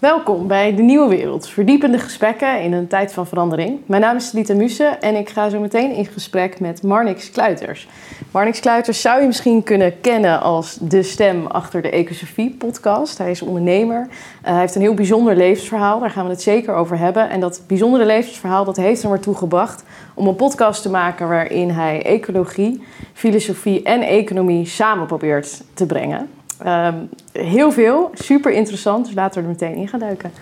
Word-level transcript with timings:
Welkom 0.00 0.46
bij 0.46 0.74
De 0.74 0.82
Nieuwe 0.82 1.08
Wereld, 1.08 1.48
verdiepende 1.48 1.98
gesprekken 1.98 2.62
in 2.62 2.72
een 2.72 2.86
tijd 2.86 3.12
van 3.12 3.26
verandering. 3.26 3.80
Mijn 3.86 4.02
naam 4.02 4.16
is 4.16 4.32
Lita 4.32 4.54
Muse 4.54 4.84
en 4.84 5.14
ik 5.14 5.28
ga 5.28 5.48
zo 5.48 5.60
meteen 5.60 5.92
in 5.92 6.06
gesprek 6.06 6.60
met 6.60 6.82
Marnix 6.82 7.30
Kluiters. 7.30 7.88
Marnix 8.30 8.60
Kluiters 8.60 9.00
zou 9.00 9.20
je 9.20 9.26
misschien 9.26 9.62
kunnen 9.62 10.00
kennen 10.00 10.40
als 10.40 10.78
de 10.80 11.02
stem 11.02 11.46
achter 11.46 11.82
de 11.82 11.90
Ecosofie 11.90 12.50
podcast. 12.50 13.18
Hij 13.18 13.30
is 13.30 13.42
ondernemer, 13.42 14.00
uh, 14.00 14.16
hij 14.40 14.58
heeft 14.58 14.74
een 14.74 14.80
heel 14.80 14.94
bijzonder 14.94 15.36
levensverhaal, 15.36 16.00
daar 16.00 16.10
gaan 16.10 16.24
we 16.24 16.30
het 16.30 16.42
zeker 16.42 16.74
over 16.74 16.98
hebben. 16.98 17.30
En 17.30 17.40
dat 17.40 17.62
bijzondere 17.66 18.06
levensverhaal 18.06 18.64
dat 18.64 18.76
heeft 18.76 19.02
hem 19.02 19.12
ertoe 19.12 19.34
gebracht 19.34 19.84
om 20.14 20.26
een 20.26 20.36
podcast 20.36 20.82
te 20.82 20.90
maken 20.90 21.28
waarin 21.28 21.70
hij 21.70 22.02
ecologie, 22.02 22.82
filosofie 23.12 23.82
en 23.82 24.02
economie 24.02 24.66
samen 24.66 25.06
probeert 25.06 25.62
te 25.74 25.86
brengen. 25.86 26.39
Um, 26.66 27.08
heel 27.32 27.72
veel, 27.72 28.10
super 28.14 28.52
interessant, 28.52 29.06
dus 29.06 29.14
laten 29.14 29.42
we 29.42 29.48
er 29.48 29.52
meteen 29.52 29.74
in 29.74 29.88
gaan 29.88 30.00
duiken. 30.00 30.32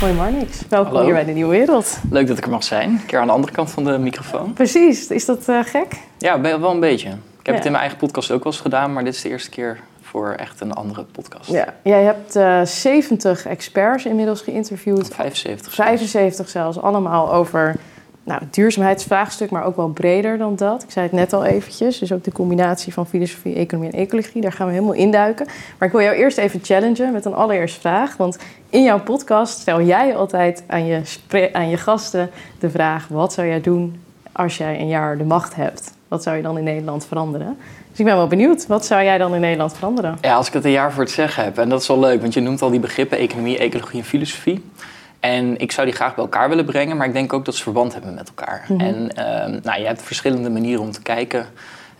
Hoi 0.00 0.12
Marnix, 0.12 0.62
welkom 0.68 0.92
Hallo. 0.92 1.04
hier 1.04 1.14
bij 1.14 1.24
de 1.24 1.32
Nieuwe 1.32 1.50
Wereld. 1.50 1.98
Leuk 2.10 2.26
dat 2.26 2.38
ik 2.38 2.44
er 2.44 2.50
mag 2.50 2.64
zijn. 2.64 2.90
Een 2.90 3.06
keer 3.06 3.18
aan 3.18 3.26
de 3.26 3.32
andere 3.32 3.52
kant 3.52 3.70
van 3.70 3.84
de 3.84 3.98
microfoon. 3.98 4.52
Precies, 4.52 5.10
is 5.10 5.24
dat 5.24 5.48
uh, 5.48 5.64
gek? 5.64 6.00
Ja, 6.18 6.40
wel 6.40 6.70
een 6.70 6.80
beetje. 6.80 7.08
Ik 7.08 7.14
heb 7.36 7.46
ja. 7.46 7.54
het 7.54 7.64
in 7.64 7.70
mijn 7.70 7.82
eigen 7.82 7.98
podcast 7.98 8.30
ook 8.30 8.44
wel 8.44 8.52
eens 8.52 8.62
gedaan, 8.62 8.92
maar 8.92 9.04
dit 9.04 9.14
is 9.14 9.22
de 9.22 9.28
eerste 9.28 9.50
keer 9.50 9.80
voor 10.00 10.30
echt 10.30 10.60
een 10.60 10.72
andere 10.72 11.04
podcast. 11.04 11.50
Ja, 11.50 11.74
jij 11.82 12.02
hebt 12.02 12.36
uh, 12.36 12.64
70 12.64 13.46
experts 13.46 14.04
inmiddels 14.04 14.40
geïnterviewd. 14.40 15.14
75. 15.14 15.74
75 15.74 16.48
zelfs, 16.48 16.80
allemaal 16.80 17.32
over 17.32 17.76
nou, 18.26 18.42
duurzaamheidsvraagstuk, 18.50 19.50
maar 19.50 19.64
ook 19.64 19.76
wel 19.76 19.88
breder 19.88 20.38
dan 20.38 20.56
dat. 20.56 20.82
Ik 20.82 20.90
zei 20.90 21.06
het 21.06 21.14
net 21.14 21.32
al 21.32 21.44
eventjes, 21.44 21.98
dus 21.98 22.12
ook 22.12 22.24
de 22.24 22.32
combinatie 22.32 22.92
van 22.92 23.06
filosofie, 23.06 23.54
economie 23.54 23.90
en 23.90 23.98
ecologie, 23.98 24.40
daar 24.40 24.52
gaan 24.52 24.66
we 24.66 24.72
helemaal 24.72 24.94
induiken. 24.94 25.46
Maar 25.78 25.88
ik 25.88 25.94
wil 25.94 26.02
jou 26.02 26.16
eerst 26.16 26.38
even 26.38 26.60
challengen 26.62 27.12
met 27.12 27.24
een 27.24 27.34
allereerste 27.34 27.80
vraag. 27.80 28.16
Want 28.16 28.38
in 28.70 28.82
jouw 28.82 29.00
podcast 29.00 29.60
stel 29.60 29.82
jij 29.82 30.16
altijd 30.16 30.62
aan 30.66 30.86
je, 30.86 31.02
aan 31.52 31.68
je 31.68 31.76
gasten 31.76 32.30
de 32.58 32.70
vraag: 32.70 33.08
wat 33.08 33.32
zou 33.32 33.46
jij 33.46 33.60
doen 33.60 34.00
als 34.32 34.56
jij 34.56 34.80
een 34.80 34.88
jaar 34.88 35.18
de 35.18 35.24
macht 35.24 35.54
hebt? 35.54 35.92
Wat 36.08 36.22
zou 36.22 36.36
je 36.36 36.42
dan 36.42 36.58
in 36.58 36.64
Nederland 36.64 37.06
veranderen? 37.06 37.56
Dus 37.90 37.98
ik 37.98 38.04
ben 38.04 38.16
wel 38.16 38.26
benieuwd, 38.26 38.66
wat 38.66 38.86
zou 38.86 39.04
jij 39.04 39.18
dan 39.18 39.34
in 39.34 39.40
Nederland 39.40 39.74
veranderen? 39.74 40.18
Ja, 40.20 40.34
als 40.34 40.46
ik 40.46 40.52
het 40.52 40.64
een 40.64 40.70
jaar 40.70 40.92
voor 40.92 41.02
het 41.02 41.12
zeggen 41.12 41.44
heb, 41.44 41.58
en 41.58 41.68
dat 41.68 41.80
is 41.80 41.88
wel 41.88 41.98
leuk, 41.98 42.20
want 42.20 42.34
je 42.34 42.40
noemt 42.40 42.62
al 42.62 42.70
die 42.70 42.80
begrippen 42.80 43.18
economie, 43.18 43.58
ecologie 43.58 44.00
en 44.00 44.06
filosofie. 44.06 44.64
En 45.34 45.58
ik 45.58 45.72
zou 45.72 45.86
die 45.86 45.96
graag 45.96 46.14
bij 46.14 46.24
elkaar 46.24 46.48
willen 46.48 46.64
brengen, 46.64 46.96
maar 46.96 47.06
ik 47.06 47.12
denk 47.12 47.32
ook 47.32 47.44
dat 47.44 47.54
ze 47.54 47.62
verband 47.62 47.92
hebben 47.92 48.14
met 48.14 48.28
elkaar. 48.28 48.64
Mm 48.68 48.78
-hmm. 48.78 48.86
En 48.86 49.10
uh, 49.18 49.62
nou, 49.62 49.80
je 49.80 49.86
hebt 49.86 50.02
verschillende 50.02 50.50
manieren 50.50 50.82
om 50.82 50.90
te 50.90 51.02
kijken 51.02 51.46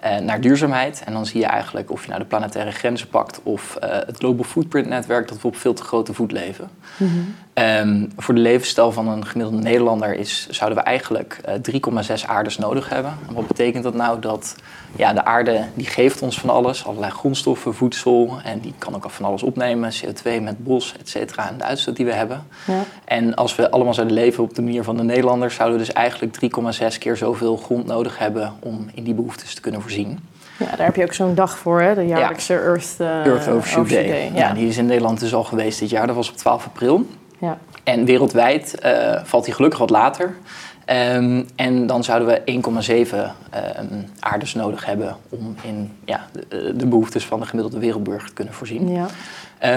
uh, 0.04 0.16
naar 0.16 0.40
duurzaamheid. 0.40 1.02
En 1.04 1.12
dan 1.12 1.26
zie 1.26 1.40
je 1.40 1.46
eigenlijk 1.46 1.90
of 1.90 2.02
je 2.02 2.08
nou 2.08 2.20
de 2.20 2.26
planetaire 2.26 2.70
grenzen 2.70 3.08
pakt 3.08 3.40
of 3.42 3.78
uh, 3.84 3.90
het 3.90 4.16
Global 4.16 4.44
Footprint 4.44 4.88
netwerk, 4.88 5.28
dat 5.28 5.40
we 5.40 5.46
op 5.46 5.56
veel 5.56 5.74
te 5.74 5.82
grote 5.82 6.14
voet 6.14 6.32
leven. 6.32 6.70
Mm 6.96 7.08
-hmm. 7.08 7.34
Um, 7.58 8.08
voor 8.16 8.34
de 8.34 8.40
levensstijl 8.40 8.92
van 8.92 9.08
een 9.08 9.26
gemiddelde 9.26 9.62
Nederlander 9.62 10.14
is, 10.14 10.48
zouden 10.50 10.78
we 10.78 10.84
eigenlijk 10.84 11.40
uh, 11.48 12.02
3,6 12.20 12.26
aardes 12.26 12.58
nodig 12.58 12.88
hebben. 12.88 13.14
En 13.28 13.34
wat 13.34 13.46
betekent 13.46 13.82
dat 13.82 13.94
nou? 13.94 14.20
Dat 14.20 14.54
ja, 14.96 15.12
de 15.12 15.24
aarde 15.24 15.64
die 15.74 15.86
geeft 15.86 16.22
ons 16.22 16.38
van 16.38 16.50
alles, 16.50 16.86
allerlei 16.86 17.12
grondstoffen, 17.12 17.74
voedsel. 17.74 18.36
En 18.44 18.60
die 18.60 18.74
kan 18.78 18.94
ook 18.94 19.10
van 19.10 19.24
alles 19.24 19.42
opnemen, 19.42 19.92
CO2 19.92 20.42
met 20.42 20.64
bos, 20.64 20.94
et 21.00 21.08
cetera, 21.08 21.48
en 21.48 21.58
de 21.58 21.64
uitstoot 21.64 21.96
die 21.96 22.06
we 22.06 22.12
hebben. 22.12 22.46
Ja. 22.66 22.82
En 23.04 23.34
als 23.34 23.56
we 23.56 23.70
allemaal 23.70 23.94
zouden 23.94 24.16
leven 24.16 24.42
op 24.42 24.54
de 24.54 24.62
manier 24.62 24.84
van 24.84 24.96
de 24.96 25.02
Nederlanders, 25.02 25.54
zouden 25.54 25.78
we 25.78 25.84
dus 25.84 25.94
eigenlijk 25.94 26.38
3,6 26.92 26.98
keer 26.98 27.16
zoveel 27.16 27.56
grond 27.56 27.86
nodig 27.86 28.18
hebben 28.18 28.52
om 28.60 28.90
in 28.94 29.04
die 29.04 29.14
behoeftes 29.14 29.54
te 29.54 29.60
kunnen 29.60 29.80
voorzien. 29.80 30.18
Ja, 30.58 30.76
daar 30.76 30.86
heb 30.86 30.96
je 30.96 31.02
ook 31.02 31.12
zo'n 31.12 31.34
dag 31.34 31.58
voor, 31.58 31.80
hè? 31.80 31.94
de 31.94 32.06
jaarlijkse 32.06 32.52
ja. 32.52 32.60
Earth, 32.60 32.96
uh, 33.00 33.26
Earth 33.26 33.48
Overshoot 33.48 33.88
Day. 33.88 34.06
Day. 34.06 34.30
Ja. 34.34 34.48
ja. 34.48 34.54
die 34.54 34.68
is 34.68 34.76
in 34.76 34.86
Nederland 34.86 35.20
dus 35.20 35.34
al 35.34 35.44
geweest 35.44 35.78
dit 35.78 35.90
jaar. 35.90 36.06
Dat 36.06 36.16
was 36.16 36.30
op 36.30 36.36
12 36.36 36.66
april. 36.66 37.06
Ja. 37.38 37.58
En 37.84 38.04
wereldwijd 38.04 38.74
uh, 38.84 39.20
valt 39.24 39.44
die 39.44 39.54
gelukkig 39.54 39.78
wat 39.78 39.90
later. 39.90 40.36
Um, 41.14 41.46
en 41.56 41.86
dan 41.86 42.04
zouden 42.04 42.28
we 42.28 42.60
1,7 43.08 43.14
um, 43.14 44.04
aardes 44.20 44.54
nodig 44.54 44.84
hebben 44.84 45.16
om 45.28 45.54
in 45.62 45.92
ja, 46.04 46.26
de, 46.32 46.76
de, 46.76 46.86
behoeftes 46.86 47.26
van 47.26 47.40
de 47.40 47.46
gemiddelde 47.46 47.78
wereldburger 47.78 48.28
te 48.28 48.34
kunnen 48.34 48.54
voorzien. 48.54 48.92
Ja. 48.92 49.06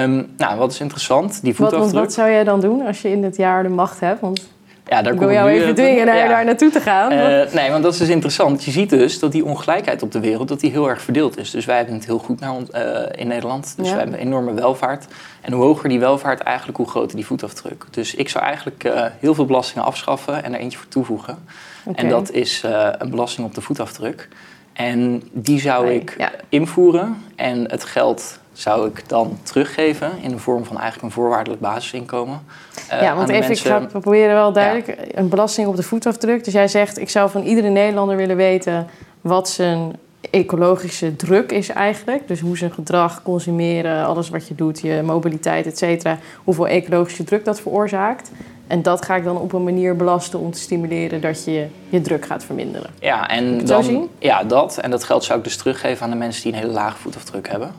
Um, 0.03 0.33
nou, 0.37 0.57
wat 0.57 0.71
is 0.71 0.79
interessant, 0.79 1.41
die 1.41 1.55
wat, 1.55 1.69
voetafdruk... 1.69 2.03
wat 2.03 2.13
zou 2.13 2.29
jij 2.29 2.43
dan 2.43 2.61
doen 2.61 2.85
als 2.85 3.01
je 3.01 3.11
in 3.11 3.23
het 3.23 3.35
jaar 3.35 3.63
de 3.63 3.69
macht 3.69 3.99
hebt? 3.99 4.21
Want 4.21 4.47
ja, 4.89 5.01
daar 5.01 5.13
ik 5.13 5.19
wil 5.19 5.31
jou 5.31 5.49
even 5.49 5.75
dwingen 5.75 6.05
naar, 6.05 6.17
ja. 6.17 6.27
daar 6.27 6.45
naartoe 6.45 6.69
te 6.69 6.79
gaan. 6.81 7.11
Uh, 7.11 7.51
nee, 7.53 7.71
want 7.71 7.83
dat 7.83 7.93
is 7.93 7.99
dus 7.99 8.09
interessant. 8.09 8.63
Je 8.63 8.71
ziet 8.71 8.89
dus 8.89 9.19
dat 9.19 9.31
die 9.31 9.45
ongelijkheid 9.45 10.03
op 10.03 10.11
de 10.11 10.19
wereld 10.19 10.47
dat 10.47 10.59
die 10.59 10.71
heel 10.71 10.89
erg 10.89 11.01
verdeeld 11.01 11.37
is. 11.37 11.51
Dus 11.51 11.65
wij 11.65 11.77
hebben 11.77 11.95
het 11.95 12.05
heel 12.05 12.17
goed 12.19 12.39
naar, 12.39 12.55
uh, 12.75 12.99
in 13.15 13.27
Nederland. 13.27 13.73
Dus 13.77 13.87
Ja. 13.87 13.93
wij 13.93 14.01
hebben 14.01 14.19
enorme 14.19 14.53
welvaart. 14.53 15.05
En 15.41 15.53
hoe 15.53 15.63
hoger 15.63 15.89
die 15.89 15.99
welvaart, 15.99 16.39
eigenlijk 16.39 16.77
hoe 16.77 16.87
groter 16.89 17.15
die 17.15 17.25
voetafdruk. 17.25 17.85
Dus 17.91 18.15
ik 18.15 18.29
zou 18.29 18.45
eigenlijk 18.45 18.83
uh, 18.83 19.05
heel 19.19 19.33
veel 19.33 19.45
belastingen 19.45 19.85
afschaffen 19.87 20.43
en 20.43 20.53
er 20.53 20.59
eentje 20.59 20.77
voor 20.77 20.87
toevoegen. 20.87 21.37
En 21.95 22.09
dat 22.09 22.31
is 22.31 22.63
eh, 22.63 22.87
een 22.97 23.09
belasting 23.09 23.47
op 23.47 23.55
de 23.55 23.61
voetafdruk. 23.61 24.27
En 24.73 25.23
die 25.31 25.59
zou 25.59 25.85
Nee, 25.85 25.95
ik 25.99 26.15
ja. 26.17 26.31
invoeren. 26.49 27.23
En 27.35 27.69
het 27.69 27.83
geld 27.83 28.39
zou 28.59 28.87
ik 28.87 29.09
dan 29.09 29.37
teruggeven 29.43 30.11
in 30.21 30.29
de 30.29 30.37
vorm 30.37 30.65
van 30.65 30.77
eigenlijk 30.77 31.05
een 31.05 31.21
voorwaardelijk 31.21 31.61
basisinkomen. 31.61 32.41
eh, 32.89 33.01
ja, 33.01 33.15
want 33.15 33.29
even, 33.29 33.47
mensen. 33.47 33.65
ik 33.65 33.89
ga 33.91 33.99
proberen 33.99 34.33
wel 34.33 34.51
duidelijk. 34.51 34.97
Een 35.11 35.29
belasting 35.29 35.67
op 35.67 35.75
de 35.75 35.83
voetafdruk. 35.83 36.43
Dus 36.43 36.53
jij 36.53 36.67
zegt, 36.67 36.97
ik 36.97 37.09
zou 37.09 37.29
van 37.29 37.41
iedere 37.41 37.69
Nederlander 37.69 38.15
willen 38.15 38.35
weten 38.35 38.87
wat 39.21 39.49
zijn 39.49 39.95
ecologische 40.31 41.15
druk 41.15 41.51
is 41.51 41.69
eigenlijk. 41.69 42.27
Dus 42.27 42.39
hoe 42.39 42.57
zijn 42.57 42.71
gedrag, 42.71 43.21
consumeren, 43.21 44.05
alles 44.05 44.29
wat 44.29 44.47
je 44.47 44.55
doet, 44.55 44.79
je 44.79 45.01
mobiliteit, 45.05 45.65
et 45.65 45.77
cetera. 45.77 46.17
Hoeveel 46.43 46.67
ecologische 46.67 47.23
druk 47.23 47.45
dat 47.45 47.61
veroorzaakt. 47.61 48.31
En 48.69 48.81
dat 48.81 49.05
ga 49.05 49.15
ik 49.15 49.23
dan 49.23 49.37
op 49.37 49.53
een 49.53 49.63
manier 49.63 49.95
belasten 49.95 50.39
om 50.39 50.51
te 50.51 50.59
stimuleren 50.59 51.21
dat 51.21 51.43
je 51.43 51.67
je 51.89 52.01
druk 52.01 52.25
gaat 52.25 52.43
verminderen. 52.43 52.89
Ja, 52.99 53.29
en 53.29 53.65
dan, 53.65 53.83
zien? 53.83 54.09
ja, 54.19 54.43
dat. 54.43 54.77
En 54.77 54.91
dat 54.91 55.03
geld 55.03 55.23
zou 55.23 55.37
ik 55.37 55.43
dus 55.43 55.57
teruggeven 55.57 56.03
aan 56.03 56.11
de 56.11 56.17
mensen 56.17 56.43
die 56.43 56.51
een 56.53 56.59
hele 56.59 56.71
lage 56.71 56.97
voetafdruk 56.97 57.49
hebben. 57.49 57.71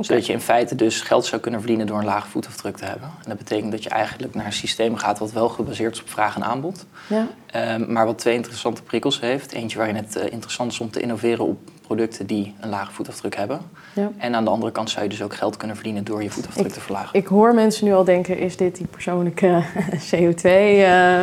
Zodat 0.00 0.26
je 0.26 0.32
in 0.32 0.40
feite 0.40 0.74
dus 0.74 1.00
geld 1.00 1.24
zou 1.24 1.40
kunnen 1.40 1.60
verdienen 1.60 1.86
door 1.86 1.98
een 1.98 2.04
lage 2.04 2.28
voetafdruk 2.28 2.76
te 2.76 2.84
hebben. 2.84 3.08
En 3.22 3.28
dat 3.28 3.38
betekent 3.38 3.72
dat 3.72 3.82
je 3.82 3.88
eigenlijk 3.88 4.34
naar 4.34 4.46
een 4.46 4.52
systeem 4.52 4.96
gaat 4.96 5.18
wat 5.18 5.32
wel 5.32 5.48
gebaseerd 5.48 5.94
is 5.94 6.00
op 6.00 6.08
vraag 6.08 6.36
en 6.36 6.44
aanbod. 6.44 6.86
Ja. 7.06 7.26
Ehm, 7.46 7.92
maar 7.92 8.06
wat 8.06 8.18
twee 8.18 8.34
interessante 8.34 8.82
prikkels 8.82 9.20
heeft. 9.20 9.52
Eentje 9.52 9.78
waarin 9.78 9.96
het 9.96 10.16
eh, 10.16 10.32
interessant 10.32 10.72
is 10.72 10.80
om 10.80 10.90
te 10.90 11.00
innoveren 11.00 11.44
op 11.44 11.58
producten 11.86 12.26
die 12.26 12.54
een 12.60 12.68
lage 12.68 12.92
voetafdruk 12.92 13.36
hebben. 13.36 13.60
Ja. 13.92 14.10
En 14.18 14.34
aan 14.34 14.44
de 14.44 14.50
andere 14.50 14.72
kant 14.72 14.90
zou 14.90 15.02
je 15.04 15.10
dus 15.10 15.22
ook 15.22 15.34
geld 15.34 15.56
kunnen 15.56 15.76
verdienen 15.76 16.04
door 16.04 16.22
je 16.22 16.30
voetafdruk 16.30 16.72
te 16.72 16.80
verlagen. 16.80 17.18
Ik 17.18 17.26
hoor 17.26 17.54
mensen 17.54 17.84
nu 17.84 17.92
al 17.94 18.04
denken, 18.04 18.38
is 18.38 18.56
dit 18.56 18.76
die 18.76 18.86
persoonlijke 18.86 19.62
CO2 20.14 20.42
eh, 20.42 21.22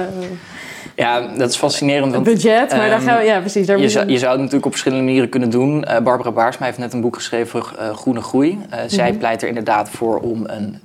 ja, 0.96 1.28
dat 1.38 1.50
is 1.50 1.56
fascinerend. 1.56 2.12
Want, 2.12 2.24
budget? 2.24 2.70
Maar 2.70 2.80
daar 2.80 2.92
ehm, 2.92 3.02
gaan 3.08 3.18
we, 3.18 3.24
ja 3.24 3.40
precies. 3.40 3.68
Daar 3.68 3.80
Je 3.80 3.90
zou, 3.90 4.10
je 4.10 4.18
zou 4.18 4.30
het 4.32 4.40
natuurlijk 4.40 4.66
op 4.66 4.72
verschillende 4.72 5.04
manieren 5.04 5.30
kunnen 5.30 5.50
doen. 5.50 5.84
Eh, 5.84 6.02
Barbara 6.02 6.32
Baarsma 6.32 6.66
heeft 6.66 6.78
net 6.78 6.94
een 6.94 7.02
boek 7.02 7.16
geschreven, 7.16 7.64
eh, 7.78 7.96
Groene 7.96 8.22
Groei. 8.22 8.60
Eh, 8.70 8.80
Zij 8.88 9.10
Mhm. 9.10 9.18
pleit 9.20 9.42
er 9.42 9.48
inderdaad 9.48 9.90
voor 9.90 10.20
om 10.20 10.44
een, 10.46 10.80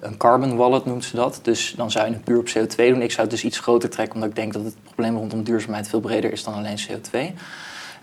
een 0.00 0.16
carbon 0.16 0.56
wallet, 0.56 0.84
noemt 0.84 1.04
ze 1.04 1.16
dat. 1.16 1.38
Dus 1.42 1.74
dan 1.76 1.90
zou 1.90 2.06
je 2.06 2.12
het 2.12 2.24
puur 2.24 2.38
op 2.38 2.48
CO2 2.48 2.88
doen. 2.88 3.02
Ik 3.02 3.10
zou 3.10 3.22
het 3.22 3.30
dus 3.30 3.44
iets 3.44 3.58
groter 3.58 3.90
trekken, 3.90 4.14
omdat 4.14 4.30
ik 4.30 4.36
denk 4.36 4.52
dat 4.52 4.64
het 4.64 4.74
probleem 4.84 5.16
rondom 5.16 5.42
duurzaamheid 5.42 5.88
veel 5.88 6.00
breder 6.00 6.32
is 6.32 6.44
dan 6.44 6.54
alleen 6.54 6.78
CO2. 6.78 7.34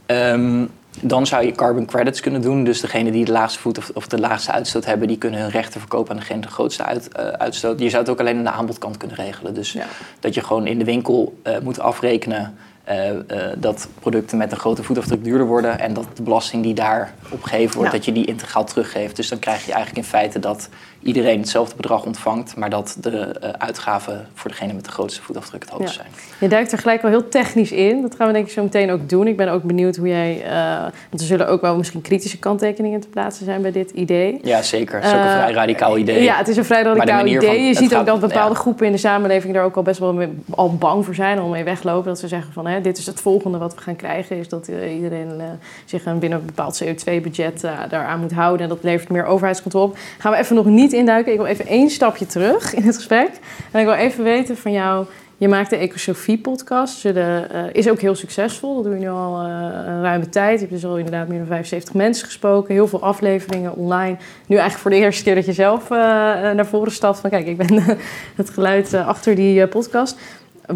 Ehm, 0.06 0.66
dan 1.02 1.28
zou 1.28 1.46
je 1.46 1.52
carbon 1.52 1.86
credits 1.86 2.20
kunnen 2.20 2.42
doen. 2.42 2.64
Dus 2.64 2.82
degene 2.82 3.12
die 3.12 3.26
de 3.26 3.32
laagste 3.32 3.60
voet 3.60 3.78
of, 3.78 3.92
of 3.94 4.08
de 4.08 4.20
laagste 4.20 4.52
uitstoot 4.52 4.86
hebben, 4.86 5.08
die 5.08 5.18
kunnen 5.18 5.40
hun 5.40 5.50
rechten 5.50 5.80
verkopen 5.80 6.12
aan 6.12 6.20
degene 6.20 6.40
die 6.40 6.48
de 6.48 6.54
grootste 6.56 6.84
uit, 6.84 7.08
eh, 7.08 7.28
uitstoot. 7.28 7.80
Je 7.80 7.90
zou 7.90 8.02
het 8.02 8.12
ook 8.12 8.20
alleen 8.20 8.38
aan 8.38 8.44
de 8.44 8.50
aanbodkant 8.50 8.98
kunnen 8.98 9.18
regelen. 9.18 9.54
Dus 9.54 9.72
Ja. 9.72 9.86
dat 10.20 10.34
je 10.34 10.42
gewoon 10.42 10.68
in 10.68 10.78
de 10.80 10.86
winkel 10.86 11.40
eh, 11.44 11.60
moet 11.60 11.80
afrekenen 11.80 12.56
eh, 12.84 13.12
dat 13.58 13.88
producten 14.00 14.38
met 14.38 14.52
een 14.52 14.58
grote 14.58 14.84
voetafdruk 14.84 15.24
duurder 15.24 15.48
worden. 15.48 15.80
En 15.80 15.94
dat 15.94 16.06
de 16.14 16.24
belasting 16.24 16.64
die 16.64 16.74
daarop 16.74 17.42
gegeven 17.42 17.76
wordt, 17.76 17.92
Ja. 17.92 17.98
dat 17.98 18.06
je 18.06 18.12
die 18.12 18.26
integraal 18.26 18.64
teruggeeft. 18.66 19.16
Dus 19.16 19.30
dan 19.30 19.40
krijg 19.40 19.66
je 19.66 19.72
eigenlijk 19.74 20.06
in 20.06 20.12
feite 20.12 20.40
dat 20.40 20.70
iedereen 21.04 21.40
hetzelfde 21.40 21.76
bedrag 21.76 22.06
ontvangt, 22.06 22.56
maar 22.56 22.70
dat 22.70 22.98
de 23.02 23.10
eh, 23.20 23.50
uitgaven 23.58 24.28
voor 24.34 24.50
degene 24.50 24.74
met 24.74 24.86
de 24.86 24.92
grootste 24.92 25.22
voetafdruk 25.22 25.62
het 25.62 25.70
hoogst 25.72 25.96
Ja. 25.96 26.02
zijn. 26.02 26.08
Je 26.40 26.48
duikt 26.48 26.72
er 26.72 26.78
gelijk 26.78 27.02
wel 27.02 27.12
heel 27.12 27.28
technisch 27.30 27.72
in. 27.72 28.02
Dat 28.02 28.16
gaan 28.16 28.28
we 28.28 28.34
denk 28.34 28.46
ik 28.46 28.52
zo 28.52 28.64
meteen 28.64 28.92
ook 28.92 29.10
doen. 29.10 29.28
Ik 29.28 29.38
ben 29.38 29.50
ook 29.50 29.64
benieuwd 29.64 29.96
hoe 29.96 30.08
jij... 30.08 30.44
eh, 30.44 30.82
want 30.82 31.22
er 31.22 31.28
zullen 31.28 31.48
ook 31.48 31.62
wel 31.62 31.78
misschien 31.78 32.02
kritische 32.02 32.38
kanttekeningen 32.40 33.00
te 33.00 33.08
plaatsen 33.08 33.46
zijn 33.46 33.62
bij 33.62 33.72
dit 33.72 33.92
idee. 33.92 34.40
Ja, 34.44 34.62
zeker. 34.62 34.96
Het 34.96 35.06
is 35.06 35.12
ook 35.12 35.18
een 35.20 35.26
Eh, 35.26 35.34
vrij 35.38 35.52
radicaal 35.54 35.98
idee. 35.98 36.24
Ja, 36.24 36.38
het 36.38 36.48
is 36.48 36.58
een 36.58 36.66
vrij 36.66 36.84
radicaal 36.84 37.26
idee. 37.26 37.64
je 37.64 37.76
ziet 37.76 37.96
ook 37.96 38.06
dat 38.06 38.20
bepaalde 38.20 38.54
ja. 38.54 38.60
groepen 38.60 38.86
in 38.86 38.92
de 38.92 38.98
samenleving 38.98 39.54
daar 39.54 39.64
ook 39.64 39.76
al 39.76 39.82
best 39.84 40.00
wel 40.00 40.14
mee, 40.14 40.30
al 40.50 40.76
bang 40.76 41.06
voor 41.06 41.16
zijn 41.16 41.42
om 41.42 41.50
mee 41.50 41.64
weglopen. 41.64 42.08
Dat 42.08 42.20
ze 42.20 42.28
zeggen 42.28 42.54
van 42.54 42.68
hè, 42.68 42.82
dit 42.82 42.98
is 42.98 43.06
het 43.06 43.22
volgende 43.22 43.58
wat 43.58 43.76
we 43.76 43.82
gaan 43.82 43.96
krijgen. 43.96 44.38
Is 44.38 44.50
dat 44.50 44.68
iedereen 44.68 45.42
zich 45.86 46.04
binnen 46.04 46.40
een 46.40 46.46
bepaald 46.46 46.84
CO2-budget 46.84 47.64
eh, 47.64 47.72
daaraan 47.90 48.20
moet 48.20 48.32
houden. 48.34 48.62
En 48.64 48.70
dat 48.70 48.84
levert 48.84 49.10
meer 49.10 49.26
overheidscontrole 49.26 49.86
op. 49.86 49.98
Gaan 50.18 50.32
we 50.32 50.38
even 50.38 50.56
nog 50.56 50.66
niet 50.66 50.89
induiken. 50.94 51.32
Ik 51.32 51.38
wil 51.38 51.48
even 51.48 51.68
één 51.68 51.90
stapje 51.90 52.26
terug 52.26 52.74
in 52.74 52.84
het 52.84 52.96
gesprek. 52.96 53.30
En 53.72 53.80
ik 53.80 53.86
wil 53.86 53.96
even 53.96 54.24
weten 54.24 54.58
van 54.58 54.72
jou. 54.72 55.06
Je 55.40 55.48
maakt 55.48 55.70
de 55.70 55.76
Ecosofie-podcast. 55.76 57.06
Uh, 57.06 57.38
is 57.72 57.90
ook 57.90 58.00
heel 58.00 58.16
succesvol. 58.16 58.76
Dat 58.76 58.84
doe 58.84 58.94
je 58.94 59.00
nu 59.00 59.10
al 59.10 59.46
uh, 59.46 59.52
een 59.86 60.02
ruime 60.02 60.30
tijd. 60.30 60.54
Je 60.54 60.60
hebt 60.60 60.82
dus 60.82 60.86
al 60.86 60.98
inderdaad 60.98 61.28
meer 61.28 61.38
dan 61.38 61.48
75 61.48 61.94
mensen 61.94 62.26
gesproken. 62.26 62.74
Heel 62.74 62.88
veel 62.88 63.02
afleveringen 63.02 63.76
online. 63.76 64.18
Nu 64.48 64.56
eigenlijk 64.56 64.78
voor 64.78 64.92
de 64.92 64.98
eerste 64.98 65.24
keer 65.24 65.36
dat 65.36 65.46
je 65.46 65.54
zelf 65.54 65.84
uh, 65.84 65.98
naar 65.98 66.66
voren 66.66 66.92
stapt. 66.92 67.20
Van 67.20 67.30
kijk, 67.30 67.48
ik 67.48 67.58
ben 67.58 67.84
het 68.42 68.50
geluid 68.50 68.94
achter 68.94 69.36
die 69.36 69.68
podcast. 69.68 70.18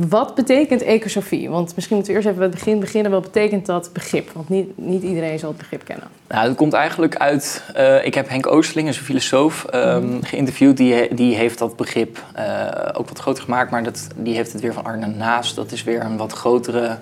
Wat 0.10 0.36
betekent 0.36 0.82
ecosofie? 0.82 1.50
Want 1.50 1.76
misschien 1.76 1.96
moeten 1.96 2.14
we 2.14 2.20
eerst 2.20 2.34
even 2.34 2.40
bij 2.44 2.50
het 2.50 2.64
begin 2.64 2.80
beginnen. 2.80 3.12
Wat 3.12 3.22
betekent 3.22 3.66
dat 3.66 3.90
begrip? 3.94 4.30
Want 4.32 4.50
niet, 4.50 4.78
niet 4.78 5.04
iedereen 5.04 5.40
zal 5.40 5.50
het 5.50 5.58
begrip 5.58 5.84
kennen. 5.86 6.08
Nou, 6.28 6.48
het 6.48 6.58
komt 6.58 6.74
eigenlijk 6.74 7.16
uit... 7.16 7.64
Uh, 7.78 8.06
ik 8.06 8.14
heb 8.14 8.30
Henk 8.30 8.48
Oosterling, 8.48 8.88
een 8.88 8.94
filosoof, 8.94 9.66
um, 9.74 10.24
geïnterviewd. 10.24 10.78
Die, 10.78 11.16
die 11.16 11.36
heeft 11.36 11.60
dat 11.60 11.76
begrip 11.76 12.24
uh, 12.38 12.68
ook 12.94 13.10
wat 13.10 13.20
groter 13.20 13.44
gemaakt. 13.44 13.72
Maar 13.72 13.84
dat, 13.84 14.08
die 14.16 14.36
heeft 14.36 14.52
het 14.52 14.62
weer 14.62 14.74
van 14.74 14.84
Arne 14.84 15.08
Naas. 15.08 15.54
Dat 15.54 15.72
is 15.72 15.84
weer 15.84 16.02
een 16.02 16.18
wat 16.18 16.32
grotere 16.32 16.98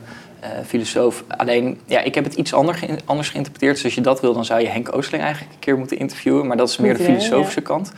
filosoof. 0.65 1.23
Alleen, 1.27 1.79
ja, 1.85 1.99
ik 1.99 2.15
heb 2.15 2.23
het 2.23 2.33
iets 2.33 2.53
anders, 2.53 2.81
anders 3.05 3.29
geïnterpreteerd. 3.29 3.75
Dus 3.75 3.83
als 3.83 3.95
je 3.95 4.01
dat 4.01 4.21
wil, 4.21 4.33
dan 4.33 4.45
zou 4.45 4.61
je 4.61 4.67
Henk 4.67 4.95
Oosterling 4.95 5.23
eigenlijk 5.23 5.53
een 5.53 5.59
keer 5.59 5.77
moeten 5.77 5.97
interviewen. 5.97 6.47
Maar 6.47 6.57
dat 6.57 6.69
is 6.69 6.77
meer 6.77 6.97
de 6.97 7.03
filosofische 7.03 7.59
ja. 7.59 7.65
kant. 7.65 7.91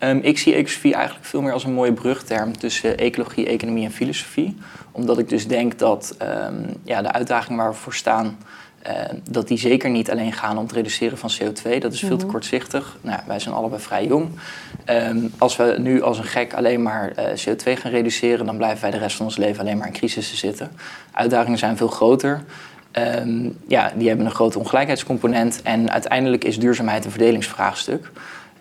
Ja. 0.00 0.10
Um, 0.10 0.18
ik 0.22 0.38
zie 0.38 0.54
ecosofie 0.54 0.94
eigenlijk 0.94 1.26
veel 1.26 1.42
meer 1.42 1.52
als 1.52 1.64
een 1.64 1.72
mooie 1.72 1.92
brugterm 1.92 2.58
tussen 2.58 2.98
ecologie, 2.98 3.46
economie 3.46 3.84
en 3.84 3.92
filosofie. 3.92 4.56
Omdat 4.92 5.18
ik 5.18 5.28
dus 5.28 5.46
denk 5.46 5.78
dat 5.78 6.16
um, 6.22 6.66
ja, 6.84 7.02
de 7.02 7.12
uitdagingen 7.12 7.58
waar 7.58 7.70
we 7.70 7.76
voor 7.76 7.94
staan... 7.94 8.38
Uh, 8.88 8.92
dat 9.30 9.48
die 9.48 9.58
zeker 9.58 9.90
niet 9.90 10.10
alleen 10.10 10.32
gaan 10.32 10.56
om 10.56 10.62
het 10.62 10.72
reduceren 10.72 11.18
van 11.18 11.30
CO2. 11.30 11.78
Dat 11.78 11.92
is 11.92 12.00
veel 12.00 12.16
te 12.16 12.24
Mhm. 12.24 12.32
kortzichtig. 12.32 12.96
Nou, 13.00 13.20
wij 13.26 13.38
zijn 13.38 13.54
allebei 13.54 13.82
vrij 13.82 14.06
jong. 14.06 14.28
Um, 14.90 15.32
als 15.38 15.56
we 15.56 15.74
nu 15.78 16.02
als 16.02 16.18
een 16.18 16.24
gek 16.24 16.54
alleen 16.54 16.82
maar 16.82 17.12
uh, 17.18 17.24
CO2 17.24 17.76
gaan 17.76 17.90
reduceren, 17.90 18.46
dan 18.46 18.56
blijven 18.56 18.80
wij 18.80 18.90
de 18.90 18.98
rest 18.98 19.16
van 19.16 19.26
ons 19.26 19.36
leven 19.36 19.60
alleen 19.60 19.76
maar 19.78 19.86
in 19.86 19.92
crisissen 19.92 20.36
zitten. 20.36 20.70
Uitdagingen 21.12 21.58
zijn 21.58 21.76
veel 21.76 21.88
groter. 21.88 22.42
Um, 22.92 23.56
ja, 23.68 23.92
die 23.96 24.08
hebben 24.08 24.26
een 24.26 24.32
grote 24.32 24.58
ongelijkheidscomponent. 24.58 25.60
En 25.62 25.90
uiteindelijk 25.90 26.44
is 26.44 26.58
duurzaamheid 26.58 27.04
een 27.04 27.10
verdelingsvraagstuk. 27.10 28.10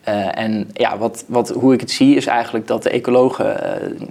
Uh, 0.10 0.38
en 0.38 0.70
ja, 0.74 0.98
wat, 0.98 1.24
wat, 1.28 1.50
hoe 1.50 1.74
ik 1.74 1.80
het 1.80 1.92
zie 1.92 2.16
is 2.16 2.26
eigenlijk 2.26 2.68
dat 2.68 2.84
de 2.84 2.90
ecologen, 2.90 3.46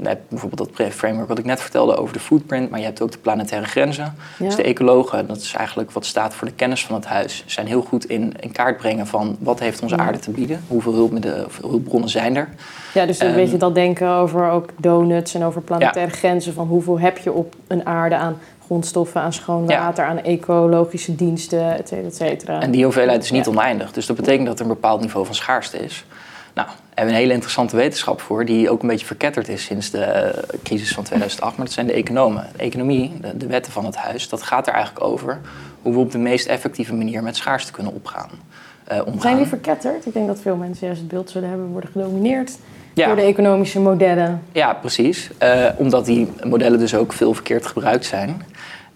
uh, 0.02 0.10
bijvoorbeeld 0.28 0.76
dat 0.76 0.92
framework 0.92 1.28
wat 1.28 1.38
ik 1.38 1.44
net 1.44 1.60
vertelde 1.60 1.96
over 1.96 2.12
de 2.12 2.20
footprint, 2.20 2.70
maar 2.70 2.78
je 2.78 2.84
hebt 2.84 3.02
ook 3.02 3.12
de 3.12 3.18
planetaire 3.18 3.66
grenzen. 3.66 4.14
Ja. 4.38 4.44
Dus 4.44 4.56
de 4.56 4.62
ecologen, 4.62 5.26
dat 5.26 5.36
is 5.36 5.52
eigenlijk 5.52 5.90
wat 5.90 6.06
staat 6.06 6.34
voor 6.34 6.48
de 6.48 6.54
kennis 6.54 6.86
van 6.86 6.94
het 6.94 7.04
huis, 7.04 7.44
zijn 7.46 7.66
heel 7.66 7.82
goed 7.82 8.04
in, 8.04 8.34
in 8.40 8.52
kaart 8.52 8.76
brengen 8.76 9.06
van 9.06 9.36
wat 9.40 9.60
heeft 9.60 9.82
onze 9.82 9.96
aarde 9.96 10.18
te 10.18 10.30
bieden, 10.30 10.64
hoeveel 10.68 10.94
hulpmiddelen, 10.94 11.46
hulpbronnen 11.60 12.10
zijn 12.10 12.36
er. 12.36 12.48
Ja, 12.94 13.06
dus 13.06 13.20
een 13.20 13.28
um, 13.28 13.34
beetje 13.34 13.56
dat 13.56 13.74
denken 13.74 14.08
over 14.08 14.50
ook 14.50 14.68
donuts 14.76 15.34
en 15.34 15.44
over 15.44 15.62
planetaire 15.62 16.10
ja. 16.10 16.16
grenzen, 16.16 16.52
van 16.52 16.66
hoeveel 16.66 16.98
heb 16.98 17.18
je 17.18 17.32
op 17.32 17.54
een 17.66 17.86
aarde 17.86 18.16
aan 18.16 18.38
grondstoffen, 18.66 19.20
aan 19.20 19.32
schoon 19.32 19.66
water, 19.66 20.04
ja. 20.04 20.10
aan 20.10 20.22
ecologische 20.22 21.14
diensten, 21.14 21.76
et 21.76 21.88
cetera, 21.88 22.06
et 22.06 22.16
cetera. 22.16 22.60
En 22.60 22.70
die 22.70 22.84
hoeveelheid 22.84 23.22
is 23.22 23.30
niet 23.30 23.44
ja. 23.44 23.50
oneindig. 23.50 23.92
Dus 23.92 24.06
dat 24.06 24.16
betekent 24.16 24.46
dat 24.46 24.58
er 24.58 24.64
een 24.64 24.70
bepaald 24.70 25.00
niveau 25.00 25.26
van 25.26 25.34
schaarste 25.34 25.78
is. 25.78 26.06
Nou, 26.54 26.68
daar 26.68 26.76
hebben 26.86 27.04
we 27.04 27.10
een 27.10 27.20
hele 27.20 27.32
interessante 27.32 27.76
wetenschap 27.76 28.20
voor, 28.20 28.44
die 28.44 28.70
ook 28.70 28.82
een 28.82 28.88
beetje 28.88 29.06
verketterd 29.06 29.48
is 29.48 29.64
sinds 29.64 29.90
de 29.90 30.34
crisis 30.62 30.94
van 30.94 31.04
2008. 31.04 31.56
Maar 31.56 31.66
dat 31.66 31.74
zijn 31.74 31.86
de 31.86 31.92
economen. 31.92 32.46
De 32.56 32.62
economie, 32.62 33.20
de, 33.20 33.36
de 33.36 33.46
wetten 33.46 33.72
van 33.72 33.84
het 33.84 33.96
huis, 33.96 34.28
dat 34.28 34.42
gaat 34.42 34.66
er 34.66 34.72
eigenlijk 34.72 35.04
over 35.04 35.40
hoe 35.82 35.92
we 35.92 35.98
op 35.98 36.10
de 36.10 36.18
meest 36.18 36.46
effectieve 36.46 36.94
manier 36.94 37.22
met 37.22 37.36
schaarste 37.36 37.72
kunnen 37.72 37.94
opgaan. 37.94 38.30
Uh, 38.92 38.98
omgaan. 38.98 39.20
Zijn 39.20 39.36
die 39.36 39.46
verketterd? 39.46 40.06
Ik 40.06 40.12
denk 40.12 40.26
dat 40.26 40.40
veel 40.40 40.56
mensen 40.56 40.86
juist 40.86 41.00
het 41.00 41.10
beeld 41.10 41.30
zullen 41.30 41.48
hebben 41.48 41.66
worden 41.66 41.90
gedomineerd 41.90 42.56
ja. 42.94 43.06
door 43.06 43.16
de 43.16 43.22
economische 43.22 43.80
modellen. 43.80 44.42
Ja, 44.52 44.72
precies. 44.72 45.30
Uh, 45.42 45.66
omdat 45.76 46.04
die 46.04 46.32
modellen 46.44 46.78
dus 46.78 46.94
ook 46.94 47.12
veel 47.12 47.34
verkeerd 47.34 47.66
gebruikt 47.66 48.04
zijn. 48.04 48.42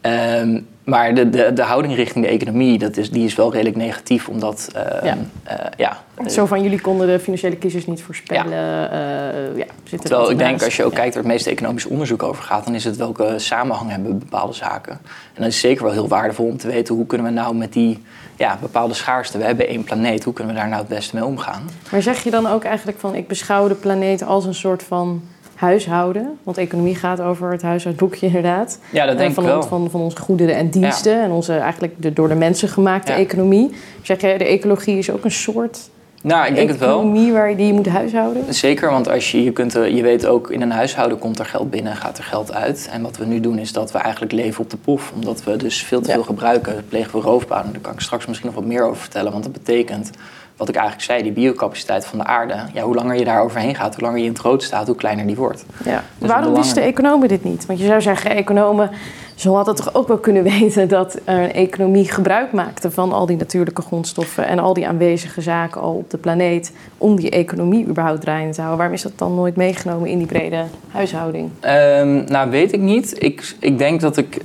Um, 0.03 0.67
maar 0.89 1.15
de, 1.15 1.31
de, 1.31 1.53
de 1.53 1.63
houding 1.63 1.95
richting 1.95 2.25
de 2.25 2.31
economie, 2.31 2.79
dat 2.79 2.97
is, 2.97 3.11
die 3.11 3.25
is 3.25 3.35
wel 3.35 3.53
redelijk 3.53 3.77
negatief, 3.77 4.29
omdat... 4.29 4.69
Uh, 4.77 4.83
ja. 5.03 5.17
Uh, 5.17 5.55
ja. 5.77 6.03
Zo 6.27 6.47
van, 6.47 6.63
jullie 6.63 6.81
konden 6.81 7.07
de 7.07 7.19
financiële 7.19 7.59
crisis 7.59 7.87
niet 7.87 8.03
voorspellen. 8.03 8.51
Ja. 8.51 8.93
Uh, 8.93 9.59
ja, 9.59 9.67
Terwijl 9.99 10.31
ik 10.31 10.39
denk, 10.39 10.63
als 10.63 10.77
je 10.77 10.85
ook 10.85 10.95
kijkt 10.95 11.15
waar 11.15 11.23
het 11.23 11.33
meeste 11.33 11.51
economisch 11.51 11.87
onderzoek 11.87 12.23
over 12.23 12.43
gaat... 12.43 12.65
dan 12.65 12.75
is 12.75 12.85
het 12.85 12.97
welke 12.97 13.35
samenhang 13.37 13.91
hebben 13.91 14.19
bepaalde 14.19 14.53
zaken. 14.53 14.93
En 15.35 15.43
dat 15.43 15.47
is 15.47 15.61
zeker 15.61 15.85
wel 15.85 15.93
heel 15.93 16.09
waardevol 16.09 16.47
om 16.47 16.57
te 16.57 16.67
weten... 16.67 16.95
hoe 16.95 17.07
kunnen 17.07 17.27
we 17.27 17.33
nou 17.33 17.55
met 17.55 17.73
die 17.73 18.03
ja, 18.37 18.59
bepaalde 18.61 18.95
schaarste... 18.95 19.39
we 19.39 19.45
hebben 19.45 19.69
één 19.69 19.85
planeet, 19.85 20.25
hoe 20.25 20.33
kunnen 20.33 20.55
we 20.55 20.61
daar 20.61 20.69
nou 20.69 20.81
het 20.81 20.91
beste 20.91 21.15
mee 21.15 21.25
omgaan? 21.25 21.63
Maar 21.91 22.03
zeg 22.03 22.23
je 22.23 22.31
dan 22.31 22.47
ook 22.47 22.65
eigenlijk 22.65 22.99
van... 22.99 23.15
ik 23.15 23.29
beschouw 23.29 23.69
de 23.69 23.75
planeet 23.75 24.23
als 24.23 24.45
een 24.45 24.55
soort 24.55 24.83
van 24.83 25.23
huishouden. 25.59 26.39
Want 26.43 26.59
economie 26.59 26.95
gaat 26.95 27.21
over 27.21 27.51
het 27.51 27.63
huishoudboekje 27.63 28.27
inderdaad. 28.27 28.79
Ja, 28.91 29.07
dat 29.07 29.19
denk 29.19 29.35
van, 29.35 29.45
ik 29.45 29.51
wel. 29.51 29.63
Van, 29.63 29.91
van 29.91 30.01
onze 30.01 30.17
goederen 30.17 30.55
en 30.55 30.71
diensten. 30.71 31.13
Ja. 31.13 31.23
En 31.23 31.31
onze 31.31 31.53
eigenlijk 31.53 31.95
de 31.97 32.13
door 32.13 32.29
de 32.29 32.35
mensen 32.35 32.69
gemaakte 32.69 33.13
ja. 33.13 33.19
economie. 33.19 33.71
Zeg 34.03 34.21
je, 34.21 34.39
de 34.39 34.45
ecologie 34.45 34.99
is 34.99 35.11
ook 35.11 35.25
een 35.25 35.31
soort 35.31 35.79
nou, 36.23 36.47
ik 36.47 36.55
denk 36.55 36.69
het 36.69 36.79
wel. 36.79 36.99
economie 36.99 37.33
waar 37.33 37.51
je 37.51 37.57
die 37.57 37.73
moet 37.73 37.89
huishouden? 37.89 38.55
Zeker, 38.55 38.91
want 38.91 39.09
als 39.09 39.31
je, 39.31 39.45
je, 39.45 39.53
kunt, 39.53 39.73
je 39.73 40.03
weet 40.03 40.27
ook 40.27 40.51
in 40.51 40.63
een 40.63 40.71
huishouden 40.71 41.19
komt 41.19 41.39
er 41.39 41.45
geld 41.45 41.71
binnen, 41.71 41.97
gaat 41.97 42.19
er 42.19 42.25
geld 42.25 42.53
uit. 42.53 42.89
En 42.93 43.03
wat 43.03 43.17
we 43.17 43.25
nu 43.25 43.41
doen 43.41 43.59
is 43.59 43.73
dat 43.73 43.93
we 43.93 43.99
eigenlijk 43.99 44.33
leven 44.33 44.65
op 44.65 44.71
de 44.71 44.77
pof. 44.77 45.13
Omdat 45.15 45.45
we 45.45 45.57
dus 45.57 45.83
veel 45.83 46.01
te 46.01 46.13
veel 46.13 46.23
gebruiken, 46.23 46.85
plegen 46.89 47.13
we 47.13 47.21
roofbouw. 47.21 47.63
Daar 47.73 47.81
kan 47.81 47.93
ik 47.93 48.01
straks 48.01 48.27
misschien 48.27 48.49
nog 48.49 48.57
wat 48.57 48.67
meer 48.67 48.85
over 48.85 48.97
vertellen. 48.97 49.33
Want 49.33 49.45
dat 49.45 49.53
betekent 49.53 50.11
wat 50.59 50.69
ik 50.69 50.75
eigenlijk 50.75 51.05
zei, 51.05 51.23
die 51.23 51.33
biocapaciteit 51.33 52.07
van 52.07 52.19
de 52.19 52.25
aarde. 52.25 52.57
Ja, 52.73 52.83
hoe 52.83 52.95
langer 52.95 53.17
je 53.17 53.25
daar 53.25 53.43
overheen 53.43 53.75
gaat, 53.75 53.95
hoe 53.95 54.05
langer 54.05 54.19
je 54.19 54.25
in 54.25 54.33
het 54.33 54.41
rood 54.41 54.63
staat, 54.63 54.87
hoe 54.87 54.97
kleiner 54.97 55.27
die 55.27 55.37
wordt. 55.37 55.65
Ja. 55.85 56.03
Dus 56.19 56.29
Waarom 56.29 56.55
wisten 56.55 56.83
economen 56.83 57.29
dit 57.29 57.45
niet? 57.45 57.67
Want 57.67 57.79
je 57.79 57.87
zou 57.87 58.01
zeggen, 58.01 58.31
economen 58.31 58.91
zo 59.39 59.55
had 59.55 59.67
het 59.67 59.77
toch 59.77 59.95
ook 59.95 60.09
wel 60.09 60.19
kunnen 60.19 60.43
weten 60.59 60.89
dat 60.89 61.19
een 61.25 61.53
economie 61.53 62.11
gebruik 62.11 62.53
maakte 62.53 62.91
van 62.91 63.13
al 63.13 63.27
die 63.27 63.37
natuurlijke 63.37 63.83
grondstoffen 63.83 64.47
en 64.47 64.59
al 64.59 64.75
die 64.75 64.87
aanwezige 64.87 65.41
zaken 65.41 65.81
al 65.81 65.95
op 65.95 66.11
de 66.11 66.19
planeet 66.19 66.73
om 66.99 67.17
die 67.17 67.31
economie 67.31 67.87
überhaupt 67.87 68.21
draaiende 68.21 68.55
te 68.55 68.61
houden. 68.61 68.79
Waarom 68.79 68.97
is 68.97 69.03
dat 69.03 69.13
dan 69.17 69.35
nooit 69.35 69.57
meegenomen 69.57 70.09
in 70.09 70.19
die 70.19 70.27
brede 70.27 70.65
huishouding? 70.89 71.51
Um, 71.63 72.25
nou, 72.25 72.51
weet 72.51 72.73
ik 72.73 72.81
niet. 72.81 73.23
Ik, 73.23 73.55
ik 73.61 73.79
denk 73.79 74.01
dat 74.01 74.17
ik 74.17 74.41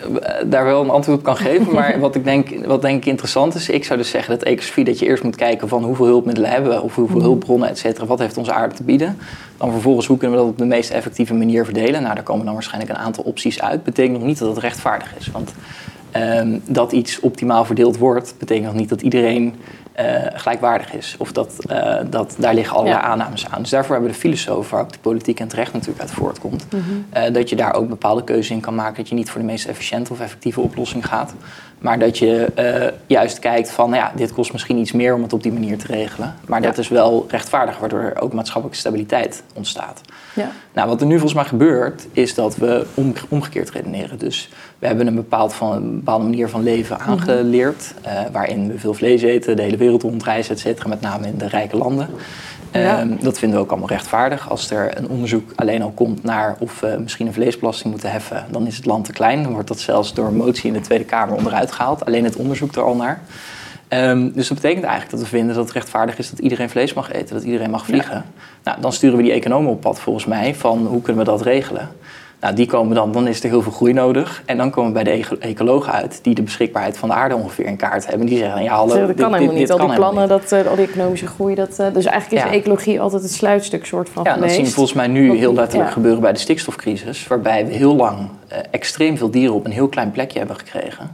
daar 0.45 0.65
wel 0.65 0.83
een 0.83 0.89
antwoord 0.89 1.17
op 1.17 1.23
kan 1.23 1.37
geven. 1.37 1.73
Maar 1.83 1.99
wat 1.99 2.15
ik 2.15 2.23
denk, 2.23 2.65
wat 2.65 2.81
denk 2.81 2.97
ik 2.97 3.05
interessant 3.05 3.55
is, 3.55 3.69
ik 3.69 3.85
zou 3.85 3.99
dus 3.99 4.09
zeggen 4.09 4.37
dat 4.37 4.43
ecosofie 4.43 4.83
dat 4.83 4.99
je 4.99 5.05
eerst 5.05 5.23
moet 5.23 5.35
kijken 5.35 5.67
van 5.67 5.83
hoeveel 5.83 6.05
hulpmiddelen 6.05 6.49
hebben 6.49 6.71
we 6.71 6.81
of 6.81 6.95
hoeveel 6.95 7.21
hulpbronnen, 7.21 7.69
et 7.69 7.77
cetera. 7.77 8.05
Wat 8.05 8.19
heeft 8.19 8.37
onze 8.37 8.53
aarde 8.53 8.75
te 8.75 8.83
bieden? 8.83 9.17
Dan 9.57 9.71
vervolgens, 9.71 10.07
hoe 10.07 10.17
kunnen 10.17 10.37
we 10.37 10.43
dat 10.43 10.51
op 10.51 10.59
de 10.59 10.65
meest 10.65 10.89
effectieve 10.89 11.33
manier 11.33 11.65
verdelen? 11.65 12.01
Nou, 12.01 12.15
daar 12.15 12.23
komen 12.23 12.45
dan 12.45 12.53
waarschijnlijk 12.53 12.91
een 12.91 12.97
aantal 12.97 13.23
opties 13.23 13.61
uit. 13.61 13.83
Betekent 13.83 14.17
nog 14.17 14.27
niet 14.27 14.39
dat 14.39 14.49
het 14.49 14.57
rechtvaardig 14.57 15.17
is. 15.17 15.27
Want 15.27 15.53
um, 16.15 16.61
dat 16.65 16.91
iets 16.91 17.19
optimaal 17.19 17.65
verdeeld 17.65 17.97
wordt, 17.97 18.35
betekent 18.37 18.65
nog 18.65 18.75
niet 18.75 18.89
dat 18.89 19.01
iedereen 19.01 19.55
uh, 19.99 20.05
gelijkwaardig 20.33 20.93
is. 20.93 21.15
Of 21.17 21.31
dat, 21.31 21.57
uh, 21.71 21.95
dat 22.09 22.35
daar 22.37 22.53
liggen 22.53 22.75
allerlei 22.75 23.01
ja. 23.01 23.07
aannames 23.07 23.49
aan. 23.49 23.61
Dus 23.61 23.69
daarvoor 23.69 23.93
hebben 23.95 24.11
de 24.11 24.17
filosofen, 24.17 24.71
waar 24.71 24.83
ook 24.83 24.91
de 24.91 24.99
politiek 24.99 25.39
en 25.39 25.47
terecht 25.47 25.73
natuurlijk 25.73 26.01
uit 26.01 26.11
voortkomt, 26.11 26.65
mm 26.69 26.81
-hmm. 26.81 27.05
uh, 27.23 27.33
dat 27.33 27.49
je 27.49 27.55
daar 27.55 27.73
ook 27.73 27.89
bepaalde 27.89 28.23
keuzes 28.23 28.49
in 28.49 28.59
kan 28.59 28.75
maken. 28.75 28.95
Dat 28.95 29.09
je 29.09 29.15
niet 29.15 29.29
voor 29.29 29.41
de 29.41 29.47
meest 29.47 29.67
efficiënte 29.67 30.11
of 30.11 30.19
effectieve 30.19 30.61
oplossing 30.61 31.05
gaat. 31.05 31.33
Maar 31.83 31.99
dat 31.99 32.17
je 32.17 32.51
juist 33.07 33.39
kijkt 33.39 33.71
van, 33.71 33.89
nou 33.89 34.01
ja, 34.01 34.11
dit 34.15 34.33
kost 34.33 34.51
misschien 34.51 34.77
iets 34.77 34.91
meer 34.91 35.13
om 35.13 35.21
het 35.21 35.33
op 35.33 35.43
die 35.43 35.51
manier 35.51 35.77
te 35.77 35.87
regelen. 35.87 36.35
Maar 36.47 36.61
ja. 36.61 36.67
dat 36.67 36.77
is 36.77 36.87
wel 36.87 37.25
rechtvaardig, 37.27 37.77
waardoor 37.77 37.99
er 37.99 38.21
ook 38.21 38.33
maatschappelijke 38.33 38.79
stabiliteit 38.79 39.43
ontstaat. 39.53 40.01
Ja. 40.33 40.51
Nou, 40.73 40.89
wat 40.89 41.01
er 41.01 41.07
nu 41.07 41.13
volgens 41.13 41.33
mij 41.33 41.43
gebeurt, 41.43 42.07
is 42.11 42.33
dat 42.33 42.55
we 42.55 42.85
om, 42.93 43.13
omgekeerd 43.29 43.69
redeneren. 43.69 44.17
Dus 44.17 44.49
we 44.79 44.87
hebben 44.87 45.07
een, 45.07 45.15
bepaald 45.15 45.53
van, 45.53 45.71
een 45.71 45.95
bepaalde 45.95 46.23
manier 46.23 46.49
van 46.49 46.63
leven 46.63 46.99
aangeleerd, 46.99 47.93
mm 47.97 48.11
-hmm. 48.11 48.31
waarin 48.31 48.67
we 48.67 48.79
veel 48.79 48.93
vlees 48.93 49.21
eten, 49.21 49.55
de 49.55 49.61
hele 49.61 49.77
wereld 49.77 50.01
rondreizen, 50.01 50.53
et 50.53 50.59
cetera, 50.59 50.89
met 50.89 51.01
name 51.01 51.27
in 51.27 51.37
de 51.37 51.47
rijke 51.47 51.77
landen. 51.77 52.09
Ja. 52.73 53.01
Um, 53.01 53.17
dat 53.21 53.39
vinden 53.39 53.57
we 53.57 53.63
ook 53.63 53.71
allemaal 53.71 53.89
rechtvaardig. 53.89 54.49
Als 54.49 54.71
er 54.71 54.97
een 54.97 55.09
onderzoek 55.09 55.51
alleen 55.55 55.81
al 55.81 55.91
komt 55.91 56.23
naar 56.23 56.55
of 56.59 56.79
we 56.79 56.97
misschien 56.99 57.27
een 57.27 57.33
vleesbelasting 57.33 57.91
moeten 57.91 58.11
heffen, 58.11 58.45
dan 58.51 58.67
is 58.67 58.75
het 58.75 58.85
land 58.85 59.05
te 59.05 59.11
klein. 59.11 59.43
Dan 59.43 59.53
wordt 59.53 59.67
dat 59.67 59.79
zelfs 59.79 60.13
door 60.13 60.27
een 60.27 60.35
motie 60.35 60.67
in 60.67 60.73
de 60.73 60.81
Tweede 60.81 61.05
Kamer 61.05 61.35
onderuit 61.35 61.71
gehaald. 61.71 62.05
Alleen 62.05 62.23
het 62.23 62.35
onderzoek 62.35 62.75
er 62.75 62.83
al 62.83 62.95
naar. 62.95 63.21
Um, 63.89 64.31
dus 64.31 64.47
dat 64.47 64.57
betekent 64.57 64.83
eigenlijk 64.83 65.11
dat 65.11 65.29
we 65.29 65.35
vinden 65.37 65.55
dat 65.55 65.63
het 65.63 65.73
rechtvaardig 65.73 66.17
is 66.17 66.29
dat 66.29 66.39
iedereen 66.39 66.69
vlees 66.69 66.93
mag 66.93 67.11
eten, 67.11 67.35
dat 67.35 67.43
iedereen 67.43 67.69
mag 67.69 67.85
vliegen. 67.85 68.15
Ja. 68.15 68.23
Nou, 68.63 68.81
dan 68.81 68.93
sturen 68.93 69.17
we 69.17 69.23
die 69.23 69.31
economen 69.31 69.71
op 69.71 69.81
pad 69.81 69.99
volgens 69.99 70.25
mij 70.25 70.55
van 70.55 70.85
hoe 70.85 71.01
kunnen 71.01 71.25
we 71.25 71.31
dat 71.31 71.41
regelen. 71.41 71.89
Nou, 72.43 72.55
die 72.55 72.65
komen 72.65 72.95
dan, 72.95 73.11
dan 73.11 73.27
is 73.27 73.43
er 73.43 73.49
heel 73.49 73.61
veel 73.61 73.71
groei 73.71 73.93
nodig. 73.93 74.43
En 74.45 74.57
dan 74.57 74.69
komen 74.69 74.93
we 74.93 75.03
bij 75.03 75.17
de 75.17 75.37
ecologen 75.39 75.93
uit, 75.93 76.19
die 76.21 76.35
de 76.35 76.41
beschikbaarheid 76.41 76.97
van 76.97 77.09
de 77.09 77.15
aarde 77.15 77.35
ongeveer 77.35 77.65
in 77.65 77.75
kaart 77.75 78.07
hebben. 78.07 78.27
Die 78.27 78.37
zeggen, 78.37 78.63
ja 78.63 78.75
hallo, 78.75 78.87
dat 78.87 78.97
kan 78.97 79.07
dit, 79.07 79.17
helemaal 79.17 79.39
dit, 79.39 79.49
niet. 79.49 79.67
dit 79.67 79.79
al 79.79 79.87
die 79.87 79.95
plannen, 79.95 80.27
dat, 80.27 80.51
uh, 80.51 80.67
al 80.67 80.75
die 80.75 80.87
economische 80.87 81.27
groei. 81.27 81.55
Dat, 81.55 81.79
uh, 81.79 81.93
dus 81.93 82.05
eigenlijk 82.05 82.43
is 82.43 82.51
Ja. 82.51 82.57
ecologie 82.57 83.01
altijd 83.01 83.21
het 83.21 83.31
sluitstuk 83.31 83.85
soort 83.85 84.09
van 84.09 84.23
Ja, 84.23 84.37
dat 84.37 84.51
zien 84.51 84.65
we 84.65 84.71
volgens 84.71 84.95
mij 84.95 85.07
nu 85.07 85.37
heel 85.37 85.53
letterlijk 85.53 85.89
ja. 85.89 85.95
gebeuren 85.95 86.21
bij 86.21 86.33
de 86.33 86.39
stikstofcrisis. 86.39 87.27
Waarbij 87.27 87.65
we 87.65 87.73
heel 87.73 87.95
lang 87.95 88.17
eh, 88.47 88.57
extreem 88.71 89.17
veel 89.17 89.31
dieren 89.31 89.55
op 89.55 89.65
een 89.65 89.71
heel 89.71 89.87
klein 89.87 90.11
plekje 90.11 90.37
hebben 90.37 90.57
gekregen. 90.57 91.11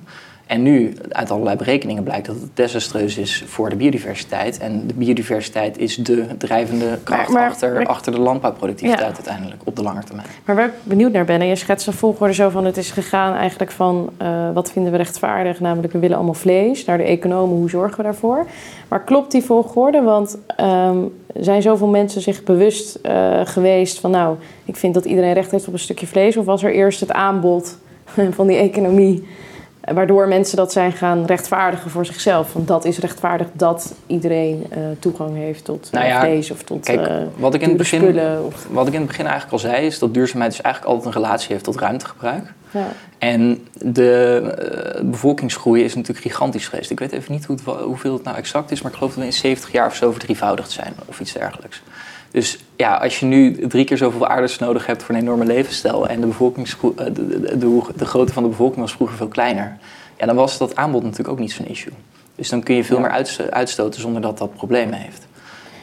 En 0.50 0.62
nu, 0.62 0.94
uit 1.10 1.32
allerlei 1.32 1.56
berekeningen 1.56 2.04
blijkt 2.04 2.26
dat 2.26 2.36
het 2.36 2.50
desastreus 2.54 3.18
is 3.18 3.44
voor 3.48 3.70
de 3.70 3.76
biodiversiteit. 3.76 4.58
En 4.58 4.88
de 4.88 4.94
biodiversiteit 4.94 5.78
is 5.78 5.96
de 5.96 6.26
drijvende 6.38 7.00
kracht 7.04 7.36
achter, 7.36 7.86
achter 7.86 8.12
de 8.12 8.20
landbouwproductiviteit 8.20 9.16
uiteindelijk 9.16 9.62
op 9.64 9.76
de 9.76 9.84
lange 9.84 10.04
termijn. 10.04 10.28
Maar 10.46 10.56
waar 10.56 10.66
ik 10.66 10.74
benieuwd 10.84 11.12
naar 11.12 11.26
ben, 11.26 11.42
en 11.42 11.48
je 11.48 11.56
schetst 11.56 11.88
een 11.88 11.94
volgorde 11.94 12.34
zo 12.34 12.50
van 12.50 12.66
het 12.66 12.78
is 12.78 12.92
gegaan 12.92 13.34
eigenlijk 13.34 13.72
van 13.72 14.10
uh, 14.22 14.52
wat 14.54 14.72
vinden 14.72 14.92
we 14.92 14.98
rechtvaardig, 14.98 15.60
namelijk 15.60 15.94
we 15.94 16.00
willen 16.00 16.16
allemaal 16.16 16.34
vlees, 16.34 16.86
naar 16.86 16.98
de 16.98 17.04
economen, 17.04 17.58
hoe 17.58 17.70
zorgen 17.70 17.98
we 17.98 18.04
daarvoor? 18.04 18.46
Maar 18.88 19.04
klopt 19.04 19.32
die 19.32 19.44
volgorde? 19.44 20.02
Want 20.02 20.38
um, 20.60 21.14
zijn 21.34 21.62
zoveel 21.62 21.88
mensen 21.88 22.22
zich 22.22 22.44
bewust 22.44 23.00
uh, 23.06 23.42
geweest 23.44 24.00
van 24.00 24.12
nou, 24.12 24.36
ik 24.66 24.76
vind 24.76 24.94
dat 24.94 25.06
iedereen 25.06 25.34
recht 25.34 25.52
heeft 25.52 25.68
op 25.68 25.74
een 25.74 25.80
stukje 25.80 26.08
vlees? 26.08 26.38
Of 26.38 26.46
was 26.46 26.64
er 26.64 26.74
eerst 26.74 27.00
het 27.00 27.12
aanbod 27.12 27.78
van 28.38 28.48
die 28.48 28.58
economie? 28.58 29.28
Waardoor 29.94 30.28
mensen 30.28 30.58
dat 30.58 30.72
zijn 30.72 30.92
gaan 30.92 31.26
rechtvaardigen 31.26 31.92
voor 31.92 32.06
zichzelf. 32.06 32.54
Want 32.54 32.68
dat 32.68 32.86
is 32.86 32.98
rechtvaardig 32.98 33.48
dat 33.54 33.94
iedereen 34.08 34.66
uh, 34.72 34.78
toegang 35.00 35.36
heeft 35.36 35.66
tot 35.66 35.90
nou 35.92 36.06
ja, 36.06 36.20
vlees 36.20 36.52
of 36.52 36.64
tot 36.64 36.86
kijk, 36.86 37.08
uh, 37.08 37.16
wat 37.36 37.54
ik 37.54 37.62
in 37.62 37.68
het 37.68 37.78
begin, 37.78 38.20
of... 38.46 38.68
Wat 38.70 38.88
ik 38.88 38.94
in 38.94 39.00
het 39.00 39.08
begin 39.08 39.26
eigenlijk 39.26 39.54
al 39.54 39.70
zei, 39.70 39.86
is 39.86 40.00
dat 40.00 40.14
duurzaamheid 40.14 40.52
dus 40.52 40.62
eigenlijk 40.62 40.96
altijd 40.96 41.16
een 41.16 41.22
relatie 41.22 41.48
heeft 41.52 41.64
tot 41.64 41.78
ruimtegebruik. 41.78 42.54
Ja. 42.72 42.88
En 43.18 43.68
de 43.74 44.42
uh, 45.02 45.10
bevolkingsgroei 45.10 45.84
is 45.84 45.96
natuurlijk 45.96 46.26
gigantisch 46.26 46.68
geweest. 46.68 46.92
Ik 46.92 47.00
weet 47.00 47.12
even 47.12 47.34
niet 47.34 47.46
hoe 47.46 47.56
het, 47.56 47.76
hoeveel 47.76 48.14
het 48.14 48.24
nou 48.24 48.38
exact 48.38 48.72
is, 48.72 48.82
maar 48.82 48.92
ik 48.92 48.98
geloof 48.98 49.14
dat 49.14 49.24
we 49.24 49.30
in 49.30 49.34
70 49.34 49.72
jaar 49.72 49.88
of 49.88 49.96
zo 49.96 50.12
verdrievoudigd 50.12 50.72
zijn 50.72 50.94
of 51.06 51.20
iets 51.20 51.34
dergelijks. 51.34 51.82
Dus 52.32 52.60
ja, 52.76 52.96
als 52.96 53.20
je 53.20 53.26
nu 53.26 53.68
drie 53.68 53.86
keer 53.86 53.98
zoveel 53.98 54.28
aardes 54.28 54.60
nodig 54.60 54.86
hebt 54.86 55.04
voor 55.04 55.16
een 55.16 55.22
enorme 55.22 55.46
levensstijl 55.46 56.08
en 56.08 56.22
de, 56.22 56.28
bevolkingsgroei, 56.28 56.94
de, 56.96 57.12
de, 57.12 57.58
de, 57.58 57.82
de 57.96 58.06
grootte 58.06 58.34
van 58.34 58.44
de 58.44 58.50
bevolking 58.50 58.82
was 58.82 58.92
vroeger 58.92 59.18
veel 59.18 59.28
kleiner, 59.28 59.78
ja, 60.18 60.26
dan 60.26 60.36
was 60.36 60.58
dat 60.58 60.76
aanbod 60.76 61.04
natuurlijk 61.04 61.30
ook 61.30 61.40
niet 61.40 61.52
zo'n 61.52 61.68
issue. 61.68 61.94
Dus 62.36 62.50
dan 62.50 62.64
kun 62.64 62.76
je 62.76 62.84
veel 62.84 63.00
meer 63.00 63.26
uitstoten 63.50 64.02
zonder 64.02 64.22
dat 64.22 64.38
dat 64.38 64.54
problemen 64.54 64.94
heeft. 64.94 65.28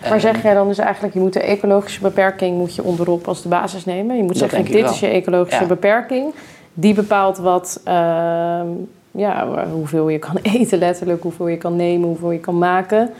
Maar 0.09 0.21
zeg 0.21 0.43
jij 0.43 0.55
dan 0.55 0.69
dus 0.69 0.79
eigenlijk, 0.79 1.15
je 1.15 1.21
moet 1.21 1.33
de 1.33 1.41
ecologische 1.41 2.01
beperking 2.01 2.57
moet 2.57 2.75
je 2.75 2.83
onderop 2.83 3.29
als 3.29 3.43
de 3.43 3.49
basis 3.49 3.85
nemen? 3.85 4.17
Je 4.17 4.23
moet 4.23 4.39
zeggen, 4.39 4.65
dit 4.65 4.91
is 4.91 5.01
je 5.01 5.07
ecologische 5.07 5.67
beperking. 5.67 6.35
Die 6.75 6.95
bepaalt 6.95 7.39
wat, 7.39 7.81
uh, 7.89 7.93
ja, 9.11 9.65
hoeveel 9.73 10.09
je 10.09 10.19
kan 10.19 10.37
eten 10.59 10.79
letterlijk, 10.79 11.23
hoeveel 11.23 11.49
je 11.49 11.57
kan 11.57 11.77
nemen, 11.77 12.09
hoeveel 12.09 12.31
je 12.31 12.39
kan 12.39 12.59
maken 12.59 13.11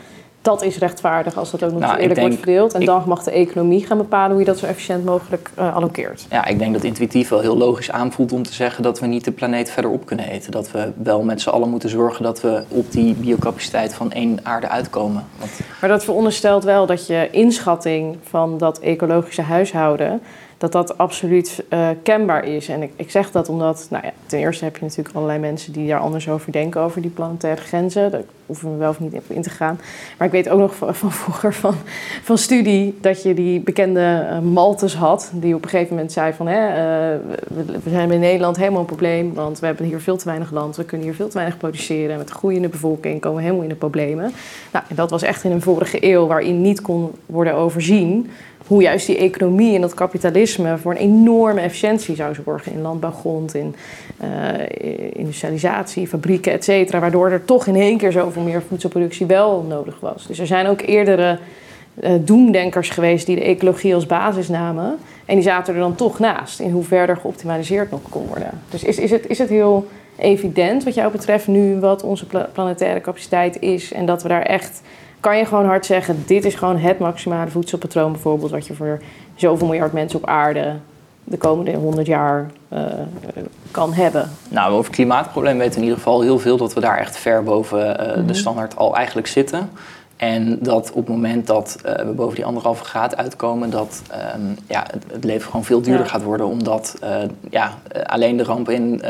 dat 0.47 0.61
is 0.61 0.77
rechtvaardig 0.77 1.37
als 1.37 1.51
dat 1.51 1.63
ook 1.63 1.71
nog 1.71 1.79
nou, 1.79 1.97
eerlijk 1.97 2.19
wordt 2.19 2.35
verdeeld. 2.35 2.73
En 2.73 2.85
dan 2.85 3.03
mag 3.05 3.23
de 3.23 3.31
economie 3.31 3.85
gaan 3.85 3.97
bepalen 3.97 4.31
hoe 4.31 4.39
je 4.39 4.45
dat 4.45 4.57
zo 4.57 4.65
efficiënt 4.65 5.05
mogelijk 5.05 5.49
uh, 5.59 5.75
allokeert. 5.75 6.25
Ja, 6.29 6.45
ik 6.45 6.59
denk 6.59 6.73
dat 6.73 6.83
intuïtief 6.83 7.29
wel 7.29 7.39
heel 7.39 7.57
logisch 7.57 7.91
aanvoelt 7.91 8.31
om 8.31 8.43
te 8.43 8.53
zeggen 8.53 8.83
dat 8.83 8.99
we 8.99 9.05
niet 9.05 9.23
de 9.23 9.31
planeet 9.31 9.71
verder 9.71 9.91
op 9.91 10.05
kunnen 10.05 10.29
eten. 10.29 10.51
Dat 10.51 10.71
we 10.71 10.91
wel 11.03 11.23
met 11.23 11.41
z'n 11.41 11.49
allen 11.49 11.69
moeten 11.69 11.89
zorgen 11.89 12.23
dat 12.23 12.41
we 12.41 12.63
op 12.67 12.91
die 12.91 13.13
biocapaciteit 13.13 13.93
van 13.93 14.11
één 14.11 14.39
aarde 14.43 14.67
uitkomen. 14.67 15.23
Want... 15.39 15.51
Maar 15.81 15.89
dat 15.89 16.03
veronderstelt 16.03 16.63
wel 16.63 16.85
dat 16.85 17.07
je 17.07 17.27
inschatting 17.31 18.17
van 18.23 18.57
dat 18.57 18.79
ecologische 18.79 19.41
huishouden 19.41 20.21
dat 20.57 20.71
dat 20.71 20.97
absoluut 20.97 21.63
uh, 21.69 21.89
kenbaar 22.03 22.45
is. 22.45 22.67
En 22.67 22.81
ik, 22.81 22.91
ik, 22.95 23.11
zeg 23.11 23.31
dat 23.31 23.49
omdat, 23.49 23.87
nou 23.89 24.05
ja, 24.05 24.11
ten 24.25 24.39
eerste 24.39 24.63
heb 24.63 24.77
je 24.77 24.83
natuurlijk 24.83 25.15
allerlei 25.15 25.39
mensen 25.39 25.73
die 25.73 25.87
daar 25.87 25.99
anders 25.99 26.29
over 26.29 26.51
denken, 26.51 26.81
over 26.81 27.01
die 27.01 27.11
planetaire 27.11 27.61
grenzen. 27.61 28.11
Daar 28.11 28.21
hoeven 28.45 28.71
we 28.71 28.77
wel 28.77 28.89
of 28.89 28.99
niet 28.99 29.13
in 29.27 29.41
te 29.41 29.49
gaan. 29.49 29.79
Maar 30.17 30.27
ik 30.27 30.33
weet 30.33 30.49
ook 30.49 30.59
nog 30.59 30.75
van, 30.75 31.11
vroeger 31.11 31.53
van, 31.53 31.75
van 32.23 32.37
studie 32.37 32.97
dat 33.01 33.23
je 33.23 33.33
die 33.33 33.59
bekende 33.59 34.27
uh, 34.31 34.39
Maltes 34.39 34.95
had, 34.95 35.31
die 35.33 35.55
op 35.55 35.63
een 35.63 35.69
gegeven 35.69 35.95
moment 35.95 36.11
zei 36.11 36.33
van, 36.33 36.47
hè, 36.47 36.67
uh, 36.69 37.19
we, 37.47 37.65
we, 37.83 37.89
zijn 37.89 38.11
in 38.11 38.19
Nederland 38.19 38.57
helemaal 38.57 38.79
een 38.79 38.85
probleem, 38.85 39.33
want 39.33 39.59
we 39.59 39.65
hebben 39.65 39.85
hier 39.85 40.01
veel 40.01 40.17
te 40.17 40.25
weinig 40.25 40.51
land, 40.51 40.75
we 40.75 40.83
kunnen 40.83 41.07
hier 41.07 41.15
veel 41.15 41.27
te 41.27 41.37
weinig 41.37 41.57
produceren. 41.57 42.17
Met 42.17 42.27
de 42.27 42.33
groeiende 42.33 42.69
bevolking 42.69 43.21
komen 43.21 43.37
we 43.37 43.43
helemaal 43.43 43.63
in 43.63 43.69
de 43.69 43.75
problemen. 43.75 44.31
Nou, 44.71 44.85
en 44.89 44.95
dat 44.95 45.09
was 45.09 45.21
echt 45.21 45.43
in 45.43 45.51
een 45.51 45.61
vorige 45.61 45.97
eeuw 46.05 46.27
waarin 46.27 46.61
niet 46.61 46.81
kon 46.81 47.11
worden 47.25 47.53
overzien 47.53 48.29
hoe 48.67 48.81
juist 48.81 49.05
die 49.05 49.17
economie 49.17 49.75
en 49.75 49.81
dat 49.81 49.93
kapitalisme 49.93 50.77
voor 50.77 50.91
een 50.91 50.97
enorme 50.97 51.61
efficiëntie 51.61 52.15
zou 52.15 52.35
zorgen 52.43 52.71
in 52.71 52.81
landbouwgrond, 52.81 53.55
in 53.55 53.75
uh, 54.21 54.27
industrialisatie, 55.13 56.07
fabrieken, 56.07 56.51
et 56.51 56.63
cetera. 56.63 56.99
Waardoor 56.99 57.31
er 57.31 57.45
toch 57.45 57.67
in 57.67 57.75
één 57.75 57.97
keer 57.97 58.11
zoveel 58.11 58.41
meer 58.41 58.63
voedselproductie 58.67 59.25
wel 59.25 59.61
nodig 59.61 59.99
was. 59.99 60.27
Dus 60.27 60.39
er 60.39 60.47
zijn 60.47 60.67
ook 60.67 60.81
eerdere 60.81 61.39
uh, 62.03 62.81
geweest 62.81 63.25
die 63.25 63.35
de 63.35 63.43
ecologie 63.43 63.95
als 63.95 64.05
basis 64.05 64.47
namen. 64.47 64.97
En 65.25 65.35
die 65.35 65.43
zaten 65.43 65.73
er 65.73 65.79
dan 65.79 65.95
toch 65.95 66.19
naast 66.19 66.59
in 66.59 66.71
hoe 66.71 66.83
verder 66.83 67.17
geoptimaliseerd 67.17 67.91
nog 67.91 68.01
kon 68.09 68.27
worden. 68.27 68.49
Dus 68.69 68.83
is, 68.83 68.97
is, 68.97 69.11
het, 69.11 69.27
is 69.27 69.37
het 69.37 69.49
heel 69.49 69.87
evident 70.17 70.83
wat 70.83 70.93
jou 70.93 71.11
betreft 71.11 71.47
nu 71.47 71.79
wat 71.79 72.03
onze 72.03 72.25
planetaire 72.53 73.01
capaciteit 73.01 73.59
is 73.61 73.93
en 73.93 74.05
dat 74.05 74.23
we 74.23 74.27
daar 74.27 74.41
echt 74.41 74.81
kan 75.19 75.37
je 75.37 75.45
gewoon 75.45 75.65
hard 75.65 75.85
zeggen: 75.85 76.23
dit 76.25 76.45
is 76.45 76.55
gewoon 76.55 76.77
het 76.77 76.99
maximale 76.99 77.49
voedselpatroon, 77.49 78.11
bijvoorbeeld, 78.11 78.51
wat 78.51 78.67
je 78.67 78.73
voor 78.73 79.01
zoveel 79.35 79.67
miljard 79.67 79.93
mensen 79.93 80.19
op 80.19 80.25
aarde 80.25 80.75
de 81.23 81.37
komende 81.37 81.73
100 81.73 82.07
jaar 82.07 82.51
uh, 82.73 82.79
kan 83.71 83.93
hebben? 83.93 84.29
Nou, 84.49 84.71
over 84.71 84.85
het 84.85 84.95
klimaatprobleem 84.95 85.57
weten 85.57 85.73
we 85.73 85.77
in 85.77 85.83
ieder 85.83 85.97
geval 85.97 86.21
heel 86.21 86.39
veel 86.39 86.57
dat 86.57 86.73
we 86.73 86.79
daar 86.79 86.97
echt 86.97 87.17
ver 87.17 87.43
boven 87.43 87.79
uh, 87.79 88.13
de 88.13 88.21
mhm. 88.21 88.33
standaard 88.33 88.75
al 88.75 88.95
eigenlijk 88.95 89.27
zitten. 89.27 89.69
En 90.17 90.57
dat 90.61 90.91
op 90.91 91.05
het 91.05 91.15
moment 91.15 91.47
dat 91.47 91.77
uh, 91.85 91.93
we 91.93 92.11
boven 92.11 92.35
die 92.35 92.45
anderhalve 92.45 92.83
graad 92.83 93.17
uitkomen, 93.17 93.69
dat 93.69 94.01
um, 94.35 94.57
ja, 94.67 94.85
het, 94.91 95.03
het, 95.11 95.23
leven 95.23 95.45
gewoon 95.49 95.65
veel 95.65 95.81
duurder 95.81 96.05
ja. 96.05 96.11
gaat 96.11 96.23
worden. 96.23 96.47
Omdat 96.47 96.99
uh, 97.03 97.15
ja, 97.49 97.73
alleen 98.03 98.37
de 98.37 98.43
ramp 98.43 98.69
in, 98.69 98.93
uh, 98.93 99.01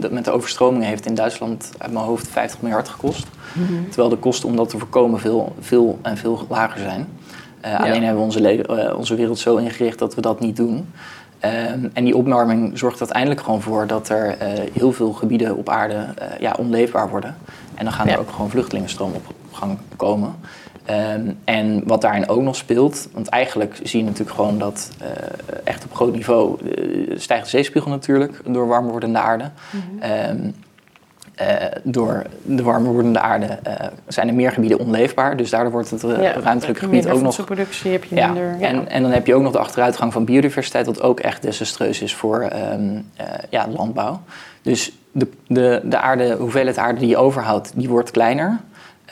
de, 0.00 0.08
met 0.10 0.24
de 0.24 0.30
overstromingen 0.30 0.88
heeft 0.88 1.06
in 1.06 1.14
Duitsland 1.14 1.70
uit 1.78 1.92
mijn 1.92 2.04
hoofd 2.04 2.28
50 2.28 2.60
miljard 2.60 2.88
gekost. 2.88 3.26
Mm 3.52 3.66
-hmm. 3.66 3.88
Terwijl 3.88 4.08
de 4.08 4.16
kosten 4.16 4.48
om 4.48 4.56
dat 4.56 4.68
te 4.68 4.78
voorkomen 4.78 5.20
veel, 5.20 5.54
veel 5.60 5.98
en 6.02 6.16
veel 6.16 6.46
lager 6.48 6.80
zijn. 6.80 7.08
Ja. 7.62 7.76
Alleen 7.76 8.02
hebben 8.02 8.28
we 8.28 8.38
onze, 8.38 8.94
onze 8.96 9.14
wereld 9.14 9.38
zo 9.38 9.56
ingericht 9.56 9.98
dat 9.98 10.14
we 10.14 10.20
dat 10.20 10.40
niet 10.40 10.56
doen. 10.56 10.88
Um, 11.44 11.90
en 11.92 12.04
die 12.04 12.16
opwarming 12.16 12.78
zorgt 12.78 13.00
uiteindelijk 13.00 13.40
gewoon 13.40 13.62
voor 13.62 13.86
dat 13.86 14.08
er 14.08 14.36
heel 14.72 14.92
veel 14.92 15.12
gebieden 15.12 15.56
op 15.56 15.68
aarde 15.68 16.06
ja, 16.40 16.54
onleefbaar 16.58 17.10
worden. 17.10 17.36
En 17.74 17.84
dan 17.84 17.92
gaan 17.92 18.08
er 18.08 18.18
ook 18.18 18.30
gewoon 18.30 18.50
vluchtelingenstroom 18.50 19.12
op 19.12 19.34
gang 19.52 19.78
komen. 19.96 20.34
Um, 21.16 21.38
en 21.44 21.82
wat 21.86 22.00
daarin 22.00 22.28
ook 22.28 22.42
nog 22.42 22.56
speelt, 22.56 23.08
want 23.12 23.28
eigenlijk 23.28 23.80
zie 23.82 24.00
je 24.00 24.04
natuurlijk 24.04 24.36
gewoon 24.36 24.58
dat 24.58 24.90
uh, 25.02 25.08
echt 25.64 25.84
op 25.84 25.94
groot 25.94 26.14
niveau 26.14 26.58
uh, 26.62 27.18
stijgt 27.18 27.44
de 27.44 27.50
zeespiegel 27.50 27.90
natuurlijk 27.90 28.40
door 28.46 28.66
warmer 28.66 28.90
wordende 28.90 29.18
aarde. 29.18 29.50
Mm 29.70 29.80
-hmm. 29.80 30.30
um, 30.30 30.54
uh, 31.40 31.46
door 31.82 32.22
de 32.42 32.62
warmer 32.62 32.92
wordende 32.92 33.20
aarde 33.20 33.58
zijn 34.06 34.28
er 34.28 34.34
meer 34.34 34.52
gebieden 34.52 34.78
onleefbaar. 34.78 35.36
Dus 35.36 35.50
daardoor 35.50 35.72
wordt 35.72 35.90
het 35.90 36.00
ja, 36.00 36.32
ruimtelijk 36.32 36.78
gebied 36.78 37.08
ook 37.08 37.20
nog. 37.20 37.44
productie 37.44 37.90
heb 37.90 38.04
je 38.04 38.14
ja, 38.14 38.26
minder. 38.26 38.56
Ja. 38.58 38.66
En, 38.66 38.88
en 38.88 39.02
dan 39.02 39.10
heb 39.10 39.26
je 39.26 39.34
ook 39.34 39.42
nog 39.42 39.52
de 39.52 39.58
achteruitgang 39.58 40.12
van 40.12 40.24
biodiversiteit, 40.24 40.86
wat 40.86 41.02
ook 41.02 41.20
echt 41.20 41.42
desastreus 41.42 42.02
is 42.02 42.14
voor 42.14 42.50
um, 42.72 43.10
ja, 43.50 43.68
landbouw. 43.68 44.20
Dus 44.62 44.92
de, 45.12 45.28
de, 45.46 45.80
de 45.84 45.98
aarde, 45.98 46.34
hoeveelheid 46.34 46.78
aarde 46.78 46.98
die 46.98 47.08
je 47.08 47.16
overhoudt, 47.16 47.72
die 47.74 47.88
wordt 47.88 48.10
kleiner. 48.10 48.60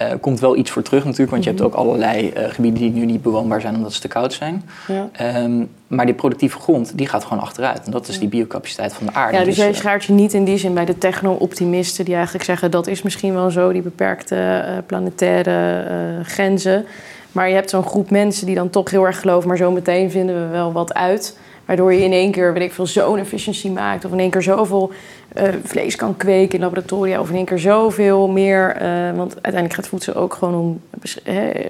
Uh, 0.03 0.09
komt 0.21 0.41
wel 0.41 0.57
iets 0.57 0.71
voor 0.71 0.83
terug 0.83 1.05
natuurlijk, 1.05 1.31
want 1.31 1.45
je 1.45 1.51
hebt 1.51 1.63
mhm. 1.63 1.69
ook 1.69 1.77
allerlei 1.77 2.33
uh, 2.37 2.45
gebieden 2.49 2.81
die 2.81 2.91
nu 2.91 3.05
niet 3.05 3.23
bewoonbaar 3.23 3.61
zijn 3.61 3.75
omdat 3.75 3.93
ze 3.93 4.01
te 4.01 4.09
koud 4.09 4.33
zijn. 4.33 4.69
Ja. 4.87 5.43
Um, 5.43 5.69
maar 5.87 6.07
die 6.07 6.15
productieve 6.15 6.59
grond, 6.59 6.93
die 6.99 7.07
gaat 7.07 7.25
gewoon 7.25 7.43
achteruit. 7.43 7.85
En 7.85 7.91
dat 7.91 8.09
is 8.09 8.19
die 8.19 8.29
biocapaciteit 8.29 8.93
van 8.93 9.07
de 9.07 9.13
aarde. 9.13 9.33
Ja, 9.33 9.45
dus, 9.45 9.49
dus 9.49 9.57
jij 9.57 9.69
uh, 9.69 9.77
schaart 9.77 10.05
je 10.05 10.13
niet 10.13 10.33
in 10.33 10.45
die 10.45 10.59
zin 10.59 10.75
bij 10.75 10.85
de 10.85 10.99
techno-optimisten 10.99 12.05
die 12.05 12.15
eigenlijk 12.15 12.45
zeggen 12.45 12.71
dat 12.71 12.87
is 12.87 13.03
misschien 13.03 13.35
wel 13.35 13.51
zo, 13.51 13.73
die 13.73 13.83
beperkte 13.83 14.83
planetaire 14.87 16.21
grenzen. 16.23 16.85
Maar 17.33 17.49
je 17.49 17.55
hebt 17.55 17.71
zo'n 17.71 17.83
groep 17.83 18.11
mensen 18.11 18.47
die 18.47 18.55
dan 18.55 18.71
toch 18.71 18.91
heel 18.91 19.07
erg 19.07 19.21
geloven, 19.21 19.49
maar 19.49 19.57
zo 19.57 19.71
meteen 19.71 20.11
vinden 20.11 20.35
we 20.45 20.47
wel 20.47 20.73
wat 20.73 20.95
uit. 20.95 21.37
Waardoor 21.69 21.93
je 21.93 22.05
in 22.05 22.13
één 22.13 22.31
keer, 22.31 22.53
weet 22.53 22.63
ik 22.63 22.73
veel, 22.73 22.87
zo'n 22.87 23.19
efficiëntie 23.19 23.71
maakt. 23.71 24.05
Of 24.05 24.13
in 24.13 24.19
één 24.19 24.31
keer 24.31 24.43
zoveel 24.43 24.93
uh, 25.37 25.43
vlees 25.65 25.97
kan 25.97 26.17
kweken 26.17 26.55
in 26.55 26.61
laboratoria. 26.61 27.21
Of 27.21 27.29
in 27.29 27.35
één 27.35 27.45
keer 27.45 27.59
zoveel 27.59 28.29
meer. 28.29 28.83
Uh, 28.83 29.17
want 29.17 29.33
uiteindelijk 29.35 29.75
gaat 29.75 29.89
voedsel 29.89 30.15
ook 30.15 30.35
gewoon 30.35 30.55
om 30.55 30.81
besch 31.01 31.19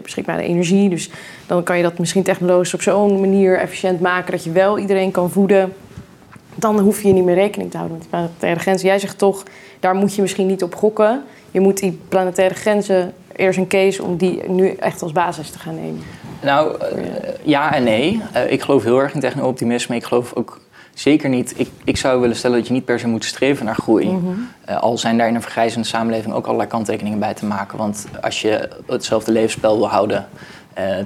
beschikbare 0.03 0.43
energie. 0.43 0.89
Dus 0.89 1.11
dan 1.47 1.63
kan 1.63 1.77
je 1.77 1.83
dat 1.83 1.99
misschien 1.99 2.23
technologisch 2.23 2.75
op 2.75 2.83
zo'n 2.83 3.21
manier 3.21 3.59
efficiënt 3.59 4.01
maken 4.01 4.31
dat 4.31 4.45
je 4.45 4.53
wel 4.53 4.79
iedereen 4.79 5.11
kan 5.11 5.31
voeden. 5.31 5.73
Dan 6.55 6.79
hoef 6.79 7.03
je 7.03 7.13
niet 7.13 7.25
meer 7.25 7.35
rekening 7.35 7.71
te 7.71 7.77
houden 7.77 7.99
met 7.99 8.09
planetaire 8.09 8.61
grenzen. 8.61 8.89
Jij 8.89 8.99
zegt 8.99 9.19
toch, 9.19 9.43
daar 9.81 9.95
moet 9.95 10.15
je 10.15 10.23
misschien 10.23 10.47
niet 10.47 10.63
op 10.63 10.75
gokken. 10.75 11.23
Je 11.51 11.61
moet 11.61 11.79
die 11.79 11.99
planetaire 12.09 12.55
grenzen 12.55 13.13
eerst 13.37 13.59
een 13.59 13.69
case 13.69 14.03
om 14.03 14.17
die 14.17 14.49
nu 14.49 14.69
echt 14.69 15.03
als 15.03 15.13
basis 15.13 15.51
te 15.51 15.59
gaan 15.59 15.75
nemen. 15.75 16.03
Nou, 16.41 16.77
uh, 16.97 17.05
ja 17.43 17.75
en 17.75 17.85
nee. 17.85 18.23
Uh, 18.35 18.53
ik 18.53 18.63
geloof 18.63 18.83
heel 18.83 18.99
erg 18.99 19.15
in 19.15 19.21
techno-optimisme. 19.21 19.95
Ik 19.95 20.05
geloof 20.05 20.35
ook 20.35 20.61
zeker 20.95 21.29
niet... 21.29 21.55
Ik, 21.57 21.71
ik 21.85 21.97
zou 21.97 22.21
willen 22.21 22.37
stellen 22.37 22.59
dat 22.59 22.67
je 22.67 22.73
niet 22.73 22.85
per 22.85 22.99
se 22.99 23.09
moet 23.09 23.25
streven 23.25 23.65
naar 23.65 23.75
groei. 23.75 24.09
Mm 24.09 24.25
-hmm. 24.25 24.49
uh, 24.69 24.81
al 24.81 24.99
zijn 24.99 25.19
daar 25.19 25.29
in 25.29 25.35
een 25.35 25.43
vergrijzende 25.43 25.87
samenleving 25.87 26.35
ook 26.35 26.45
allerlei 26.45 26.69
kanttekeningen 26.69 27.19
bij 27.19 27.35
te 27.35 27.47
maken. 27.47 27.79
Want 27.79 28.07
als 28.21 28.41
je 28.41 28.69
hetzelfde 28.87 29.33
levensspel 29.33 29.77
wil 29.77 29.89
houden... 29.89 30.27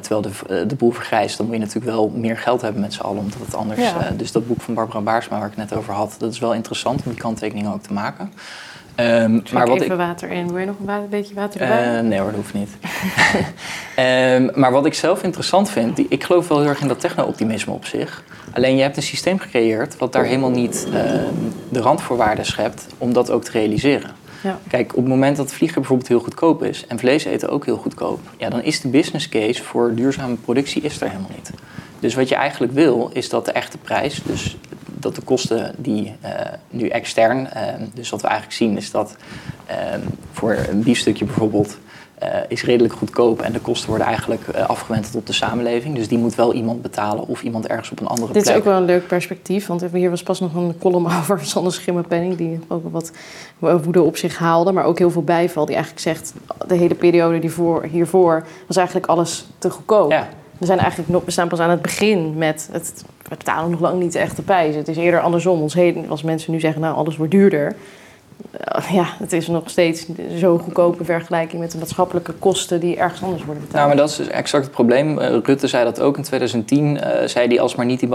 terwijl 0.01 0.21
de, 0.21 0.67
de 0.67 0.75
boel 0.75 0.91
vergrijst, 0.91 1.37
dan 1.37 1.47
moet 1.47 1.55
je 1.55 1.61
natuurlijk 1.61 1.93
wel 1.93 2.13
meer 2.15 2.39
geld 2.39 2.61
hebben 2.61 2.81
met 2.81 2.93
z'n 2.93 3.01
allen, 3.03 3.23
omdat 3.23 3.41
het 3.41 3.55
anders... 3.55 3.81
Ja. 3.81 4.11
dus 4.17 4.33
dat 4.33 4.47
boek 4.47 4.61
van 4.61 4.75
Barbara 4.75 5.01
Baarsma, 5.01 5.39
waar 5.39 5.49
ik 5.49 5.57
het 5.57 5.71
net 5.71 5.79
over 5.79 5.95
had, 5.95 6.15
dat 6.19 6.33
is 6.33 6.39
wel 6.39 6.55
interessant 6.55 7.03
om 7.05 7.11
die 7.11 7.21
kanttekeningen 7.21 7.73
ook 7.73 7.83
te 7.83 7.93
maken. 7.93 8.33
Um, 8.97 9.43
maar 9.53 9.67
wat 9.67 9.81
even 9.81 9.93
ik, 9.93 9.99
water 9.99 10.31
in. 10.31 10.49
Wil 10.49 10.59
je 10.59 10.67
nog 10.67 10.77
een 10.87 11.09
beetje 11.09 11.35
water 11.35 11.61
erbij? 11.61 11.97
Uh, 11.97 12.09
nee 12.09 12.19
hoor, 12.19 12.31
dat 12.31 12.37
hoeft 12.37 12.55
niet. 12.55 12.71
um, 13.99 14.51
maar 14.61 14.73
wat 14.73 14.87
ik 14.87 14.95
zelf 14.95 15.23
interessant 15.23 15.71
vind, 15.71 15.97
die, 15.97 16.07
ik 16.09 16.25
geloof 16.25 16.49
wel 16.49 16.61
heel 16.61 16.69
erg 16.69 16.81
in 16.81 16.89
dat 16.89 17.01
techno-optimisme 17.01 17.73
op 17.73 17.85
zich. 17.85 18.25
Alleen 18.53 18.77
je 18.77 18.83
hebt 18.83 18.97
een 18.97 19.03
systeem 19.03 19.39
gecreëerd 19.39 19.97
wat 19.97 20.13
daar 20.13 20.25
helemaal 20.25 20.51
niet 20.51 20.87
uh, 20.89 20.95
de 21.69 21.81
randvoorwaarden 21.81 22.47
schept 22.47 22.87
om 22.99 23.13
dat 23.13 23.31
ook 23.31 23.45
te 23.45 23.51
realiseren. 23.51 24.11
Ja. 24.43 24.59
Kijk, 24.69 24.91
op 24.91 25.03
het 25.03 25.09
moment 25.09 25.37
dat 25.37 25.53
vliegen 25.53 25.79
bijvoorbeeld 25.79 26.09
heel 26.09 26.21
goedkoop 26.21 26.65
is 26.65 26.87
en 26.87 26.99
vlees 26.99 27.25
eten 27.25 27.49
ook 27.49 27.65
heel 27.65 27.77
goedkoop, 27.77 28.21
ja, 28.37 28.49
dan 28.49 28.63
is 28.63 28.81
de 28.81 28.89
business 28.89 29.29
case 29.29 29.63
voor 29.63 29.95
duurzame 29.95 30.35
productie 30.35 30.83
is 30.83 31.01
er 31.01 31.09
helemaal 31.09 31.31
niet. 31.35 31.51
Dus 32.03 32.15
wat 32.15 32.29
je 32.29 32.35
eigenlijk 32.35 32.73
wil, 32.73 33.11
is 33.13 33.29
dat 33.29 33.45
de 33.45 33.53
echte 33.53 33.79
prijs, 33.79 34.23
dus 34.25 34.57
dat 34.87 35.15
de 35.15 35.23
kosten 35.23 35.75
die 35.79 36.15
uh, 36.25 36.31
nu 36.71 36.89
extern, 36.89 37.39
uh, 37.57 37.63
dus 37.95 38.11
wat 38.11 38.21
we 38.21 38.27
eigenlijk 38.27 38.57
zien 38.57 38.77
is 38.77 38.91
dat 38.91 39.17
uh, 39.71 39.77
voor 40.33 40.57
een 40.71 40.83
biefstukje 40.83 41.25
bijvoorbeeld 41.25 41.79
is 42.49 42.65
redelijk 42.65 42.95
goedkoop 42.95 43.41
en 43.41 43.53
de 43.53 43.61
kosten 43.61 43.89
worden 43.89 44.07
eigenlijk 44.07 44.49
afgewend 44.49 45.11
op 45.15 45.27
de 45.27 45.33
samenleving. 45.33 45.95
Dus 45.95 46.09
die 46.09 46.19
moet 46.19 46.35
wel 46.35 46.53
iemand 46.53 46.83
betalen 46.83 47.27
of 47.27 47.43
iemand 47.43 47.67
ergens 47.67 47.91
op 47.91 48.01
een 48.01 48.07
andere 48.07 48.31
plek. 48.31 48.45
Dit 48.45 48.53
is 48.53 48.59
ook 48.59 48.65
wel 48.65 48.77
een 48.77 48.85
leuk 48.85 49.07
perspectief, 49.07 49.67
want 49.67 49.85
hier 49.93 50.11
was 50.11 50.23
pas 50.23 50.41
nog 50.41 50.55
een 50.55 50.79
column 50.79 51.07
over 51.21 51.41
Sander 51.45 51.73
Schimmelpenning 51.73 52.37
die 52.37 52.61
ook 52.69 52.93
wat 52.93 53.13
woede 53.59 54.03
op 54.03 54.17
zich 54.17 54.39
haalde, 54.39 54.73
maar 54.73 54.85
ook 54.85 54.99
heel 54.99 55.11
veel 55.11 55.23
bijval. 55.23 55.67
Die 55.67 55.75
eigenlijk 55.75 56.05
zegt, 56.05 56.35
de 56.67 56.75
hele 56.75 56.95
periode 56.95 57.39
die 57.39 57.51
voor, 57.51 57.85
hiervoor 57.85 58.47
was 58.67 58.77
eigenlijk 58.77 59.07
alles 59.07 59.47
te 59.59 59.71
goedkoop. 59.71 60.11
Ja. 60.11 60.29
We, 60.63 60.69
zijn 60.69 60.81
eigenlijk 60.81 61.11
nog, 61.11 61.25
we 61.25 61.31
staan 61.31 61.49
pas 61.49 61.59
aan 61.59 61.71
het 61.71 61.83
begin 61.83 62.39
met 62.39 62.69
het 62.73 63.05
we 63.23 63.39
betalen 63.39 63.71
nog 63.71 63.81
lang 63.81 64.01
niet 64.01 64.13
de 64.13 64.43
prijs. 64.45 64.75
Het 64.75 64.89
is 64.89 64.97
eerder 64.97 65.21
andersom. 65.21 65.61
Ons 65.61 65.75
heden, 65.75 66.09
als 66.09 66.23
mensen 66.23 66.53
nu 66.53 66.61
zeggen, 66.61 66.81
nou 66.81 66.97
alles 66.97 67.17
wordt 67.17 67.33
duurder. 67.33 67.77
Uh, 68.77 68.91
ja, 68.91 69.07
het 69.19 69.33
is 69.33 69.47
nog 69.47 69.71
steeds 69.71 70.07
zo 70.39 70.59
goedkoop 70.59 70.99
in 70.99 71.05
vergelijking 71.05 71.61
met 71.61 71.71
de 71.71 71.79
maatschappelijke 71.79 72.33
kosten 72.33 72.81
die 72.81 72.97
ergens 72.97 73.23
anders 73.23 73.45
worden 73.45 73.63
betaald. 73.63 73.85
Nou, 73.85 73.89
maar 73.89 73.97
dat 73.97 74.11
is 74.11 74.17
dus 74.17 74.29
exact 74.29 74.65
het 74.65 74.73
probleem. 74.73 75.19
Uh, 75.19 75.37
Rutte 75.43 75.67
zei 75.67 75.85
dat 75.85 76.01
ook 76.01 76.17
in 76.17 76.23
2010. 76.23 76.97
Uh, 76.97 77.23
eh, 77.23 77.29
zei 77.29 77.49
hij 77.49 77.61
als 77.61 77.75
maar 77.75 77.87
niet 77.87 78.01
die 78.01 78.09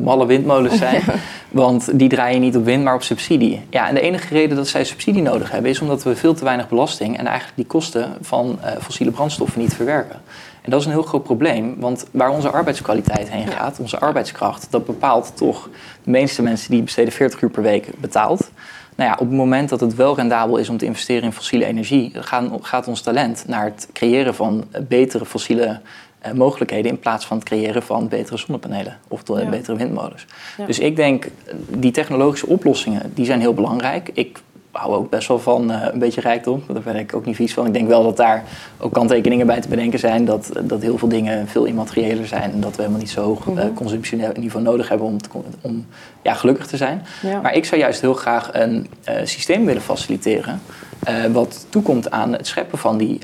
malle 0.00 0.26
windmolens 0.26 0.78
zijn. 0.78 1.02
Want 1.50 1.98
die 1.98 2.08
draaien 2.08 2.40
niet 2.40 2.56
op 2.56 2.64
wind, 2.64 2.84
maar 2.84 2.94
op 2.94 3.02
subsidie. 3.02 3.60
Ja, 3.70 3.88
en 3.88 3.94
de 3.94 4.00
enige 4.00 4.34
reden 4.34 4.56
dat 4.56 4.68
zij 4.68 4.84
subsidie 4.84 5.22
nodig 5.22 5.50
hebben 5.50 5.70
is 5.70 5.80
omdat 5.80 6.02
we 6.02 6.16
veel 6.16 6.34
te 6.34 6.44
weinig 6.44 6.68
belasting 6.68 7.18
en 7.18 7.26
eigenlijk 7.26 7.56
die 7.56 7.66
kosten 7.66 8.12
van 8.20 8.58
fossiele 8.80 9.12
brandstoffen 9.12 9.60
niet 9.60 9.74
verwerken. 9.74 10.20
En 10.62 10.70
dat 10.70 10.80
is 10.80 10.86
een 10.86 10.92
heel 10.92 11.02
groot 11.02 11.22
probleem, 11.22 11.76
want 11.78 12.06
waar 12.10 12.30
onze 12.30 12.50
arbeidskwaliteit 12.50 13.30
heen 13.30 13.46
gaat, 13.46 13.78
onze 13.80 13.98
arbeidskracht, 13.98 14.66
dat 14.70 14.86
bepaalt 14.86 15.36
toch 15.36 15.68
de 16.04 16.10
meeste 16.10 16.42
mensen 16.42 16.70
die 16.70 16.82
besteden 16.82 17.12
40 17.12 17.42
uur 17.42 17.50
per 17.50 17.62
week 17.62 17.88
betaald. 18.00 18.50
Nou 18.94 19.10
ja, 19.10 19.14
op 19.14 19.26
het 19.26 19.36
moment 19.36 19.68
dat 19.68 19.80
het 19.80 19.94
wel 19.94 20.14
rendabel 20.14 20.56
is 20.56 20.68
om 20.68 20.76
te 20.76 20.84
investeren 20.84 21.22
in 21.22 21.32
fossiele 21.32 21.64
energie, 21.64 22.12
gaat 22.60 22.88
ons 22.88 23.00
talent 23.00 23.44
naar 23.46 23.64
het 23.64 23.88
creëren 23.92 24.34
van 24.34 24.64
betere 24.88 25.24
fossiele 25.24 25.80
uh, 26.26 26.32
mogelijkheden 26.32 26.90
in 26.90 26.98
plaats 26.98 27.26
van 27.26 27.36
het 27.36 27.46
creëren 27.46 27.82
van 27.82 28.08
betere 28.08 28.36
zonnepanelen 28.36 28.98
of 29.08 29.22
betere 29.24 29.76
windmolens. 29.76 30.26
Dus 30.66 30.78
ik 30.78 30.96
denk, 30.96 31.28
die 31.68 31.90
technologische 31.90 32.46
oplossingen, 32.46 33.12
die 33.14 33.24
zijn 33.24 33.40
heel 33.40 33.54
belangrijk. 33.54 34.10
Ik 34.12 34.38
hou 34.72 34.94
ook 34.94 35.10
best 35.10 35.28
wel 35.28 35.38
van 35.38 35.70
uh, 35.70 35.86
een 35.92 35.98
beetje 35.98 36.20
rijkdom. 36.20 36.62
Daar 36.68 36.82
ben 36.82 36.96
ik 36.96 37.14
ook 37.14 37.24
niet 37.24 37.36
vies 37.36 37.54
van. 37.54 37.66
Ik 37.66 37.72
denk 37.72 37.88
wel 37.88 38.02
dat 38.02 38.16
daar 38.16 38.44
ook 38.78 38.92
kanttekeningen 38.92 39.46
bij 39.46 39.60
te 39.60 39.68
bedenken 39.68 39.98
zijn. 39.98 40.24
Dat, 40.24 40.50
dat 40.62 40.82
heel 40.82 40.98
veel 40.98 41.08
dingen 41.08 41.48
veel 41.48 41.64
immateriëler 41.64 42.26
zijn. 42.26 42.52
En 42.52 42.60
dat 42.60 42.70
we 42.70 42.76
helemaal 42.76 43.00
niet 43.00 43.10
zo 43.10 43.22
hoog 43.22 43.46
uh, 43.46 43.64
consumptieniveau 43.74 44.64
nodig 44.64 44.88
hebben 44.88 45.06
om, 45.06 45.22
te, 45.22 45.28
om 45.60 45.86
ja, 46.22 46.34
gelukkig 46.34 46.66
te 46.66 46.76
zijn. 46.76 47.02
Maar 47.42 47.54
ik 47.54 47.64
zou 47.64 47.80
juist 47.80 48.00
heel 48.00 48.14
graag 48.14 48.50
een 48.52 48.86
uh, 49.08 49.14
systeem 49.24 49.64
willen 49.64 49.82
faciliteren. 49.82 50.60
wat 51.32 51.66
toekomt 51.68 52.10
aan 52.10 52.32
het 52.32 52.46
scheppen 52.46 52.78
van 52.78 52.98
die 52.98 53.18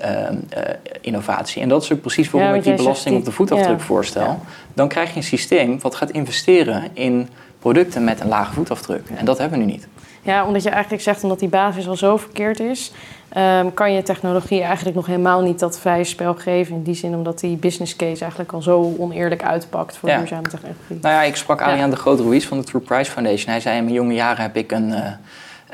innovatie. 1.00 1.62
En 1.62 1.68
dat 1.68 1.82
is 1.82 1.92
ook 1.92 2.00
precies 2.00 2.30
waarom 2.30 2.54
ik 2.54 2.62
die 2.62 2.74
belasting 2.74 3.16
op 3.16 3.24
de 3.24 3.32
voetafdruk 3.32 3.80
voorstel. 3.80 4.40
Dan 4.74 4.88
krijg 4.88 5.10
je 5.10 5.16
een 5.16 5.22
systeem 5.22 5.80
wat 5.80 5.94
gaat 5.94 6.10
investeren 6.10 6.88
in 6.92 7.28
producten 7.58 8.04
met 8.04 8.20
een 8.20 8.28
lage 8.28 8.52
voetafdruk. 8.52 9.08
En 9.16 9.24
dat 9.24 9.38
hebben 9.38 9.58
we 9.58 9.64
nu 9.64 9.70
niet. 9.72 9.88
Ja, 10.28 10.46
omdat 10.46 10.62
je 10.62 10.70
eigenlijk 10.70 11.02
zegt, 11.02 11.22
omdat 11.22 11.38
die 11.38 11.48
basis 11.48 11.88
al 11.88 11.96
zo 11.96 12.16
verkeerd 12.16 12.60
is, 12.60 12.92
um, 13.36 13.74
kan 13.74 13.92
je 13.92 14.02
technologie 14.02 14.62
eigenlijk 14.62 14.96
nog 14.96 15.06
helemaal 15.06 15.40
niet 15.40 15.58
dat 15.58 15.78
vrije 15.78 16.04
spel 16.04 16.34
geven. 16.34 16.74
In 16.74 16.82
die 16.82 16.94
zin 16.94 17.14
omdat 17.14 17.40
die 17.40 17.56
business 17.56 17.96
case 17.96 18.20
eigenlijk 18.20 18.52
al 18.52 18.62
zo 18.62 18.94
oneerlijk 18.98 19.42
uitpakt 19.42 19.96
voor 19.96 20.08
duurzame 20.08 20.48
technologie. 20.48 20.98
Nou 21.00 21.14
ja, 21.14 21.22
ik 21.22 21.36
sprak 21.36 21.60
Adriaan 21.60 21.88
ja. 21.88 21.94
de 21.94 21.96
Groot 21.96 22.20
Ruiz 22.20 22.46
van 22.46 22.58
de 22.58 22.64
True 22.64 22.80
Price 22.80 23.10
Foundation. 23.10 23.50
Hij 23.50 23.60
zei 23.60 23.76
in 23.76 23.82
mijn 23.82 23.94
jonge 23.94 24.14
jaren 24.14 24.42
heb 24.42 24.56
ik 24.56 24.72
een. 24.72 24.88
Uh, 24.88 25.06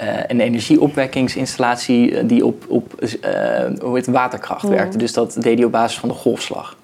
uh, 0.03 0.19
een 0.27 0.41
energieopwekkingsinstallatie 0.41 2.17
eh, 2.17 2.29
die 2.29 2.47
op, 2.47 2.65
op 2.69 2.95
uh, 3.01 3.11
hoe 3.81 3.95
heet, 3.95 4.07
waterkracht 4.07 4.69
werkte. 4.69 4.99
Dus 4.99 5.13
dat 5.13 5.37
deed 5.41 5.57
hij 5.57 5.67
op 5.67 5.73
basis 5.73 5.99
van 5.99 6.09
de 6.09 6.15
golfslag. 6.15 6.77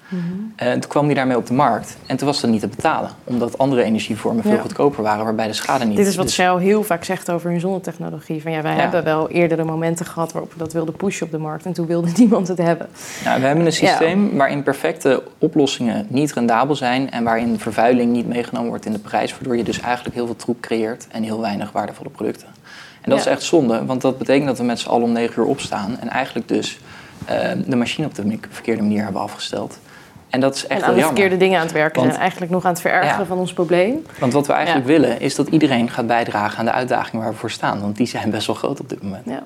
En 0.55 0.67
eh, 0.67 0.71
toen 0.71 0.89
kwam 0.89 1.05
hij 1.05 1.13
daarmee 1.13 1.37
op 1.37 1.47
de 1.47 1.53
markt. 1.53 1.97
En 2.05 2.17
toen 2.17 2.27
was 2.27 2.41
dat 2.41 2.49
niet 2.49 2.59
te 2.59 2.67
betalen. 2.67 3.09
Omdat 3.23 3.57
andere 3.57 3.83
energievormen 3.83 4.43
veel 4.43 4.57
goedkoper 4.57 5.03
waren, 5.03 5.23
waarbij 5.23 5.47
de 5.47 5.53
schade 5.53 5.85
niet... 5.85 5.97
Dit 5.97 6.07
is 6.07 6.15
wat 6.15 6.25
dus... 6.25 6.33
Shell 6.33 6.57
heel 6.57 6.83
vaak 6.83 7.03
zegt 7.03 7.31
over 7.31 7.49
hun 7.49 7.59
zonnetechnologie. 7.59 8.41
Van 8.41 8.51
ja, 8.51 8.61
wij 8.61 8.73
hebben 8.73 9.03
wel 9.03 9.29
eerdere 9.29 9.63
momenten 9.63 10.05
gehad 10.05 10.31
waarop 10.31 10.53
we 10.53 10.59
dat 10.59 10.73
wilden 10.73 10.95
pushen 10.95 11.25
op 11.25 11.31
de 11.31 11.37
markt. 11.37 11.65
En 11.65 11.73
toen 11.73 11.87
wilde 11.87 12.09
niemand 12.17 12.47
het 12.47 12.57
hebben. 12.57 12.87
Nou, 13.23 13.39
we 13.39 13.45
hebben 13.47 13.65
een 13.65 13.73
systeem 13.73 14.37
waarin 14.37 14.63
perfecte 14.63 15.23
oplossingen 15.37 16.05
niet 16.09 16.33
rendabel 16.33 16.75
zijn. 16.75 17.11
En 17.11 17.23
waarin 17.23 17.59
vervuiling 17.59 18.11
niet 18.11 18.27
meegenomen 18.27 18.69
wordt 18.69 18.85
in 18.85 18.91
de 18.91 18.99
prijs. 18.99 19.31
Waardoor 19.31 19.57
je 19.57 19.63
dus 19.63 19.79
eigenlijk 19.79 20.15
heel 20.15 20.25
veel 20.25 20.35
troep 20.35 20.61
creëert 20.61 21.07
en 21.11 21.23
heel 21.23 21.41
weinig 21.41 21.71
waardevolle 21.71 22.09
producten. 22.09 22.47
En 23.01 23.09
dat 23.09 23.19
is 23.19 23.25
echt 23.25 23.43
zonde, 23.43 23.85
want 23.85 24.01
dat 24.01 24.17
betekent 24.17 24.47
dat 24.47 24.57
we 24.57 24.63
met 24.63 24.79
z'n 24.79 24.89
allen 24.89 25.03
om 25.03 25.11
negen 25.11 25.41
uur 25.41 25.47
opstaan. 25.47 25.97
En 25.99 26.09
eigenlijk 26.09 26.47
dus 26.47 26.79
uh, 27.29 27.51
de 27.65 27.75
machine 27.75 28.07
op 28.07 28.15
de 28.15 28.39
verkeerde 28.49 28.81
manier 28.81 29.03
hebben 29.03 29.21
afgesteld. 29.21 29.79
En 30.31 30.39
dat 30.39 30.55
is 30.55 30.67
echt 30.67 30.81
en 30.81 30.87
aan 30.87 30.95
de 30.95 31.01
verkeerde 31.01 31.37
dingen 31.37 31.57
aan 31.57 31.65
het 31.65 31.73
werken 31.73 32.03
en 32.03 32.15
eigenlijk 32.15 32.51
nog 32.51 32.65
aan 32.65 32.71
het 32.71 32.81
verergeren 32.81 33.25
van 33.25 33.37
ons 33.37 33.53
probleem. 33.53 34.05
Want 34.19 34.33
wat 34.33 34.47
we 34.47 34.53
eigenlijk 34.53 34.87
willen 34.87 35.19
is 35.19 35.35
dat 35.35 35.47
iedereen 35.47 35.89
gaat 35.89 36.07
bijdragen 36.07 36.59
aan 36.59 36.65
de 36.65 36.71
uitdagingen 36.71 37.21
waar 37.21 37.33
we 37.33 37.39
voor 37.39 37.51
staan. 37.51 37.81
Want 37.81 37.97
die 37.97 38.07
zijn 38.07 38.29
best 38.29 38.47
wel 38.47 38.55
groot 38.55 38.79
op 38.79 38.89
dit 38.89 39.03
moment. 39.03 39.25
Ja. 39.25 39.43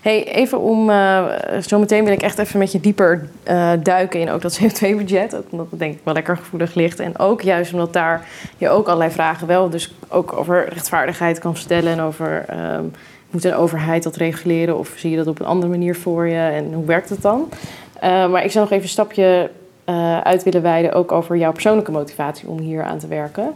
Hey, 0.00 0.26
even 0.26 0.60
om, 0.60 0.90
uh, 0.90 1.24
zometeen 1.60 2.04
wil 2.04 2.12
ik 2.12 2.22
echt 2.22 2.38
even 2.38 2.58
met 2.58 2.72
je 2.72 2.80
dieper 2.80 3.28
uh, 3.48 3.70
duiken 3.82 4.20
in 4.20 4.30
ook 4.30 4.42
dat 4.42 4.60
CO2-budget. 4.60 5.36
Omdat 5.50 5.66
het 5.70 5.78
denk 5.78 5.94
ik 5.94 6.00
wel 6.02 6.14
lekker 6.14 6.36
gevoelig 6.36 6.74
ligt. 6.74 7.00
En 7.00 7.18
ook 7.18 7.42
juist 7.42 7.72
omdat 7.72 7.92
daar 7.92 8.26
je 8.56 8.68
ook 8.68 8.86
allerlei 8.86 9.10
vragen 9.10 9.46
wel 9.46 9.70
dus 9.70 9.94
ook 10.08 10.32
over 10.32 10.68
rechtvaardigheid 10.68 11.38
kan 11.38 11.56
stellen. 11.56 11.92
En 11.92 12.00
over, 12.00 12.44
um, 12.76 12.92
moet 13.30 13.44
een 13.44 13.54
overheid 13.54 14.02
dat 14.02 14.16
reguleren 14.16 14.78
of 14.78 14.92
zie 14.96 15.10
je 15.10 15.16
dat 15.16 15.26
op 15.26 15.40
een 15.40 15.46
andere 15.46 15.70
manier 15.70 15.96
voor 15.96 16.26
je? 16.26 16.38
En 16.38 16.72
hoe 16.72 16.84
werkt 16.84 17.08
het 17.08 17.22
dan? 17.22 17.48
Uh, 17.96 18.30
maar 18.30 18.44
ik 18.44 18.50
zou 18.50 18.64
nog 18.64 18.72
even 18.72 18.84
een 18.84 18.88
stapje 18.88 19.50
uh, 19.86 20.20
uit 20.20 20.42
willen 20.42 20.62
wijden, 20.62 20.92
ook 20.92 21.12
over 21.12 21.36
jouw 21.36 21.52
persoonlijke 21.52 21.90
motivatie 21.90 22.48
om 22.48 22.58
hier 22.58 22.82
aan 22.82 22.98
te 22.98 23.06
werken. 23.06 23.54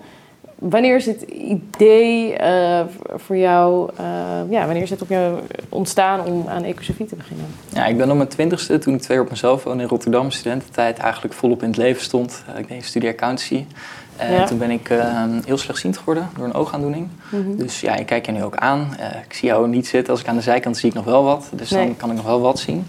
Wanneer 0.58 0.96
is 0.96 1.06
het 1.06 1.22
idee 1.22 2.38
uh, 2.40 2.80
voor 3.14 3.36
jou, 3.36 3.90
uh, 4.00 4.50
ja, 4.50 4.64
wanneer 4.64 4.82
is 4.82 4.90
het 4.90 5.02
op 5.02 5.08
jou 5.08 5.38
ontstaan 5.68 6.24
om 6.24 6.48
aan 6.48 6.62
Ecosofie 6.62 7.06
te 7.06 7.16
beginnen? 7.16 7.46
Ja, 7.72 7.86
ik 7.86 7.96
ben 7.96 8.10
op 8.10 8.16
mijn 8.16 8.28
twintigste, 8.28 8.78
toen 8.78 8.94
ik 8.94 9.00
twee 9.00 9.20
op 9.20 9.30
mezelf 9.30 9.64
woonde 9.64 9.82
in 9.82 9.88
Rotterdam, 9.88 10.30
studententijd, 10.30 10.98
eigenlijk 10.98 11.34
volop 11.34 11.62
in 11.62 11.68
het 11.68 11.76
leven 11.76 12.02
stond. 12.02 12.44
ik 12.56 12.68
deed 12.68 12.84
studie 12.84 13.08
accountancy. 13.08 13.64
En 14.16 14.46
toen 14.46 14.58
ben 14.58 14.70
ik 14.70 14.90
heel 15.44 15.58
slechtziend 15.58 15.98
geworden 15.98 16.28
door 16.36 16.44
een 16.44 16.54
oogaandoening. 16.54 17.08
Mm 17.30 17.56
Dus 17.56 17.80
ja, 17.80 17.96
ik 17.96 18.06
kijk 18.06 18.26
je 18.26 18.32
nu 18.32 18.42
ook 18.42 18.56
aan. 18.56 18.96
ik 19.26 19.34
zie 19.34 19.48
jou 19.48 19.68
niet 19.68 19.86
zitten. 19.86 20.12
Als 20.12 20.22
ik 20.22 20.28
aan 20.28 20.36
de 20.36 20.42
zijkant 20.42 20.76
zie 20.76 20.88
ik 20.88 20.94
nog 20.94 21.04
wel 21.04 21.24
wat. 21.24 21.50
Dus 21.52 21.68
dan 21.68 21.96
kan 21.96 22.10
ik 22.10 22.16
nog 22.16 22.26
wel 22.26 22.40
wat 22.40 22.58
zien. 22.58 22.86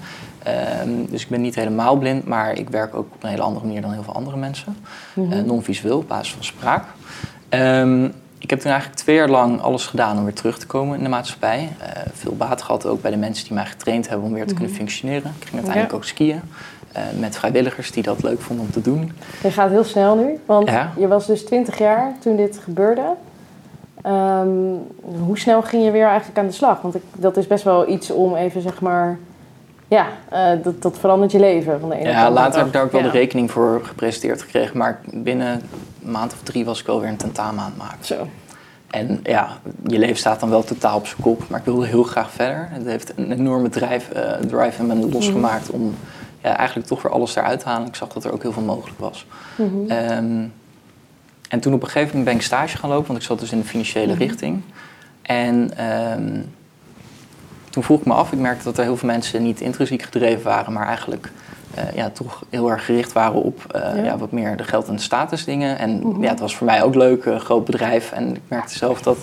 Ehm, 0.48 0.90
dus 1.10 1.24
ik 1.24 1.30
ben 1.30 1.42
niet 1.42 1.56
helemaal 1.56 1.96
blind, 1.96 2.26
maar 2.26 2.58
ik 2.58 2.70
werk 2.70 2.96
ook 2.96 3.08
op 3.14 3.24
een 3.24 3.30
hele 3.30 3.42
andere 3.42 3.66
manier 3.66 3.82
dan 3.82 3.92
heel 3.92 4.04
veel 4.04 4.14
andere 4.14 4.38
mensen. 4.38 4.78
Mm 5.14 5.46
non-visueel, 5.46 5.98
op 5.98 6.08
basis 6.08 6.34
van 6.34 6.44
spraak. 6.44 6.86
Ehm, 7.50 8.06
ik 8.38 8.50
heb 8.50 8.60
toen 8.60 8.72
eigenlijk 8.72 9.02
twee 9.02 9.16
jaar 9.16 9.30
lang 9.30 9.62
alles 9.62 9.86
gedaan 9.86 10.18
om 10.18 10.24
weer 10.24 10.34
terug 10.34 10.58
te 10.58 10.66
komen 10.66 10.98
in 10.98 11.04
de 11.04 11.10
maatschappij. 11.10 11.60
Uh, 11.82 11.88
veel 12.14 12.36
baat 12.36 12.62
gehad 12.62 12.86
ook 12.86 13.02
bij 13.02 13.12
de 13.12 13.18
mensen 13.18 13.46
die 13.46 13.54
mij 13.54 13.66
getraind 13.66 14.10
hebben 14.10 14.28
om 14.28 14.34
weer 14.34 14.48
te 14.48 14.54
kunnen 14.54 14.72
mhm. 14.72 14.80
functioneren. 14.80 15.34
Ik 15.40 15.48
ging 15.48 15.56
uiteindelijk 15.56 15.94
ook 15.94 16.04
skiën. 16.04 16.42
Uh, 16.98 17.20
met 17.20 17.38
vrijwilligers 17.38 17.92
die 17.92 18.04
dat 18.04 18.24
leuk 18.24 18.42
vonden 18.42 18.66
om 18.66 18.72
te 18.72 18.82
doen. 18.82 19.12
Je 19.44 19.52
gaat 19.52 19.70
heel 19.70 19.84
snel 19.84 20.16
nu, 20.16 20.40
want 20.46 20.70
je 20.98 21.08
was 21.08 21.28
dus 21.28 21.46
20 21.46 21.78
jaar 21.78 22.14
toen 22.20 22.36
dit 22.36 22.58
gebeurde. 22.58 23.14
Ehm, 24.02 24.48
hoe 25.26 25.38
snel 25.38 25.62
ging 25.62 25.84
je 25.84 25.92
weer 25.92 26.08
eigenlijk 26.08 26.40
aan 26.40 26.48
de 26.48 26.52
slag? 26.52 26.82
Want 26.82 26.96
ik, 26.96 27.04
dat 27.16 27.38
is 27.38 27.48
best 27.48 27.64
wel 27.64 27.90
iets 27.90 28.12
om 28.12 28.36
even 28.36 28.62
zeg 28.62 28.82
maar 28.82 29.18
ja, 29.88 30.08
uh, 30.34 30.64
dat, 30.64 30.82
dat 30.82 31.00
verandert 31.00 31.32
je 31.32 31.40
leven 31.40 31.80
van 31.80 31.90
de 31.90 31.96
ene 31.96 32.10
Ja, 32.10 32.32
later 32.32 32.58
heb 32.58 32.68
ik 32.68 32.74
daar 32.74 32.84
ook 32.84 32.92
wel 32.92 33.02
de 33.02 33.10
rekening 33.10 33.52
voor 33.52 33.82
gepresenteerd 33.84 34.42
gekregen. 34.42 34.78
Maar 34.78 35.00
binnen 35.14 35.62
een 36.04 36.12
maand 36.12 36.34
of 36.34 36.42
drie 36.44 36.66
was 36.66 36.80
ik 36.80 36.86
wel 36.86 37.00
weer 37.00 37.10
een 37.10 37.18
tentamen 37.18 37.64
aan 37.64 37.70
het 37.70 37.78
maken. 37.78 38.06
Zo. 38.06 38.28
En 38.88 39.20
ja, 39.24 39.58
je 39.84 40.00
leven 40.00 40.18
staat 40.18 40.40
dan 40.40 40.50
wel 40.50 40.64
totaal 40.64 40.98
op 40.98 41.08
zijn 41.08 41.22
kop. 41.22 41.50
Maar 41.50 41.60
ik 41.60 41.66
wilde 41.66 41.86
heel 41.86 42.04
graag 42.04 42.32
verder. 42.32 42.68
Het 42.72 42.86
heeft 42.86 43.14
een 43.16 43.32
enorme 43.32 43.70
drijf, 43.70 44.10
uh, 44.16 44.32
drive 44.32 44.82
in 44.82 44.88
me 44.88 44.96
losgemaakt 44.96 45.70
om 45.70 45.96
ja, 46.44 46.58
eigenlijk 46.58 46.88
toch 46.88 47.02
weer 47.02 47.12
alles 47.12 47.36
eruit 47.36 47.60
te 47.60 47.70
halen. 47.70 47.88
Ik 47.88 47.96
zag 47.96 48.10
dat 48.10 48.24
er 48.24 48.34
ook 48.34 48.42
heel 48.42 48.52
veel 48.52 48.64
mogelijk 48.64 49.00
was. 49.00 49.26
Mm 49.56 49.68
-hmm. 49.68 49.92
um, 49.92 50.54
en 51.50 51.60
toen 51.60 51.74
op 51.74 51.82
een 51.82 51.88
gegeven 51.88 52.08
moment 52.08 52.26
ben 52.26 52.36
ik 52.36 52.42
stage 52.42 52.78
gaan 52.78 52.90
lopen, 52.90 53.08
want 53.08 53.20
ik 53.20 53.26
zat 53.26 53.40
dus 53.40 53.52
in 53.52 53.60
de 53.60 53.66
financiële 53.66 54.06
mm 54.06 54.12
-hmm. 54.12 54.22
richting. 54.22 54.62
En 55.22 55.86
um, 56.14 56.56
toen 57.78 57.86
vroeg 57.86 58.00
ik 58.00 58.06
me 58.06 58.14
af, 58.14 58.32
ik 58.32 58.40
merkte 58.40 58.64
dat 58.64 58.78
er 58.78 58.84
heel 58.84 58.98
veel 58.98 59.10
mensen 59.10 59.44
niet 59.44 59.62
intrinsiek 59.62 60.02
gedreven 60.02 60.44
waren, 60.44 60.74
maar 60.74 60.88
eigenlijk 60.88 61.32
ja, 61.96 62.10
toch 62.10 62.44
heel 62.50 62.70
erg 62.72 62.86
gericht 62.86 63.14
waren 63.14 63.42
op 63.44 63.66
uh, 63.96 64.06
ja. 64.06 64.18
wat 64.18 64.32
meer 64.32 64.58
de 64.58 64.64
geld- 64.64 64.88
en 64.88 65.00
statusdingen. 65.00 65.78
En 65.78 66.00
Mhm. 66.08 66.24
ja, 66.24 66.30
het 66.30 66.40
was 66.40 66.56
voor 66.56 66.66
mij 66.66 66.84
ook 66.84 66.96
leuk, 66.96 67.26
een 67.26 67.40
groot 67.40 67.66
bedrijf. 67.66 68.12
En 68.12 68.36
ik 68.36 68.42
merkte 68.48 68.78
zelf 68.78 69.02
dat 69.02 69.18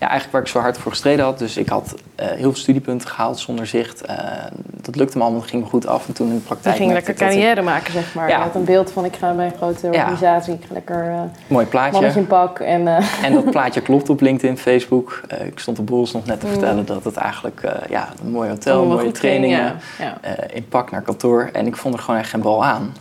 ja, 0.00 0.08
eigenlijk 0.08 0.32
waar 0.32 0.40
ik 0.40 0.48
zo 0.48 0.58
hard 0.58 0.78
voor 0.78 0.90
gestreden 0.90 1.24
had. 1.24 1.38
Dus 1.38 1.56
ik 1.56 1.68
had 1.68 1.94
heel 2.16 2.36
veel 2.38 2.54
studiepunten 2.54 3.08
gehaald 3.08 3.38
zonder 3.38 3.66
zicht. 3.66 4.02
dat 4.82 4.96
lukte 4.96 5.16
me 5.16 5.22
allemaal, 5.22 5.40
dat 5.40 5.50
ging 5.50 5.62
me 5.62 5.68
goed 5.68 5.86
af. 5.86 6.06
En 6.08 6.12
toen 6.14 6.28
in 6.28 6.34
de 6.34 6.40
praktijk. 6.40 6.74
Je 6.74 6.80
ging 6.80 6.92
lekker 6.92 7.14
carrière 7.14 7.62
maken, 7.62 7.92
zeg 7.92 8.14
maar. 8.14 8.28
Ja. 8.28 8.36
Je 8.36 8.42
had 8.42 8.54
een 8.54 8.64
beeld 8.64 8.90
van 8.92 9.04
ik 9.04 9.16
ga 9.16 9.32
bij 9.32 9.44
een 9.46 9.52
grote 9.56 9.86
organisatie, 9.86 10.54
ik 10.54 10.60
ga 10.68 10.74
lekker 10.74 11.14
Mooi 11.46 11.66
plaatje. 11.66 11.92
mannetje 11.92 12.20
in 12.20 12.26
pak. 12.26 12.58
En, 12.58 12.86
en 13.24 13.32
dat 13.32 13.50
plaatje 13.50 13.80
klopt 13.80 14.08
op 14.10 14.20
LinkedIn, 14.20 14.58
Facebook. 14.58 15.20
ik 15.44 15.58
stond 15.58 15.78
op 15.78 15.86
Boels 15.86 16.12
nog 16.12 16.26
net 16.26 16.40
te 16.40 16.46
Mm. 16.46 16.52
vertellen 16.52 16.84
dat 16.86 17.04
het 17.04 17.16
eigenlijk 17.16 17.60
ja, 17.88 18.08
een 18.24 18.30
mooi 18.30 18.48
hotel, 18.48 18.84
mooie 18.84 19.00
ging, 19.00 19.14
trainingen, 19.14 19.58
ja. 19.58 19.74
Ja. 19.98 20.18
in 20.52 20.68
pak 20.68 20.90
naar 20.90 21.02
kantoor. 21.02 21.48
En 21.52 21.66
ik 21.66 21.76
vond 21.76 21.94
gewoon 22.00 22.20
echt 22.20 22.30
geen 22.30 22.40
bal 22.40 22.64
aan. 22.64 22.94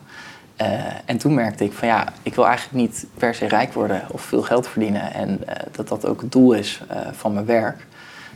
Uh, 0.61 0.67
en 1.05 1.17
toen 1.17 1.33
merkte 1.33 1.63
ik 1.63 1.73
van 1.73 1.87
ja, 1.87 2.07
ik 2.23 2.35
wil 2.35 2.47
eigenlijk 2.47 2.77
niet 2.77 3.05
per 3.17 3.35
se 3.35 3.47
rijk 3.47 3.73
worden 3.73 4.01
of 4.07 4.21
veel 4.21 4.41
geld 4.41 4.67
verdienen. 4.67 5.13
En 5.13 5.29
uh, 5.29 5.55
dat 5.71 5.87
dat 5.87 6.05
ook 6.05 6.21
het 6.21 6.31
doel 6.31 6.53
is 6.53 6.81
uh, 6.91 6.97
van 7.11 7.33
mijn 7.33 7.45
werk. 7.45 7.85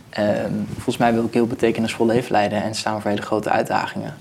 Ehm, 0.09 0.53
volgens 0.73 0.97
mij 0.97 1.13
wil 1.13 1.23
ik 1.23 1.33
heel 1.33 1.47
betekenisvol 1.47 2.05
leven 2.05 2.31
leiden 2.31 2.63
en 2.63 2.75
staan 2.75 3.01
voor 3.01 3.09
hele 3.09 3.21
grote 3.21 3.49
uitdagingen. 3.49 4.13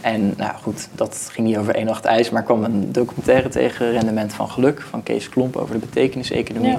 En 0.00 0.34
nou 0.36 0.52
goed, 0.62 0.88
dat 0.92 1.28
ging 1.32 1.46
niet 1.46 1.56
over 1.56 1.74
één 1.74 1.86
nacht 1.86 2.04
ijs, 2.04 2.30
maar 2.30 2.42
kwam 2.42 2.64
een 2.64 2.92
documentaire 2.92 3.48
tegen 3.48 3.90
Rendement 3.90 4.32
van 4.32 4.50
Geluk 4.50 4.80
van 4.80 5.02
Kees 5.02 5.28
Klomp 5.28 5.56
over 5.56 5.74
de 5.74 5.86
betekeniseconomie. 5.86 6.78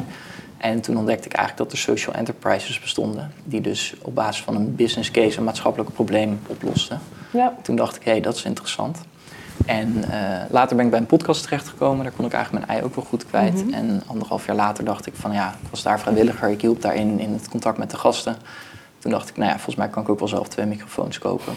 En 0.66 0.82
toen 0.82 0.98
ontdekte 0.98 1.26
ik 1.26 1.34
eigenlijk 1.34 1.70
dat 1.70 1.78
er 1.78 1.84
social 1.84 2.16
enterprises 2.16 2.80
bestonden, 2.80 3.32
die 3.44 3.62
dus 3.62 3.96
op 4.02 4.16
basis 4.16 4.44
van 4.44 4.56
een 4.56 4.76
business 4.76 5.12
case 5.12 5.38
een 5.38 5.44
maatschappelijk 5.44 5.94
probleem 5.94 6.40
oplosten. 6.48 7.00
Ja. 7.32 7.54
Toen 7.62 7.76
dacht 7.76 7.96
ik, 7.96 8.04
hé, 8.04 8.12
hey, 8.12 8.22
dat 8.22 8.36
is 8.36 8.44
interessant. 8.44 9.02
En 9.66 9.96
uh, 9.98 10.04
later 10.50 10.76
ben 10.76 10.86
ik 10.86 10.92
bij 10.92 11.00
een 11.00 11.06
podcast 11.06 11.44
terechtgekomen. 11.44 12.04
Daar 12.04 12.14
kon 12.14 12.26
ik 12.26 12.34
eigenlijk 12.34 12.66
mijn 12.66 12.80
ei 12.80 12.88
ook 12.88 12.96
wel 12.96 13.06
goed 13.06 13.26
kwijt. 13.26 13.66
Mhm. 13.66 13.74
En 13.74 14.04
anderhalf 14.08 14.46
jaar 14.46 14.56
later 14.56 14.86
dacht 14.86 15.06
ik 15.06 15.14
van 15.16 15.32
ja, 15.32 15.56
ik 15.64 15.70
was 15.70 15.84
daar 15.84 16.00
vrijwilliger. 16.00 16.50
Ik 16.50 16.62
hielp 16.62 16.82
daarin 16.82 17.20
in 17.20 17.34
het 17.34 17.50
contact 17.50 17.78
met 17.78 17.92
de 17.92 17.98
gasten. 17.98 18.36
Toen 19.00 19.12
dacht 19.12 19.30
ik, 19.30 19.38
nou 19.38 19.50
ja, 19.50 19.56
volgens 19.56 19.76
mij 19.76 19.88
kan 19.88 20.04
ik 20.04 20.10
ook 20.10 20.20
wel 20.20 20.28
zelf 20.28 20.48
twee 20.48 20.66
microfoons 20.66 21.20
kopen. 21.20 21.54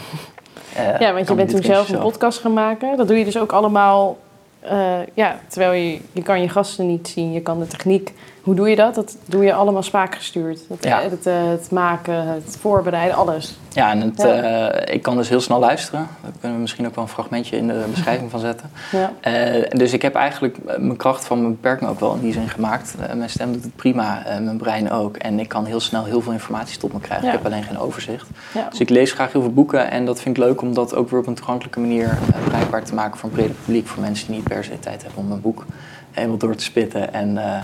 Uh, 0.76 1.00
ja, 1.00 1.12
want 1.12 1.28
je 1.28 1.34
bent 1.34 1.50
toen 1.50 1.62
zelf 1.62 1.88
een 1.88 1.98
podcast 1.98 2.38
gaan 2.38 2.52
maken. 2.52 2.96
Dat 2.96 3.08
doe 3.08 3.18
je 3.18 3.24
dus 3.24 3.38
ook 3.38 3.52
allemaal... 3.52 4.18
Uh, 4.64 4.98
ja, 5.14 5.38
terwijl 5.46 5.72
je, 5.72 6.00
je 6.12 6.22
kan 6.22 6.40
je 6.40 6.48
gasten 6.48 6.86
niet 6.86 7.08
zien, 7.08 7.32
je 7.32 7.40
kan 7.40 7.58
de 7.58 7.66
techniek... 7.66 8.12
Hoe 8.48 8.56
doe 8.56 8.68
je 8.70 8.76
dat? 8.76 8.94
Dat 8.94 9.16
doe 9.26 9.44
je 9.44 9.52
allemaal 9.54 9.82
spraakgestuurd. 9.82 10.60
Het 10.68 10.84
Ja. 10.84 11.02
editen, 11.02 11.32
het 11.48 11.70
maken, 11.70 12.26
het 12.26 12.56
voorbereiden, 12.60 13.16
alles. 13.16 13.58
Ja, 13.72 13.90
en 13.90 14.00
het, 14.00 14.22
Ja. 14.22 14.26
eh, 14.68 14.94
ik 14.94 15.02
kan 15.02 15.16
dus 15.16 15.28
heel 15.28 15.40
snel 15.40 15.58
luisteren. 15.58 16.06
Daar 16.22 16.30
kunnen 16.40 16.56
we 16.56 16.62
misschien 16.62 16.86
ook 16.86 16.94
wel 16.94 17.04
een 17.04 17.10
fragmentje 17.10 17.56
in 17.56 17.66
de 17.66 17.84
beschrijving 17.94 18.30
van 18.30 18.40
zetten. 18.40 18.70
Ja. 18.92 19.12
Eh, 19.20 19.70
dus 19.70 19.92
ik 19.92 20.02
heb 20.02 20.14
eigenlijk 20.14 20.56
eh, 20.66 20.78
mijn 20.78 20.96
kracht 20.96 21.24
van 21.24 21.38
mijn 21.40 21.50
beperking 21.52 21.90
ook 21.90 22.00
wel 22.00 22.14
in 22.14 22.20
die 22.20 22.32
zin 22.32 22.48
gemaakt. 22.48 22.94
Eh, 23.00 23.14
mijn 23.14 23.30
stem 23.30 23.52
doet 23.52 23.62
het 23.62 23.76
prima, 23.76 24.24
eh, 24.26 24.38
mijn 24.38 24.56
brein 24.56 24.90
ook. 24.90 25.16
En 25.16 25.38
ik 25.40 25.48
kan 25.48 25.64
heel 25.64 25.80
snel 25.80 26.04
heel 26.04 26.20
veel 26.20 26.32
informatie 26.32 26.78
tot 26.78 26.92
me 26.92 27.00
krijgen. 27.00 27.26
Ik 27.26 27.32
heb 27.32 27.44
alleen 27.46 27.62
geen 27.64 27.78
overzicht. 27.78 28.26
Ja. 28.54 28.66
Dus 28.70 28.80
ik 28.80 28.88
lees 28.88 29.12
graag 29.12 29.32
heel 29.32 29.42
veel 29.42 29.52
boeken. 29.52 29.90
En 29.90 30.04
dat 30.04 30.20
vind 30.20 30.36
ik 30.36 30.42
leuk 30.42 30.60
om 30.62 30.74
dat 30.74 30.94
ook 30.94 31.10
weer 31.10 31.20
op 31.20 31.26
een 31.26 31.34
toegankelijke 31.34 31.80
manier 31.80 32.08
eh, 32.08 32.44
bereikbaar 32.44 32.84
te 32.84 32.94
maken 32.94 33.18
voor 33.18 33.28
een 33.28 33.34
breder 33.34 33.56
publiek. 33.64 33.86
Voor 33.86 34.02
mensen 34.02 34.26
die 34.26 34.36
niet 34.36 34.48
per 34.48 34.64
se 34.64 34.78
tijd 34.78 35.02
hebben 35.02 35.22
om 35.24 35.32
een 35.32 35.40
boek 35.40 35.64
helemaal 36.10 36.36
door 36.38 36.54
te 36.54 36.64
spitten. 36.64 37.12
En 37.12 37.38
eh, 37.38 37.54
eh, 37.54 37.62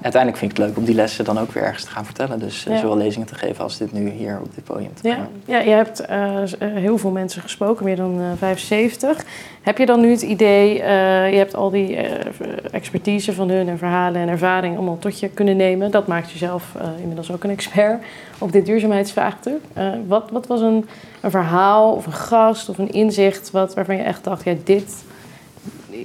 uiteindelijk 0.00 0.36
vind 0.36 0.50
ik 0.50 0.56
het 0.56 0.66
leuk 0.66 0.76
om 0.76 0.84
die 0.84 0.94
lessen 0.94 1.24
dan 1.24 1.38
ook 1.38 1.52
weer 1.52 1.62
ergens 1.62 1.84
te 1.84 1.90
gaan 1.90 2.04
vertellen. 2.04 2.38
Dus 2.38 2.66
eh, 2.66 2.72
Ja. 2.74 2.80
zowel 2.80 2.96
lezingen 2.96 3.26
te 3.26 3.34
geven 3.34 3.64
als 3.64 3.78
dit 3.78 3.92
nu 3.92 4.10
hier 4.10 4.38
op 4.42 4.54
dit 4.54 4.64
podium 4.64 4.90
te 4.94 5.08
Ja, 5.08 5.14
doen. 5.16 5.26
ja 5.44 5.58
je 5.58 5.70
hebt 5.70 6.00
eh, 6.00 6.42
eh, 6.42 6.48
heel 6.58 6.98
veel 6.98 7.10
mensen 7.10 7.42
gesproken, 7.42 7.84
meer 7.84 7.96
dan 7.96 8.20
eh 8.20 8.26
75. 8.38 9.24
Heb 9.62 9.78
je 9.78 9.86
dan 9.86 10.00
nu 10.00 10.10
het 10.10 10.22
idee, 10.22 10.82
eh, 10.82 11.30
je 11.30 11.36
hebt 11.36 11.54
al 11.54 11.70
die 11.70 11.96
eh, 11.96 12.26
expertise 12.70 13.32
van 13.32 13.48
hun 13.48 13.68
en 13.68 13.78
verhalen 13.78 14.20
en 14.20 14.28
ervaring 14.28 14.76
allemaal 14.76 14.98
tot 14.98 15.20
je 15.20 15.28
kunnen 15.28 15.56
nemen. 15.56 15.90
Dat 15.90 16.06
maakt 16.06 16.30
jezelf 16.30 16.74
eh, 16.78 16.86
inmiddels 17.00 17.32
ook 17.32 17.44
een 17.44 17.50
expert 17.50 18.02
op 18.38 18.52
dit 18.52 18.66
duurzaamheidsvraagstuk. 18.66 19.60
Eh, 19.72 19.88
wat, 20.06 20.30
wat 20.30 20.46
was 20.46 20.60
een, 20.60 20.88
een 21.20 21.30
verhaal 21.30 21.92
of 21.92 22.06
een 22.06 22.12
gast 22.12 22.68
of 22.68 22.78
een 22.78 22.90
inzicht 22.90 23.50
wat, 23.50 23.74
waarvan 23.74 23.96
je 23.96 24.02
echt 24.02 24.24
dacht, 24.24 24.44
ja, 24.44 24.54
dit, 24.64 25.04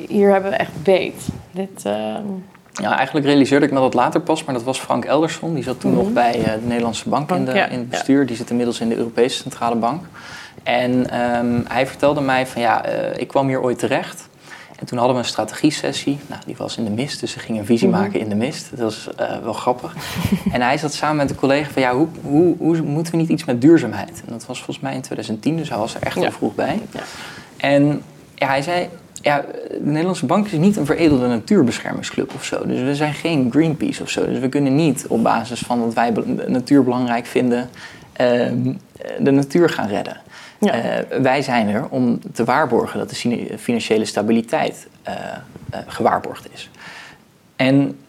hier 0.08 0.32
hebben 0.32 0.49
we 0.52 0.56
echt 0.58 0.84
beet. 0.84 1.28
Dit, 1.52 1.86
eh, 1.86 2.15
Ja, 2.82 2.96
eigenlijk 2.98 3.26
realiseerde 3.26 3.66
ik 3.66 3.72
me 3.72 3.80
dat 3.80 3.94
later 3.94 4.22
pas, 4.22 4.44
maar 4.44 4.54
dat 4.54 4.64
was 4.64 4.80
Frank 4.80 5.06
Elderson. 5.06 5.54
Die 5.54 5.64
zat 5.64 5.80
toen 5.80 5.92
Mhm. 5.92 6.00
nog 6.04 6.12
bij 6.14 6.34
eh, 6.44 6.54
de 6.54 6.60
Nederlandse 6.68 7.10
Bank 7.10 7.32
in, 7.32 7.46
de, 7.46 7.54
Ja, 7.54 7.66
in 7.68 7.78
het 7.80 7.90
bestuur. 7.90 8.26
Die 8.26 8.36
zit 8.36 8.50
inmiddels 8.50 8.80
in 8.80 8.90
de 8.90 8.96
Europese 8.96 9.38
Centrale 9.38 9.76
Bank. 9.76 10.04
En 10.64 11.10
ehm, 11.10 11.62
hij 11.68 11.88
vertelde 11.88 12.22
mij 12.22 12.48
van 12.48 12.62
ja, 12.62 12.86
eh, 12.86 13.22
ik 13.22 13.28
kwam 13.28 13.48
hier 13.48 13.62
ooit 13.62 13.80
terecht. 13.80 14.28
En 14.80 14.86
toen 14.86 14.98
hadden 14.98 15.16
we 15.18 15.22
een 15.24 15.28
strategie-sessie. 15.30 16.20
Nou, 16.28 16.42
die 16.46 16.56
was 16.58 16.78
in 16.78 16.84
de 16.84 16.90
mist, 16.90 17.20
dus 17.20 17.32
ze 17.32 17.40
gingen 17.40 17.60
een 17.60 17.66
visie 17.66 17.88
Mhm. 17.88 18.00
maken 18.00 18.20
in 18.20 18.30
de 18.30 18.36
mist. 18.36 18.70
Dat 18.70 18.80
was 18.80 19.10
eh, 19.16 19.38
wel 19.44 19.54
grappig. 19.54 19.96
en 20.52 20.62
hij 20.62 20.78
zat 20.78 20.94
samen 20.94 21.16
met 21.16 21.30
een 21.30 21.36
collega 21.36 21.70
van 21.72 21.82
ja, 21.82 21.94
hoe, 21.96 22.08
hoe, 22.22 22.56
hoe 22.58 22.82
moeten 22.82 23.12
we 23.14 23.18
niet 23.20 23.30
iets 23.30 23.46
met 23.46 23.62
duurzaamheid? 23.62 24.22
En 24.26 24.32
dat 24.32 24.46
was 24.46 24.58
volgens 24.58 24.80
mij 24.80 24.94
in 24.94 25.02
2010, 25.02 25.58
dus 25.58 25.70
hij 25.70 25.78
was 25.78 25.96
er 25.96 26.02
echt 26.02 26.16
Ja. 26.16 26.22
wel 26.22 26.32
vroeg 26.32 26.56
bij. 26.56 26.82
Ja. 26.92 27.00
En 27.58 28.02
ja, 28.36 28.48
hij 28.48 28.62
zei, 28.62 28.90
ja, 29.21 29.45
de 29.71 29.80
Nederlandse 29.82 30.26
bank 30.26 30.45
is 30.45 30.52
niet 30.52 30.78
een 30.78 30.86
veredelde 30.86 31.28
natuurbeschermingsclub 31.28 32.34
of 32.34 32.43
zo. 32.43 32.65
Dus 32.65 32.82
we 32.82 32.95
zijn 32.95 33.13
geen 33.13 33.52
Greenpeace 33.52 34.04
of 34.04 34.10
zo. 34.10 34.26
Dus 34.26 34.39
we 34.39 34.49
kunnen 34.49 34.76
niet 34.76 35.06
op 35.08 35.23
basis 35.23 35.60
van 35.60 35.80
wat 35.80 35.93
wij 35.93 36.13
natuur 36.47 36.84
belangrijk 36.84 37.26
vinden, 37.26 37.69
ehm, 38.13 38.73
de 39.19 39.32
natuur 39.32 39.69
gaan 39.69 39.88
redden. 39.88 40.17
Ja. 40.60 40.73
Eh, 40.73 41.19
wij 41.21 41.41
zijn 41.41 41.67
er 41.67 41.88
om 41.89 42.19
te 42.34 42.43
waarborgen 42.43 42.99
dat 42.99 43.10
de 43.10 43.58
financiële 43.58 44.06
stabiliteit 44.06 44.88
eh, 45.04 45.13
eh, 45.69 45.80
gewaarborgd 45.88 46.47
is. 46.54 46.69
En 47.56 47.99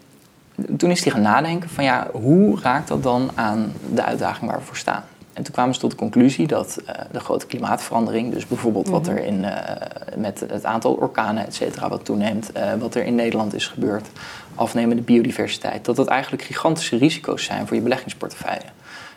toen 0.76 0.90
is 0.90 1.04
hij 1.04 1.12
gaan 1.12 1.22
nadenken 1.22 1.68
van 1.68 1.84
ja, 1.84 2.08
hoe 2.12 2.60
raakt 2.60 2.88
dat 2.88 3.02
dan 3.02 3.30
aan 3.34 3.72
de 3.94 4.04
uitdaging 4.04 4.50
waar 4.50 4.58
we 4.58 4.64
voor 4.64 4.76
staan? 4.76 5.04
En 5.35 5.42
toen 5.42 5.53
kwamen 5.53 5.75
ze 5.75 5.81
tot 5.81 5.90
de 5.90 5.97
conclusie 5.97 6.47
dat 6.47 6.81
eh, 6.87 6.94
de 7.12 7.20
grote 7.20 7.47
klimaatverandering, 7.47 8.33
dus 8.33 8.47
bijvoorbeeld 8.47 8.88
wat 8.88 9.07
er 9.07 9.25
in, 9.25 9.44
eh, 9.44 10.16
met 10.16 10.40
het 10.49 10.64
aantal 10.64 10.92
orkanen, 10.92 11.47
et 11.47 11.55
cetera, 11.55 11.88
wat 11.88 12.05
toeneemt, 12.05 12.53
eh, 12.53 12.73
wat 12.75 12.94
er 12.94 13.05
in 13.05 13.14
Nederland 13.14 13.55
is 13.55 13.66
gebeurd, 13.66 14.09
afnemende 14.55 15.03
biodiversiteit, 15.03 15.85
dat 15.85 15.97
dat 15.97 16.07
eigenlijk 16.07 16.42
gigantische 16.42 16.97
risico's 16.97 17.44
zijn 17.44 17.66
voor 17.66 17.77
je 17.77 17.83
beleggingsportefeuille. 17.83 18.64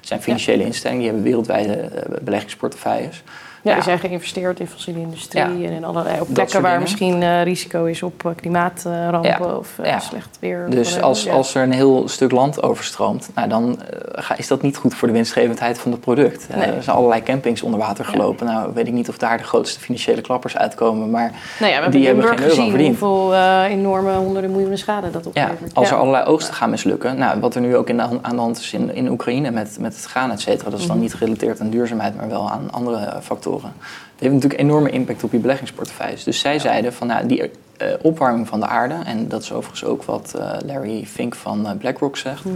Er 0.01 0.13
zijn 0.13 0.21
financiële 0.21 0.63
instellingen 0.63 1.01
die 1.01 1.11
hebben 1.11 1.29
wereldwijde 1.29 1.89
beleggingsportefeuilles. 2.21 3.23
Ja, 3.69 3.73
die 3.75 3.83
zijn 3.83 3.99
geïnvesteerd 3.99 4.59
in 4.59 4.67
fossiele 4.67 4.99
industrie 4.99 5.41
Ja. 5.41 5.67
en 5.67 5.71
in 5.75 5.83
allerlei 5.85 6.21
op 6.21 6.27
plekken 6.33 6.61
waar 6.61 6.69
dingen. 6.71 6.81
misschien 6.81 7.23
eh, 7.23 7.43
risico 7.43 7.85
is 7.85 8.03
op 8.03 8.25
eh, 8.25 8.31
klimaatrampen 8.35 9.29
Ja. 9.47 9.55
of 9.57 9.79
eh, 9.79 9.85
Ja. 9.89 9.99
slecht 9.99 10.37
weer. 10.39 10.65
Dus 10.69 11.01
als, 11.01 11.23
Ja. 11.23 11.33
als 11.33 11.55
er 11.55 11.63
een 11.63 11.71
heel 11.71 12.07
stuk 12.07 12.31
land 12.31 12.63
overstroomt, 12.63 13.29
nou 13.35 13.47
dan 13.49 13.79
ga- 14.11 14.37
is 14.37 14.47
dat 14.47 14.61
niet 14.61 14.77
goed 14.77 14.93
voor 14.95 15.07
de 15.07 15.13
winstgevendheid 15.13 15.79
van 15.79 15.91
het 15.91 15.99
product. 16.01 16.47
Eh, 16.49 16.57
Nee. 16.57 16.65
er 16.71 16.83
zijn 16.83 16.95
allerlei 16.95 17.23
campings 17.23 17.61
onder 17.61 17.79
water 17.79 18.05
Ja. 18.05 18.11
gelopen. 18.11 18.45
Nou, 18.45 18.71
weet 18.73 18.87
ik 18.87 18.93
niet 18.93 19.09
of 19.09 19.17
daar 19.17 19.37
de 19.37 19.43
grootste 19.43 19.79
financiële 19.79 20.21
klappers 20.21 20.57
uitkomen. 20.57 21.09
Maar 21.09 21.31
Nou 21.31 21.33
ja, 21.59 21.65
we 21.67 21.71
hebben 21.73 21.91
die 21.91 22.05
hebben 22.05 22.23
geen 22.25 22.37
euro 22.37 22.49
gezien 22.49 22.69
verdiend. 22.69 22.99
hoeveel 22.99 23.33
eh, 23.33 23.63
enorme 23.69 24.13
honderden 24.13 24.51
miljoenen 24.51 24.77
schade 24.77 25.11
dat 25.11 25.27
ja, 25.33 25.43
oplevert. 25.43 25.75
als 25.75 25.89
Ja. 25.89 25.93
er 25.95 25.99
allerlei 26.01 26.25
oogsten 26.25 26.53
gaan 26.53 26.69
mislukken, 26.69 27.17
nou, 27.17 27.39
wat 27.39 27.55
er 27.55 27.61
nu 27.61 27.75
ook 27.75 27.89
in 27.89 27.97
de, 27.97 28.03
aan 28.21 28.35
de 28.35 28.41
hand 28.41 28.57
is 28.57 28.73
in, 28.73 28.95
in 28.95 29.09
Oekraïne 29.09 29.51
met, 29.51 29.77
met 29.79 29.95
het 29.95 30.05
graan, 30.05 30.31
et 30.31 30.41
cetera, 30.41 30.69
dat 30.69 30.79
is 30.79 30.85
dan 30.85 30.95
Mhm. 30.95 31.03
niet 31.05 31.13
gerelateerd 31.13 31.59
aan 31.61 31.69
duurzaamheid, 31.69 32.15
maar 32.15 32.29
wel 32.29 32.49
aan 32.51 32.67
andere 32.71 32.97
eh, 33.05 33.17
factoren. 33.59 33.75
Dat 33.79 34.19
heeft 34.19 34.33
natuurlijk 34.33 34.61
enorme 34.61 34.89
impact 34.89 35.23
op 35.23 35.31
je 35.31 35.37
beleggingsportefeuilles. 35.37 36.23
Dus 36.23 36.39
zij 36.39 36.59
zeiden 36.59 36.93
van 36.93 37.07
nou, 37.07 37.27
die 37.27 37.51
eh, 37.77 37.87
opwarming 38.01 38.47
van 38.47 38.59
de 38.59 38.65
aarde, 38.65 38.95
en 39.05 39.27
dat 39.27 39.41
is 39.41 39.51
overigens 39.51 39.83
ook 39.83 40.03
wat 40.03 40.33
eh, 40.39 40.51
Larry 40.65 41.05
Fink 41.05 41.35
van 41.35 41.67
eh, 41.67 41.77
BlackRock 41.77 42.17
zegt. 42.17 42.45
Mhm. 42.45 42.55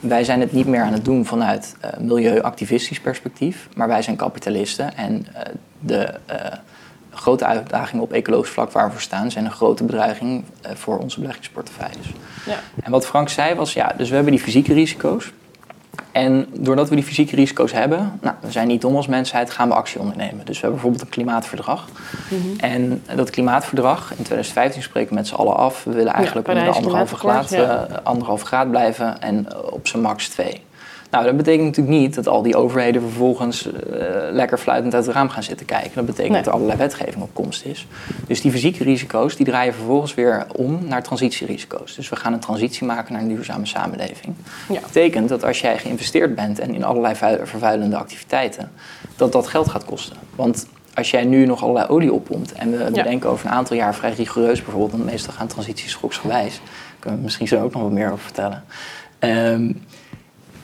Wij 0.00 0.24
zijn 0.24 0.40
het 0.40 0.52
niet 0.52 0.66
meer 0.66 0.82
aan 0.82 0.92
het 0.92 1.04
doen 1.04 1.26
vanuit 1.26 1.76
milieuactivistisch 1.98 3.00
perspectief, 3.00 3.68
maar 3.74 3.88
wij 3.88 4.02
zijn 4.02 4.16
kapitalisten 4.16 4.96
en 4.96 5.26
de 5.80 6.14
grote 7.10 7.44
uitdagingen 7.44 8.04
op 8.04 8.12
ecologisch 8.12 8.50
vlak 8.50 8.70
waar 8.70 8.86
we 8.86 8.92
voor 8.92 9.00
staan 9.00 9.30
zijn 9.30 9.44
een 9.44 9.50
grote 9.50 9.84
bedreiging 9.84 10.44
voor 10.62 10.98
onze 10.98 11.20
beleggingsportefeuilles. 11.20 12.12
Ja. 12.46 12.60
En 12.82 12.90
wat 12.90 13.06
Frank 13.06 13.28
zei 13.28 13.54
was, 13.54 13.72
ja, 13.72 13.94
dus 13.96 14.08
we 14.08 14.14
hebben 14.14 14.32
die 14.32 14.42
fysieke 14.42 14.72
risico's. 14.72 15.32
En 16.12 16.46
doordat 16.52 16.88
we 16.88 16.94
die 16.94 17.04
fysieke 17.04 17.36
risico's 17.36 17.72
hebben, 17.72 18.18
nou, 18.20 18.34
we 18.40 18.50
zijn 18.50 18.68
niet 18.68 18.80
dom 18.80 18.96
als 18.96 19.06
mensheid, 19.06 19.50
gaan 19.50 19.68
we 19.68 19.74
actie 19.74 20.00
ondernemen. 20.00 20.44
Dus 20.44 20.60
we 20.60 20.60
hebben 20.60 20.70
bijvoorbeeld 20.70 21.02
een 21.02 21.08
klimaatverdrag. 21.08 21.88
Mhm. 22.28 22.58
En 22.58 23.02
dat 23.16 23.30
klimaatverdrag, 23.30 24.10
in 24.10 24.24
2015 24.24 24.82
spreken 24.82 25.08
we 25.08 25.14
met 25.14 25.26
z'n 25.26 25.34
allen 25.34 25.56
af. 25.56 25.84
We 25.84 25.92
willen 25.92 26.12
eigenlijk 26.12 26.46
Ja, 26.46 26.52
onder 26.52 26.72
de 26.72 26.78
anderhalve 26.78 27.16
graad, 27.16 27.52
eh, 27.52 28.44
graad 28.44 28.70
blijven 28.70 29.20
en 29.20 29.46
op 29.70 29.86
zijn 29.86 30.02
max 30.02 30.28
twee. 30.28 30.62
Nou, 31.10 31.24
dat 31.24 31.36
betekent 31.36 31.64
natuurlijk 31.64 31.98
niet 31.98 32.14
dat 32.14 32.28
al 32.28 32.42
die 32.42 32.56
overheden 32.56 33.02
vervolgens 33.02 33.66
uh, 33.66 33.72
lekker 34.30 34.58
fluitend 34.58 34.94
uit 34.94 35.06
het 35.06 35.14
raam 35.14 35.28
gaan 35.28 35.42
zitten 35.42 35.66
kijken. 35.66 35.90
Dat 35.94 36.06
betekent 36.06 36.34
dat 36.34 36.46
er 36.46 36.52
allerlei 36.52 36.78
wetgeving 36.78 37.22
op 37.22 37.30
komst 37.32 37.64
is. 37.64 37.86
Dus 38.26 38.40
die 38.40 38.50
fysieke 38.50 38.84
risico's 38.84 39.36
die 39.36 39.46
draaien 39.46 39.74
vervolgens 39.74 40.14
weer 40.14 40.46
om 40.52 40.78
naar 40.86 41.02
transitierisico's. 41.02 41.94
Dus 41.94 42.08
we 42.08 42.16
gaan 42.16 42.32
een 42.32 42.40
transitie 42.40 42.86
maken 42.86 43.12
naar 43.12 43.22
een 43.22 43.28
duurzame 43.28 43.66
samenleving. 43.66 44.34
Ja. 44.68 44.74
Dat 44.74 44.82
betekent 44.82 45.28
dat 45.28 45.44
als 45.44 45.60
jij 45.60 45.78
geïnvesteerd 45.78 46.34
bent 46.34 46.58
en 46.58 46.74
in 46.74 46.84
allerlei 46.84 47.14
vervuilende 47.44 47.96
activiteiten, 47.96 48.70
dat 49.16 49.32
dat 49.32 49.46
geld 49.46 49.68
gaat 49.68 49.84
kosten. 49.84 50.16
Want 50.34 50.66
als 50.94 51.10
jij 51.10 51.24
nu 51.24 51.46
nog 51.46 51.62
allerlei 51.62 51.86
olie 51.88 52.12
oppompt 52.12 52.52
en 52.52 52.70
we 52.70 52.84
bedenken 52.84 53.30
over 53.30 53.46
een 53.46 53.52
aantal 53.52 53.76
jaar 53.76 53.94
vrij 53.94 54.12
rigoureus 54.12 54.62
bijvoorbeeld, 54.62 54.92
want 54.92 55.04
meestal 55.04 55.32
gaan 55.32 55.46
transities 55.46 55.90
schoksgewijs, 55.90 56.54
daar 56.54 56.98
kunnen 56.98 57.18
we 57.18 57.24
misschien 57.24 57.48
zo 57.48 57.62
ook 57.62 57.72
nog 57.72 57.82
wat 57.82 57.92
meer 57.92 58.12
over 58.12 58.24
vertellen. 58.24 58.64
Ehm, 59.18 59.72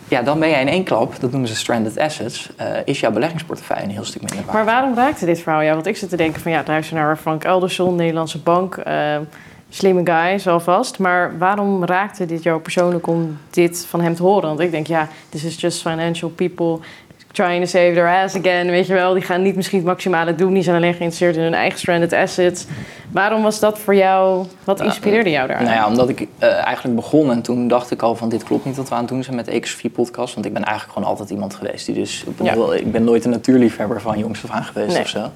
ja, 0.09 0.23
dan 0.23 0.39
ben 0.39 0.49
jij 0.49 0.61
in 0.61 0.69
één 0.69 0.85
klap, 0.85 1.21
dat 1.21 1.31
noemen 1.31 1.49
ze 1.49 1.57
stranded 1.57 1.99
assets, 1.99 2.51
uh, 2.61 2.67
is 2.85 3.01
jouw 3.01 3.11
beleggingsportefeuille 3.11 3.85
een 3.85 3.91
heel 3.91 4.05
stuk 4.05 4.23
minder 4.23 4.45
waard. 4.45 4.53
Maar 4.53 4.65
waarom 4.65 4.95
raakte 4.95 5.25
dit 5.25 5.41
verhaal 5.41 5.63
jou? 5.63 5.75
Want 5.75 5.87
ik 5.87 5.97
zit 5.97 6.09
te 6.09 6.17
denken 6.17 6.41
van 6.41 6.53
ja, 6.53 6.63
luister 6.67 6.97
naar 6.97 7.17
Frank 7.17 7.45
Elderson, 7.45 7.95
Nederlandse 7.95 8.39
bank, 8.39 8.77
uh, 8.87 9.17
slimme 9.69 10.01
guy, 10.05 10.39
zal 10.39 10.61
vast. 10.61 10.99
Maar 10.99 11.39
waarom 11.39 11.85
raakte 11.85 12.27
dit 12.27 12.43
jou 12.43 12.61
persoonlijk 12.61 13.07
om 13.07 13.39
dit 13.51 13.87
van 13.89 14.01
hem 14.01 14.15
te 14.15 14.23
horen? 14.23 14.49
Want 14.49 14.61
ik 14.61 14.71
denk 14.71 14.87
ja, 14.87 15.09
this 15.29 15.45
is 15.45 15.61
just 15.61 15.81
financial 15.81 16.31
people 16.31 16.79
trying 17.37 17.63
to 17.63 17.69
save 17.69 17.93
their 17.95 18.09
ass 18.09 18.35
again, 18.37 18.71
weet 18.71 18.87
je 18.87 18.93
wel. 18.93 19.13
Die 19.13 19.23
gaan 19.23 19.43
niet 19.43 19.57
misschien 19.57 19.79
het 19.79 19.87
maximale 19.87 20.35
doen. 20.35 20.53
Die 20.53 20.63
zijn 20.63 20.77
alleen 20.77 20.95
geïnteresseerd 20.95 21.37
in 21.37 21.43
hun 21.43 21.55
eigen 21.55 21.79
stranded 21.79 22.13
assets. 22.13 22.67
Waarom 23.13 23.43
was 23.43 23.61
dat 23.61 23.79
voor 23.79 23.95
jou, 23.95 24.47
wat 24.65 24.81
inspireerde 24.81 25.31
jou 25.31 25.49
daar? 25.49 25.63
Nou 25.63 25.75
ja, 25.75 25.87
omdat 25.87 26.09
ik 26.09 26.21
uh, 26.21 26.65
eigenlijk 26.65 26.97
begon 26.97 27.31
en 27.31 27.43
toen 27.43 27.69
dacht 27.69 27.91
ik 27.91 28.03
al 28.03 28.15
van 28.15 28.29
dit 28.29 28.45
klopt 28.45 28.65
niet 28.65 28.77
wat 28.77 28.89
we 28.89 28.95
aan 28.95 29.01
het 29.01 29.09
doen 29.09 29.23
zijn 29.23 29.37
met 29.37 29.45
de 29.45 29.51
Ecosofie 29.51 29.91
podcast. 29.91 30.35
Want 30.35 30.47
ik 30.47 30.53
ben 30.53 30.65
eigenlijk 30.65 30.95
gewoon 30.95 31.09
altijd 31.09 31.31
iemand 31.31 31.55
geweest 31.55 31.87
die 31.87 31.95
dus, 31.95 32.25
ik 32.75 32.93
ben 32.93 33.05
nooit 33.05 33.25
een 33.25 33.31
natuurliefhebber 33.31 34.01
van 34.01 34.19
jongs 34.19 34.45
af 34.45 34.51
aan 34.51 34.65
geweest 34.65 34.93
nee. 34.93 35.03
of 35.03 35.09
zo. 35.09 35.31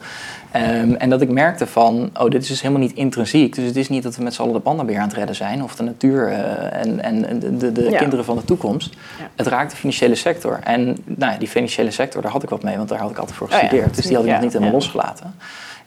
Um, 0.57 0.95
en 0.95 1.11
dat 1.11 1.21
ik 1.21 1.29
merkte 1.29 1.67
van, 1.67 2.11
oh, 2.21 2.31
dit 2.31 2.43
is 2.43 2.49
dus 2.49 2.61
helemaal 2.63 2.83
niet 2.83 2.97
intrinsiek. 2.97 3.55
Dus 3.55 3.65
het 3.65 3.77
is 3.77 3.89
niet 3.89 4.03
dat 4.03 4.17
we 4.17 4.23
met 4.23 4.35
z'n 4.35 4.43
allen 4.43 4.55
de 4.55 4.61
pandabeer 4.61 4.99
aan 4.99 5.09
het 5.09 5.17
redden 5.17 5.37
zijn... 5.37 5.63
of 5.63 5.77
de 5.77 5.83
natuur 5.83 6.29
uh, 6.29 6.77
en, 6.77 7.01
en 7.01 7.41
de, 7.41 7.57
de, 7.57 7.73
de 7.73 7.97
kinderen 7.99 8.25
van 8.25 8.37
de 8.37 8.45
toekomst. 8.45 8.95
Ja. 9.19 9.29
Het 9.37 9.47
raakt 9.47 9.71
de 9.71 9.77
financiële 9.77 10.15
sector. 10.15 10.61
En 10.65 10.97
nou, 11.05 11.39
die 11.39 11.49
financiële 11.49 11.91
sector, 11.91 12.23
daar 12.23 12.31
had 12.31 12.43
ik 12.43 12.49
wat 12.49 12.63
mee... 12.63 12.77
want 12.77 12.89
daar 12.89 12.99
had 12.99 13.11
ik 13.11 13.19
altijd 13.19 13.37
voor 13.37 13.47
oh 13.47 13.53
gestudeerd. 13.53 13.97
dus 13.97 14.05
die 14.05 14.17
had 14.17 14.25
ik 14.25 14.31
nog 14.31 14.41
niet 14.41 14.53
helemaal 14.53 14.73
losgelaten. 14.73 15.35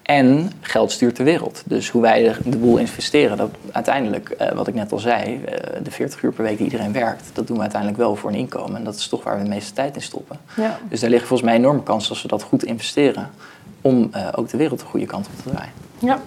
En 0.04 0.52
geld 0.62 0.92
stuurt 0.92 1.16
de 1.16 1.24
wereld. 1.24 1.62
Dus 1.66 1.90
hoe 1.90 2.02
wij 2.02 2.24
de, 2.24 2.50
de 2.50 2.58
boel 2.58 2.78
investeren, 2.78 3.38
dat 3.38 3.50
uiteindelijk, 3.72 4.36
uh, 4.42 4.52
wat 4.52 4.68
ik 4.68 4.74
net 4.74 4.92
al 4.92 5.00
zei, 5.00 5.34
uh, 5.34 5.84
de 5.84 5.92
40 5.92 6.22
uur 6.22 6.32
per 6.32 6.44
week 6.44 6.58
die 6.58 6.66
iedereen 6.66 6.92
werkt, 6.92 7.30
dat 7.34 7.48
doen 7.48 7.56
we 7.56 7.62
uiteindelijk 7.62 8.02
wel 8.02 8.16
voor 8.16 8.30
een 8.30 8.36
inkomen. 8.36 8.76
En 8.76 8.84
dat 8.84 8.96
is 8.96 9.08
toch 9.08 9.24
waar 9.24 9.38
we 9.38 9.44
de 9.44 9.50
meeste 9.50 9.74
tijd 9.74 9.96
in 9.96 10.02
stoppen. 10.02 10.38
Ja. 10.56 10.80
Dus 10.90 11.00
daar 11.00 11.10
liggen 11.10 11.28
volgens 11.28 11.50
mij 11.50 11.58
enorme 11.58 11.84
kansen 11.84 12.10
als 12.10 12.22
we 12.22 12.28
dat 12.28 12.44
goed 12.44 12.64
investeren, 12.64 13.30
om 13.84 14.10
uh, 14.16 14.28
ook 14.36 14.50
de 14.50 14.58
wereld 14.58 14.80
de 14.80 14.86
goede 14.86 15.06
kant 15.06 15.28
op 15.28 15.44
te 15.44 15.50
draaien. 15.50 15.72
Ja. 16.00 16.22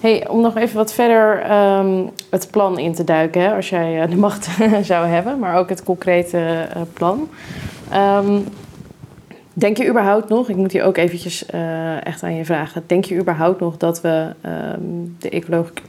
Hey, 0.00 0.28
om 0.28 0.40
nog 0.40 0.56
even 0.56 0.76
wat 0.76 0.92
verder 0.92 1.52
um, 1.78 2.10
het 2.30 2.48
plan 2.50 2.78
in 2.78 2.94
te 2.94 3.04
duiken, 3.04 3.42
hè, 3.42 3.54
als 3.54 3.68
jij 3.68 4.06
de 4.06 4.16
macht 4.16 4.48
zou 4.82 5.06
hebben, 5.06 5.38
maar 5.38 5.58
ook 5.58 5.68
het 5.68 5.82
concrete 5.82 6.68
plan. 6.92 7.28
Um, 7.94 8.44
Denk 9.56 9.76
je 9.76 9.88
überhaupt 9.88 10.28
nog, 10.28 10.48
ik 10.48 10.56
moet 10.56 10.72
hier 10.72 10.84
ook 10.84 10.96
eventjes 10.96 11.46
echt 12.02 12.22
aan 12.22 12.34
je 12.34 12.44
vragen, 12.44 12.82
denk 12.86 13.04
je 13.04 13.16
überhaupt 13.16 13.60
nog 13.60 13.76
dat 13.76 14.00
we 14.00 14.34
um, 14.76 15.16
de 15.18 15.30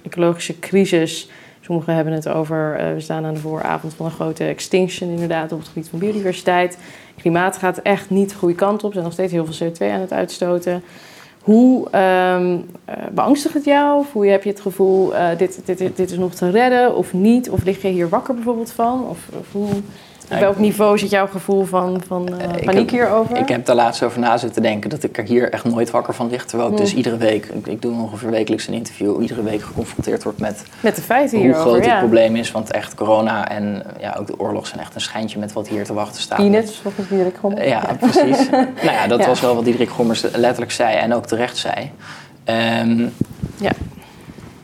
ecologische 0.03 0.59
crisis, 0.59 1.29
sommigen 1.65 1.95
hebben 1.95 2.13
het 2.13 2.27
over, 2.27 2.77
uh, 2.79 2.93
we 2.93 2.99
staan 2.99 3.25
aan 3.25 3.33
de 3.33 3.39
vooravond 3.39 3.93
van 3.93 4.05
een 4.05 4.11
grote 4.11 4.43
extinction 4.43 5.09
inderdaad 5.09 5.51
op 5.51 5.59
het 5.59 5.67
gebied 5.67 5.89
van 5.89 5.99
biodiversiteit. 5.99 6.77
Klimaat 7.17 7.57
gaat 7.57 7.77
echt 7.77 8.09
niet 8.09 8.29
de 8.29 8.35
goede 8.35 8.55
kant 8.55 8.83
op, 8.83 8.85
er 8.85 8.91
zijn 8.91 9.03
nog 9.03 9.13
steeds 9.13 9.31
heel 9.31 9.45
veel 9.45 9.67
CO2 9.67 9.93
aan 9.93 9.99
het 9.99 10.13
uitstoten. 10.13 10.83
Hoe 11.41 11.87
um, 12.35 12.65
beangstigt 13.11 13.53
het 13.53 13.65
jou? 13.65 14.05
Voel 14.11 14.23
je, 14.23 14.31
heb 14.31 14.43
je 14.43 14.49
het 14.49 14.61
gevoel, 14.61 15.13
dit, 15.37 15.61
dit, 15.65 15.77
dit 15.77 16.11
is 16.11 16.17
nog 16.17 16.33
te 16.33 16.49
redden 16.49 16.95
of 16.95 17.13
niet? 17.13 17.49
Of 17.49 17.63
lig 17.63 17.81
je 17.81 17.87
hier 17.87 18.09
wakker 18.09 18.33
bijvoorbeeld 18.33 18.71
van? 18.71 19.07
Of, 19.09 19.19
of 19.39 19.51
hoe 19.51 19.69
op 20.31 20.39
welk 20.39 20.57
niveau 20.57 20.97
zit 20.97 21.09
jouw 21.09 21.27
gevoel 21.27 21.65
van, 21.65 22.01
van 22.07 22.29
uh, 22.29 22.65
paniek 22.65 22.91
hierover? 22.91 23.37
Ik 23.37 23.47
heb 23.47 23.65
daar 23.65 23.75
laatst 23.75 24.03
over 24.03 24.19
na 24.19 24.37
zitten 24.37 24.61
denken 24.61 24.89
dat 24.89 25.03
ik 25.03 25.17
er 25.17 25.23
hier 25.23 25.49
echt 25.49 25.63
nooit 25.63 25.91
wakker 25.91 26.13
van 26.13 26.29
lig. 26.29 26.45
Terwijl 26.45 26.71
ik 26.71 26.77
dus 26.77 26.89
hmm. 26.89 26.97
iedere 26.97 27.17
week, 27.17 27.45
ik, 27.65 27.81
doe 27.81 27.93
ongeveer 27.93 28.29
wekelijks 28.29 28.67
een 28.67 28.73
interview, 28.73 29.21
iedere 29.21 29.43
week 29.43 29.61
geconfronteerd 29.61 30.23
word 30.23 30.39
met, 30.39 30.63
met 30.79 30.95
de 30.95 31.01
feiten 31.01 31.37
hoe 31.37 31.45
hierover, 31.45 31.69
groot 31.69 31.85
ja. 31.85 31.91
het 31.91 31.99
probleem 31.99 32.35
is. 32.35 32.51
Want 32.51 32.71
echt 32.71 32.95
corona 32.95 33.49
en 33.49 33.83
ja, 33.99 34.15
ook 34.19 34.27
de 34.27 34.39
oorlog 34.39 34.67
zijn 34.67 34.79
echt 34.79 34.95
een 34.95 35.01
schijntje 35.01 35.39
met 35.39 35.53
wat 35.53 35.67
hier 35.67 35.83
te 35.83 35.93
wachten 35.93 36.21
staat. 36.21 36.37
Peanuts, 36.37 36.79
volgens 36.81 37.07
Diederik 37.07 37.37
Gommers. 37.37 37.67
Ja, 37.67 37.67
ja, 37.67 37.93
precies. 37.99 38.49
nou 38.83 38.91
ja, 38.91 39.07
dat 39.07 39.25
was 39.25 39.41
wel 39.41 39.55
wat 39.55 39.63
Diederik 39.63 39.89
Gommers 39.89 40.21
letterlijk 40.21 40.71
zei 40.71 40.97
en 40.97 41.13
ook 41.13 41.25
terecht 41.25 41.57
zei. 41.57 41.91
Um, 42.45 43.13
ja. 43.57 43.71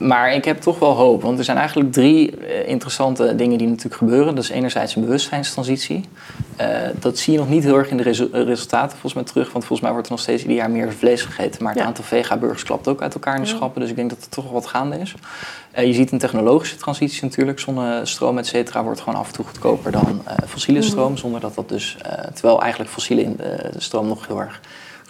Maar 0.01 0.33
ik 0.33 0.45
heb 0.45 0.61
toch 0.61 0.79
wel 0.79 0.91
hoop, 0.91 1.21
want 1.21 1.37
er 1.37 1.43
zijn 1.43 1.57
eigenlijk 1.57 1.91
drie 1.91 2.39
uh, 2.39 2.67
interessante 2.67 3.35
dingen 3.35 3.57
die 3.57 3.67
natuurlijk 3.67 3.95
gebeuren. 3.95 4.35
Dat 4.35 4.43
is 4.43 4.49
enerzijds 4.49 4.95
een 4.95 5.01
bewustzijnstransitie. 5.01 6.09
Uh, 6.61 6.67
dat 6.99 7.17
zie 7.17 7.33
je 7.33 7.39
nog 7.39 7.49
niet 7.49 7.63
heel 7.63 7.77
erg 7.77 7.89
in 7.89 7.97
de 7.97 8.03
resu 8.03 8.29
resultaten 8.31 8.91
volgens 8.91 9.13
mij 9.13 9.23
terug, 9.23 9.51
want 9.51 9.65
volgens 9.65 9.81
mij 9.81 9.91
wordt 9.91 10.05
er 10.05 10.13
nog 10.13 10.21
steeds 10.21 10.41
ieder 10.41 10.57
jaar 10.57 10.69
meer 10.71 10.93
vlees 10.93 11.21
gegeten. 11.21 11.63
Maar 11.63 11.73
het 11.73 11.83
aantal 11.83 12.03
vega-burgers 12.03 12.63
klapt 12.63 12.87
ook 12.87 13.01
uit 13.01 13.13
elkaar 13.13 13.35
in 13.35 13.41
de 13.41 13.47
schappen, 13.47 13.81
dus 13.81 13.89
ik 13.89 13.95
denk 13.95 14.09
dat 14.09 14.21
er 14.21 14.29
toch 14.29 14.43
wel 14.43 14.53
wat 14.53 14.67
gaande 14.67 14.97
is. 14.97 15.13
Uh, 15.77 15.85
je 15.85 15.93
ziet 15.93 16.11
een 16.11 16.19
technologische 16.19 16.75
transitie 16.75 17.23
natuurlijk. 17.23 17.59
Zonnestroom, 17.59 18.37
et 18.37 18.47
cetera, 18.47 18.83
wordt 18.83 18.99
gewoon 19.01 19.19
af 19.19 19.27
en 19.27 19.33
toe 19.33 19.45
goedkoper 19.45 19.91
dan 19.91 20.21
fossiele 20.47 20.81
stroom, 20.81 21.17
zonder 21.17 21.39
dat 21.39 21.55
dat 21.55 21.69
dus, 21.69 21.97
terwijl 22.33 22.61
eigenlijk 22.61 22.91
fossiele 22.91 23.35
stroom 23.77 24.07
nog 24.07 24.27
heel 24.27 24.39
erg 24.39 24.59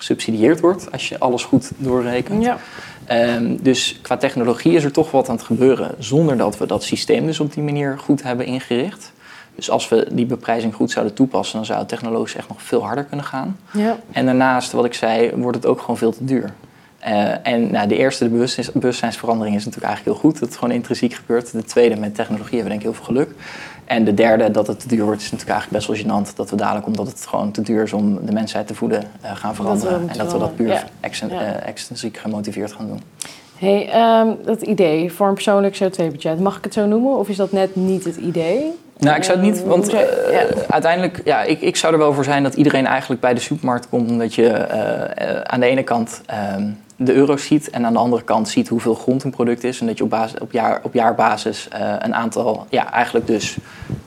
gesubsidieerd 0.02 0.60
wordt 0.60 0.92
als 0.92 1.10
je 1.10 1.20
alles 1.20 1.44
goed 1.44 1.72
doorrekent. 1.78 2.44
Ja. 2.44 2.58
Um, 3.36 3.58
dus 3.62 4.00
qua 4.02 4.18
technologie 4.18 4.74
is 4.74 4.84
er 4.84 4.92
toch 4.92 5.12
wat 5.12 5.30
aan 5.30 5.36
het 5.36 5.44
gebeuren, 5.44 5.96
zonder 5.98 6.38
dat 6.38 6.58
we 6.58 6.66
dat 6.66 6.84
systeem 6.84 7.26
dus 7.26 7.40
op 7.40 7.54
die 7.54 7.64
manier 7.64 8.00
goed 8.00 8.24
hebben 8.24 8.46
ingericht. 8.46 9.12
Dus 9.56 9.70
als 9.70 9.90
we 9.90 10.08
die 10.12 10.26
beprijzing 10.26 10.74
goed 10.74 10.92
zouden 10.92 11.14
toepassen, 11.14 11.56
dan 11.56 11.66
zou 11.66 11.80
het 11.80 11.88
technologisch 11.88 12.36
echt 12.36 12.48
nog 12.48 12.62
veel 12.62 12.84
harder 12.84 13.04
kunnen 13.04 13.26
gaan. 13.26 13.58
Ja. 13.74 13.98
En 14.12 14.26
daarnaast, 14.26 14.72
wat 14.72 14.86
ik 14.86 14.94
zei, 14.94 15.32
wordt 15.36 15.58
het 15.58 15.66
ook 15.66 15.80
gewoon 15.80 15.98
veel 15.98 16.12
te 16.12 16.26
duur. 16.26 16.54
Uh, 17.08 17.48
en 17.48 17.72
nou, 17.72 17.88
de 17.88 17.98
eerste, 17.98 18.30
de 18.30 18.58
bewustzijnsverandering, 18.74 19.56
is 19.56 19.66
natuurlijk 19.66 19.94
eigenlijk 19.94 20.18
heel 20.18 20.30
goed. 20.30 20.40
Dat 20.40 20.50
het 20.50 20.58
gewoon 20.58 20.74
intrinsiek 20.74 21.14
gebeurt. 21.14 21.52
De 21.52 21.64
tweede, 21.64 21.96
met 21.96 22.16
technologie 22.16 22.58
hebben 22.58 22.78
we 22.78 22.80
denk 22.80 22.82
ik 22.82 22.98
heel 22.98 23.06
veel 23.06 23.14
geluk. 23.16 23.30
En 23.92 24.04
de 24.04 24.14
derde, 24.14 24.52
dat 24.52 24.68
het 24.68 24.80
te 24.80 24.88
duur 24.88 25.04
wordt, 25.04 25.22
is 25.22 25.32
natuurlijk 25.32 25.60
eigenlijk 25.60 25.88
best 25.88 26.06
wel 26.06 26.22
gênant. 26.24 26.36
Dat 26.36 26.50
we 26.50 26.56
dadelijk, 26.56 26.86
omdat 26.86 27.08
het 27.08 27.26
gewoon 27.28 27.52
te 27.52 27.62
duur 27.62 27.84
is 27.84 27.94
om 27.94 28.26
de 28.26 28.32
mensheid 28.32 28.68
te 28.68 28.76
voeden, 28.76 29.04
uh, 29.24 29.36
gaan 29.36 29.56
veranderen. 29.56 30.10
en 30.10 30.18
dat 30.18 30.32
we 30.32 30.40
dat 30.40 30.56
puur 30.56 30.68
ja. 30.68 30.84
uh, 31.30 31.68
extrinsiek 31.68 32.18
gemotiveerd 32.18 32.72
gaan 32.72 32.88
doen. 32.88 33.02
Hey, 33.58 33.90
um, 34.20 34.38
dat 34.46 34.62
idee 34.62 35.12
voor 35.12 35.28
een 35.28 35.34
persoonlijk 35.34 35.76
CO2-budget, 35.84 36.40
mag 36.40 36.58
ik 36.58 36.64
het 36.64 36.74
zo 36.74 36.86
noemen? 36.86 37.18
Of 37.18 37.30
is 37.30 37.36
dat 37.36 37.52
net 37.52 37.76
niet 37.76 38.04
het 38.04 38.16
idee? 38.16 38.80
Nou, 38.98 39.16
ik 39.16 39.24
zou 39.24 39.38
het 39.38 39.48
niet, 39.48 39.60
ehm, 39.60 39.68
want 39.68 39.94
uh, 39.94 40.00
ja. 40.32 40.46
uiteindelijk, 40.68 41.22
ja, 41.26 41.42
ik, 41.44 41.62
ik 41.62 41.76
zou 41.76 41.94
er 41.94 42.00
wel 42.00 42.14
voor 42.14 42.24
zijn 42.24 42.44
dat 42.44 42.54
iedereen 42.54 42.86
eigenlijk 42.86 43.22
bij 43.22 43.34
de 43.34 43.40
supermarkt 43.40 43.90
komt, 43.90 44.10
omdat 44.10 44.34
je 44.34 44.48
uh, 44.48 45.42
aan 45.42 45.60
de 45.60 45.66
ene 45.66 45.84
kant 45.84 46.22
uh, 46.30 46.66
de 47.06 47.14
euro 47.14 47.38
ziet 47.38 47.70
en 47.70 47.86
aan 47.86 47.94
de 47.94 48.00
andere 48.00 48.24
kant 48.24 48.50
ziet 48.50 48.68
hoeveel 48.68 48.96
grond 48.96 49.24
een 49.24 49.32
product 49.32 49.64
is 49.64 49.80
en 49.80 49.86
dat 49.86 49.98
je 49.98 50.04
op, 50.04 50.10
basis, 50.10 50.40
op, 50.40 50.52
jaar, 50.52 50.80
op 50.84 50.94
jaarbasis 50.94 51.68
een 52.00 52.16
aantal, 52.16 52.66
ja, 52.70 52.92
eigenlijk 52.92 53.28
dus 53.28 53.58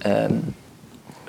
um, 0.06 0.54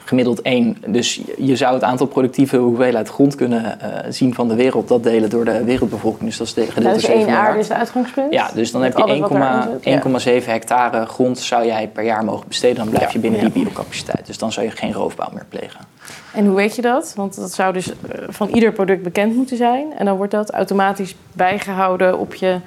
gemiddeld 0.06 0.42
één. 0.42 0.78
Dus 0.88 1.22
je 1.38 1.56
zou 1.56 1.74
het 1.74 1.84
aantal 1.84 2.08
productieve 2.08 2.58
hoeveelheid 2.58 3.10
grond 3.10 3.36
kunnen 3.36 3.78
uh, 3.82 3.88
zien 4.10 4.34
van 4.34 4.48
de 4.48 4.56
wereld, 4.56 4.88
dat 4.88 5.04
delen 5.04 5.30
door 5.30 5.46
de 5.46 5.64
wereldbevolking. 5.64 6.26
Dus 6.26 6.38
dat 6.38 6.48
is 6.48 6.54
de 6.54 6.66
gedeelte 6.72 6.96
dus 6.96 7.06
één 7.10 7.30
aarde 7.30 7.60
is 7.60 7.68
het 7.68 7.78
uitgangspunt? 7.78 8.34
Ja, 8.34 8.50
dus 8.54 8.72
dan 8.72 8.84
heb 8.84 8.98
je 8.98 10.40
1,7 10.42 10.46
hectare 10.46 11.06
grond 11.06 11.40
zou 11.40 11.66
jij 11.66 11.88
per 11.88 12.04
jaar 12.04 12.24
mogen 12.24 12.48
besteden. 12.48 12.76
Dan 12.76 12.90
blijf 12.90 13.12
je 13.12 13.20
binnen 13.20 13.40
die 13.40 13.64
biocapaciteit. 13.64 14.26
Dus 14.26 14.38
dan 14.38 14.52
zou 14.52 14.66
je 14.66 14.72
geen 14.72 14.94
roofbouw 14.94 15.30
meer 15.34 15.46
plegen. 15.50 15.80
En 16.34 16.46
hoe 16.46 16.56
weet 16.56 16.76
je 16.76 16.82
dat? 16.82 17.14
Want 17.16 17.36
dat 17.36 17.54
zou 17.54 17.74
dus 17.74 17.92
van 18.28 18.50
ieder 18.50 18.72
product 18.72 19.04
bekend 19.04 19.36
moeten 19.36 19.58
zijn. 19.58 19.94
En 19.98 20.06
dan 20.06 20.18
wordt 20.18 20.32
dat 20.32 20.52
automatisch 20.52 21.16
bijgehouden 21.34 22.20
op 22.20 22.34
je... 22.34 22.60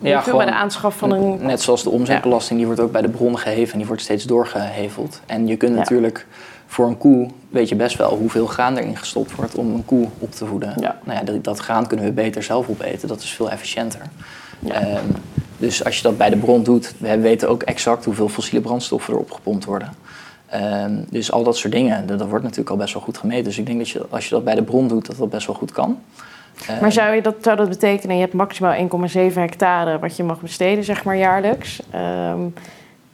Ja, 0.00 0.20
gewoon, 0.20 0.36
bij 0.38 0.46
de 0.46 0.54
aanschaf 0.54 0.96
van 0.96 1.10
een... 1.10 1.38
Net 1.40 1.62
zoals 1.62 1.82
de 1.82 1.90
omzetbelasting, 1.90 2.58
die 2.58 2.66
wordt 2.66 2.80
ook 2.80 2.92
bij 2.92 3.02
de 3.02 3.08
bron 3.08 3.38
geheven 3.38 3.72
en 3.72 3.78
die 3.78 3.86
wordt 3.86 4.02
steeds 4.02 4.24
doorgeheveld. 4.24 5.20
En 5.26 5.46
je 5.46 5.56
kunt 5.56 5.76
natuurlijk 5.76 6.26
voor 6.74 6.86
een 6.86 6.98
koe 6.98 7.28
weet 7.50 7.68
je 7.68 7.74
best 7.74 7.96
wel 7.96 8.16
hoeveel 8.16 8.46
graan 8.46 8.76
erin 8.76 8.96
gestopt 8.96 9.34
wordt 9.34 9.54
om 9.54 9.74
een 9.74 9.84
koe 9.84 10.08
op 10.18 10.32
te 10.32 10.46
voeden. 10.46 10.74
Ja. 10.80 10.98
Nou 11.04 11.18
ja, 11.18 11.24
dat, 11.24 11.44
dat, 11.44 11.58
graan 11.58 11.86
kunnen 11.86 12.06
we 12.06 12.12
beter 12.12 12.42
zelf 12.42 12.68
opeten, 12.68 13.08
dat 13.08 13.22
is 13.22 13.30
veel 13.30 13.50
efficiënter. 13.50 14.00
Ja. 14.58 14.96
Um, 14.96 15.12
dus 15.56 15.84
als 15.84 15.96
je 15.96 16.02
dat 16.02 16.16
bij 16.16 16.30
de 16.30 16.36
bron 16.36 16.62
doet, 16.62 16.94
we 16.98 17.18
weten 17.18 17.48
ook 17.48 17.62
exact 17.62 18.04
hoeveel 18.04 18.28
fossiele 18.28 18.60
brandstoffen 18.60 19.14
er 19.14 19.20
opgepompt 19.20 19.64
worden. 19.64 19.94
Um, 20.54 21.04
dus 21.10 21.32
al 21.32 21.42
dat 21.42 21.56
soort 21.56 21.72
dingen, 21.72 22.06
dat, 22.06 22.18
dat, 22.18 22.28
wordt 22.28 22.44
natuurlijk 22.44 22.70
al 22.70 22.76
best 22.76 22.94
wel 22.94 23.02
goed 23.02 23.18
gemeten. 23.18 23.44
Dus 23.44 23.58
ik 23.58 23.66
denk 23.66 23.78
dat 23.78 23.88
je, 23.88 24.06
als 24.10 24.24
je 24.24 24.30
dat 24.30 24.44
bij 24.44 24.54
de 24.54 24.62
bron 24.62 24.88
doet, 24.88 25.06
dat 25.06 25.16
dat 25.16 25.30
best 25.30 25.46
wel 25.46 25.56
goed 25.56 25.72
kan. 25.72 25.98
Maar 26.80 26.92
zou, 26.92 27.14
je 27.14 27.22
dat, 27.22 27.34
zou 27.40 27.56
dat 27.56 27.68
betekenen, 27.68 28.16
je 28.16 28.22
hebt 28.22 28.34
maximaal 28.34 28.88
1,7 29.08 29.34
hectare 29.34 29.98
wat 29.98 30.16
je 30.16 30.24
mag 30.24 30.40
besteden, 30.40 30.84
zeg 30.84 31.04
maar 31.04 31.16
jaarlijks. 31.16 31.80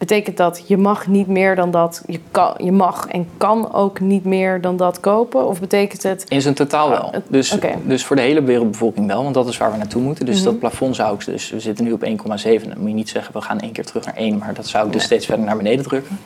Betekent 0.01 0.37
dat 0.37 0.65
je 0.67 0.77
mag 0.77 1.07
niet 1.07 1.27
meer 1.27 1.57
dan 1.57 1.71
dat, 1.71 2.03
je, 2.07 2.21
kan, 2.31 2.55
je 2.59 2.73
mag 2.73 3.07
en 3.09 3.29
kan 3.37 3.73
ook 3.73 4.01
niet 4.01 4.25
meer 4.25 4.61
dan 4.61 4.77
dat 4.77 5.01
kopen? 5.01 5.47
Of 5.47 5.61
betekent 5.61 6.03
het... 6.03 6.25
In 6.29 6.43
zijn 6.43 6.55
totaal 6.55 6.89
wel. 6.91 7.13
Ah, 7.13 7.21
Dus, 7.29 7.57
dus 7.85 8.05
voor 8.05 8.17
de 8.17 8.23
hele 8.23 8.43
wereldbevolking 8.43 9.07
wel, 9.07 9.23
want 9.23 9.35
dat 9.35 9.49
is 9.49 9.57
waar 9.57 9.71
we 9.71 9.77
naartoe 9.77 10.03
moeten. 10.03 10.27
Dus 10.27 10.37
Mhm. 10.37 10.45
dat 10.45 10.59
plafond 10.59 10.97
zou 10.97 11.15
ik 11.15 11.25
dus, 11.25 11.51
we 11.51 11.61
zitten 11.61 11.85
nu 11.85 11.93
op 11.93 12.03
1,7. 12.03 12.69
Dan 12.69 12.79
moet 12.79 12.89
je 12.89 12.95
niet 12.95 13.09
zeggen, 13.09 13.33
we 13.35 13.41
gaan 13.41 13.61
één 13.61 13.73
keer 13.73 13.85
terug 13.85 14.05
naar 14.05 14.17
1, 14.17 14.39
maar 14.39 14.55
dat 14.55 14.67
zou 14.67 14.87
ik 14.87 14.93
dus 14.93 14.99
Nee. 15.01 15.07
steeds 15.11 15.27
verder 15.27 15.45
naar 15.45 15.57
beneden 15.57 15.85
drukken. 15.85 16.19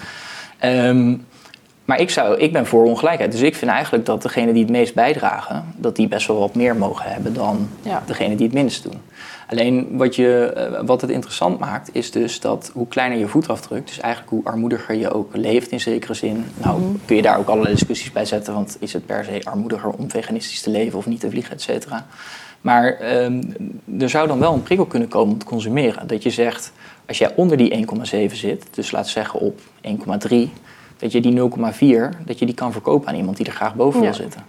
Ehm, 0.58 1.14
maar 1.85 2.01
ik, 2.01 2.11
zou, 2.11 2.38
ik 2.38 2.53
ben 2.53 2.66
voor 2.66 2.85
ongelijkheid. 2.85 3.33
Dus 3.33 3.40
ik 3.40 3.55
vind 3.55 3.70
eigenlijk 3.70 4.07
dat 4.07 4.23
degenen 4.23 4.55
die 4.55 4.62
het 4.62 4.73
meest 4.73 4.94
bijdragen, 4.94 5.64
dat 5.77 5.97
die 5.97 6.09
best 6.09 6.27
wel 6.27 6.38
wat 6.38 6.55
meer 6.55 6.77
mogen 6.77 7.11
hebben 7.11 7.35
dan 7.35 7.68
Ja. 7.83 8.03
degenen 8.07 8.37
die 8.37 8.47
het 8.47 8.55
minst 8.55 8.83
doen. 8.83 9.01
Alleen 9.49 9.88
wat, 9.97 10.16
je, 10.16 10.53
eh, 10.57 10.81
wat 10.87 11.01
het 11.01 11.11
interessant 11.11 11.59
maakt, 11.59 11.88
is 11.92 12.11
dus 12.11 12.40
dat 12.40 12.70
hoe 12.75 12.88
kleiner 12.88 13.18
je 13.18 13.27
voetafdruk, 13.29 13.87
dus 13.87 14.01
eigenlijk 14.01 14.33
hoe 14.33 14.44
armoediger 14.44 14.94
je 14.94 15.12
ook 15.12 15.37
leeft 15.37 15.70
in 15.70 15.81
zekere 15.81 16.14
zin. 16.14 16.44
Nou, 16.57 16.81
Mhm. 16.81 16.90
kun 17.05 17.16
je 17.16 17.23
daar 17.23 17.38
ook 17.38 17.49
allerlei 17.49 17.75
discussies 17.75 18.12
bij 18.12 18.25
zetten, 18.25 18.55
want 18.55 18.77
is 18.81 18.92
het 18.92 19.07
per 19.07 19.25
se 19.25 19.40
armoediger 19.44 19.90
om 19.90 20.11
veganistisch 20.11 20.61
te 20.62 20.70
leven 20.70 20.99
of 20.99 21.07
niet 21.07 21.20
te 21.20 21.31
vliegen, 21.31 21.53
et 21.53 21.62
cetera. 21.62 22.07
Maar 22.61 22.92
ehm, 22.92 23.42
er 23.99 24.09
zou 24.11 24.29
dan 24.29 24.38
wel 24.38 24.53
een 24.55 24.62
prikkel 24.62 24.87
kunnen 24.87 25.09
komen 25.09 25.33
om 25.33 25.38
te 25.38 25.47
consumeren. 25.47 26.07
Dat 26.07 26.23
je 26.23 26.31
zegt, 26.31 26.73
als 27.09 27.18
jij 27.18 27.33
onder 27.37 27.57
die 27.57 27.73
1,7 27.75 28.37
zit, 28.37 28.66
dus 28.70 28.90
laat 28.90 29.09
zeggen 29.09 29.40
op 29.40 29.61
1,3, 29.81 30.53
dat 30.98 31.12
je 31.12 31.20
die 31.20 31.33
0,4, 31.33 32.09
dat 32.24 32.38
je 32.38 32.46
die 32.46 32.54
kan 32.54 32.72
verkopen 32.72 33.09
aan 33.09 33.14
iemand 33.14 33.37
die 33.37 33.46
er 33.46 33.52
graag 33.52 33.74
boven 33.74 34.00
Ja. 34.00 34.04
wil 34.07 34.14
zitten. 34.14 34.42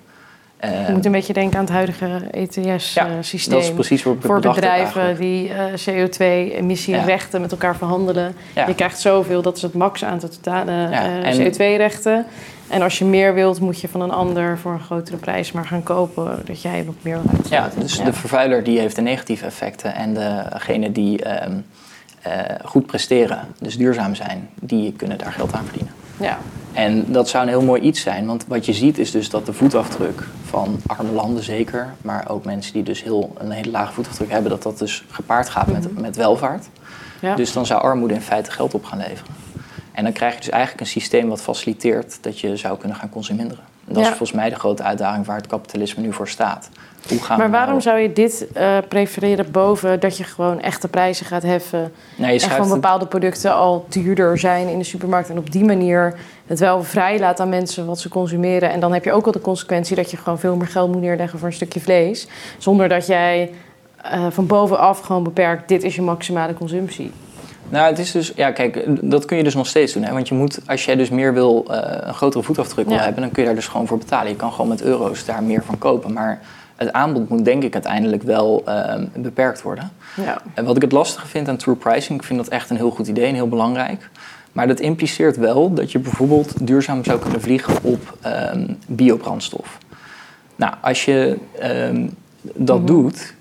Je 0.62 0.68
Ehm, 0.72 0.94
moet 0.94 1.06
een 1.06 1.12
beetje 1.12 1.34
denken 1.34 1.58
aan 1.60 1.64
het 1.66 1.74
huidige 1.74 2.06
ja, 2.08 2.20
ETS-systeem. 2.32 3.54
dat 3.54 3.64
is 3.64 3.74
precies 3.74 4.00
ik 4.06 4.06
het 4.06 4.26
voor 4.26 4.40
bedrijven 4.40 5.18
die 5.18 5.50
eh, 5.54 5.64
CO2-emissierechten 5.74 7.42
met 7.42 7.52
elkaar 7.52 7.76
verhandelen. 7.76 8.36
Ja. 8.56 8.68
Je 8.68 8.76
krijgt 8.76 9.00
zoveel, 9.00 9.42
dat 9.42 9.56
is 9.56 9.62
het 9.62 9.74
max 9.74 10.04
aantal 10.04 10.30
totale 10.30 10.72
Ja, 10.72 10.92
eh, 10.92 11.26
en- 11.40 11.52
CO2-rechten. 11.52 12.26
En 12.68 12.82
als 12.82 13.00
je 13.00 13.06
meer 13.06 13.34
wilt, 13.34 13.60
moet 13.60 13.82
je 13.82 13.88
van 13.88 14.02
een 14.02 14.12
ander 14.12 14.58
voor 14.58 14.72
een 14.72 14.80
grotere 14.80 15.18
prijs 15.18 15.52
maar 15.52 15.66
gaan 15.66 15.84
kopen, 15.84 16.42
dat 16.46 16.62
jij 16.62 16.82
nog 16.86 16.96
meer 17.02 17.20
wil 17.24 17.32
Ja, 17.50 17.70
dus 17.80 18.00
de 18.04 18.14
vervuiler 18.14 18.64
die 18.64 18.80
heeft 18.80 18.96
de 18.96 19.02
negatieve 19.02 19.46
effecten 19.46 19.96
en 19.96 20.14
degene 20.14 20.92
die 20.92 21.24
ehm, 21.24 21.52
eh, 22.22 22.32
goed 22.64 22.86
presteren, 22.86 23.40
dus 23.60 23.78
duurzaam 23.78 24.16
zijn, 24.16 24.50
die 24.60 24.94
kunnen 24.94 25.18
daar 25.18 25.32
geld 25.32 25.54
aan 25.54 25.64
verdienen. 25.66 25.94
Ja. 26.18 26.38
En 26.74 27.12
dat 27.12 27.30
zou 27.30 27.44
een 27.44 27.50
heel 27.50 27.62
mooi 27.62 27.82
iets 27.82 28.02
zijn, 28.02 28.26
want 28.26 28.46
wat 28.48 28.66
je 28.66 28.74
ziet 28.74 28.98
is 28.98 29.12
dus 29.12 29.30
dat 29.30 29.46
de 29.46 29.54
voetafdruk 29.54 30.24
van 30.46 30.80
arme 30.86 31.12
landen 31.12 31.44
zeker, 31.44 31.94
maar 32.02 32.30
ook 32.30 32.46
mensen 32.46 32.74
die 32.74 32.84
dus 32.84 33.04
heel, 33.04 33.34
een 33.38 33.52
hele 33.52 33.72
lage 33.72 33.94
voetafdruk 33.94 34.32
hebben, 34.32 34.50
dat 34.52 34.64
dat 34.64 34.78
dus 34.80 35.04
gepaard 35.10 35.50
gaat 35.50 35.68
met, 35.68 35.92
Mhm. 35.92 36.02
met 36.02 36.16
welvaart. 36.16 36.66
Ja. 37.22 37.36
Dus 37.36 37.54
dan 37.54 37.66
zou 37.66 37.82
armoede 37.82 38.14
in 38.14 38.22
feite 38.22 38.52
geld 38.52 38.74
op 38.74 38.86
gaan 38.86 38.98
leveren. 38.98 39.34
En 39.92 40.04
dan 40.04 40.14
krijg 40.14 40.34
je 40.34 40.40
dus 40.40 40.50
eigenlijk 40.50 40.82
een 40.82 40.88
systeem 41.02 41.28
wat 41.28 41.42
faciliteert 41.42 42.18
dat 42.22 42.40
je 42.40 42.58
zou 42.58 42.78
kunnen 42.78 42.98
gaan 42.98 43.10
consumeren. 43.10 43.58
En 43.88 43.94
dat 43.94 44.04
Ja. 44.04 44.10
is 44.10 44.18
volgens 44.18 44.32
mij 44.38 44.50
de 44.50 44.56
grote 44.56 44.84
uitdaging 44.84 45.26
waar 45.26 45.36
het 45.38 45.48
kapitalisme 45.48 46.02
nu 46.04 46.14
voor 46.14 46.28
staat. 46.28 46.70
Hoe 47.10 47.20
gaan 47.24 47.38
maar 47.38 47.46
we 47.46 47.52
waarom 47.52 47.70
nou- 47.70 47.82
zou 47.82 48.00
je 48.00 48.14
dit 48.14 48.48
eh, 48.54 48.78
prefereren 48.88 49.52
boven 49.52 50.00
dat 50.00 50.18
je 50.18 50.24
gewoon 50.24 50.62
echte 50.62 50.88
prijzen 50.88 51.26
gaat 51.26 51.44
heffen 51.44 51.92
Nou, 52.16 52.34
je 52.34 52.40
en 52.40 52.50
gewoon 52.50 52.66
het- 52.72 52.74
bepaalde 52.82 53.06
producten 53.08 53.54
al 53.56 53.86
duurder 53.90 54.38
zijn 54.38 54.68
in 54.68 54.78
de 54.78 54.84
supermarkt 54.84 55.30
en 55.30 55.38
op 55.38 55.52
die 55.52 55.64
manier 55.64 56.16
het 56.46 56.60
wel 56.60 56.84
vrij 56.84 57.20
laat 57.20 57.40
aan 57.40 57.50
mensen 57.50 57.86
wat 57.86 58.00
ze 58.00 58.10
consumeren. 58.10 58.70
En 58.72 58.80
dan 58.80 58.94
heb 58.94 59.04
je 59.04 59.12
ook 59.12 59.26
al 59.26 59.32
de 59.32 59.42
consequentie 59.42 59.96
dat 59.96 60.12
je 60.12 60.18
gewoon 60.18 60.40
veel 60.40 60.56
meer 60.56 60.68
geld 60.68 60.92
moet 60.92 61.02
neerleggen 61.02 61.40
voor 61.40 61.48
een 61.48 61.54
stukje 61.54 61.80
vlees, 61.82 62.28
zonder 62.58 62.90
dat 62.90 63.08
jij 63.08 63.52
eh, 64.02 64.26
van 64.30 64.48
bovenaf 64.48 65.00
gewoon 65.00 65.24
beperkt, 65.24 65.68
dit 65.68 65.84
is 65.84 65.96
je 65.96 66.02
maximale 66.02 66.54
consumptie. 66.54 67.12
Nou, 67.70 67.88
het 67.90 68.00
is 68.00 68.12
dus, 68.12 68.32
ja, 68.36 68.52
kijk, 68.52 68.84
dat 69.02 69.26
kun 69.26 69.38
je 69.38 69.44
dus 69.44 69.56
nog 69.56 69.68
steeds 69.68 69.94
doen. 69.94 70.04
Hè? 70.04 70.14
Want 70.14 70.28
je 70.28 70.36
moet, 70.36 70.60
als 70.66 70.86
jij 70.86 70.96
dus 70.96 71.10
meer 71.10 71.34
wil, 71.34 71.66
eh, 71.70 72.08
een 72.08 72.14
grotere 72.14 72.44
voetafdruk 72.44 72.86
wil 72.88 72.96
Ja. 72.96 73.04
hebben, 73.04 73.22
dan 73.22 73.32
kun 73.32 73.42
je 73.42 73.48
daar 73.48 73.58
dus 73.58 73.68
gewoon 73.68 73.88
voor 73.88 73.98
betalen. 73.98 74.30
Je 74.30 74.36
kan 74.36 74.52
gewoon 74.52 74.68
met 74.68 74.82
euro's 74.82 75.26
daar 75.26 75.44
meer 75.44 75.64
van 75.64 75.78
kopen. 75.78 76.14
Maar 76.14 76.40
het 76.76 76.92
aanbod 76.94 77.30
moet 77.30 77.46
denk 77.46 77.64
ik 77.64 77.74
uiteindelijk 77.74 78.24
wel 78.24 78.62
ehm, 78.66 79.06
beperkt 79.16 79.62
worden. 79.62 79.92
Ja. 80.16 80.42
En 80.54 80.66
wat 80.66 80.76
ik 80.76 80.82
het 80.82 80.92
lastige 80.92 81.28
vind 81.28 81.48
aan 81.48 81.58
true 81.58 81.76
pricing, 81.76 82.20
ik 82.20 82.26
vind 82.26 82.40
dat 82.40 82.48
echt 82.48 82.70
een 82.70 82.76
heel 82.78 82.92
goed 82.92 83.08
idee 83.08 83.26
en 83.28 83.34
heel 83.34 83.48
belangrijk. 83.50 84.10
Maar 84.52 84.68
dat 84.68 84.80
impliceert 84.80 85.38
wel 85.38 85.74
dat 85.74 85.92
je 85.92 86.00
bijvoorbeeld 86.00 86.68
duurzaam 86.68 87.04
zou 87.04 87.20
kunnen 87.20 87.42
vliegen 87.42 87.74
op 87.82 88.18
ehm, 88.22 88.68
biobrandstof. 88.88 89.78
Nou, 90.56 90.74
als 90.82 91.06
je 91.06 91.38
ehm, 91.60 92.08
dat 92.42 92.78
Mhm. 92.78 92.86
doet, 92.86 93.34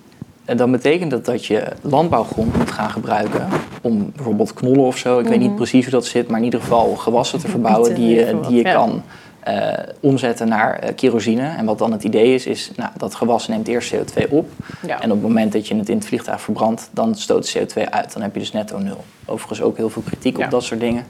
eh, 0.45 0.57
dan 0.57 0.71
betekent 0.71 1.11
dat 1.11 1.25
dat 1.25 1.47
je 1.47 1.63
landbouwgrond 1.81 2.57
moet 2.57 2.71
gaan 2.71 2.91
gebruiken 2.91 3.49
om 3.81 4.13
bijvoorbeeld 4.15 4.55
knollen 4.55 4.85
of 4.85 4.97
zo. 4.97 5.19
Ik 5.19 5.27
weet 5.27 5.39
niet 5.39 5.49
Mhm. 5.49 5.57
precies 5.57 5.83
hoe 5.83 5.93
dat 5.93 6.07
zit, 6.07 6.29
maar 6.29 6.39
in 6.39 6.45
ieder 6.45 6.61
geval 6.61 6.95
gewassen 6.97 7.39
te 7.39 7.49
verbouwen 7.49 7.95
die 7.95 8.09
je, 8.15 8.41
die 8.49 8.57
je 8.57 8.63
ja. 8.63 8.73
kan 8.73 9.03
eh, 9.41 9.73
omzetten 10.01 10.49
naar 10.49 10.79
eh, 10.79 10.95
kerosine. 10.95 11.49
En 11.57 11.65
wat 11.65 11.79
dan 11.79 11.93
het 11.93 12.05
idee 12.05 12.35
is, 12.35 12.47
is 12.47 12.71
nou, 12.77 12.91
dat 12.97 13.15
gewas 13.15 13.49
neemt 13.49 13.69
eerst 13.69 13.95
CO2 13.95 14.29
op. 14.31 14.51
Ja. 14.87 15.01
En 15.01 15.11
op 15.11 15.17
het 15.19 15.27
moment 15.29 15.53
dat 15.53 15.69
je 15.69 15.75
het 15.77 15.89
in 15.89 15.97
het 15.97 16.07
vliegtuig 16.07 16.41
verbrandt, 16.41 16.89
dan 16.93 17.15
stoot 17.15 17.53
de 17.53 17.59
CO2 17.61 17.91
uit. 17.91 18.13
Dan 18.13 18.23
heb 18.23 18.35
je 18.35 18.41
dus 18.41 18.53
netto 18.53 18.79
nul. 18.79 19.05
Overigens 19.25 19.63
ook 19.63 19.77
heel 19.77 19.91
veel 19.91 20.03
kritiek 20.07 20.37
Ja. 20.37 20.45
op 20.45 20.51
dat 20.51 20.63
soort 20.65 20.81
dingen. 20.81 21.07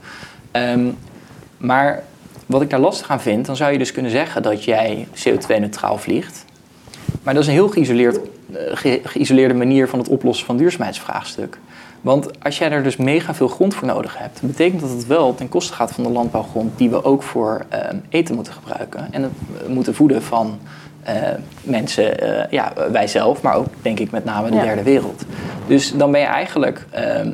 Ehm, 0.51 0.87
maar 1.57 2.03
wat 2.47 2.63
ik 2.63 2.71
daar 2.71 2.81
lastig 2.81 3.11
aan 3.11 3.21
vind, 3.21 3.47
dan 3.47 3.57
zou 3.57 3.73
je 3.73 3.79
dus 3.79 3.93
kunnen 3.93 4.11
zeggen 4.11 4.43
dat 4.43 4.65
jij 4.65 5.09
CO2-neutraal 5.13 5.99
vliegt. 5.99 6.44
Maar 7.23 7.35
dat 7.35 7.43
is 7.43 7.49
een 7.49 7.55
heel 7.55 7.69
geïsoleerd, 7.69 8.17
eh, 8.17 8.61
ge- 8.75 9.01
geïsoleerde 9.05 9.55
manier 9.55 9.89
van 9.89 9.99
het 9.99 10.09
oplossen 10.09 10.47
van 10.47 10.57
duurzaamheidsvraagstuk. 10.57 11.59
Want 12.01 12.43
als 12.45 12.59
jij 12.59 12.71
er 12.71 12.83
dus 12.83 12.97
mega 12.97 13.35
veel 13.35 13.49
grond 13.49 13.75
voor 13.75 13.87
nodig 13.89 14.19
hebt, 14.19 14.41
betekent 14.43 14.81
dat 14.81 14.91
het 14.91 15.07
wel 15.07 15.35
ten 15.35 15.49
koste 15.49 15.73
gaat 15.73 15.93
van 15.93 16.05
de 16.05 16.11
landbouwgrond 16.11 16.79
die 16.79 16.91
we 16.91 17.05
ook 17.05 17.23
voor 17.23 17.65
ehm, 17.69 17.97
eten 18.09 18.35
moeten 18.35 18.53
gebruiken. 18.53 19.09
En 19.11 19.23
het 19.23 19.33
eh, 19.63 19.69
moeten 19.69 19.95
voeden 19.95 20.23
van 20.23 20.59
eh, 21.03 21.15
mensen, 21.63 22.21
eh, 22.21 22.51
ja, 22.51 22.73
wij 22.93 23.07
zelf, 23.07 23.43
maar 23.43 23.55
ook 23.55 23.67
denk 23.83 23.99
ik 24.01 24.11
met 24.11 24.25
name 24.25 24.51
de 24.51 24.57
Ja. 24.57 24.63
derde 24.63 24.83
wereld. 24.83 25.25
Dus 25.67 25.93
dan 25.93 26.11
ben 26.11 26.21
je 26.21 26.27
eigenlijk 26.27 26.87
ehm, 26.91 27.07
eh, 27.07 27.33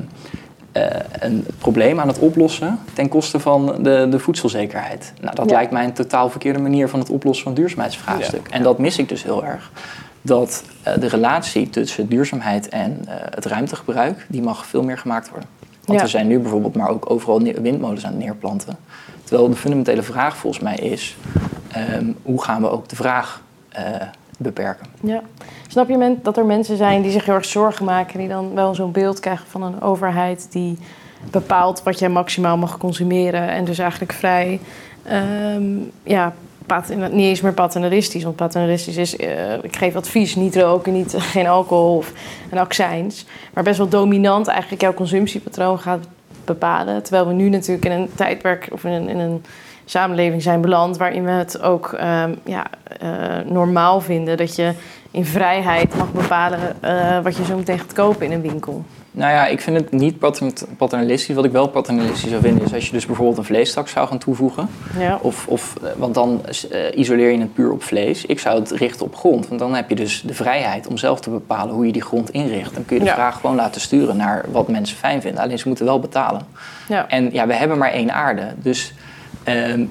een 1.18 1.46
probleem 1.58 2.00
aan 2.00 2.08
het 2.08 2.18
oplossen 2.18 2.78
ten 2.92 3.08
koste 3.08 3.40
van 3.40 3.66
de, 3.82 4.06
de 4.10 4.18
voedselzekerheid. 4.18 5.12
Nou, 5.20 5.34
dat 5.34 5.48
Ja. 5.50 5.54
lijkt 5.56 5.72
mij 5.72 5.84
een 5.84 5.92
totaal 5.92 6.30
verkeerde 6.30 6.58
manier 6.58 6.88
van 6.88 6.98
het 6.98 7.10
oplossen 7.10 7.42
van 7.44 7.52
het 7.52 7.60
duurzaamheidsvraagstuk. 7.60 8.48
En 8.50 8.62
dat 8.62 8.78
mis 8.78 8.98
ik 8.98 9.08
dus 9.08 9.22
heel 9.22 9.44
erg. 9.44 9.70
Dat 10.22 10.64
eh, 10.82 10.94
de 11.00 11.06
relatie 11.08 11.70
tussen 11.70 12.08
duurzaamheid 12.08 12.68
en 12.68 12.98
eh, 13.06 13.14
het 13.34 13.44
ruimtegebruik, 13.44 14.26
die 14.28 14.42
mag 14.42 14.66
veel 14.66 14.82
meer 14.82 14.98
gemaakt 14.98 15.30
worden. 15.30 15.48
Want 15.84 15.98
Ja. 15.98 16.04
er 16.04 16.10
zijn 16.10 16.26
nu 16.26 16.38
bijvoorbeeld 16.38 16.76
maar 16.76 16.88
ook 16.88 17.10
overal 17.10 17.40
windmolens 17.42 18.04
aan 18.06 18.12
het 18.12 18.20
neerplanten. 18.20 18.76
Terwijl 19.24 19.48
de 19.50 19.56
fundamentele 19.56 20.02
vraag 20.02 20.36
volgens 20.36 20.62
mij 20.62 20.74
is, 20.76 21.16
ehm, 21.72 22.06
hoe 22.22 22.42
gaan 22.42 22.62
we 22.62 22.70
ook 22.70 22.88
de 22.88 22.96
vraag 22.96 23.42
eh, 23.68 23.84
beperken? 24.42 24.86
Ja. 25.00 25.22
Snap 25.68 25.88
je 25.88 26.16
dat 26.22 26.36
er 26.36 26.44
mensen 26.44 26.76
zijn 26.76 27.02
die 27.02 27.10
zich 27.10 27.24
heel 27.24 27.34
erg 27.34 27.44
zorgen 27.44 27.84
maken, 27.84 28.18
die 28.18 28.28
dan 28.28 28.54
wel 28.54 28.74
zo'n 28.74 28.92
beeld 28.92 29.20
krijgen 29.20 29.46
van 29.46 29.62
een 29.62 29.82
overheid 29.82 30.46
die 30.50 30.78
bepaalt 31.30 31.82
wat 31.82 31.98
jij 31.98 32.08
maximaal 32.08 32.56
mag 32.56 32.78
consumeren 32.78 33.48
en 33.48 33.64
dus 33.64 33.78
eigenlijk 33.78 34.12
vrij, 34.12 34.60
ehm, 35.02 35.64
ja, 36.02 36.34
niet 36.88 37.12
eens 37.12 37.40
meer 37.40 37.52
paternalistisch, 37.52 38.22
want 38.22 38.36
paternalistisch 38.36 38.96
is, 38.96 39.16
eh, 39.16 39.52
ik 39.62 39.76
geef 39.76 39.96
advies, 39.96 40.34
niet 40.34 40.56
roken, 40.56 40.92
niet, 40.92 41.14
geen 41.34 41.46
alcohol 41.46 41.96
of 41.96 42.12
een 42.50 42.58
accijns, 42.58 43.26
maar 43.54 43.64
best 43.64 43.78
wel 43.78 43.88
dominant 43.88 44.46
eigenlijk 44.46 44.82
jouw 44.82 44.94
consumptiepatroon 44.94 45.78
gaat 45.78 46.06
bepalen. 46.44 47.02
Terwijl 47.02 47.26
we 47.26 47.32
nu 47.32 47.48
natuurlijk 47.48 47.84
in 47.84 47.92
een 47.92 48.08
tijdperk 48.14 48.68
of 48.72 48.84
in 48.84 48.92
een, 48.92 49.08
in 49.08 49.18
een 49.18 49.42
samenleving 49.90 50.42
zijn 50.42 50.60
beland 50.60 50.96
waarin 50.96 51.24
we 51.24 51.30
het 51.30 51.62
ook 51.62 51.92
ehm, 51.92 52.34
ja, 52.44 52.66
eh, 53.00 53.10
normaal 53.46 54.00
vinden 54.00 54.36
dat 54.36 54.56
je 54.56 54.72
in 55.10 55.24
vrijheid 55.24 55.96
mag 55.96 56.12
bepalen 56.12 56.58
eh, 56.80 57.22
wat 57.22 57.36
je 57.36 57.44
zo 57.44 57.56
meteen 57.56 57.78
gaat 57.78 57.92
kopen 57.92 58.26
in 58.26 58.32
een 58.32 58.40
winkel. 58.40 58.84
Nou 59.12 59.32
ja, 59.32 59.46
ik 59.46 59.60
vind 59.60 59.76
het 59.76 59.92
niet 59.92 60.18
patern- 60.18 60.52
paternalistisch. 60.76 61.34
Wat 61.34 61.44
ik 61.44 61.52
wel 61.52 61.68
paternalistisch 61.68 62.30
zou 62.30 62.42
vinden 62.42 62.64
is 62.64 62.74
als 62.74 62.86
je 62.86 62.92
dus 62.92 63.06
bijvoorbeeld 63.06 63.38
een 63.38 63.44
vleestak 63.44 63.88
zou 63.88 64.08
gaan 64.08 64.18
toevoegen. 64.18 64.68
Ja. 64.98 65.18
Of, 65.22 65.46
of, 65.46 65.74
eh, 65.82 65.90
want 65.96 66.14
dan 66.14 66.42
isoleer 66.94 67.30
je 67.30 67.38
het 67.38 67.54
puur 67.54 67.72
op 67.72 67.82
vlees. 67.82 68.26
Ik 68.26 68.38
zou 68.38 68.60
het 68.60 68.70
richten 68.70 69.06
op 69.06 69.16
grond. 69.16 69.48
Want 69.48 69.60
dan 69.60 69.74
heb 69.74 69.88
je 69.88 69.94
dus 69.94 70.22
de 70.22 70.34
vrijheid 70.34 70.86
om 70.86 70.96
zelf 70.96 71.20
te 71.20 71.30
bepalen 71.30 71.74
hoe 71.74 71.86
je 71.86 71.92
die 71.92 72.02
grond 72.02 72.30
inricht. 72.30 72.74
Dan 72.74 72.84
kun 72.84 72.96
je 72.96 73.02
de 73.02 73.08
Ja. 73.08 73.14
vraag 73.14 73.40
gewoon 73.40 73.56
laten 73.56 73.80
sturen 73.80 74.16
naar 74.16 74.44
wat 74.52 74.68
mensen 74.68 74.96
fijn 74.96 75.20
vinden. 75.20 75.42
Alleen 75.42 75.58
ze 75.58 75.68
moeten 75.68 75.84
wel 75.86 76.00
betalen. 76.00 76.42
Ja. 76.88 77.08
En 77.08 77.32
ja, 77.32 77.46
we 77.46 77.54
hebben 77.54 77.78
maar 77.78 77.92
één 77.92 78.12
aarde. 78.14 78.42
Dus 78.56 78.94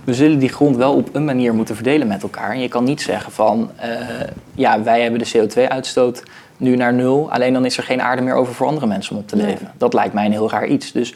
we 0.04 0.14
zullen 0.14 0.40
die 0.40 0.50
grond 0.50 0.76
wel 0.76 0.94
op 0.96 1.10
een 1.16 1.26
manier 1.26 1.54
moeten 1.54 1.76
verdelen 1.76 2.08
met 2.08 2.24
elkaar. 2.24 2.52
En 2.52 2.60
je 2.60 2.68
kan 2.68 2.84
niet 2.84 3.02
zeggen 3.02 3.32
van, 3.32 3.72
eh, 3.76 3.90
ja, 4.56 4.84
wij 4.84 5.02
hebben 5.02 5.20
de 5.20 5.30
CO2-uitstoot 5.38 6.24
nu 6.58 6.76
naar 6.76 6.94
nul. 6.94 7.32
Alleen 7.32 7.54
dan 7.54 7.66
is 7.66 7.78
er 7.78 7.84
geen 7.84 8.02
aarde 8.02 8.22
meer 8.22 8.34
over 8.34 8.54
voor 8.54 8.68
andere 8.68 8.88
mensen 8.88 9.16
om 9.16 9.22
op 9.22 9.28
te 9.28 9.36
Nee. 9.36 9.46
leven. 9.46 9.72
Dat 9.78 9.94
lijkt 9.94 10.14
mij 10.14 10.26
een 10.26 10.32
heel 10.32 10.50
raar 10.50 10.68
iets. 10.68 10.92
Dus 10.92 11.16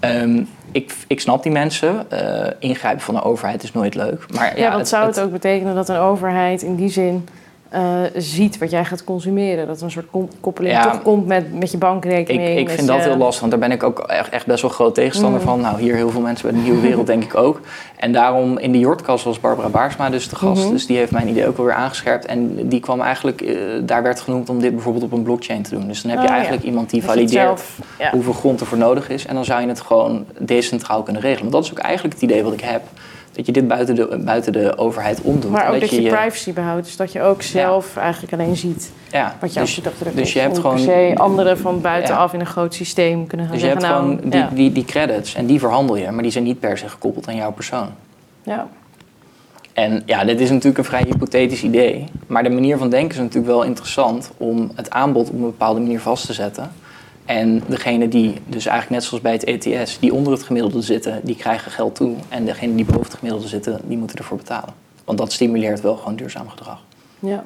ehm, 0.00 0.42
ik, 0.72 0.94
ik 1.06 1.20
snap 1.20 1.42
die 1.42 1.52
mensen. 1.52 2.10
Eh, 2.10 2.50
ingrijpen 2.58 3.00
van 3.02 3.14
de 3.14 3.22
overheid 3.22 3.62
is 3.62 3.72
nooit 3.72 3.94
leuk. 3.94 4.26
Maar 4.34 4.58
ja, 4.58 4.62
Ja, 4.70 4.76
wat 4.76 4.88
zou 4.88 5.06
het, 5.06 5.14
het- 5.16 5.24
ook 5.24 5.32
betekenen 5.32 5.74
dat 5.74 5.88
een 5.88 5.96
overheid 5.96 6.62
in 6.62 6.74
die 6.74 6.88
zin 6.90 7.28
eh, 7.74 7.82
ziet 8.16 8.58
wat 8.58 8.70
jij 8.70 8.84
gaat 8.84 9.04
consumeren. 9.04 9.66
Dat 9.66 9.76
er 9.78 9.84
een 9.84 9.90
soort 9.90 10.06
koppeling 10.40 10.78
toch 10.82 11.02
komt 11.02 11.26
met, 11.26 11.54
met 11.58 11.68
je 11.68 11.74
Ik, 11.74 11.80
bankrekening. 11.82 12.58
ik 12.58 12.66
met 12.66 12.74
vind 12.74 12.86
dat 12.86 13.00
heel 13.00 13.16
lastig, 13.16 13.40
want 13.40 13.50
daar 13.50 13.60
ben 13.60 13.70
ik 13.72 13.82
ook 13.82 13.98
echt, 13.98 14.28
echt 14.28 14.46
best 14.46 14.62
wel 14.62 14.70
groot 14.70 14.94
tegenstander 14.94 15.40
Mm. 15.40 15.46
van. 15.46 15.60
Nou, 15.60 15.80
hier 15.80 15.94
heel 15.94 16.10
veel 16.10 16.20
mensen 16.20 16.48
bij 16.50 16.56
de 16.60 16.64
Nieuwe 16.64 16.80
Wereld 16.80 17.06
denk 17.06 17.24
ik 17.24 17.34
ook. 17.36 17.60
En 17.96 18.12
daarom 18.12 18.58
in 18.58 18.72
de 18.72 18.78
Jortkast 18.78 19.24
was 19.24 19.40
Barbara 19.40 19.68
Baarsma 19.68 20.10
dus 20.10 20.28
de 20.28 20.36
gast. 20.36 20.62
Mhm. 20.62 20.72
Dus 20.72 20.86
die 20.86 20.96
heeft 20.96 21.10
mijn 21.10 21.28
idee 21.28 21.46
ook 21.48 21.56
wel 21.56 21.66
weer 21.66 21.74
aangescherpt. 21.74 22.26
En 22.26 22.68
die 22.68 22.80
kwam 22.80 23.00
eigenlijk, 23.00 23.40
eh, 23.40 23.56
daar 23.82 24.02
werd 24.02 24.20
genoemd 24.20 24.48
om 24.48 24.60
dit 24.60 24.72
bijvoorbeeld 24.72 25.04
op 25.04 25.12
een 25.12 25.22
blockchain 25.22 25.62
te 25.62 25.70
doen. 25.70 25.86
Dus 25.88 26.02
dan 26.02 26.10
heb 26.10 26.18
je 26.20 26.24
Oh, 26.24 26.30
ja. 26.30 26.36
eigenlijk 26.36 26.64
iemand 26.66 26.90
die 26.90 27.00
Dat 27.00 27.10
valideert 27.10 27.42
zelf- 27.42 27.78
ja. 27.98 28.10
hoeveel 28.10 28.32
grond 28.32 28.60
er 28.60 28.66
voor 28.66 28.78
nodig 28.78 29.08
is. 29.08 29.26
En 29.26 29.34
dan 29.34 29.44
zou 29.44 29.60
je 29.60 29.68
het 29.68 29.80
gewoon 29.80 30.24
decentraal 30.38 31.02
kunnen 31.02 31.22
regelen. 31.22 31.40
Want 31.50 31.52
dat 31.52 31.64
is 31.64 31.70
ook 31.70 31.84
eigenlijk 31.84 32.14
het 32.14 32.22
idee 32.22 32.42
wat 32.44 32.52
ik 32.52 32.60
heb. 32.60 32.82
Dat 33.34 33.46
je 33.46 33.52
dit 33.52 33.68
buiten 33.68 33.94
de, 33.94 34.20
buiten 34.24 34.52
de 34.52 34.78
overheid 34.78 35.20
omdoet. 35.20 35.50
Maar 35.50 35.74
ook 35.74 35.80
dat 35.80 35.90
je, 35.90 36.02
je 36.02 36.08
privacy 36.08 36.52
behoudt. 36.52 36.84
Dus 36.84 36.96
dat 36.96 37.12
je 37.12 37.22
ook 37.22 37.42
zelf 37.42 37.96
eigenlijk 37.96 38.32
alleen 38.32 38.56
ziet 38.56 38.92
ja, 39.10 39.36
wat 39.40 39.48
je 39.54 39.60
dus, 39.60 39.68
als 39.68 39.76
je 39.76 39.82
dat 39.82 39.98
druk 39.98 40.16
dus 40.16 40.32
je 40.32 40.38
hebt 40.40 40.58
gewoon- 40.58 40.74
per 40.74 40.84
se 40.84 41.12
anderen 41.16 41.58
van 41.58 41.80
buitenaf 41.80 42.32
in 42.32 42.40
een 42.40 42.46
groot 42.46 42.74
systeem 42.74 43.26
kunnen 43.26 43.46
gaan 43.46 43.54
dus 43.54 43.64
je 43.64 43.70
hebt 43.70 43.84
gewoon 43.84 44.08
nou, 44.22 44.30
die, 44.30 44.44
die, 44.54 44.72
die 44.72 44.84
credits 44.84 45.34
en 45.34 45.46
die 45.46 45.58
verhandel 45.58 45.96
je. 45.96 46.10
Maar 46.10 46.22
die 46.22 46.32
zijn 46.32 46.44
niet 46.44 46.60
per 46.60 46.78
se 46.78 46.88
gekoppeld 46.88 47.28
aan 47.28 47.36
jouw 47.36 47.52
persoon. 47.52 47.88
ja. 48.42 48.68
En 49.72 50.02
ja, 50.06 50.24
dit 50.24 50.40
is 50.40 50.48
natuurlijk 50.50 50.78
een 50.78 50.84
vrij 50.84 51.02
hypothetisch 51.08 51.62
idee. 51.62 52.04
Maar 52.26 52.42
de 52.42 52.50
manier 52.50 52.78
van 52.78 52.90
denken 52.90 53.10
is 53.10 53.16
natuurlijk 53.16 53.46
wel 53.46 53.62
interessant 53.62 54.30
om 54.36 54.70
het 54.74 54.90
aanbod 54.90 55.28
op 55.28 55.34
een 55.34 55.40
bepaalde 55.40 55.80
manier 55.80 56.00
vast 56.00 56.26
te 56.26 56.32
zetten. 56.32 56.72
En 57.24 57.62
degene 57.66 58.08
die, 58.08 58.34
dus 58.46 58.66
eigenlijk 58.66 59.00
net 59.00 59.08
zoals 59.08 59.22
bij 59.22 59.32
het 59.32 59.44
ETS, 59.44 59.98
die 59.98 60.14
onder 60.14 60.32
het 60.32 60.42
gemiddelde 60.42 60.82
zitten, 60.82 61.20
die 61.22 61.36
krijgen 61.36 61.70
geld 61.70 61.94
toe. 61.94 62.14
En 62.28 62.44
degene 62.44 62.74
die 62.74 62.84
boven 62.84 63.02
het 63.02 63.14
gemiddelde 63.14 63.48
zitten, 63.48 63.80
die 63.84 63.98
moeten 63.98 64.16
ervoor 64.16 64.36
betalen. 64.36 64.74
Want 65.04 65.18
dat 65.18 65.32
stimuleert 65.32 65.80
wel 65.80 65.96
gewoon 65.96 66.16
duurzaam 66.16 66.48
gedrag. 66.48 66.82
Ja. 67.18 67.44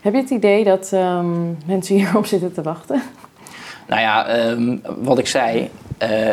Heb 0.00 0.14
je 0.14 0.20
het 0.20 0.30
idee 0.30 0.64
dat 0.64 0.92
ehm, 0.92 1.44
mensen 1.66 1.96
hierop 1.96 2.26
zitten 2.34 2.52
te 2.52 2.62
wachten? 2.62 3.02
Nou 3.86 4.00
ja, 4.00 4.26
ehm, 4.26 4.76
wat 4.98 5.18
ik 5.18 5.26
zei, 5.26 5.70
eh, 5.98 6.32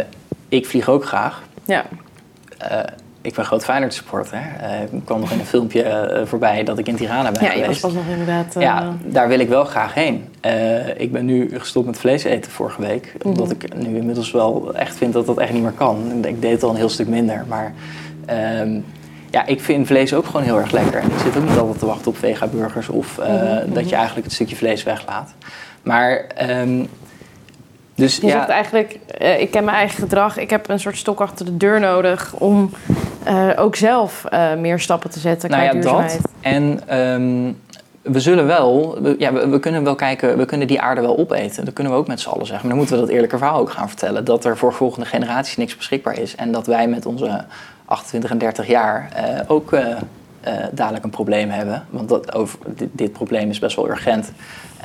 ik 0.50 0.66
vlieg 0.66 0.90
ook 0.90 1.06
graag. 1.06 1.44
Ja. 1.66 1.86
Eh, 2.58 2.80
ik 3.24 3.34
ben 3.34 3.46
groot 3.46 3.64
Feyenoord 3.64 3.94
supporter. 3.94 4.42
Eh, 4.62 4.82
ik 4.82 5.02
kwam 5.06 5.20
nog 5.20 5.32
in 5.32 5.40
een 5.40 5.46
filmpje 5.46 5.84
eh, 5.84 6.26
voorbij 6.26 6.64
dat 6.64 6.78
ik 6.78 6.88
in 6.88 6.96
Tirana 6.96 7.32
ben 7.32 7.42
Ja, 7.44 7.50
was 7.50 7.60
geweest. 7.62 7.82
pas 7.82 7.94
nog 7.94 8.04
inderdaad... 8.10 8.56
eh, 8.56 8.62
Ja, 8.62 8.94
daar 9.06 9.28
wil 9.28 9.40
ik 9.40 9.50
wel 9.50 9.66
graag 9.66 9.94
heen. 9.94 10.26
Eh, 10.42 11.00
ik 11.00 11.12
ben 11.12 11.26
nu 11.26 11.50
gestopt 11.60 11.86
met 11.86 11.98
vlees 12.00 12.24
eten 12.24 12.52
vorige 12.52 12.82
week. 12.82 13.14
Mhm. 13.18 13.28
Omdat 13.28 13.52
ik 13.52 13.76
nu 13.76 13.98
inmiddels 13.98 14.32
wel 14.32 14.76
echt 14.76 14.96
vind 14.98 15.14
dat 15.14 15.26
dat 15.26 15.38
echt 15.38 15.54
niet 15.54 15.62
meer 15.64 15.72
kan. 15.72 16.26
Ik 16.26 16.42
deed 16.42 16.52
het 16.52 16.64
al 16.64 16.70
een 16.70 16.76
heel 16.76 16.90
stuk 16.90 17.08
minder. 17.08 17.46
Maar 17.48 17.74
ehm, 18.26 18.80
ja, 19.30 19.46
ik 19.46 19.62
vind 19.62 19.88
vlees 19.88 20.14
ook 20.14 20.26
gewoon 20.26 20.42
heel 20.44 20.58
erg 20.60 20.72
lekker. 20.72 21.00
En 21.02 21.08
ik 21.12 21.18
zit 21.24 21.38
ook 21.38 21.48
niet 21.50 21.58
altijd 21.58 21.80
te 21.80 21.86
wachten 21.86 22.08
op 22.08 22.18
vegaburgers 22.18 22.90
of 22.90 23.18
eh, 23.18 23.28
Mhm, 23.34 23.74
dat 23.74 23.90
je 23.90 23.96
eigenlijk 23.96 24.26
het 24.26 24.34
stukje 24.36 24.56
vlees 24.56 24.84
weglaat. 24.84 25.34
Maar 25.84 26.18
ehm, 26.36 26.86
dus 27.96 28.16
Je 28.18 28.26
ja, 28.28 28.32
zegt 28.32 28.50
eigenlijk, 28.50 29.00
eh, 29.18 29.40
ik 29.42 29.52
ken 29.52 29.64
mijn 29.64 29.78
eigen 29.78 30.00
gedrag. 30.00 30.38
Ik 30.38 30.50
heb 30.50 30.70
een 30.70 30.80
soort 30.80 30.98
stok 30.98 31.22
achter 31.22 31.46
de 31.46 31.58
deur 31.58 31.80
nodig 31.80 32.34
om 32.38 32.70
eh, 33.26 33.50
ook 33.56 33.76
zelf 33.76 34.26
eh, 34.26 34.54
meer 34.56 34.80
stappen 34.80 35.10
te 35.10 35.20
zetten 35.20 35.50
nou 35.50 35.62
qua 35.62 35.72
ja, 35.72 35.82
duurzaamheid. 35.82 36.22
dat. 36.22 36.32
En 36.42 36.80
ehm, 36.88 37.54
we 38.14 38.20
zullen 38.20 38.46
wel, 38.46 38.98
we, 39.02 39.16
ja, 39.18 39.34
we, 39.34 39.48
we 39.48 39.60
kunnen 39.60 39.84
wel 39.84 39.96
kijken, 39.96 40.38
we 40.38 40.46
kunnen 40.46 40.68
die 40.68 40.82
aarde 40.82 41.02
wel 41.02 41.18
opeten. 41.18 41.66
Dat 41.66 41.74
kunnen 41.74 41.94
we 41.94 42.00
ook 42.00 42.08
met 42.08 42.20
z'n 42.20 42.30
allen 42.30 42.46
zeggen. 42.46 42.68
Maar 42.68 42.76
dan 42.76 42.78
moeten 42.78 42.96
we 42.96 43.02
dat 43.02 43.12
eerlijke 43.12 43.38
verhaal 43.38 43.60
ook 43.60 43.72
gaan 43.72 43.88
vertellen. 43.88 44.26
Dat 44.26 44.46
er 44.46 44.58
voor 44.58 44.74
volgende 44.74 45.06
generaties 45.06 45.58
niks 45.58 45.78
beschikbaar 45.78 46.20
is. 46.20 46.36
En 46.36 46.52
dat 46.52 46.68
wij 46.68 46.88
met 46.88 47.06
onze 47.06 47.44
28 47.86 48.32
en 48.32 48.38
30 48.38 48.68
jaar 48.68 49.10
eh, 49.16 49.40
ook 49.48 49.78
dadelijk 50.72 51.04
een 51.04 51.10
probleem 51.10 51.50
hebben. 51.50 51.86
Want 51.90 52.10
dat, 52.10 52.36
over, 52.36 52.60
dit, 52.66 52.90
dit 52.92 53.12
probleem 53.12 53.50
is 53.50 53.60
best 53.60 53.76
wel 53.76 53.90
urgent. 53.90 54.32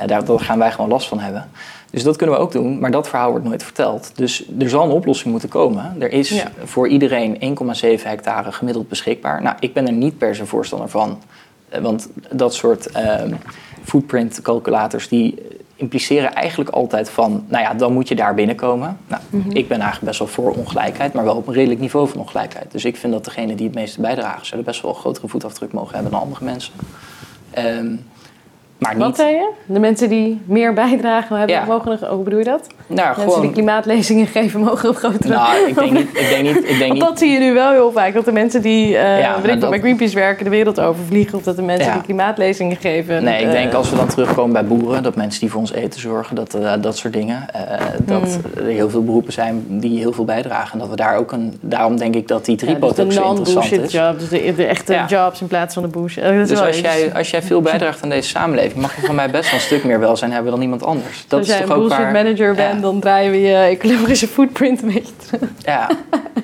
Daar, 0.05 0.25
daar 0.25 0.39
gaan 0.39 0.59
wij 0.59 0.71
gewoon 0.71 0.89
last 0.89 1.07
van 1.07 1.19
hebben. 1.19 1.49
Dus 1.91 2.03
dat 2.03 2.15
kunnen 2.15 2.35
we 2.35 2.41
ook 2.41 2.51
doen, 2.51 2.79
maar 2.79 2.91
dat 2.91 3.07
verhaal 3.07 3.29
wordt 3.31 3.45
nooit 3.45 3.63
verteld. 3.63 4.11
Dus 4.15 4.43
er 4.59 4.69
zal 4.69 4.83
een 4.83 4.91
oplossing 4.91 5.31
moeten 5.31 5.49
komen. 5.49 5.95
Er 5.99 6.11
is 6.11 6.29
Ja. 6.29 6.51
voor 6.63 6.87
iedereen 6.87 7.37
1,7 7.39 8.09
hectare 8.09 8.51
gemiddeld 8.51 8.89
beschikbaar. 8.89 9.41
Nou, 9.41 9.55
ik 9.59 9.73
ben 9.73 9.87
er 9.87 9.93
niet 9.93 10.17
per 10.17 10.35
se 10.35 10.45
voorstander 10.45 10.89
van. 10.89 11.19
Eh, 11.69 11.81
Want 11.81 12.09
dat 12.31 12.53
soort 12.53 12.91
ehm, 12.91 13.33
footprint 13.83 14.41
calculators 14.41 15.07
die 15.07 15.35
impliceren 15.75 16.33
eigenlijk 16.33 16.69
altijd 16.69 17.09
van, 17.09 17.43
nou 17.47 17.63
ja, 17.63 17.73
dan 17.73 17.93
moet 17.93 18.07
je 18.07 18.15
daar 18.15 18.33
binnenkomen. 18.35 18.97
Nou, 19.07 19.21
Mhm. 19.29 19.49
ik 19.51 19.67
ben 19.67 19.77
eigenlijk 19.77 20.05
best 20.05 20.19
wel 20.19 20.27
voor 20.27 20.51
ongelijkheid, 20.55 21.13
maar 21.13 21.23
wel 21.23 21.35
op 21.35 21.47
een 21.47 21.53
redelijk 21.53 21.79
niveau 21.79 22.07
van 22.07 22.19
ongelijkheid. 22.19 22.71
Dus 22.71 22.85
ik 22.85 22.97
vind 22.97 23.13
dat 23.13 23.25
degene 23.25 23.55
die 23.55 23.65
het 23.65 23.75
meeste 23.75 24.01
bijdragen, 24.01 24.45
zullen 24.45 24.63
best 24.63 24.81
wel 24.81 24.91
een 24.91 24.97
grotere 24.97 25.27
voetafdruk 25.27 25.71
mogen 25.71 25.93
hebben 25.93 26.11
dan 26.11 26.21
andere 26.21 26.45
mensen. 26.45 26.73
Ehm, 27.51 27.95
maar 28.79 28.97
Wat 28.97 29.15
zei 29.15 29.31
je? 29.33 29.49
De 29.65 29.79
mensen 29.79 30.09
die 30.09 30.41
meer 30.45 30.73
bijdragen 30.73 31.37
hebben, 31.37 31.55
Ja. 31.55 31.65
mogen... 31.65 31.91
een- 31.91 32.07
Hoe 32.09 32.23
bedoel 32.23 32.39
je 32.39 32.45
dat? 32.45 32.67
Nou, 32.87 33.17
mensen 33.17 33.41
die 33.41 33.51
klimaatlezingen 33.51 34.27
geven, 34.27 34.59
mogen 34.59 34.89
een 34.89 34.95
grotere... 34.95 35.33
Nou, 35.33 35.67
ik 35.67 35.75
denk 35.75 35.91
niet. 35.91 36.07
Ik 36.13 36.29
denk 36.29 36.43
niet, 36.43 36.69
ik 36.69 36.77
denk 36.77 36.93
niet 36.93 37.01
dat 37.01 37.19
zie 37.19 37.29
je 37.31 37.39
nu 37.39 37.53
wel 37.53 37.71
heel 37.71 37.91
vaak. 37.91 38.13
Dat 38.13 38.25
de 38.25 38.31
mensen 38.31 38.61
die 38.61 38.97
eh 38.97 39.19
Ja, 39.19 39.35
ik, 39.43 39.59
dat- 39.59 39.69
bij 39.69 39.79
Greenpeace 39.79 40.15
werken 40.15 40.43
de 40.43 40.49
wereld 40.49 40.79
over 40.79 41.03
vliegen. 41.05 41.37
Of 41.37 41.43
dat 41.43 41.55
de 41.55 41.61
mensen 41.61 41.87
Ja. 41.87 41.93
die 41.93 42.01
klimaatlezingen 42.01 42.77
geven. 42.77 43.23
Nee, 43.23 43.39
ik 43.41 43.45
eh, 43.45 43.51
denk 43.51 43.73
als 43.73 43.89
we 43.89 43.95
dan 43.95 44.07
terugkomen 44.07 44.53
bij 44.53 44.65
boeren, 44.65 45.03
dat 45.03 45.15
mensen 45.15 45.39
die 45.39 45.49
voor 45.49 45.59
ons 45.59 45.71
eten 45.73 45.99
zorgen, 45.99 46.35
dat, 46.35 46.53
eh, 46.53 46.73
dat 46.81 46.97
soort 46.97 47.13
dingen. 47.13 47.53
eh, 47.53 47.61
dat 47.99 48.21
Hmm. 48.21 48.63
er 48.65 48.71
heel 48.71 48.89
veel 48.89 49.03
beroepen 49.03 49.33
zijn 49.33 49.65
die 49.67 49.99
heel 49.99 50.11
veel 50.13 50.25
bijdragen. 50.25 50.73
En 50.73 50.79
dat 50.79 50.89
we 50.89 50.95
daar 50.95 51.17
ook 51.17 51.31
een. 51.31 51.57
Daarom 51.61 51.97
denk 51.97 52.15
ik 52.15 52.27
dat 52.27 52.45
die 52.45 52.55
dus 52.57 52.67
tripod 52.67 52.95
de 52.95 53.03
ook 53.03 53.11
zo 53.11 53.29
interessant 53.29 53.71
is. 53.83 53.91
jobs. 53.91 54.19
Dus 54.19 54.29
de, 54.29 54.53
de 54.55 54.65
echte 54.65 55.03
jobs 55.07 55.41
in 55.41 55.47
plaats 55.47 55.73
van 55.73 55.83
de 55.83 55.89
bullshit. 55.89 56.23
Eh, 56.23 56.29
Dat 56.31 56.39
is 56.39 56.49
Dus 56.49 56.61
als 56.61 56.79
jij, 56.79 57.11
als 57.13 57.29
jij 57.29 57.41
veel 57.41 57.61
bijdraagt 57.61 58.03
aan 58.03 58.09
deze 58.09 58.29
samenleving, 58.29 58.68
mag 58.75 58.95
je 58.95 59.01
van 59.01 59.15
mij 59.15 59.29
best 59.29 59.45
wel 59.49 59.59
een 59.59 59.65
stuk 59.65 59.83
meer 59.83 59.99
welzijn 59.99 60.31
hebben 60.31 60.51
dan 60.51 60.61
iemand 60.61 60.83
anders. 60.83 61.25
Dat 61.27 61.39
als 61.39 61.47
is 61.49 61.53
jij 61.57 61.65
toch 61.65 61.69
een 61.75 61.79
bullshit 61.81 61.99
waar. 61.99 62.11
manager 62.11 62.55
bent, 62.55 62.75
Ja. 62.75 62.81
dan 62.81 62.99
draaien 62.99 63.31
we 63.31 63.41
je 63.41 63.55
ecologische 63.55 64.27
footprint 64.27 64.81
een 64.81 64.93
beetje 64.93 65.15
terug. 65.15 65.49
Ja. 65.57 65.89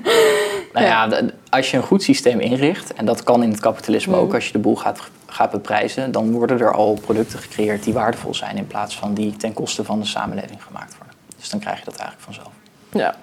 nou 0.73 0.85
ja, 0.85 1.09
als 1.49 1.71
je 1.71 1.77
een 1.77 1.83
goed 1.83 2.03
systeem 2.03 2.39
inricht, 2.39 2.93
en 2.93 3.05
dat 3.05 3.23
kan 3.23 3.43
in 3.43 3.49
het 3.49 3.59
kapitalisme 3.59 4.11
Mhm. 4.15 4.21
ook 4.21 4.33
als 4.33 4.45
je 4.45 4.51
de 4.51 4.59
boel 4.59 4.75
gaat, 4.75 4.99
gaat 5.27 5.51
beprijzen, 5.51 6.11
dan 6.11 6.31
worden 6.31 6.59
er 6.59 6.73
al 6.73 6.99
producten 7.05 7.39
gecreëerd 7.39 7.83
die 7.83 7.93
waardevol 7.93 8.33
zijn 8.33 8.57
in 8.57 8.67
plaats 8.67 8.97
van 8.97 9.13
die 9.13 9.35
ten 9.35 9.53
koste 9.53 9.83
van 9.83 9.99
de 9.99 10.05
samenleving 10.05 10.63
gemaakt 10.63 10.97
worden. 10.97 11.15
Dus 11.39 11.49
dan 11.49 11.59
krijg 11.59 11.77
je 11.79 11.85
dat 11.85 11.95
eigenlijk 11.95 12.23
vanzelf. 12.23 12.51
Ja. 12.91 13.15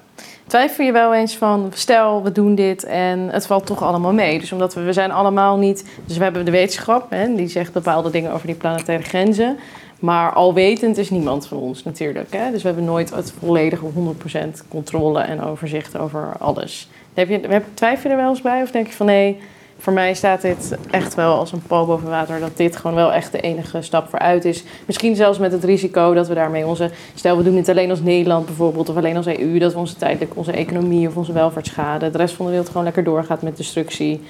Twijfel 0.47 0.85
je 0.85 0.93
wel 0.93 1.15
eens 1.15 1.37
van, 1.37 1.71
stel 1.75 2.23
we 2.23 2.33
doen 2.33 2.55
dit 2.55 2.85
en 2.85 3.19
het 3.19 3.47
valt 3.47 3.67
toch 3.67 3.83
allemaal 3.83 4.13
mee. 4.13 4.39
Dus 4.39 4.53
omdat 4.53 4.75
we, 4.75 4.81
we 4.81 4.93
zijn 4.93 5.11
allemaal 5.11 5.59
niet... 5.59 5.85
Dus 6.05 6.17
we 6.17 6.23
hebben 6.23 6.45
de 6.45 6.51
wetenschap, 6.51 7.11
hè, 7.11 7.35
die 7.35 7.49
zegt 7.49 7.73
bepaalde 7.73 8.11
dingen 8.11 8.33
over 8.33 8.47
die 8.47 8.57
planetaire 8.57 9.05
grenzen. 9.05 9.59
Maar 9.99 10.33
alwetend 10.33 10.99
is 10.99 11.11
niemand 11.11 11.47
van 11.47 11.59
ons 11.59 11.85
natuurlijk. 11.85 12.33
Hè? 12.33 12.51
Dus 12.51 12.63
we 12.63 12.69
hebben 12.69 12.85
nooit 12.85 13.15
het 13.15 13.33
volledige 13.39 13.87
100% 13.87 14.69
controle 14.69 15.21
en 15.21 15.43
overzicht 15.43 15.99
over 15.99 16.33
alles. 16.39 16.89
Heb 17.15 17.29
je, 17.29 17.63
twijfel 17.75 18.11
je 18.11 18.17
er 18.17 18.23
wel 18.23 18.31
eens 18.31 18.41
bij? 18.41 18.63
Of 18.63 18.71
denk 18.71 18.87
je 18.87 18.93
van 18.93 19.07
nee, 19.07 19.41
voor 19.83 19.93
mij 19.93 20.15
staat 20.15 20.41
dit 20.41 20.77
echt 20.91 21.15
wel 21.15 21.39
als 21.39 21.53
een 21.53 21.63
paal 21.63 21.87
boven 21.87 22.09
water. 22.09 22.41
Dat 22.41 22.57
dit 22.57 22.77
gewoon 22.77 22.97
wel 22.97 23.13
echt 23.13 23.33
de 23.33 23.41
enige 23.41 23.83
stap 23.83 24.09
vooruit 24.09 24.45
is. 24.45 24.65
Misschien 24.87 25.17
zelfs 25.17 25.39
met 25.39 25.53
het 25.53 25.65
risico 25.65 26.15
dat 26.15 26.29
we 26.29 26.35
daarmee 26.35 26.67
onze... 26.67 26.91
Stel, 27.15 27.37
we 27.37 27.43
doen 27.43 27.55
dit 27.55 27.69
alleen 27.69 27.91
als 27.91 28.01
Nederland 28.01 28.47
bijvoorbeeld. 28.47 28.89
Of 28.89 28.97
alleen 28.97 29.17
als 29.17 29.27
EU. 29.27 29.59
Dat 29.59 29.73
we 29.73 29.79
onze 29.79 29.97
tijdelijk 29.97 30.37
onze 30.37 30.53
economie 30.53 31.09
of 31.09 31.17
onze 31.17 31.33
welvaart 31.33 31.67
schaden. 31.67 32.13
De 32.13 32.19
rest 32.19 32.35
van 32.35 32.45
de 32.45 32.51
wereld 32.51 32.69
gewoon 32.69 32.85
lekker 32.85 33.05
doorgaat 33.05 33.43
met 33.43 33.57
destructie. 33.57 34.21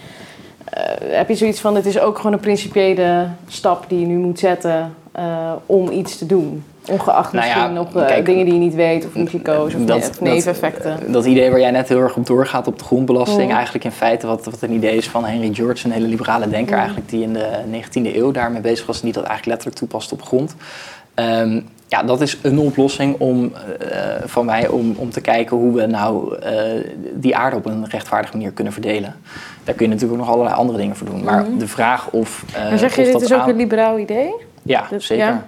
Eh, 0.65 0.83
heb 0.99 1.29
je 1.29 1.35
zoiets 1.35 1.61
van, 1.61 1.75
het 1.75 1.87
is 1.87 1.99
ook 1.99 2.17
gewoon 2.17 2.33
een 2.33 2.41
principiële 2.41 3.29
stap 3.49 3.85
die 3.89 4.01
je 4.01 4.07
nu 4.07 4.17
moet 4.17 4.39
zetten 4.39 4.95
eh, 5.13 5.53
om 5.67 5.91
iets 5.91 6.19
te 6.19 6.27
doen? 6.27 6.65
Ongeacht 6.91 7.33
Nou 7.33 7.47
ja, 7.47 7.55
misschien 7.55 7.79
op 7.79 7.97
eh, 7.97 8.07
kijk, 8.07 8.27
dingen 8.27 8.45
die 8.45 8.55
je 8.55 8.61
niet 8.61 8.75
weet 8.75 9.07
of 9.07 9.15
risico's 9.15 9.75
of, 9.75 9.81
dat- 9.85 10.21
neveneffecten. 10.21 10.97
Dat, 11.01 11.13
dat 11.13 11.25
idee 11.25 11.51
waar 11.51 11.61
jij 11.61 11.71
net 11.71 11.89
heel 11.89 12.01
erg 12.01 12.17
op 12.17 12.27
doorgaat 12.27 12.67
op 12.67 12.79
de 12.79 12.85
grondbelasting, 12.85 13.49
Mm. 13.49 13.55
eigenlijk 13.55 13.85
in 13.85 13.91
feite 13.91 14.27
wat, 14.27 14.45
wat 14.45 14.63
een 14.63 14.73
idee 14.73 14.97
is 14.97 15.09
van 15.09 15.25
Henry 15.25 15.55
George, 15.55 15.87
een 15.87 15.93
hele 15.93 16.07
liberale 16.07 16.49
denker 16.49 16.73
Mm. 16.75 16.79
eigenlijk, 16.81 17.09
die 17.11 17.23
in 17.23 17.33
de 17.33 17.49
19e 17.71 18.17
eeuw 18.17 18.31
daarmee 18.31 18.61
bezig 18.61 18.87
was 18.87 18.97
en 18.97 19.03
die 19.05 19.13
dat 19.13 19.23
eigenlijk 19.25 19.47
letterlijk 19.51 19.79
toepast 19.79 20.13
op 20.13 20.23
grond. 20.23 20.55
Ehm, 21.15 21.61
ja, 21.89 22.03
dat 22.03 22.21
is 22.21 22.39
een 22.43 22.59
oplossing 22.59 23.17
om, 23.21 23.53
eh, 23.91 23.99
van 24.25 24.45
mij 24.45 24.69
om, 24.69 24.95
om 24.97 25.11
te 25.11 25.21
kijken 25.21 25.57
hoe 25.57 25.75
we 25.75 25.87
nou 25.87 26.39
eh, 26.39 26.53
die 27.15 27.37
aarde 27.37 27.57
op 27.57 27.67
een 27.67 27.87
rechtvaardige 27.89 28.37
manier 28.37 28.53
kunnen 28.53 28.73
verdelen. 28.73 29.15
Daar 29.65 29.75
kun 29.75 29.87
je 29.87 29.93
natuurlijk 29.93 30.21
ook 30.21 30.27
nog 30.27 30.35
allerlei 30.35 30.57
andere 30.61 30.79
dingen 30.79 30.97
voor 30.97 31.07
doen. 31.07 31.25
Maar 31.25 31.43
Mhm. 31.43 31.59
de 31.59 31.67
vraag 31.69 32.11
of. 32.11 32.45
eh, 32.55 32.69
maar 32.69 32.79
zeg 32.79 32.95
je, 32.97 33.01
of 33.03 33.13
dit 33.13 33.23
is 33.23 33.33
ook 33.33 33.41
aan- 33.41 33.49
een 33.49 33.57
liberaal 33.57 33.99
idee? 33.99 34.33
Ja, 34.63 34.85
zeker. 34.99 35.25
ja. 35.27 35.47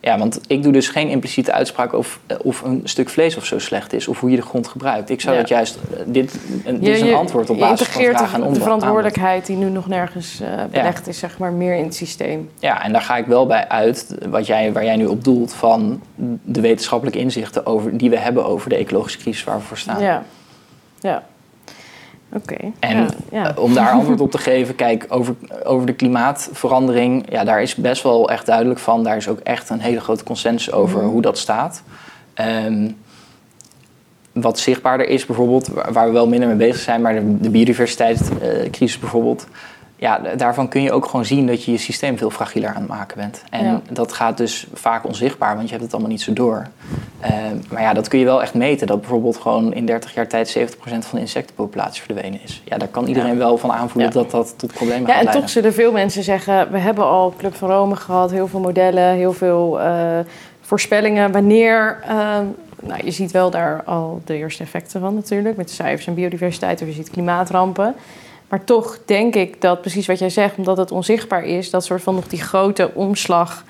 Ja. 0.00 0.18
want 0.18 0.40
ik 0.46 0.62
doe 0.62 0.72
dus 0.72 0.88
geen 0.88 1.08
impliciete 1.08 1.52
uitspraak 1.52 1.92
of, 1.92 2.20
eh, 2.26 2.36
of 2.42 2.62
een 2.62 2.80
stuk 2.84 3.08
vlees 3.08 3.36
of 3.36 3.44
zo 3.44 3.58
slecht 3.58 3.92
is, 3.92 4.08
of 4.08 4.20
hoe 4.20 4.30
je 4.30 4.36
de 4.36 4.42
grond 4.42 4.68
gebruikt. 4.68 5.10
Ik 5.10 5.20
zou 5.20 5.34
Ja. 5.34 5.40
dat 5.40 5.48
juist, 5.48 5.76
eh, 5.76 6.00
dit, 6.06 6.38
een, 6.64 6.74
dit 6.74 6.86
Je, 6.86 6.92
is 6.92 7.00
een 7.00 7.14
antwoord 7.14 7.50
op 7.50 7.58
basis 7.58 7.88
van 7.88 8.02
en 8.02 8.40
de, 8.40 8.52
de 8.52 8.60
verantwoordelijkheid 8.60 9.46
die 9.46 9.56
nu 9.56 9.70
nog 9.70 9.88
nergens 9.88 10.40
eh, 10.40 10.64
belegd 10.70 11.08
is, 11.08 11.18
zeg 11.18 11.38
maar, 11.38 11.52
meer 11.52 11.74
in 11.74 11.84
het 11.84 11.94
systeem. 11.94 12.50
Ja, 12.58 12.82
en 12.82 12.92
daar 12.92 13.02
ga 13.02 13.16
ik 13.16 13.26
wel 13.26 13.46
bij 13.46 13.68
uit, 13.68 14.14
wat 14.28 14.46
jij, 14.46 14.72
waar 14.72 14.84
jij 14.84 14.96
nu 14.96 15.06
op 15.06 15.24
doelt, 15.24 15.52
van 15.52 16.02
de 16.42 16.60
wetenschappelijke 16.60 17.18
inzichten 17.20 17.66
over, 17.66 17.96
die 17.96 18.10
we 18.10 18.18
hebben 18.18 18.44
over 18.44 18.68
de 18.68 18.76
ecologische 18.76 19.18
crisis 19.18 19.44
waar 19.44 19.56
we 19.56 19.62
voor 19.62 19.78
staan. 19.78 20.02
Ja. 20.02 20.24
ja. 21.00 21.22
Oké. 22.32 22.56
En 22.78 22.96
ja, 22.96 23.06
ja. 23.32 23.54
eh, 23.56 23.62
om 23.62 23.74
daar 23.74 23.90
antwoord 23.90 24.20
op 24.20 24.30
te 24.30 24.38
geven, 24.38 24.74
kijk, 24.74 25.06
over, 25.08 25.34
over 25.64 25.86
de 25.86 25.92
klimaatverandering, 25.92 27.26
ja, 27.28 27.44
daar 27.44 27.62
is 27.62 27.74
best 27.74 28.02
wel 28.02 28.30
echt 28.30 28.46
duidelijk 28.46 28.78
van. 28.80 29.04
Daar 29.04 29.16
is 29.16 29.28
ook 29.28 29.38
echt 29.38 29.70
een 29.70 29.80
hele 29.80 30.00
grote 30.00 30.24
consensus 30.24 30.72
over 30.72 31.00
Mhm. 31.02 31.08
hoe 31.10 31.22
dat 31.22 31.38
staat. 31.38 31.82
Ehm, 32.34 32.90
wat 34.32 34.58
zichtbaarder 34.58 35.08
is 35.08 35.26
bijvoorbeeld, 35.26 35.68
waar 35.68 35.92
waar 35.92 36.06
we 36.06 36.12
wel 36.12 36.28
minder 36.28 36.48
mee 36.48 36.56
bezig 36.56 36.80
zijn, 36.80 37.00
maar 37.02 37.14
de, 37.14 37.38
de 37.40 37.50
biodiversiteitscrisis 37.50 38.98
bijvoorbeeld. 38.98 39.46
Ja, 40.00 40.18
daarvan 40.36 40.68
kun 40.68 40.82
je 40.82 40.92
ook 40.92 41.06
gewoon 41.06 41.24
zien 41.24 41.46
dat 41.46 41.64
je 41.64 41.70
je 41.72 41.78
systeem 41.78 42.18
veel 42.18 42.30
fragieler 42.30 42.68
aan 42.68 42.74
het 42.80 42.86
maken 42.86 43.16
bent. 43.16 43.42
En 43.50 43.64
Ja. 43.64 43.80
dat 43.90 44.12
gaat 44.12 44.36
dus 44.36 44.66
vaak 44.72 45.06
onzichtbaar, 45.06 45.54
want 45.54 45.64
je 45.64 45.70
hebt 45.70 45.82
het 45.82 45.92
allemaal 45.92 46.10
niet 46.10 46.20
zo 46.22 46.32
door. 46.32 46.66
Ehm, 47.20 47.56
maar 47.70 47.82
ja, 47.82 47.92
dat 47.92 48.08
kun 48.08 48.18
je 48.18 48.24
wel 48.24 48.42
echt 48.42 48.54
meten. 48.54 48.86
Dat 48.86 49.00
bijvoorbeeld 49.00 49.36
gewoon 49.36 49.72
in 49.74 49.86
30 49.86 50.14
jaar 50.14 50.26
tijd 50.28 50.48
70% 50.48 51.06
van 51.06 51.18
de 51.18 51.20
insectenpopulatie 51.24 52.02
verdwenen 52.02 52.40
is. 52.42 52.62
Ja, 52.64 52.78
daar 52.78 52.88
kan 52.88 53.06
iedereen 53.06 53.32
Ja. 53.32 53.36
wel 53.38 53.58
van 53.58 53.72
aanvoelen 53.72 54.12
Ja. 54.12 54.18
dat 54.20 54.30
dat 54.30 54.54
tot 54.58 54.72
problemen 54.72 55.00
Ja, 55.00 55.06
gaat 55.06 55.16
en 55.16 55.22
leiden. 55.22 55.40
toch 55.42 55.50
zullen 55.50 55.72
veel 55.74 55.92
mensen 55.92 56.22
zeggen: 56.22 56.70
we 56.70 56.78
hebben 56.78 57.04
al 57.04 57.34
Club 57.38 57.54
van 57.54 57.70
Rome 57.70 57.96
gehad, 57.96 58.30
heel 58.30 58.48
veel 58.48 58.60
modellen, 58.60 59.14
heel 59.14 59.32
veel 59.32 59.80
eh, 59.80 60.18
voorspellingen. 60.60 61.32
Wanneer, 61.32 61.98
eh, 62.02 62.16
nou, 62.82 63.00
je 63.04 63.10
ziet 63.10 63.30
wel 63.30 63.50
daar 63.50 63.82
al 63.84 64.20
de 64.24 64.36
eerste 64.36 64.62
effecten 64.62 65.00
van 65.00 65.14
natuurlijk, 65.14 65.56
met 65.56 65.68
de 65.68 65.74
cijfers 65.74 66.06
en 66.06 66.14
biodiversiteit, 66.14 66.80
of 66.80 66.86
je 66.86 66.94
ziet 66.94 67.10
klimaatrampen. 67.10 67.94
Maar 68.50 68.64
toch 68.64 68.98
denk 69.04 69.34
ik 69.34 69.60
dat 69.60 69.80
precies 69.80 70.06
wat 70.06 70.18
jij 70.18 70.30
zegt, 70.30 70.56
omdat 70.56 70.76
het 70.76 70.90
onzichtbaar 70.90 71.44
is, 71.44 71.70
dat 71.70 71.84
soort 71.84 72.02
van 72.02 72.14
nog 72.14 72.26
die 72.26 72.42
grote 72.42 72.90
omslag 72.94 73.64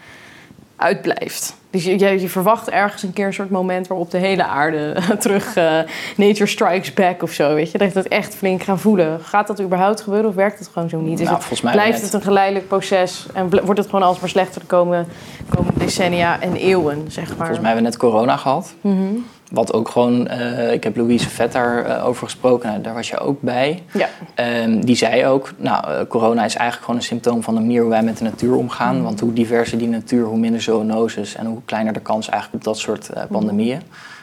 uitblijft. 0.76 1.57
Dus 1.70 1.85
je, 1.85 1.99
je, 1.99 2.20
je 2.20 2.28
verwacht 2.28 2.70
ergens 2.70 3.03
een 3.03 3.12
keer 3.12 3.26
een 3.26 3.35
soort 3.35 3.51
moment 3.51 3.87
waarop 3.87 4.11
de 4.11 4.18
hele 4.18 4.45
aarde 4.45 4.97
terug 5.18 5.57
eh, 5.57 5.78
nature 6.16 6.47
strikes 6.47 6.95
back 6.95 7.22
of 7.22 7.33
zo, 7.33 7.55
weet 7.55 7.70
je. 7.70 7.78
Dat 7.78 7.93
je 7.93 7.99
het 7.99 8.09
echt 8.09 8.35
flink 8.35 8.62
gaan 8.62 8.78
voelen. 8.78 9.20
Gaat 9.20 9.47
dat 9.47 9.61
überhaupt 9.61 10.01
gebeuren 10.01 10.28
of 10.28 10.35
werkt 10.35 10.59
het 10.59 10.68
gewoon 10.72 10.89
zo 10.89 11.01
niet? 11.01 11.18
Is 11.18 11.24
Nou, 11.24 11.37
het, 11.37 11.39
volgens 11.39 11.61
mij 11.61 11.72
blijft 11.72 11.93
net. 11.93 12.03
het 12.03 12.12
een 12.12 12.22
geleidelijk 12.22 12.68
proces 12.68 13.26
en 13.35 13.51
wordt 13.51 13.81
het 13.81 13.89
gewoon 13.89 14.03
alsmaar 14.03 14.28
slechter 14.28 14.61
de 14.61 14.66
komende, 14.66 15.05
komende 15.49 15.78
decennia 15.78 16.41
en 16.41 16.57
eeuwen, 16.57 17.05
zeg 17.09 17.26
maar? 17.26 17.37
Volgens 17.37 17.59
mij 17.59 17.66
hebben 17.66 17.85
we 17.85 17.91
net 17.91 17.99
corona 17.99 18.37
gehad. 18.37 18.74
Mhm. 18.81 19.14
Wat 19.51 19.72
ook 19.72 19.88
gewoon, 19.88 20.28
eh, 20.28 20.72
ik 20.72 20.84
heb 20.84 20.96
Louise 20.96 21.28
Vet 21.28 21.53
daar 21.53 21.84
eh, 21.84 22.07
over 22.07 22.24
gesproken, 22.24 22.68
nou, 22.68 22.82
daar 22.82 22.94
was 22.94 23.09
je 23.09 23.18
ook 23.18 23.40
bij. 23.40 23.82
Ja. 23.92 24.09
Ehm, 24.34 24.80
die 24.80 24.96
zei 24.96 25.26
ook, 25.26 25.53
nou, 25.57 25.84
eh, 25.86 26.07
corona 26.09 26.44
is 26.44 26.55
eigenlijk 26.55 26.84
gewoon 26.84 26.96
een 26.96 27.07
symptoom 27.07 27.42
van 27.42 27.55
de 27.55 27.61
manier 27.61 27.80
hoe 27.80 27.90
wij 27.90 28.03
met 28.03 28.18
de 28.18 28.24
natuur 28.24 28.55
omgaan. 28.55 28.94
Mhm. 28.94 29.05
Want 29.05 29.20
hoe 29.20 29.32
diverser 29.32 29.78
die 29.78 29.88
natuur, 29.88 30.24
hoe 30.24 30.38
minder 30.38 30.62
zoonoses 30.62 31.34
en 31.34 31.46
hoe 31.46 31.61
kleiner 31.64 31.92
de 31.92 32.01
kans 32.01 32.28
eigenlijk 32.28 32.64
op 32.64 32.72
dat 32.72 32.78
soort 32.78 33.11
Mhm. 33.14 33.26
pandemieën. 33.26 33.80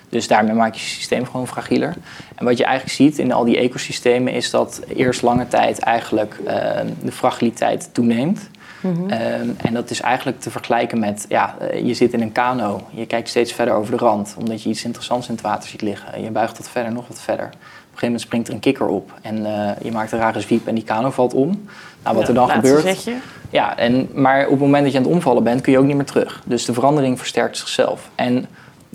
Dus 0.09 0.27
daarmee 0.27 0.53
maak 0.53 0.73
je 0.73 0.79
je 0.79 0.87
systeem 0.89 1.25
gewoon 1.25 1.47
fragieler. 1.47 1.93
En 2.35 2.45
wat 2.45 2.57
je 2.57 2.63
eigenlijk 2.63 2.95
ziet 2.95 3.17
in 3.17 3.31
al 3.31 3.43
die 3.43 3.57
ecosystemen 3.57 4.33
is 4.33 4.49
dat 4.49 4.81
eerst 4.95 5.21
lange 5.21 5.47
tijd 5.47 5.79
eigenlijk 5.79 6.39
eh, 6.45 6.55
de 7.03 7.11
fragiliteit 7.11 7.89
toeneemt. 7.91 8.49
Mhm. 8.81 9.09
Ehm, 9.09 9.49
en 9.57 9.73
dat 9.73 9.89
is 9.89 10.01
eigenlijk 10.01 10.39
te 10.39 10.51
vergelijken 10.51 10.99
met, 10.99 11.25
ja, 11.29 11.55
eh, 11.59 11.85
je 11.85 11.93
zit 11.93 12.13
in 12.13 12.21
een 12.21 12.31
kano. 12.31 12.87
Je 12.89 13.05
kijkt 13.05 13.29
steeds 13.29 13.53
verder 13.53 13.73
over 13.73 13.91
de 13.91 13.97
rand, 13.97 14.35
omdat 14.39 14.63
je 14.63 14.69
iets 14.69 14.83
interessants 14.83 15.27
in 15.27 15.33
het 15.33 15.43
water 15.43 15.69
ziet 15.69 15.81
liggen. 15.81 16.21
Je 16.21 16.31
buigt 16.31 16.57
wat 16.57 16.69
verder, 16.69 16.91
nog 16.91 17.07
wat 17.07 17.21
verder. 17.21 17.45
Op 17.45 17.53
een 17.53 17.59
gegeven 17.69 18.05
moment 18.05 18.21
springt 18.21 18.47
er 18.47 18.53
een 18.53 18.59
kikker 18.59 18.87
op 18.87 19.13
en 19.21 19.45
eh, 19.45 19.83
je 19.83 19.91
maakt 19.91 20.11
een 20.11 20.19
rare 20.19 20.41
zwiep 20.41 20.67
en 20.67 20.75
die 20.75 20.83
kano 20.83 21.09
valt 21.09 21.33
om. 21.33 21.67
Nou, 22.03 22.15
wat 22.15 22.27
er 22.27 22.33
dan 22.33 22.49
gebeurt... 22.49 22.81
zetje. 22.81 23.13
Ja, 23.49 23.77
en, 23.77 24.09
maar 24.13 24.43
op 24.43 24.49
het 24.49 24.59
moment 24.59 24.83
dat 24.83 24.91
je 24.91 24.97
aan 24.97 25.03
het 25.03 25.13
omvallen 25.13 25.43
bent, 25.43 25.61
kun 25.61 25.71
je 25.71 25.77
ook 25.77 25.85
niet 25.85 25.95
meer 25.95 26.05
terug. 26.05 26.41
Dus 26.45 26.65
de 26.65 26.73
verandering 26.73 27.17
versterkt 27.17 27.57
zichzelf. 27.57 28.09
En 28.15 28.47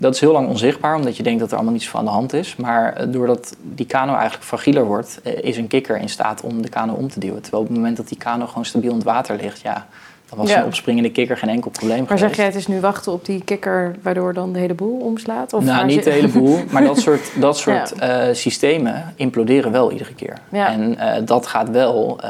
dat 0.03 0.15
is 0.15 0.21
heel 0.21 0.33
lang 0.33 0.49
onzichtbaar, 0.49 0.97
omdat 0.97 1.17
je 1.17 1.23
denkt 1.23 1.41
dat 1.41 1.49
er 1.51 1.55
allemaal 1.55 1.73
niets 1.75 1.89
van 1.89 1.99
aan 2.01 2.07
de 2.07 2.11
hand 2.13 2.33
is. 2.33 2.57
Maar 2.57 2.93
eh, 2.93 3.07
doordat 3.13 3.57
die 3.63 3.87
kano 3.87 4.13
eigenlijk 4.15 4.45
fragieler 4.45 4.85
wordt, 4.85 5.21
eh, 5.23 5.33
is 5.43 5.57
een 5.57 5.67
kikker 5.67 5.97
in 5.97 6.09
staat 6.09 6.41
om 6.41 6.63
de 6.63 6.69
kano 6.69 6.93
om 6.95 7.09
te 7.09 7.21
duwen. 7.21 7.43
Terwijl 7.43 7.63
op 7.63 7.69
het 7.69 7.77
moment 7.79 7.97
dat 7.97 8.09
die 8.09 8.19
kano 8.19 8.47
gewoon 8.47 8.65
stabiel 8.65 8.91
in 8.91 8.97
het 8.97 9.05
water 9.05 9.37
ligt, 9.37 9.61
ja, 9.61 9.87
dan 10.29 10.39
was 10.39 10.51
Ja. 10.51 10.59
een 10.59 10.65
opspringende 10.67 11.11
kikker 11.11 11.37
geen 11.37 11.49
enkel 11.49 11.71
probleem 11.71 11.99
Maar 11.99 12.07
geweest. 12.07 12.25
zeg 12.27 12.37
jij, 12.37 12.45
het 12.45 12.55
is 12.55 12.67
nu 12.67 12.81
wachten 12.81 13.13
op 13.13 13.25
die 13.25 13.45
kikker 13.45 13.97
waardoor 14.03 14.35
dan 14.35 14.53
de 14.53 14.59
hele 14.59 14.75
boel 14.75 14.99
omslaat? 15.01 15.53
Of 15.53 15.65
nou, 15.65 15.87
niet 15.87 16.05
de 16.05 16.11
hele 16.11 16.29
boel, 16.29 16.59
maar 16.73 16.85
dat 16.85 16.99
soort, 16.99 17.41
dat 17.41 17.59
soort 17.59 17.93
eh, 17.93 18.23
systemen 18.33 19.13
imploderen 19.17 19.73
wel 19.73 19.93
iedere 19.93 20.15
keer. 20.15 20.39
Ja. 20.49 20.69
En 20.73 20.97
dat 21.25 21.47
gaat 21.47 21.71
wel 21.71 22.21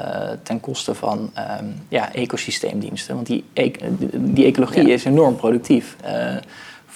ten 0.42 0.60
koste 0.60 0.94
van 0.94 1.30
ehm, 1.34 1.64
ja, 1.88 2.12
ecosysteemdiensten. 2.12 3.14
Want 3.14 3.26
die, 3.26 3.44
e- 3.52 3.70
die 4.12 4.44
ecologie 4.46 4.90
is 4.90 5.04
enorm 5.04 5.36
productief. 5.36 5.96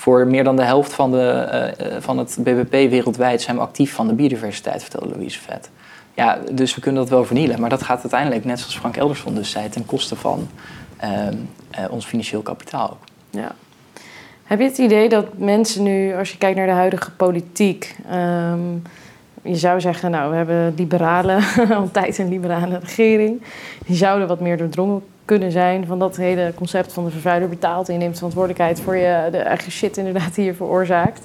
Voor 0.07 0.26
meer 0.26 0.44
dan 0.44 0.57
de 0.57 0.62
helft 0.62 0.92
van, 0.92 1.11
de, 1.11 1.28
eh, 1.28 1.96
eh, 1.96 2.02
van 2.02 2.18
het 2.18 2.36
BBP 2.40 2.90
wereldwijd 2.90 3.42
zijn 3.42 3.57
we 3.57 3.62
actief 3.62 3.92
van 3.92 4.07
de 4.07 4.14
biodiversiteit, 4.14 4.82
vertelde 4.82 5.09
Louise 5.09 5.40
Vet. 5.40 5.70
Ja, 6.14 6.38
dus 6.52 6.74
we 6.74 6.80
kunnen 6.80 7.00
dat 7.00 7.11
wel 7.11 7.24
vernielen. 7.24 7.61
Maar 7.61 7.70
dat 7.70 7.82
gaat 7.82 8.00
uiteindelijk, 8.00 8.44
net 8.44 8.59
zoals 8.59 8.78
Frank 8.78 8.96
Elderson 8.96 9.34
dus 9.34 9.50
zei, 9.50 9.68
ten 9.68 9.86
koste 9.86 10.16
van 10.16 10.48
ehm, 10.96 11.34
eh, 11.70 11.84
ons 11.90 12.07
financieel 12.07 12.42
kapitaal 12.42 12.90
ook. 12.90 13.04
Ja. 13.30 13.54
Heb 14.44 14.59
je 14.59 14.64
het 14.64 14.78
idee 14.78 15.09
dat 15.09 15.38
mensen 15.38 15.82
nu, 15.82 16.14
als 16.14 16.30
je 16.30 16.38
kijkt 16.38 16.57
naar 16.57 16.66
de 16.66 16.72
huidige 16.72 17.11
politiek, 17.11 17.96
ehm, 18.09 18.61
je 19.47 19.57
zou 19.57 19.80
zeggen, 19.80 20.11
nou, 20.11 20.30
we 20.30 20.36
hebben 20.36 20.74
liberalen, 20.76 21.42
al 21.76 21.90
een 21.92 22.28
liberale 22.28 22.78
regering, 22.78 23.42
die 23.86 23.97
zouden 23.97 24.28
wat 24.28 24.40
meer 24.40 24.57
doordrongen 24.57 25.03
kunnen 25.24 25.53
zijn 25.53 25.86
van 25.86 25.99
dat 25.99 26.16
hele 26.16 26.53
concept 26.55 26.92
van 26.92 27.05
de 27.05 27.11
vervuiler 27.11 27.49
betaalt 27.49 27.88
en 27.88 27.94
je 27.94 28.01
neemt 28.01 28.14
verantwoordelijkheid 28.14 28.80
voor 28.80 28.97
je, 28.97 29.28
de 29.30 29.38
eigen 29.38 29.72
shit 29.72 29.97
inderdaad 29.97 30.34
die 30.34 30.44
je 30.44 30.55
veroorzaakt. 30.55 31.20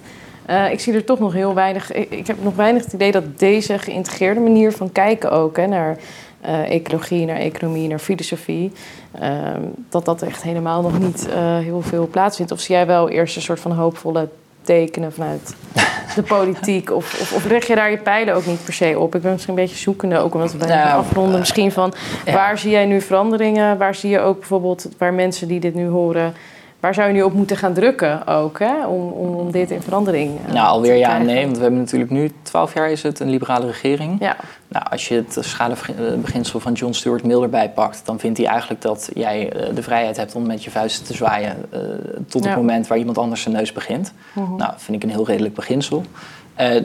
Eh, 0.45 0.71
ik 0.71 0.79
zie 0.79 0.93
er 0.93 1.03
toch 1.03 1.19
nog 1.19 1.33
heel 1.33 1.53
weinig, 1.53 1.91
ik, 1.91 2.09
ik 2.09 2.27
heb 2.27 2.43
nog 2.43 2.55
weinig 2.55 2.83
het 2.83 2.93
idee 2.93 3.11
dat 3.11 3.39
deze 3.39 3.79
geïntegreerde 3.79 4.39
manier 4.39 4.71
van 4.71 4.91
kijken 4.91 5.31
ook 5.31 5.57
hè, 5.57 5.67
naar 5.67 5.97
eh, 6.41 6.69
ecologie, 6.71 7.25
naar 7.25 7.37
economie, 7.37 7.87
naar 7.87 7.99
filosofie, 7.99 8.71
ehm, 9.11 9.61
dat 9.89 10.05
dat 10.05 10.21
echt 10.21 10.43
helemaal 10.43 10.81
nog 10.81 10.99
niet 10.99 11.27
eh, 11.27 11.57
heel 11.57 11.81
veel 11.81 12.07
plaatsvindt. 12.07 12.51
Of 12.51 12.59
zie 12.59 12.75
jij 12.75 12.85
wel 12.85 13.09
eerst 13.09 13.35
een 13.35 13.41
soort 13.41 13.59
van 13.59 13.71
hoopvolle 13.71 14.29
tekenen 14.61 15.13
vanuit 15.13 15.55
de 16.15 16.23
politiek? 16.23 16.91
Of, 16.91 17.19
of, 17.21 17.33
of 17.33 17.45
leg 17.45 17.67
je 17.67 17.75
daar 17.75 17.91
je 17.91 17.97
pijlen 17.97 18.35
ook 18.35 18.45
niet 18.45 18.63
per 18.63 18.73
se 18.73 18.99
op? 18.99 19.15
Ik 19.15 19.21
ben 19.21 19.31
misschien 19.31 19.53
een 19.53 19.61
beetje 19.61 19.77
zoekende, 19.77 20.17
ook 20.17 20.33
omdat 20.33 20.51
we 20.51 20.57
bijna 20.57 20.83
Nou, 20.83 20.99
afronden. 20.99 21.39
Misschien 21.39 21.71
van, 21.71 21.93
ja. 22.25 22.33
waar 22.33 22.57
zie 22.57 22.71
jij 22.71 22.85
nu 22.85 23.01
veranderingen? 23.01 23.77
Waar 23.77 23.95
zie 23.95 24.09
je 24.09 24.19
ook 24.19 24.39
bijvoorbeeld, 24.39 24.89
waar 24.97 25.13
mensen 25.13 25.47
die 25.47 25.59
dit 25.59 25.75
nu 25.75 25.87
horen... 25.87 26.33
Waar 26.81 26.93
zou 26.93 27.07
je 27.07 27.13
nu 27.13 27.21
op 27.21 27.33
moeten 27.33 27.57
gaan 27.57 27.73
drukken 27.73 28.27
ook, 28.27 28.59
hè? 28.59 28.87
Om, 28.87 29.11
om, 29.11 29.35
om 29.35 29.51
dit 29.51 29.71
in 29.71 29.81
verandering 29.81 30.39
eh, 30.47 30.53
Nou, 30.53 30.67
alweer 30.67 30.95
ja 30.95 31.15
en 31.15 31.25
nee. 31.25 31.43
Want 31.43 31.55
we 31.55 31.61
hebben 31.61 31.79
natuurlijk 31.79 32.11
nu, 32.11 32.31
12 32.41 32.73
jaar 32.73 32.91
is 32.91 33.03
het, 33.03 33.19
een 33.19 33.29
liberale 33.29 33.65
regering. 33.65 34.15
Ja, 34.19 34.35
Nou, 34.67 34.85
als 34.89 35.07
je 35.07 35.15
het 35.15 35.37
schadebeginsel 35.39 36.59
van 36.59 36.73
John 36.73 36.93
Stuart 36.93 37.23
Mill 37.23 37.41
erbij 37.41 37.69
pakt, 37.69 38.01
dan 38.05 38.19
vindt 38.19 38.37
hij 38.37 38.47
eigenlijk 38.47 38.81
dat 38.81 39.09
jij 39.13 39.51
eh, 39.51 39.75
de 39.75 39.83
vrijheid 39.83 40.17
hebt 40.17 40.35
om 40.35 40.47
met 40.47 40.63
je 40.63 40.71
vuisten 40.71 41.05
te 41.05 41.13
zwaaien 41.13 41.55
eh, 41.69 41.79
tot 42.27 42.43
Ja. 42.43 42.49
het 42.49 42.57
moment 42.57 42.87
waar 42.87 42.97
iemand 42.97 43.17
anders 43.17 43.41
zijn 43.41 43.55
neus 43.55 43.71
begint. 43.71 44.13
Mhm. 44.33 44.55
Nou, 44.55 44.73
vind 44.77 45.03
ik 45.03 45.09
een 45.09 45.15
heel 45.15 45.27
redelijk 45.27 45.53
beginsel. 45.53 46.03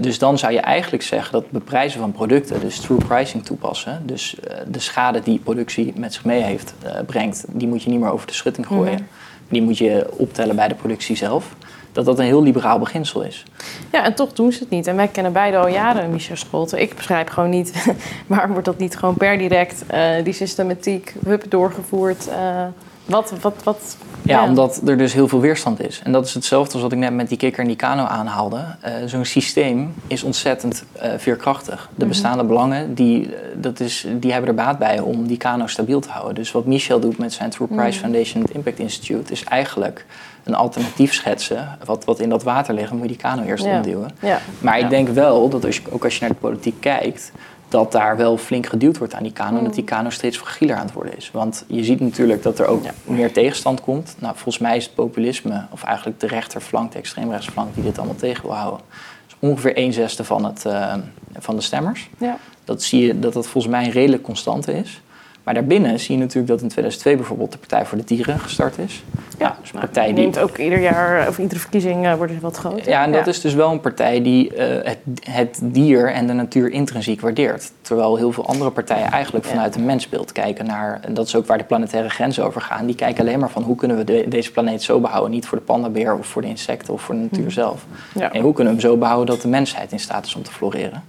Dus 0.01 0.19
dan 0.19 0.39
zou 0.39 0.53
je 0.53 0.61
eigenlijk 0.61 1.03
zeggen 1.03 1.33
dat 1.33 1.51
beprijzen 1.51 2.01
van 2.01 2.13
producten, 2.13 2.61
dus 2.61 2.81
true 2.81 2.99
pricing 2.99 3.45
toepassen. 3.45 4.03
Dus 4.05 4.37
de 4.69 4.81
schade 4.81 5.21
die 5.23 5.39
productie 5.39 5.93
met 5.97 6.15
zich 6.15 6.25
mee 6.25 6.43
heeft, 6.43 6.75
brengt, 7.07 7.45
die 7.49 7.69
moet 7.69 7.83
je 7.83 7.91
niet 7.91 8.01
meer 8.01 8.11
over 8.11 8.27
de 8.27 8.33
schutting 8.33 8.67
gooien. 8.67 8.93
Mhm. 8.93 9.03
Die 9.49 9.63
moet 9.63 9.79
je 9.79 10.07
optellen 10.17 10.57
bij 10.57 10.69
de 10.69 10.75
productie 10.75 11.17
zelf. 11.17 11.55
Dat 11.93 12.05
dat 12.05 12.19
een 12.19 12.25
heel 12.25 12.43
liberaal 12.43 12.79
beginsel 12.79 13.23
is. 13.23 13.45
Ja, 13.93 14.05
en 14.05 14.15
toch 14.15 14.33
doen 14.33 14.53
ze 14.53 14.59
het 14.59 14.71
niet. 14.71 14.87
En 14.87 14.97
wij 14.97 15.09
kennen 15.09 15.33
beide 15.33 15.57
al 15.57 15.69
jaren 15.69 16.11
Michel 16.11 16.37
Scholten. 16.37 16.81
Ik 16.81 16.95
begrijp 16.95 17.29
gewoon 17.29 17.51
niet, 17.51 17.95
waarom 18.27 18.51
wordt 18.51 18.67
dat 18.67 18.79
niet 18.79 18.97
gewoon 18.97 19.15
per 19.15 19.39
direct, 19.39 19.85
eh, 19.87 20.25
die 20.25 20.33
systematiek, 20.33 21.15
hup, 21.25 21.45
doorgevoerd? 21.51 22.29
eh, 22.29 22.65
wat, 23.07 23.33
wat, 23.41 23.55
wat... 23.65 23.97
Ja, 24.23 24.45
omdat 24.45 24.81
er 24.87 24.99
dus 24.99 25.13
heel 25.13 25.29
veel 25.29 25.41
weerstand 25.41 25.81
is. 25.81 26.01
En 26.05 26.13
dat 26.13 26.27
is 26.27 26.35
hetzelfde 26.35 26.73
als 26.73 26.83
wat 26.83 26.93
ik 26.93 26.99
net 26.99 27.13
met 27.13 27.29
die 27.29 27.39
kikker 27.39 27.61
en 27.61 27.67
die 27.67 27.77
kano 27.77 28.05
aanhaalde. 28.05 28.65
Eh, 28.81 28.93
Zo'n 29.07 29.25
systeem 29.25 29.95
is 30.07 30.23
ontzettend 30.23 30.85
eh, 30.93 31.11
veerkrachtig. 31.17 31.89
De 31.91 31.99
Mhm. 31.99 32.09
bestaande 32.09 32.45
belangen, 32.45 32.95
die, 32.95 33.27
eh, 33.35 33.41
dat 33.55 33.81
is, 33.81 34.07
die 34.21 34.33
hebben 34.33 34.51
er 34.51 34.57
baat 34.57 34.79
bij 34.79 35.01
om 35.01 35.27
die 35.27 35.37
kano 35.37 35.67
stabiel 35.67 36.01
te 36.01 36.09
houden. 36.09 36.35
Dus 36.35 36.53
wat 36.53 36.67
Michel 36.67 37.01
doet 37.01 37.19
met 37.19 37.33
zijn 37.33 37.51
True 37.51 37.67
Price 37.69 37.89
Mhm. 37.91 37.99
Foundation 37.99 38.43
het 38.43 38.51
Impact 38.51 38.79
Institute... 38.79 39.33
is 39.33 39.45
eigenlijk 39.45 40.07
een 40.45 40.55
alternatief 40.55 41.13
schetsen. 41.15 41.79
Wat, 41.85 42.05
wat 42.05 42.21
in 42.21 42.29
dat 42.29 42.43
water 42.43 42.75
ligt, 42.75 42.89
dan 42.89 42.99
moet 42.99 43.07
je 43.09 43.13
die 43.13 43.23
kano 43.23 43.43
eerst 43.43 43.65
Ja. 43.65 43.77
omduwen. 43.77 44.11
Ja. 44.21 44.39
Maar 44.59 44.79
Ja. 44.79 44.85
ik 44.85 44.91
denk 44.91 45.09
wel 45.09 45.49
dat 45.49 45.65
als 45.65 45.77
je, 45.77 45.83
ook 45.91 46.05
als 46.05 46.15
je 46.15 46.21
naar 46.21 46.31
de 46.31 46.37
politiek 46.41 46.81
kijkt, 46.81 47.33
dat 47.69 47.93
daar 47.93 48.17
wel 48.17 48.37
flink 48.37 48.67
geduwd 48.67 48.99
wordt 48.99 49.15
aan 49.15 49.23
die 49.23 49.33
kano. 49.33 49.51
En 49.51 49.59
Mm. 49.59 49.65
dat 49.65 49.75
die 49.75 49.85
kano 49.85 50.11
steeds 50.11 50.37
fragieler 50.39 50.77
aan 50.77 50.85
het 50.85 50.93
worden 50.95 51.17
is. 51.17 51.31
Want 51.33 51.65
je 51.67 51.85
ziet 51.85 52.01
natuurlijk 52.01 52.43
dat 52.43 52.59
er 52.59 52.67
ook 52.67 52.85
Ja. 52.85 52.91
meer 53.05 53.33
tegenstand 53.33 53.81
komt. 53.81 54.15
Nou, 54.19 54.33
volgens 54.35 54.59
mij 54.59 54.77
is 54.77 54.85
het 54.85 54.95
populisme, 54.95 55.65
of 55.71 55.83
eigenlijk 55.83 56.21
de 56.21 56.27
rechterflank, 56.27 56.93
de 56.93 56.99
extreemrechtsflank, 56.99 57.75
die 57.75 57.83
dit 57.85 57.99
allemaal 57.99 58.17
tegen 58.17 58.43
wil 58.47 58.55
houden. 58.57 58.81
Dus 59.27 59.37
ongeveer 59.39 59.79
een 59.79 59.93
zesde 59.93 60.25
van, 60.25 60.45
het, 60.45 60.65
eh, 60.65 60.95
van 61.39 61.57
de 61.57 61.63
stemmers. 61.63 62.09
Ja. 62.19 62.37
Dat 62.65 62.83
zie 62.83 63.07
je 63.07 63.19
dat 63.19 63.33
dat 63.33 63.47
volgens 63.47 63.73
mij 63.73 63.85
een 63.85 63.91
redelijk 63.91 64.23
constante 64.23 64.73
is. 64.73 65.01
Maar 65.47 65.55
daarbinnen 65.55 66.01
zie 66.01 66.15
je 66.15 66.21
natuurlijk 66.21 66.49
dat 66.49 66.61
in 66.61 66.69
2002 66.69 67.17
bijvoorbeeld 67.17 67.53
de 67.53 67.59
Partij 67.59 67.87
voor 67.87 67.99
de 67.99 68.05
Dieren 68.05 68.39
gestart 68.39 68.79
is. 68.79 69.05
Ja, 69.39 69.57
dus 69.61 69.73
een 69.73 69.81
partij 69.81 70.07
die 70.07 70.15
neemt 70.15 70.39
ook 70.39 70.57
ieder 70.57 70.81
jaar, 70.81 71.29
of 71.29 71.39
iedere 71.39 71.61
verkiezing 71.61 72.07
uh, 72.07 72.15
wordt 72.15 72.33
het 72.33 72.43
wat 72.43 72.57
groter. 72.57 72.89
Ja, 72.89 73.05
en 73.05 73.13
dat 73.13 73.27
is 73.27 73.41
dus 73.41 73.55
wel 73.55 73.71
een 73.71 73.81
partij 73.81 74.23
die 74.23 74.55
uh, 74.55 74.59
het, 74.83 74.99
het, 75.21 75.59
dier 75.63 76.13
en 76.13 76.27
de 76.27 76.33
natuur 76.33 76.71
intrinsiek 76.71 77.21
waardeert. 77.21 77.73
Terwijl 77.81 78.17
heel 78.17 78.33
veel 78.33 78.47
andere 78.47 78.71
partijen 78.71 79.11
eigenlijk 79.11 79.45
vanuit 79.45 79.75
een 79.75 79.85
mensbeeld 79.85 80.33
kijken 80.33 80.67
naar, 80.67 81.01
en 81.03 81.15
dat 81.15 81.27
is 81.27 81.37
ook 81.37 81.47
waar 81.47 81.59
de 81.59 81.65
planetaire 81.65 82.09
grenzen 82.09 82.45
over 82.45 82.61
gaan, 82.61 82.87
die 82.87 82.95
kijken 82.95 83.21
alleen 83.21 83.39
maar 83.39 83.51
van 83.51 83.63
hoe 83.63 83.77
kunnen 83.77 83.97
we 83.97 84.05
de, 84.05 84.25
deze 84.29 84.53
planeet 84.53 84.83
zo 84.83 85.01
behouden, 85.01 85.31
niet 85.31 85.47
voor 85.47 85.59
de 85.59 85.65
pandabeer 85.65 86.19
of 86.19 86.27
voor 86.27 86.43
de 86.43 86.49
insecten 86.49 86.93
of 86.93 87.03
voor 87.03 87.15
de 87.15 87.21
natuur 87.21 87.41
mhm. 87.41 87.51
zelf. 87.51 87.85
Ja. 88.15 88.33
En 88.33 88.41
hoe 88.41 88.53
kunnen 88.53 88.75
we 88.75 88.81
hem 88.81 88.91
zo 88.91 88.97
behouden 88.97 89.35
dat 89.35 89.43
de 89.43 89.49
mensheid 89.49 89.93
in 89.93 90.01
staat 90.01 90.27
is 90.27 90.35
om 90.35 90.43
te 90.43 90.53
floreren. 90.53 91.05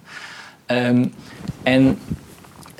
Um, 0.67 1.13
en 1.63 1.99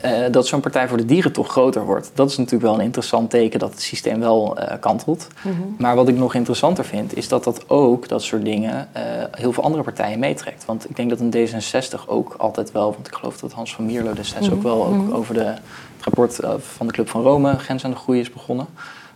uh, 0.06 0.32
dat 0.32 0.48
zo'n 0.48 0.60
Partij 0.60 0.88
voor 0.88 0.98
de 0.98 1.06
Dieren 1.06 1.32
toch 1.32 1.48
groter 1.48 1.86
wordt. 1.86 2.12
Dat 2.14 2.30
is 2.30 2.38
natuurlijk 2.38 2.64
wel 2.64 2.74
een 2.74 2.86
interessant 2.86 3.30
teken 3.30 3.60
dat 3.60 3.72
het 3.72 3.82
systeem 3.82 4.20
wel 4.20 4.58
uh, 4.60 4.66
kantelt. 4.80 5.28
Mm 5.42 5.52
-hmm. 5.52 5.76
Maar 5.78 5.96
wat 5.96 6.08
ik 6.08 6.18
nog 6.18 6.34
interessanter 6.34 6.86
vind, 6.86 7.16
is 7.16 7.28
dat 7.28 7.44
dat 7.44 7.70
ook, 7.70 8.08
dat 8.08 8.22
soort 8.22 8.46
dingen, 8.46 8.90
uh, 8.98 9.02
heel 9.32 9.54
veel 9.54 9.64
andere 9.64 9.84
partijen 9.84 10.20
meetrekt. 10.20 10.66
Want 10.66 10.90
ik 10.90 10.96
denk 10.96 11.10
dat 11.10 11.20
een 11.20 11.34
D66 11.34 12.06
ook 12.06 12.36
altijd 12.38 12.72
wel, 12.72 12.94
want 12.94 13.08
ik 13.08 13.14
geloof 13.14 13.38
dat 13.38 13.52
Hans 13.52 13.76
van 13.76 13.86
Mierlo 13.86 14.14
destijds 14.14 14.48
mm 14.48 14.54
-hmm. 14.54 14.58
ook 14.58 14.76
wel 14.76 14.86
ook 14.86 14.94
mm 14.94 15.06
-hmm. 15.06 15.14
over 15.14 15.34
de, 15.34 15.44
het 15.44 15.60
rapport 16.02 16.40
van 16.60 16.88
de 16.88 16.94
Club 16.94 17.10
van 17.10 17.22
Rome, 17.22 17.58
Grens 17.58 17.86
aan 17.86 17.92
de 17.92 17.98
Groei, 17.98 18.20
is 18.20 18.32
begonnen. 18.32 18.66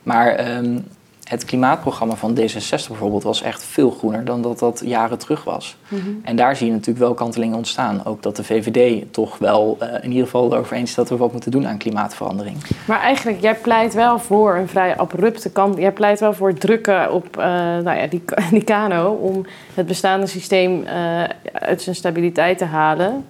Maar 0.03 0.57
um, 0.57 0.87
het 1.31 1.45
klimaatprogramma 1.45 2.15
van 2.15 2.37
D66 2.39 2.87
bijvoorbeeld 2.87 3.23
was 3.23 3.41
echt 3.41 3.63
veel 3.63 3.91
groener 3.91 4.25
dan 4.25 4.41
dat 4.41 4.59
dat 4.59 4.81
jaren 4.85 5.17
terug 5.17 5.43
was. 5.43 5.77
Mhm. 5.87 6.09
En 6.23 6.35
daar 6.35 6.55
zie 6.55 6.65
je 6.65 6.71
natuurlijk 6.71 6.99
wel 6.99 7.13
kantelingen 7.13 7.57
ontstaan. 7.57 8.05
Ook 8.05 8.23
dat 8.23 8.35
de 8.35 8.43
VVD 8.43 9.13
toch 9.13 9.37
wel 9.37 9.77
uh, 9.81 9.87
in 10.01 10.09
ieder 10.09 10.23
geval 10.23 10.53
erover 10.53 10.75
eens 10.75 10.89
is 10.89 10.95
dat 10.95 11.09
we 11.09 11.17
wat 11.17 11.31
moeten 11.31 11.51
doen 11.51 11.67
aan 11.67 11.77
klimaatverandering. 11.77 12.57
Maar 12.85 12.99
eigenlijk, 12.99 13.41
jij 13.41 13.55
pleit 13.55 13.93
wel 13.93 14.19
voor 14.19 14.55
een 14.55 14.67
vrij 14.67 14.97
abrupte 14.97 15.51
kant. 15.51 15.77
Jij 15.77 15.91
pleit 15.91 16.19
wel 16.19 16.33
voor 16.33 16.53
drukken 16.53 17.13
op 17.13 17.37
uh, 17.37 17.43
nou 17.43 17.97
ja, 17.97 18.07
die, 18.07 18.23
die 18.51 18.63
kano 18.63 19.11
om 19.11 19.45
het 19.73 19.87
bestaande 19.87 20.27
systeem 20.27 20.83
uh, 20.83 21.23
uit 21.53 21.81
zijn 21.81 21.95
stabiliteit 21.95 22.57
te 22.57 22.65
halen 22.65 23.25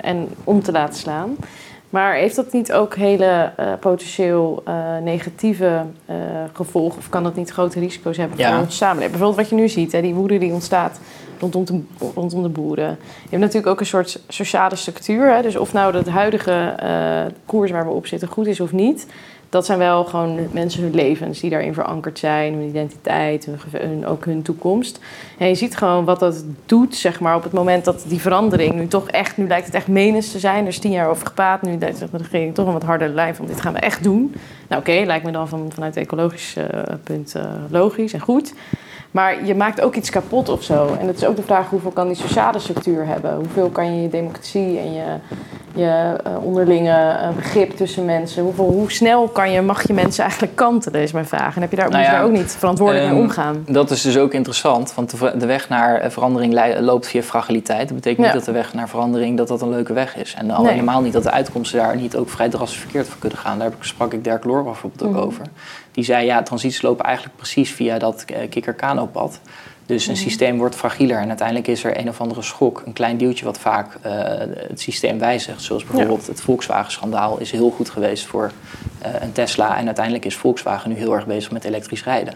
en 0.00 0.28
om 0.44 0.62
te 0.62 0.72
laten 0.72 0.98
slaan. 0.98 1.36
Maar 1.90 2.14
heeft 2.14 2.36
dat 2.36 2.52
niet 2.52 2.72
ook 2.72 2.94
hele 2.94 3.52
uh, 3.60 3.72
potentieel 3.80 4.62
uh, 4.68 4.98
negatieve 5.02 5.82
uh, 6.10 6.16
gevolgen? 6.52 6.98
Of 6.98 7.08
kan 7.08 7.22
dat 7.22 7.34
niet 7.34 7.50
grote 7.50 7.78
risico's 7.78 8.16
hebben 8.16 8.38
ja. 8.38 8.50
voor 8.50 8.60
onze 8.60 8.76
samenleving? 8.76 9.10
Bijvoorbeeld 9.10 9.48
wat 9.48 9.58
je 9.58 9.62
nu 9.62 9.68
ziet, 9.68 9.92
hè, 9.92 10.00
die 10.00 10.14
woede 10.14 10.38
die 10.38 10.52
ontstaat 10.52 11.00
rondom 11.38 11.64
de, 11.64 11.82
rondom 12.14 12.42
de 12.42 12.48
boeren. 12.48 12.88
Je 13.04 13.28
hebt 13.30 13.42
natuurlijk 13.42 13.66
ook 13.66 13.80
een 13.80 13.86
soort 13.86 14.22
sociale 14.28 14.76
structuur. 14.76 15.34
Hè? 15.34 15.42
Dus 15.42 15.56
of 15.56 15.72
nou 15.72 16.02
de 16.02 16.10
huidige 16.10 16.74
koers 17.46 17.70
waar 17.70 17.86
we 17.86 17.92
op 17.92 18.06
zitten 18.06 18.28
goed 18.28 18.46
is 18.46 18.60
of 18.60 18.72
niet 18.72 19.06
dat 19.50 19.66
zijn 19.66 19.78
wel 19.78 20.04
gewoon 20.04 20.48
mensen 20.52 20.82
hun 20.82 20.94
levens 20.94 21.40
die 21.40 21.50
daarin 21.50 21.74
verankerd 21.74 22.18
zijn, 22.18 22.54
hun 22.54 22.68
identiteit, 22.68 23.48
hun, 23.70 24.06
ook 24.06 24.24
hun 24.24 24.42
toekomst. 24.42 25.00
En 25.38 25.48
je 25.48 25.54
ziet 25.54 25.76
gewoon 25.76 26.04
wat 26.04 26.20
dat 26.20 26.44
doet, 26.66 26.94
zeg 26.94 27.20
maar, 27.20 27.36
op 27.36 27.42
het 27.42 27.52
moment 27.52 27.84
dat 27.84 28.04
die 28.08 28.20
verandering 28.20 28.74
nu 28.74 28.86
toch 28.86 29.08
echt, 29.08 29.36
nu 29.36 29.46
lijkt 29.46 29.66
het 29.66 29.74
echt 29.74 29.88
menens 29.88 30.32
te 30.32 30.38
zijn. 30.38 30.62
Er 30.62 30.68
is 30.68 30.78
tien 30.78 30.90
jaar 30.90 31.08
over 31.08 31.26
gepraat, 31.26 31.62
nu 31.62 31.78
lijkt 31.78 31.98
de 31.98 32.06
regering 32.12 32.54
toch 32.54 32.66
een 32.66 32.72
wat 32.72 32.82
harder 32.82 33.08
lijn 33.08 33.34
van 33.34 33.46
dit 33.46 33.60
gaan 33.60 33.72
we 33.72 33.78
echt 33.78 34.02
doen. 34.02 34.34
Nou 34.68 34.80
oké, 34.80 35.02
lijkt 35.06 35.24
me 35.24 35.30
dan 35.30 35.48
van, 35.48 35.70
vanuit 35.72 35.94
het 35.94 36.04
ecologisch 36.04 36.54
uh, 36.58 36.64
punt 37.02 37.34
uh, 37.36 37.42
logisch 37.70 38.12
en 38.12 38.20
goed. 38.20 38.54
Maar 39.10 39.46
je 39.46 39.54
maakt 39.54 39.80
ook 39.80 39.94
iets 39.94 40.10
kapot 40.10 40.48
of 40.48 40.62
zo. 40.62 40.96
En 41.00 41.06
het 41.06 41.16
is 41.16 41.24
ook 41.24 41.36
de 41.36 41.42
vraag 41.42 41.68
hoeveel 41.68 41.90
kan 41.90 42.06
die 42.06 42.16
sociale 42.16 42.58
structuur 42.58 43.06
hebben? 43.06 43.34
Hoeveel 43.34 43.68
kan 43.68 43.94
je 43.94 44.02
je 44.02 44.08
democratie 44.08 44.78
en 44.78 44.92
je, 44.92 45.04
je 45.74 46.16
uh, 46.26 46.44
onderlinge 46.44 47.18
uh, 47.22 47.28
begrip 47.36 47.70
tussen 47.70 48.04
mensen... 48.04 48.42
Hoeveel, 48.42 48.64
hoe 48.64 48.90
snel 48.90 49.28
kan 49.28 49.50
je, 49.50 49.62
mag 49.62 49.86
je 49.86 49.92
mensen 49.92 50.22
eigenlijk 50.22 50.56
kantelen, 50.56 51.00
is 51.00 51.12
mijn 51.12 51.26
vraag. 51.26 51.54
En 51.56 51.60
heb 51.60 51.70
je 51.70 51.76
daar, 51.76 51.90
nou 51.90 52.02
ja, 52.02 52.08
moet 52.08 52.16
je 52.16 52.22
daar 52.22 52.30
ook 52.30 52.42
niet 52.42 52.56
verantwoordelijk 52.58 53.06
um, 53.06 53.12
mee 53.12 53.22
omgaan? 53.22 53.64
Dat 53.68 53.90
is 53.90 54.02
dus 54.02 54.18
ook 54.18 54.32
interessant, 54.32 54.94
want 54.94 55.10
de, 55.10 55.32
de 55.38 55.46
weg 55.46 55.68
naar 55.68 56.10
verandering 56.10 56.78
loopt 56.80 57.06
via 57.06 57.22
fragiliteit. 57.22 57.88
Dat 57.88 57.96
betekent 57.96 58.26
ja. 58.26 58.32
niet 58.32 58.44
dat 58.44 58.54
de 58.54 58.60
weg 58.60 58.74
naar 58.74 58.88
verandering 58.88 59.36
dat 59.36 59.48
dat 59.48 59.62
een 59.62 59.70
leuke 59.70 59.92
weg 59.92 60.16
is. 60.16 60.34
En 60.38 60.50
al 60.50 60.62
nee. 60.62 60.72
helemaal 60.72 61.00
niet 61.00 61.12
dat 61.12 61.22
de 61.22 61.30
uitkomsten 61.30 61.78
daar 61.78 61.96
niet 61.96 62.16
ook 62.16 62.28
vrij 62.28 62.48
drastisch 62.48 62.78
verkeerd 62.78 63.08
voor 63.08 63.18
kunnen 63.18 63.38
gaan. 63.38 63.58
Daar 63.58 63.72
sprak 63.80 64.12
ik 64.12 64.24
Dirk 64.24 64.44
Loor 64.44 64.64
bijvoorbeeld 64.64 65.02
ook 65.02 65.16
mm. 65.16 65.18
over. 65.18 65.42
Die 65.92 66.04
zei, 66.04 66.26
ja, 66.26 66.42
transities 66.42 66.82
lopen 66.82 67.04
eigenlijk 67.04 67.36
precies 67.36 67.70
via 67.70 67.98
dat 67.98 68.24
uh, 68.30 68.36
kikker-kano-pad. 68.50 69.40
Dus 69.86 70.06
een 70.06 70.12
mm. 70.12 70.18
systeem 70.18 70.58
wordt 70.58 70.74
fragieler 70.74 71.18
en 71.18 71.28
uiteindelijk 71.28 71.68
is 71.68 71.84
er 71.84 71.98
een 71.98 72.08
of 72.08 72.20
andere 72.20 72.42
schok, 72.42 72.82
een 72.86 72.92
klein 72.92 73.16
duwtje 73.16 73.44
wat 73.44 73.58
vaak 73.58 73.94
uh, 74.06 74.12
het 74.68 74.80
systeem 74.80 75.18
wijzigt. 75.18 75.62
Zoals 75.62 75.84
bijvoorbeeld 75.84 76.26
ja. 76.26 76.32
het 76.32 76.40
Volkswagen-schandaal 76.40 77.38
is 77.38 77.50
heel 77.50 77.70
goed 77.70 77.90
geweest 77.90 78.26
voor 78.26 78.50
uh, 79.06 79.08
een 79.20 79.32
Tesla. 79.32 79.78
En 79.78 79.86
uiteindelijk 79.86 80.24
is 80.24 80.36
Volkswagen 80.36 80.90
nu 80.90 80.96
heel 80.96 81.14
erg 81.14 81.26
bezig 81.26 81.50
met 81.50 81.64
elektrisch 81.64 82.04
rijden. 82.04 82.34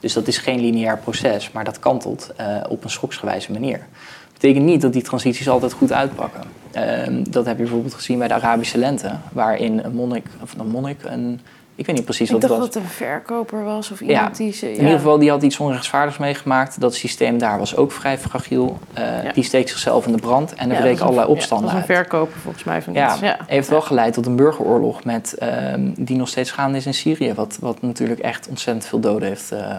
Dus 0.00 0.12
dat 0.12 0.26
is 0.26 0.38
geen 0.38 0.60
lineair 0.60 0.98
proces, 0.98 1.50
maar 1.50 1.64
dat 1.64 1.78
kantelt 1.78 2.30
uh, 2.40 2.46
op 2.68 2.84
een 2.84 2.90
schoksgewijze 2.90 3.52
manier. 3.52 3.78
Dat 3.78 4.32
betekent 4.32 4.64
niet 4.64 4.80
dat 4.80 4.92
die 4.92 5.02
transities 5.02 5.48
altijd 5.48 5.72
goed 5.72 5.92
uitpakken. 5.92 6.42
Uh, 6.76 7.24
dat 7.30 7.46
heb 7.46 7.56
je 7.56 7.62
bijvoorbeeld 7.62 7.94
gezien 7.94 8.18
bij 8.18 8.28
de 8.28 8.34
Arabische 8.34 8.78
lente, 8.78 9.12
waarin 9.32 9.80
een 9.84 9.94
monnik, 9.94 10.26
of 10.42 10.54
een 10.58 10.68
monnik, 10.68 11.00
een 11.04 11.40
ik 11.78 11.86
weet 11.86 11.96
niet 11.96 12.04
precies 12.04 12.30
wat 12.30 12.42
het 12.42 12.50
was. 12.50 12.58
Ik 12.58 12.64
dacht 12.64 12.74
dat 12.74 12.82
het 12.82 12.92
een 12.92 13.06
verkoper 13.06 13.64
was 13.64 13.90
of 13.90 14.00
iemand 14.00 14.38
ja, 14.38 14.44
die... 14.44 14.52
Ze, 14.52 14.66
ja. 14.66 14.72
In 14.72 14.78
ieder 14.78 14.96
geval, 14.96 15.18
die 15.18 15.30
had 15.30 15.42
iets 15.42 15.58
onrechtvaardigs 15.58 16.18
meegemaakt. 16.18 16.80
Dat 16.80 16.94
systeem 16.94 17.38
daar 17.38 17.58
was 17.58 17.76
ook 17.76 17.92
vrij 17.92 18.18
fragiel. 18.18 18.78
Uh, 18.98 19.24
ja. 19.24 19.32
Die 19.32 19.44
steekt 19.44 19.70
zichzelf 19.70 20.06
in 20.06 20.12
de 20.12 20.18
brand 20.18 20.54
en 20.54 20.70
er 20.70 20.76
ja, 20.76 20.80
breken 20.80 21.02
allerlei 21.04 21.28
opstanden 21.28 21.70
uit. 21.70 21.78
een 21.78 21.94
verkoper 21.94 22.38
volgens 22.40 22.64
mij 22.64 22.82
van 22.82 22.92
ja, 22.92 23.12
iets. 23.12 23.20
Ja, 23.20 23.38
heeft 23.46 23.68
wel 23.68 23.80
geleid 23.80 24.12
tot 24.12 24.26
een 24.26 24.36
burgeroorlog 24.36 25.04
met, 25.04 25.36
uh, 25.42 25.74
die 25.96 26.16
nog 26.16 26.28
steeds 26.28 26.50
gaande 26.50 26.78
is 26.78 26.86
in 26.86 26.94
Syrië. 26.94 27.34
Wat, 27.34 27.56
wat 27.60 27.82
natuurlijk 27.82 28.20
echt 28.20 28.48
ontzettend 28.48 28.86
veel 28.86 29.00
doden 29.00 29.28
heeft 29.28 29.52
uh, 29.52 29.76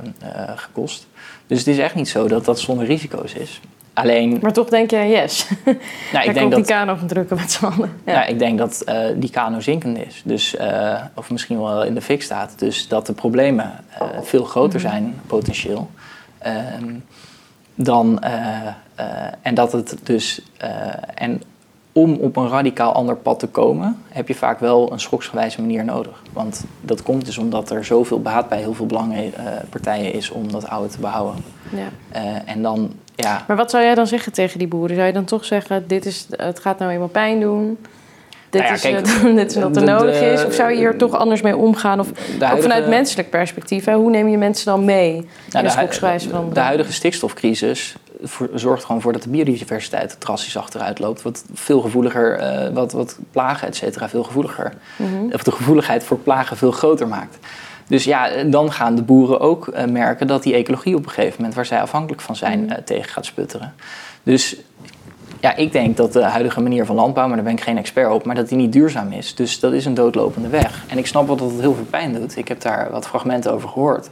gekost. 0.55 1.07
Dus 1.47 1.57
het 1.57 1.67
is 1.67 1.77
echt 1.77 1.95
niet 1.95 2.09
zo 2.09 2.27
dat 2.27 2.45
dat 2.45 2.59
zonder 2.59 2.85
risico's 2.85 3.33
is. 3.33 3.61
Alleen, 3.93 4.39
maar 4.41 4.53
toch 4.53 4.69
denk 4.69 4.91
je, 4.91 4.97
yes. 4.97 5.47
Nou, 6.13 6.27
ik 6.27 6.33
denk 6.33 6.51
dat 6.51 6.65
die 6.65 6.75
kano 6.75 6.97
drukken 7.07 7.37
met 7.37 7.51
z'n 7.51 7.65
allen. 7.65 7.91
Ja. 8.05 8.13
Nou, 8.13 8.29
ik 8.29 8.39
denk 8.39 8.57
dat 8.57 8.83
uh, 8.85 9.05
die 9.15 9.29
kano 9.29 9.59
zinkend 9.59 9.97
is. 9.97 10.21
Dus, 10.25 10.55
uh, 10.55 11.01
of 11.15 11.31
misschien 11.31 11.61
wel 11.61 11.83
in 11.83 11.93
de 11.93 12.01
fik 12.01 12.21
staat. 12.21 12.59
Dus 12.59 12.87
dat 12.87 13.05
de 13.05 13.13
problemen 13.13 13.71
uh, 14.01 14.07
veel 14.21 14.43
groter 14.43 14.79
zijn, 14.79 15.03
mm-hmm. 15.03 15.21
potentieel. 15.27 15.89
dan, 17.75 18.23
en 19.41 19.53
dat 19.53 19.71
het 19.71 19.95
dus. 20.03 20.41
en 21.15 21.41
om 22.01 22.13
op 22.13 22.35
een 22.35 22.49
radicaal 22.49 22.93
ander 22.93 23.15
pad 23.15 23.39
te 23.39 23.47
komen, 23.47 24.03
heb 24.07 24.27
je 24.27 24.35
vaak 24.35 24.59
wel 24.59 24.91
een 24.91 24.99
schoksgewijze 24.99 25.61
manier 25.61 25.85
nodig. 25.85 26.21
Want 26.33 26.65
dat 26.81 27.03
komt 27.03 27.25
dus 27.25 27.37
omdat 27.37 27.69
er 27.69 27.85
zoveel 27.85 28.21
baat 28.21 28.49
bij 28.49 28.57
heel 28.57 28.73
veel 28.73 28.85
belangenpartijen 28.85 30.13
is 30.13 30.29
om 30.29 30.51
dat 30.51 30.67
oude 30.67 30.89
te 30.89 30.99
behouden. 30.99 31.43
Ja. 31.69 31.87
en 32.45 32.61
dan 32.61 32.91
ja. 33.15 33.43
Maar 33.47 33.57
wat 33.57 33.69
zou 33.69 33.83
jij 33.83 33.95
dan 33.95 34.07
zeggen 34.07 34.31
tegen 34.31 34.59
die 34.59 34.67
boeren? 34.67 34.95
Zou 34.95 35.07
je 35.07 35.13
dan 35.13 35.25
toch 35.25 35.45
zeggen, 35.45 35.87
dit 35.87 36.05
is, 36.05 36.27
het 36.29 36.59
gaat 36.59 36.79
nou 36.79 36.91
eenmaal 36.91 37.07
pijn 37.07 37.39
doen? 37.39 37.77
Dit, 38.49 38.61
nou 38.61 38.73
ja, 38.73 38.79
kijk, 38.79 39.07
is, 39.07 39.21
dit 39.41 39.55
is 39.55 39.61
wat 39.61 39.75
er 39.75 39.85
de, 39.85 39.91
nodig 39.91 40.21
is? 40.21 40.45
Of 40.45 40.53
zou 40.53 40.71
je 40.71 40.77
hier 40.77 40.97
toch 40.97 41.15
anders 41.15 41.41
mee 41.41 41.55
omgaan? 41.55 41.99
Of 41.99 42.11
huidige, 42.39 42.53
ook 42.53 42.61
vanuit 42.61 42.87
menselijk 42.87 43.29
perspectief, 43.29 43.85
hè? 43.85 43.93
hoe 43.93 44.09
neem 44.09 44.27
je 44.27 44.37
mensen 44.37 44.65
dan 44.65 44.85
mee 44.85 45.27
nou, 45.49 45.67
in 45.67 45.87
de, 45.89 46.27
de, 46.27 46.53
de 46.53 46.59
huidige 46.59 46.93
stikstofcrisis 46.93 47.95
voor, 48.21 48.49
zorgt 48.53 48.83
gewoon 48.83 49.01
voor 49.01 49.13
dat 49.13 49.23
de 49.23 49.29
biodiversiteit 49.29 50.19
drastisch 50.19 50.57
achteruit 50.57 50.99
loopt. 50.99 51.21
Wat 51.21 51.43
veel 51.53 51.81
gevoeliger, 51.81 52.41
uh, 52.41 52.73
wat, 52.73 52.91
wat 52.91 53.17
plagen, 53.31 53.67
et 53.67 53.75
cetera, 53.75 54.09
veel 54.09 54.23
gevoeliger. 54.23 54.73
Mm 54.95 55.07
-hmm. 55.07 55.33
Of 55.33 55.43
de 55.43 55.51
gevoeligheid 55.51 56.03
voor 56.03 56.17
plagen 56.17 56.57
veel 56.57 56.71
groter 56.71 57.07
maakt. 57.07 57.37
Dus 57.87 58.03
ja, 58.03 58.43
dan 58.43 58.71
gaan 58.71 58.95
de 58.95 59.01
boeren 59.01 59.39
ook 59.39 59.67
uh, 59.67 59.85
merken 59.85 60.27
dat 60.27 60.43
die 60.43 60.53
ecologie 60.53 60.95
op 60.95 61.03
een 61.05 61.11
gegeven 61.11 61.35
moment, 61.35 61.55
waar 61.55 61.65
zij 61.65 61.81
afhankelijk 61.81 62.21
van 62.21 62.35
zijn, 62.35 62.63
uh, 62.63 62.75
tegen 62.85 63.11
gaat 63.11 63.25
sputteren. 63.25 63.73
Dus 64.23 64.55
ja, 65.39 65.55
ik 65.55 65.71
denk 65.71 65.97
dat 65.97 66.13
de 66.13 66.23
huidige 66.23 66.61
manier 66.61 66.85
van 66.85 66.95
landbouw, 66.95 67.27
maar 67.27 67.35
daar 67.35 67.45
ben 67.45 67.53
ik 67.53 67.61
geen 67.61 67.77
expert 67.77 68.11
op, 68.11 68.25
maar 68.25 68.35
dat 68.35 68.49
die 68.49 68.57
niet 68.57 68.73
duurzaam 68.73 69.11
is. 69.11 69.35
Dus 69.35 69.59
dat 69.59 69.73
is 69.73 69.85
een 69.85 69.93
doodlopende 69.93 70.47
weg. 70.47 70.83
En 70.87 70.97
ik 70.97 71.07
snap 71.07 71.27
wel 71.27 71.35
dat 71.35 71.51
het 71.51 71.59
heel 71.59 71.75
veel 71.75 71.87
pijn 71.89 72.13
doet. 72.13 72.37
Ik 72.37 72.47
heb 72.47 72.61
daar 72.61 72.91
wat 72.91 73.07
fragmenten 73.07 73.53
over 73.53 73.69
gehoord. 73.69 74.09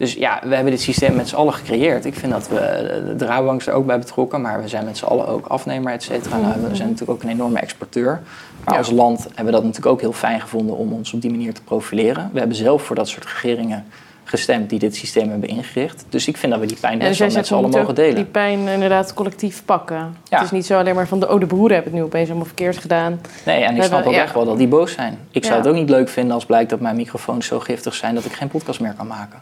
Dus 0.00 0.12
ja, 0.12 0.40
we 0.42 0.54
hebben 0.54 0.72
dit 0.72 0.80
systeem 0.80 1.14
met 1.14 1.28
z'n 1.28 1.34
allen 1.34 1.52
gecreëerd. 1.52 2.04
Ik 2.04 2.14
vind 2.14 2.32
dat 2.32 2.48
we, 2.48 3.14
de 3.16 3.24
Rabobank 3.24 3.62
er 3.62 3.72
ook 3.72 3.86
bij 3.86 3.98
betrokken, 3.98 4.40
maar 4.40 4.62
we 4.62 4.68
zijn 4.68 4.84
met 4.84 4.98
z'n 4.98 5.04
allen 5.04 5.28
ook 5.28 5.46
afnemer, 5.46 5.92
et 5.92 6.02
cetera. 6.02 6.36
Nou, 6.36 6.60
we 6.68 6.76
zijn 6.76 6.88
natuurlijk 6.88 7.10
ook 7.10 7.22
een 7.22 7.28
enorme 7.28 7.58
exporteur. 7.58 8.20
Maar 8.64 8.74
ja. 8.74 8.78
als 8.78 8.90
land 8.90 9.22
hebben 9.22 9.44
we 9.44 9.50
dat 9.50 9.62
natuurlijk 9.62 9.92
ook 9.92 10.00
heel 10.00 10.12
fijn 10.12 10.40
gevonden 10.40 10.76
om 10.76 10.92
ons 10.92 11.12
op 11.12 11.20
die 11.20 11.30
manier 11.30 11.54
te 11.54 11.62
profileren. 11.62 12.30
We 12.32 12.38
hebben 12.38 12.56
zelf 12.56 12.82
voor 12.82 12.96
dat 12.96 13.08
soort 13.08 13.26
regeringen 13.26 13.84
gestemd 14.24 14.70
die 14.70 14.78
dit 14.78 14.96
systeem 14.96 15.30
hebben 15.30 15.48
ingericht. 15.48 16.04
Dus 16.08 16.28
ik 16.28 16.36
vind 16.36 16.52
dat 16.52 16.60
we 16.60 16.66
die 16.66 16.76
pijn 16.80 16.98
best 16.98 17.18
wel 17.18 17.30
met 17.30 17.46
z'n 17.46 17.54
allen 17.54 17.70
mogen 17.70 17.94
delen. 17.94 18.14
Die 18.14 18.24
pijn 18.24 18.68
inderdaad 18.68 19.14
collectief 19.14 19.64
pakken. 19.64 19.96
Ja. 19.96 20.36
Het 20.36 20.44
is 20.44 20.50
niet 20.50 20.66
zo 20.66 20.78
alleen 20.78 20.94
maar 20.94 21.08
van 21.08 21.20
de, 21.20 21.28
oh 21.28 21.40
de 21.40 21.46
boeren 21.46 21.74
hebben 21.74 21.92
het 21.92 22.00
nu 22.00 22.06
opeens 22.06 22.28
allemaal 22.28 22.46
verkeerd 22.46 22.78
gedaan. 22.78 23.20
Nee, 23.46 23.64
en 23.64 23.76
ik 23.76 23.82
snap 23.82 24.06
ook 24.06 24.12
ja. 24.12 24.22
echt 24.22 24.34
wel 24.34 24.44
dat 24.44 24.58
die 24.58 24.68
boos 24.68 24.92
zijn. 24.92 25.18
Ik 25.30 25.44
zou 25.44 25.58
het 25.58 25.66
ook 25.66 25.74
niet 25.74 25.90
leuk 25.90 26.08
vinden 26.08 26.34
als 26.34 26.46
blijkt 26.46 26.70
dat 26.70 26.80
mijn 26.80 26.96
microfoons 26.96 27.46
zo 27.46 27.60
giftig 27.60 27.94
zijn 27.94 28.14
dat 28.14 28.24
ik 28.24 28.32
geen 28.32 28.48
podcast 28.48 28.80
meer 28.80 28.94
kan 28.96 29.06
maken. 29.06 29.40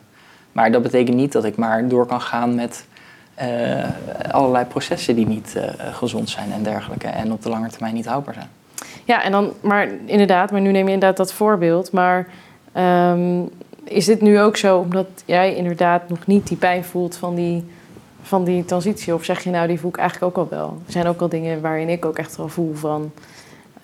Maar 0.58 0.72
dat 0.72 0.82
betekent 0.82 1.16
niet 1.16 1.32
dat 1.32 1.44
ik 1.44 1.56
maar 1.56 1.88
door 1.88 2.06
kan 2.06 2.20
gaan 2.20 2.54
met 2.54 2.86
uh, 3.42 3.84
allerlei 4.30 4.64
processen 4.64 5.14
die 5.14 5.26
niet 5.26 5.54
uh, 5.56 5.62
gezond 5.92 6.30
zijn 6.30 6.52
en 6.52 6.62
dergelijke. 6.62 7.06
En 7.06 7.32
op 7.32 7.42
de 7.42 7.48
lange 7.48 7.68
termijn 7.68 7.94
niet 7.94 8.06
houdbaar 8.06 8.34
zijn. 8.34 8.48
Ja, 9.04 9.22
en 9.22 9.32
dan, 9.32 9.52
maar 9.60 9.88
inderdaad, 10.04 10.50
maar 10.50 10.60
nu 10.60 10.70
neem 10.70 10.86
je 10.86 10.92
inderdaad 10.92 11.16
dat 11.16 11.32
voorbeeld. 11.32 11.92
Maar 11.92 12.26
ehm, 12.72 13.42
is 13.84 14.04
dit 14.04 14.20
nu 14.20 14.40
ook 14.40 14.56
zo 14.56 14.78
omdat 14.78 15.06
jij 15.24 15.54
inderdaad 15.54 16.08
nog 16.08 16.26
niet 16.26 16.46
die 16.46 16.56
pijn 16.56 16.84
voelt 16.84 17.16
van 17.16 17.34
die, 17.34 17.64
van 18.22 18.44
die 18.44 18.64
transitie? 18.64 19.14
Of 19.14 19.24
zeg 19.24 19.44
je 19.44 19.50
nou, 19.50 19.66
die 19.66 19.80
voel 19.80 19.90
ik 19.90 19.96
eigenlijk 19.96 20.36
ook 20.36 20.44
al 20.44 20.58
wel? 20.58 20.82
Er 20.86 20.92
zijn 20.92 21.06
ook 21.06 21.20
al 21.20 21.28
dingen 21.28 21.60
waarin 21.60 21.88
ik 21.88 22.04
ook 22.04 22.18
echt 22.18 22.36
wel 22.36 22.48
voel 22.48 22.74
van... 22.74 23.12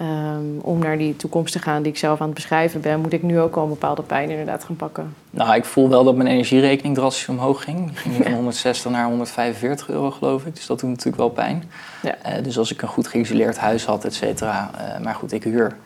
Ehm, 0.04 0.58
om 0.60 0.78
naar 0.78 0.98
die 0.98 1.16
toekomst 1.16 1.52
te 1.52 1.58
gaan 1.58 1.82
die 1.82 1.92
ik 1.92 1.98
zelf 1.98 2.20
aan 2.20 2.26
het 2.26 2.34
beschrijven 2.34 2.80
ben, 2.80 3.00
moet 3.00 3.12
ik 3.12 3.22
nu 3.22 3.40
ook 3.40 3.56
al 3.56 3.62
een 3.62 3.68
bepaalde 3.68 4.02
pijn 4.02 4.30
inderdaad 4.30 4.64
gaan 4.64 4.76
pakken. 4.76 5.14
Nou, 5.30 5.54
ik 5.54 5.64
voel 5.64 5.88
wel 5.88 6.04
dat 6.04 6.16
mijn 6.16 6.28
energierekening 6.28 6.94
drastisch 6.94 7.28
omhoog 7.28 7.62
ging. 7.62 8.00
Ging 8.00 8.14
van 8.14 8.32
160 8.42 8.90
naar 8.90 9.06
145 9.06 9.88
euro, 9.88 10.10
geloof 10.10 10.44
ik. 10.46 10.54
Dus 10.54 10.66
dat 10.66 10.80
doet 10.80 10.90
natuurlijk 10.90 11.16
wel 11.16 11.28
pijn. 11.30 11.64
Ja. 12.02 12.16
Uh, 12.26 12.44
dus 12.44 12.58
als 12.58 12.72
ik 12.72 12.82
een 12.82 12.88
goed 12.88 13.06
geïsoleerd 13.06 13.58
huis 13.58 13.84
had, 13.84 14.04
et 14.04 14.14
cetera. 14.14 14.70
Uh, 14.74 15.04
maar 15.04 15.14
goed, 15.14 15.32
ik 15.32 15.44
huur. 15.44 15.76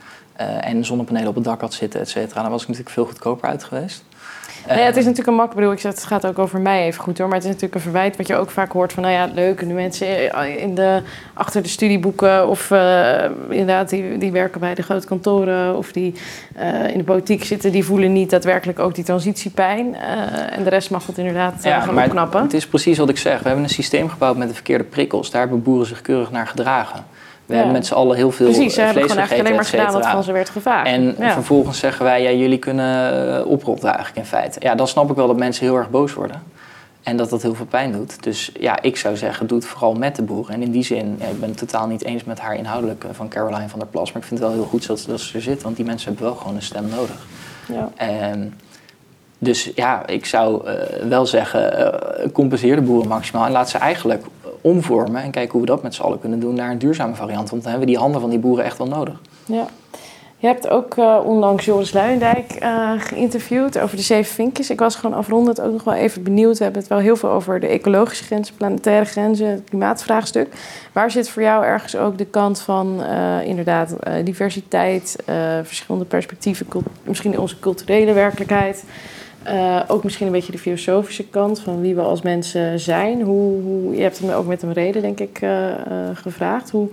Uh, 0.40 0.66
en 0.66 0.84
zonnepanelen 0.84 1.28
op 1.28 1.34
het 1.34 1.44
dak 1.44 1.60
had 1.60 1.74
zitten, 1.74 2.00
et 2.00 2.08
cetera. 2.08 2.42
Dan 2.42 2.50
was 2.50 2.62
ik 2.62 2.68
natuurlijk 2.68 2.94
veel 2.94 3.06
goedkoper 3.06 3.48
uit 3.48 3.64
geweest. 3.64 4.04
Nou 4.68 4.80
ja, 4.80 4.86
het 4.86 4.96
is 4.96 5.04
natuurlijk 5.04 5.28
een 5.28 5.34
mak. 5.34 5.54
bedoel, 5.54 5.72
ik 5.72 5.80
zeg, 5.80 5.92
het 5.92 6.04
gaat 6.04 6.26
ook 6.26 6.38
over 6.38 6.60
mij 6.60 6.84
even 6.84 7.02
goed 7.02 7.18
hoor. 7.18 7.26
Maar 7.26 7.36
het 7.36 7.46
is 7.46 7.52
natuurlijk 7.52 7.74
een 7.74 7.90
verwijt 7.90 8.16
wat 8.16 8.26
je 8.26 8.36
ook 8.36 8.50
vaak 8.50 8.72
hoort 8.72 8.92
van, 8.92 9.02
nou 9.02 9.14
ja, 9.14 9.28
leuk. 9.34 9.66
nu 9.66 9.74
mensen 9.74 10.32
in 10.58 10.74
de, 10.74 11.02
achter 11.34 11.62
de 11.62 11.68
studieboeken 11.68 12.48
of 12.48 12.70
uh, 12.70 13.24
inderdaad, 13.48 13.88
die, 13.88 14.18
die 14.18 14.32
werken 14.32 14.60
bij 14.60 14.74
de 14.74 14.82
grote 14.82 15.06
kantoren 15.06 15.76
of 15.76 15.92
die 15.92 16.14
uh, 16.58 16.90
in 16.90 16.98
de 16.98 17.04
politiek 17.04 17.44
zitten, 17.44 17.72
die 17.72 17.84
voelen 17.84 18.12
niet 18.12 18.30
daadwerkelijk 18.30 18.78
ook 18.78 18.94
die 18.94 19.04
transitiepijn. 19.04 19.86
Uh, 19.86 20.56
en 20.56 20.64
de 20.64 20.70
rest 20.70 20.90
mag 20.90 21.06
het 21.06 21.18
inderdaad 21.18 21.62
ja, 21.62 21.80
gaan 21.80 21.98
opknappen. 21.98 22.42
Het 22.42 22.54
is 22.54 22.66
precies 22.66 22.98
wat 22.98 23.08
ik 23.08 23.18
zeg. 23.18 23.38
We 23.38 23.46
hebben 23.46 23.64
een 23.64 23.70
systeem 23.70 24.08
gebouwd 24.08 24.36
met 24.36 24.48
de 24.48 24.54
verkeerde 24.54 24.84
prikkels. 24.84 25.30
Daar 25.30 25.40
hebben 25.40 25.62
boeren 25.62 25.86
zich 25.86 26.02
keurig 26.02 26.30
naar 26.30 26.46
gedragen. 26.46 27.04
We 27.49 27.55
hebben 27.55 27.72
met 27.72 27.86
z'n 27.86 27.94
allen 27.94 28.16
heel 28.16 28.30
veel 28.30 28.46
Precies, 28.46 28.74
ze 28.74 28.80
hebben 28.80 29.03
gewoon 29.03 29.16
eigenlijk 29.16 29.46
alleen 29.46 29.59
maar 29.59 29.70
gedaan 29.70 29.92
wat 29.92 30.07
van 30.07 30.22
ze 30.22 30.32
werd 30.32 30.51
gevraagd. 30.51 30.86
En 30.86 31.14
vervolgens 31.18 31.78
zeggen 31.78 32.05
wij, 32.05 32.22
ja, 32.22 32.30
jullie 32.30 32.59
kunnen 32.59 33.38
eh, 33.38 33.46
oprotten 33.46 33.88
eigenlijk 33.88 34.18
in 34.18 34.24
feite. 34.24 34.59
Ja, 34.62 34.74
dan 34.74 34.88
snap 34.88 35.11
ik 35.11 35.16
wel 35.16 35.26
dat 35.26 35.36
mensen 35.36 35.64
heel 35.64 35.76
erg 35.76 35.90
boos 35.90 36.14
worden. 36.14 36.42
En 37.03 37.16
dat 37.16 37.30
dat 37.30 37.42
heel 37.42 37.55
veel 37.55 37.66
pijn 37.66 37.92
doet. 37.92 38.22
Dus 38.22 38.53
ja, 38.61 38.82
ik 38.82 38.96
zou 38.96 39.16
zeggen, 39.16 39.46
doe 39.46 39.59
het 39.59 39.66
vooral 39.66 39.94
met 39.94 40.16
de 40.16 40.22
boeren. 40.22 40.55
En 40.55 40.62
in 40.62 40.70
die 40.70 40.82
zin, 40.82 41.16
ja, 41.20 41.26
ik 41.26 41.40
ben 41.40 41.49
het 41.49 41.59
totaal 41.59 41.86
niet 41.86 42.05
eens 42.05 42.24
met 42.24 42.40
haar 42.40 42.57
inhoudelijk 42.57 43.05
van 43.12 43.28
Caroline 43.28 43.68
van 43.68 43.78
der 43.78 43.88
Plas. 43.88 44.12
Maar 44.12 44.22
ik 44.22 44.28
vind 44.28 44.40
het 44.40 44.49
wel 44.49 44.59
heel 44.59 44.68
goed 44.68 44.86
dat, 44.86 45.05
dat 45.09 45.20
ze 45.20 45.34
er 45.36 45.42
zit. 45.42 45.62
Want 45.62 45.76
die 45.76 45.84
mensen 45.84 46.09
hebben 46.09 46.26
wel 46.26 46.36
gewoon 46.36 46.55
een 46.55 46.62
stem 46.62 46.88
nodig. 46.88 47.26
Ja. 47.68 47.90
En, 47.96 48.55
dus 49.39 49.70
ja, 49.74 50.07
ik 50.07 50.26
zou 50.26 50.68
uh, 50.68 50.72
wel 51.09 51.26
zeggen, 51.26 51.78
uh, 51.78 52.32
compenseer 52.32 52.76
de 52.76 52.82
boeren 52.82 53.09
maximaal. 53.09 53.47
En 53.47 53.53
laat 53.53 53.70
ze 53.70 53.78
eigenlijk 53.78 54.24
omvormen 54.61 55.22
en 55.22 55.30
kijken 55.30 55.53
hoe 55.53 55.61
we 55.61 55.66
dat 55.66 55.82
met 55.82 55.95
z'n 55.95 56.03
allen 56.03 56.20
kunnen 56.20 56.41
doen 56.41 56.55
naar 56.55 56.70
een 56.70 56.78
duurzame 56.78 57.14
variant. 57.14 57.51
Want 57.51 57.62
dan 57.62 57.70
hebben 57.70 57.89
we 57.89 57.95
die 57.95 58.03
handen 58.03 58.20
van 58.20 58.30
die 58.30 58.39
boeren 58.39 58.64
echt 58.64 58.78
wel 58.78 58.89
nodig. 58.89 59.20
Ja. 59.45 59.66
Je 60.41 60.47
hebt 60.47 60.68
ook 60.68 60.97
uh, 60.97 61.18
onlangs 61.24 61.64
Joris 61.64 61.93
Luijendijk 61.93 62.64
geïnterviewd 62.99 63.78
over 63.78 63.97
de 63.97 64.03
zeven 64.03 64.34
vinkjes. 64.34 64.70
Ik 64.70 64.78
was 64.78 64.97
gewoon 64.97 65.16
afrondend 65.16 65.61
ook 65.61 65.72
nog 65.72 65.84
wel 65.84 65.95
even 65.95 66.22
benieuwd. 66.22 66.59
We 66.59 66.64
hebben 66.64 66.80
het 66.80 66.91
wel 66.91 66.99
heel 66.99 67.16
veel 67.16 67.28
over 67.28 67.61
de 67.61 67.66
ecologische 67.66 68.24
grenzen, 68.24 68.55
planetaire 68.55 69.05
grenzen, 69.05 69.47
het 69.47 69.62
klimaatvraagstuk. 69.68 70.49
Waar 70.93 71.11
zit 71.11 71.28
voor 71.28 71.43
jou 71.43 71.64
ergens 71.64 71.97
ook 71.97 72.18
de 72.18 72.24
kant 72.24 72.61
van 72.61 73.03
inderdaad 73.45 73.97
diversiteit, 74.24 75.16
verschillende 75.62 76.07
perspectieven, 76.07 76.66
misschien 77.05 77.39
onze 77.39 77.59
culturele 77.59 78.12
werkelijkheid? 78.12 78.84
Uh, 79.47 79.80
ook 79.86 80.05
misschien 80.05 80.26
een 80.26 80.32
beetje 80.32 80.53
de 80.53 80.59
filosofische 80.59 81.24
kant 81.24 81.61
van 81.61 81.80
wie 81.80 81.95
we 81.95 82.01
als 82.01 82.22
mensen 82.22 82.80
zijn. 82.80 83.22
Hoe, 83.22 83.62
hoe 83.62 83.95
je 83.95 84.03
hebt 84.03 84.18
hem 84.18 84.30
ook 84.30 84.47
met 84.47 84.62
een 84.62 84.72
reden, 84.72 85.03
denk 85.03 85.20
ik, 85.20 85.41
uh, 85.41 85.68
uh, 85.68 85.74
gevraagd. 86.14 86.70
Hoe, 86.70 86.89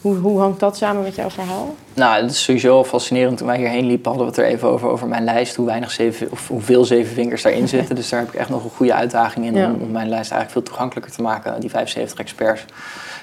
hoe, 0.00 0.16
hoe 0.16 0.40
hangt 0.40 0.60
dat 0.60 0.76
samen 0.76 1.02
met 1.02 1.14
jouw 1.14 1.30
verhaal? 1.30 1.74
Nou, 1.94 2.22
het 2.22 2.30
is 2.30 2.42
sowieso 2.42 2.76
al 2.76 2.84
fascinerend. 2.84 3.38
Toen 3.38 3.46
wij 3.46 3.58
hierheen 3.58 3.86
liepen, 3.86 4.10
hadden 4.10 4.30
we 4.30 4.32
het 4.32 4.40
er 4.40 4.52
even 4.52 4.68
over, 4.68 4.88
over 4.88 5.08
mijn 5.08 5.24
lijst. 5.24 5.56
Hoe 5.56 5.66
weinig 5.66 5.90
zeven, 5.90 6.30
of 6.30 6.48
hoeveel 6.48 6.84
zeven 6.84 7.14
vingers 7.14 7.42
daarin 7.42 7.68
zitten. 7.78 7.94
dus 7.94 8.08
daar 8.08 8.20
heb 8.20 8.28
ik 8.28 8.34
echt 8.34 8.48
nog 8.48 8.64
een 8.64 8.70
goede 8.70 8.94
uitdaging 8.94 9.46
in 9.46 9.54
om, 9.54 9.80
om, 9.80 9.90
mijn 9.90 10.08
lijst 10.08 10.30
eigenlijk 10.30 10.50
veel 10.50 10.62
toegankelijker 10.62 11.12
te 11.12 11.22
maken. 11.22 11.60
Die 11.60 11.70
75 11.70 12.18
experts. 12.18 12.64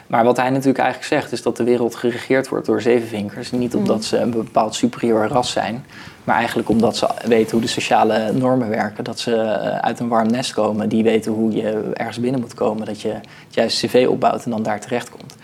Maar 0.08 0.24
wat 0.24 0.38
hij 0.38 0.50
natuurlijk 0.50 0.80
eigenlijk 0.80 1.14
zegt, 1.14 1.32
is 1.32 1.42
dat 1.42 1.58
de 1.58 1.64
wereld 1.64 1.96
geregeerd 1.96 2.48
wordt 2.48 2.66
door 2.66 2.82
zevenvinkers. 2.82 3.52
Niet 3.52 3.76
omdat 3.76 4.04
ze 4.04 4.18
een 4.18 4.32
bepaald 4.32 4.76
superieur 4.76 5.28
ras 5.28 5.52
zijn, 5.52 5.86
maar 6.26 6.36
eigenlijk 6.36 6.70
omdat 6.70 6.98
ze 6.98 7.08
weten 7.26 7.52
hoe 7.52 7.62
de 7.62 7.68
sociale 7.68 8.32
normen 8.32 8.70
werken. 8.70 9.04
Dat 9.04 9.20
ze 9.20 9.36
eh, 9.36 9.78
uit 9.78 10.00
een 10.00 10.08
warm 10.08 10.28
nest 10.28 10.54
komen, 10.54 10.90
die 10.90 11.04
weten 11.04 11.32
hoe 11.32 11.52
je 11.52 11.92
ergens 11.94 12.20
binnen 12.20 12.42
moet 12.42 12.54
komen. 12.54 12.86
Dat 12.86 13.02
je 13.02 13.10
het 13.10 13.24
juiste 13.50 13.88
cv 13.88 14.08
opbouwt 14.10 14.46
en 14.46 14.52
dan 14.52 14.64
daar 14.64 14.80
terecht 14.80 15.10
komt. 15.10 15.36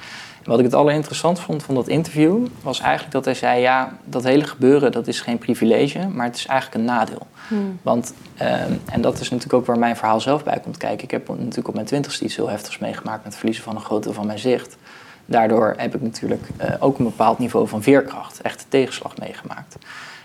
wat 0.43 0.59
ik 0.59 0.65
het 0.65 0.73
allerinteressant 0.73 1.39
vond 1.39 1.63
van 1.63 1.75
dat 1.75 1.87
interview, 1.87 2.45
was 2.61 2.79
eigenlijk 2.79 3.11
dat 3.11 3.25
hij 3.25 3.33
zei: 3.33 3.61
ja, 3.61 3.97
dat 4.05 4.23
hele 4.23 4.43
gebeuren 4.43 4.91
dat 4.91 5.07
is 5.07 5.21
geen 5.21 5.37
privilege, 5.37 6.07
maar 6.07 6.25
het 6.25 6.35
is 6.35 6.45
eigenlijk 6.45 6.79
een 6.79 6.95
nadeel. 6.95 7.27
Hmm. 7.47 7.79
Want, 7.81 8.13
ehm, 8.37 8.71
en 8.91 9.01
dat 9.01 9.19
is 9.19 9.29
natuurlijk 9.29 9.53
ook 9.53 9.65
waar 9.65 9.79
mijn 9.79 9.95
verhaal 9.95 10.19
zelf 10.19 10.43
bij 10.43 10.59
komt 10.63 10.77
kijken. 10.77 11.03
Ik 11.03 11.11
heb 11.11 11.27
natuurlijk 11.27 11.67
op 11.67 11.73
mijn 11.73 11.85
twintigste 11.85 12.23
iets 12.25 12.35
heel 12.35 12.49
heftigs 12.49 12.77
meegemaakt 12.77 13.17
met 13.17 13.25
het 13.25 13.35
verliezen 13.35 13.63
van 13.63 13.75
een 13.75 13.81
groot 13.81 14.03
deel 14.03 14.13
van 14.13 14.25
mijn 14.25 14.39
zicht. 14.39 14.77
Daardoor 15.25 15.73
heb 15.77 15.95
ik 15.95 16.01
natuurlijk 16.01 16.47
uh, 16.61 16.69
ook 16.79 16.97
een 16.97 17.05
bepaald 17.05 17.39
niveau 17.39 17.67
van 17.67 17.83
veerkracht, 17.83 18.41
echt 18.41 18.65
tegenslag 18.69 19.17
meegemaakt. 19.17 19.75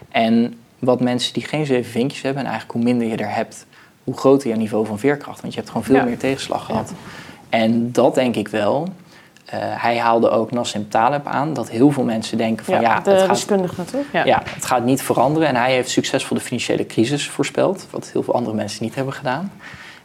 En 0.09 0.59
wat 0.79 1.01
mensen 1.01 1.33
die 1.33 1.45
geen 1.45 1.67
zeven 1.67 1.91
vinkjes 1.91 2.23
hebben, 2.23 2.43
en 2.43 2.49
eigenlijk 2.49 2.79
hoe 2.79 2.93
minder 2.93 3.09
je 3.09 3.17
er 3.17 3.35
hebt, 3.35 3.67
hoe 4.05 4.17
groter 4.17 4.51
je 4.51 4.57
niveau 4.57 4.87
van 4.87 4.99
veerkracht. 4.99 5.41
Want 5.41 5.53
je 5.53 5.59
hebt 5.59 5.71
gewoon 5.71 5.87
veel 5.87 6.05
meer 6.05 6.19
tegenslag 6.19 6.65
gehad. 6.65 6.93
En 7.49 7.93
dat 7.93 8.15
denk 8.15 8.37
ik 8.37 8.49
wel. 8.49 8.89
Uh, 9.47 9.53
hij 9.59 9.99
haalde 9.99 10.31
ook 10.31 10.51
Nassim 10.51 10.89
Taleb 10.89 11.27
aan, 11.27 11.55
dat 11.55 11.71
heel 11.71 11.91
veel 11.91 12.03
mensen 12.03 12.39
denken 12.39 12.65
van 12.65 12.81
ja, 12.81 13.01
de 13.01 13.11
het 13.11 13.21
gaat, 13.21 13.29
deskundige 13.29 13.75
natuurlijk. 13.77 14.13
Ja. 14.13 14.25
ja. 14.25 14.43
het 14.45 14.65
gaat 14.65 14.85
niet 14.85 15.03
veranderen. 15.03 15.49
En 15.49 15.57
hij 15.57 15.73
heeft 15.73 15.91
succesvol 15.91 16.37
de 16.37 16.43
financiële 16.43 16.87
crisis 16.87 17.29
voorspeld, 17.29 17.87
wat 17.91 18.11
heel 18.13 18.23
veel 18.23 18.35
andere 18.35 18.57
mensen 18.57 18.85
niet 18.85 18.95
hebben 18.95 19.15
gedaan. 19.15 19.53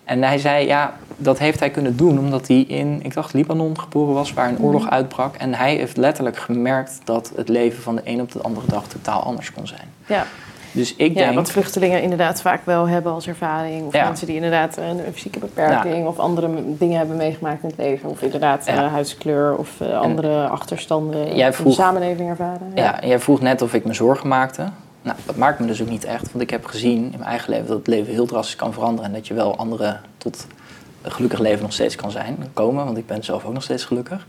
En 0.03 0.23
hij 0.23 0.37
zei, 0.37 0.65
ja, 0.65 0.93
dat 1.17 1.39
heeft 1.39 1.59
hij 1.59 1.69
kunnen 1.69 1.97
doen 1.97 2.19
omdat 2.19 2.47
hij 2.47 2.61
in, 2.61 2.99
ik 3.03 3.13
dacht, 3.13 3.33
Libanon 3.33 3.79
geboren 3.79 4.13
was, 4.13 4.33
waar 4.33 4.47
een 4.47 4.53
mhm. 4.53 4.63
oorlog 4.63 4.89
uitbrak. 4.89 5.35
En 5.35 5.53
hij 5.53 5.75
heeft 5.75 5.97
letterlijk 5.97 6.37
gemerkt 6.37 6.99
dat 7.03 7.31
het 7.35 7.49
leven 7.49 7.83
van 7.83 7.95
de 7.95 8.01
een 8.05 8.21
op 8.21 8.31
de 8.31 8.41
andere 8.41 8.67
dag 8.67 8.87
totaal 8.87 9.23
anders 9.23 9.53
kon 9.53 9.67
zijn. 9.67 9.93
Ja. 10.05 10.25
Dus 10.71 10.95
ik 10.95 11.13
ja, 11.13 11.23
denk... 11.23 11.35
wat 11.35 11.51
vluchtelingen 11.51 12.01
inderdaad 12.01 12.41
vaak 12.41 12.65
wel 12.65 12.87
hebben 12.87 13.11
als 13.11 13.27
ervaring. 13.27 13.85
Of 13.85 13.93
mensen 13.93 14.27
die 14.27 14.35
inderdaad 14.35 14.77
een, 14.77 14.99
fysieke 15.13 15.39
beperking 15.39 16.07
of 16.07 16.19
andere 16.19 16.49
dingen 16.65 16.97
hebben 16.97 17.17
meegemaakt 17.17 17.63
in 17.63 17.69
het 17.69 17.77
leven. 17.77 18.09
Of 18.09 18.21
inderdaad 18.21 18.65
ja. 18.65 18.83
uh, 18.83 18.91
huidskleur 18.91 19.55
of 19.55 19.69
uh, 19.81 19.99
andere 19.99 20.47
achterstanden 20.47 21.27
in 21.27 21.51
de 21.63 21.71
samenleving 21.71 22.29
ervaren. 22.29 22.71
Ja. 22.75 22.99
jij 23.03 23.19
vroeg 23.19 23.41
net 23.41 23.61
of 23.61 23.73
ik 23.73 23.85
me 23.85 23.93
zorgen 23.93 24.27
maakte. 24.27 24.63
Nou, 25.01 25.17
dat 25.25 25.35
maakt 25.35 25.59
me 25.59 25.67
dus 25.67 25.81
ook 25.81 25.89
niet 25.89 26.03
echt. 26.03 26.31
Want 26.31 26.43
ik 26.43 26.49
heb 26.49 26.65
gezien 26.65 27.03
in 27.03 27.17
mijn 27.17 27.29
eigen 27.29 27.49
leven 27.49 27.67
dat 27.67 27.77
het 27.77 27.87
leven 27.87 28.13
heel 28.13 28.25
drastisch 28.25 28.55
kan 28.55 28.73
veranderen. 28.73 29.09
En 29.09 29.15
dat 29.15 29.27
je 29.27 29.33
wel 29.33 29.55
anderen 29.55 30.01
tot 30.17 30.47
een 31.01 31.11
gelukkig 31.11 31.39
leven 31.39 31.61
nog 31.61 31.73
steeds 31.73 31.95
kan 31.95 32.11
zijn, 32.11 32.37
komen. 32.53 32.85
Want 32.85 32.97
ik 32.97 33.05
ben 33.05 33.23
zelf 33.23 33.45
ook 33.45 33.53
nog 33.53 33.63
steeds 33.63 33.85
gelukkig. 33.85 34.27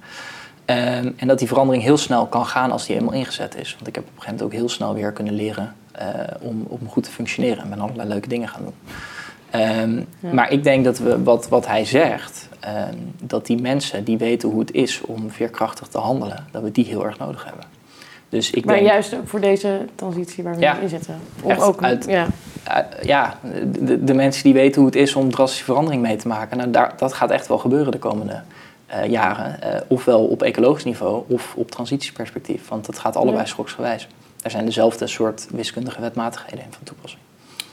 Um, 0.66 1.14
en 1.16 1.26
dat 1.26 1.38
die 1.38 1.48
verandering 1.48 1.82
heel 1.82 1.96
snel 1.96 2.26
kan 2.26 2.46
gaan 2.46 2.70
als 2.70 2.86
die 2.86 2.96
eenmaal 2.96 3.12
ingezet 3.12 3.56
is. 3.56 3.74
Want 3.74 3.86
ik 3.86 3.94
heb 3.94 4.04
op 4.04 4.10
een 4.10 4.22
gegeven 4.22 4.34
moment 4.34 4.54
ook 4.54 4.60
heel 4.60 4.68
snel 4.68 4.94
weer 4.94 5.12
kunnen 5.12 5.34
leren 5.34 5.74
uh, 6.00 6.08
om, 6.40 6.64
om 6.68 6.88
goed 6.88 7.02
te 7.02 7.10
functioneren. 7.10 7.62
En 7.62 7.68
ben 7.68 7.80
allerlei 7.80 8.08
leuke 8.08 8.28
dingen 8.28 8.48
gaan 8.48 8.62
doen. 8.62 8.74
Um, 9.60 10.06
ja. 10.20 10.32
Maar 10.32 10.50
ik 10.50 10.64
denk 10.64 10.84
dat 10.84 10.98
we, 10.98 11.22
wat, 11.22 11.48
wat 11.48 11.66
hij 11.66 11.84
zegt, 11.84 12.48
um, 12.90 13.12
dat 13.22 13.46
die 13.46 13.60
mensen 13.60 14.04
die 14.04 14.18
weten 14.18 14.48
hoe 14.48 14.60
het 14.60 14.72
is 14.72 15.00
om 15.00 15.30
veerkrachtig 15.30 15.88
te 15.88 15.98
handelen, 15.98 16.46
dat 16.50 16.62
we 16.62 16.72
die 16.72 16.84
heel 16.84 17.04
erg 17.04 17.18
nodig 17.18 17.44
hebben. 17.44 17.64
Dus 18.32 18.50
ik 18.50 18.64
maar 18.64 18.74
denk, 18.74 18.86
juist 18.86 19.16
voor 19.24 19.40
deze 19.40 19.80
transitie 19.94 20.44
waar 20.44 20.54
we 20.54 20.60
ja, 20.60 20.78
in 20.78 20.88
zitten. 20.88 21.20
Ook, 21.42 21.82
uit, 21.82 22.04
ja, 22.04 22.26
ja 23.02 23.38
de, 23.64 24.04
de, 24.04 24.14
mensen 24.14 24.42
die 24.42 24.52
weten 24.52 24.80
hoe 24.80 24.90
het 24.90 24.98
is 24.98 25.14
om 25.14 25.30
drastische 25.30 25.64
verandering 25.64 26.02
mee 26.02 26.16
te 26.16 26.28
maken, 26.28 26.56
nou, 26.56 26.70
daar, 26.70 26.92
dat 26.96 27.12
gaat 27.12 27.30
echt 27.30 27.46
wel 27.46 27.58
gebeuren 27.58 27.92
de 27.92 27.98
komende 27.98 28.40
uh, 28.90 29.10
jaren. 29.10 29.58
Uh, 29.64 29.80
ofwel 29.88 30.24
op 30.24 30.42
ecologisch 30.42 30.84
niveau 30.84 31.22
of 31.26 31.54
op 31.56 31.70
transitieperspectief. 31.70 32.68
Want 32.68 32.86
dat 32.86 32.98
gaat 32.98 33.16
allebei 33.16 33.42
ja. 33.42 33.48
schoksgewijs. 33.48 34.08
Er 34.42 34.50
zijn 34.50 34.64
dezelfde 34.64 35.06
soort 35.06 35.46
wiskundige 35.50 36.00
wetmatigheden 36.00 36.64
in 36.64 36.72
van 36.72 36.82
toepassing. 36.82 37.22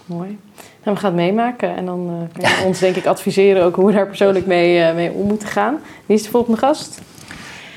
Mooi. 0.06 0.40
Nou, 0.84 0.96
we 0.96 1.02
gaan 1.02 1.16
het 1.16 1.22
meemaken 1.22 1.76
en 1.76 1.86
dan 1.86 2.10
uh, 2.10 2.34
kun 2.34 2.58
je 2.58 2.64
ons 2.66 2.80
denk 2.80 2.96
ik 2.96 3.06
adviseren 3.06 3.64
ook 3.64 3.76
hoe 3.76 3.86
we 3.86 3.92
daar 3.92 4.08
persoonlijk 4.08 4.46
mee, 4.46 4.94
mee 4.94 5.12
om 5.12 5.28
moeten 5.28 5.48
gaan. 5.48 5.80
Wie 6.06 6.18
is 6.18 6.24
de 6.24 6.30
volgende 6.30 6.58
gast? 6.58 7.02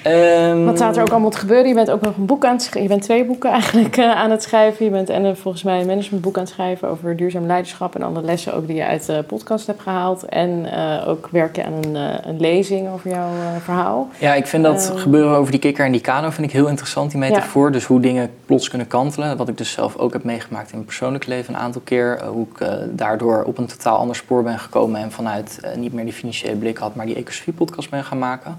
Um, 0.06 0.64
Wat 0.64 0.76
staat 0.76 0.96
er 0.96 1.02
ook 1.02 1.10
allemaal 1.10 1.30
te 1.30 1.38
gebeuren? 1.38 1.68
Je 1.68 1.74
bent 1.74 1.90
ook 1.90 2.00
nog 2.00 2.16
een 2.16 2.26
boek 2.26 2.44
aan 2.44 2.52
het 2.52 2.62
schrijven. 2.62 2.82
Je 2.82 2.88
bent 2.88 3.02
twee 3.02 3.24
boeken 3.24 3.50
eigenlijk 3.60 3.96
uh, 3.96 4.10
aan 4.10 4.30
het 4.30 4.42
schrijven. 4.42 4.84
Je 4.84 4.90
bent 4.90 5.08
en 5.08 5.24
uh, 5.24 5.30
volgens 5.34 5.62
mij 5.62 5.80
een 5.80 5.86
managementboek 5.86 6.36
aan 6.36 6.42
het 6.42 6.52
schrijven 6.52 6.88
over 6.88 7.16
duurzaam 7.16 7.46
leiderschap 7.46 7.94
en 7.94 8.02
andere 8.02 8.26
lessen 8.26 8.54
ook 8.54 8.66
die 8.66 8.76
je 8.76 8.84
uit 8.84 9.06
de 9.06 9.24
podcast 9.26 9.66
hebt 9.66 9.80
gehaald. 9.80 10.24
En 10.24 10.66
uh, 10.74 11.08
ook 11.08 11.28
werken 11.30 11.64
aan 11.64 11.72
een, 11.72 11.94
een, 12.28 12.40
lezing 12.40 12.88
over 12.92 13.10
jouw 13.10 13.28
verhaal. 13.62 14.08
Ja, 14.18 14.34
ik 14.34 14.46
vind 14.46 14.64
dat 14.64 14.92
gebeuren 14.96 15.36
over 15.36 15.50
die 15.50 15.60
kikker 15.60 15.84
en 15.84 15.92
die 15.92 16.00
kano 16.00 16.30
vind 16.30 16.46
ik 16.46 16.52
heel 16.52 16.68
interessant, 16.68 17.10
die 17.10 17.20
metafoor. 17.20 17.66
Ja. 17.66 17.72
Dus 17.72 17.84
hoe 17.84 18.00
dingen 18.00 18.30
plots 18.46 18.68
kunnen 18.68 18.86
kantelen. 18.86 19.36
Wat 19.36 19.48
ik 19.48 19.58
dus 19.58 19.72
zelf 19.72 19.96
ook 19.96 20.12
heb 20.12 20.24
meegemaakt 20.24 20.66
in 20.66 20.74
mijn 20.74 20.86
persoonlijk 20.86 21.26
leven 21.26 21.54
een 21.54 21.60
aantal 21.60 21.82
keer. 21.84 22.24
hoe 22.26 22.46
ik 22.54 22.66
daardoor 22.90 23.42
op 23.42 23.58
een 23.58 23.66
totaal 23.66 23.96
ander 23.96 24.16
spoor 24.16 24.42
ben 24.42 24.58
gekomen 24.58 25.00
en 25.00 25.12
vanuit 25.12 25.60
niet 25.76 25.92
meer 25.92 26.04
die 26.04 26.12
financiële 26.12 26.56
blik 26.56 26.78
had, 26.78 26.94
maar 26.94 27.06
die 27.06 27.16
ecosofie 27.16 27.52
podcast 27.52 27.90
ben 27.90 28.04
gaan 28.04 28.18
maken. 28.18 28.56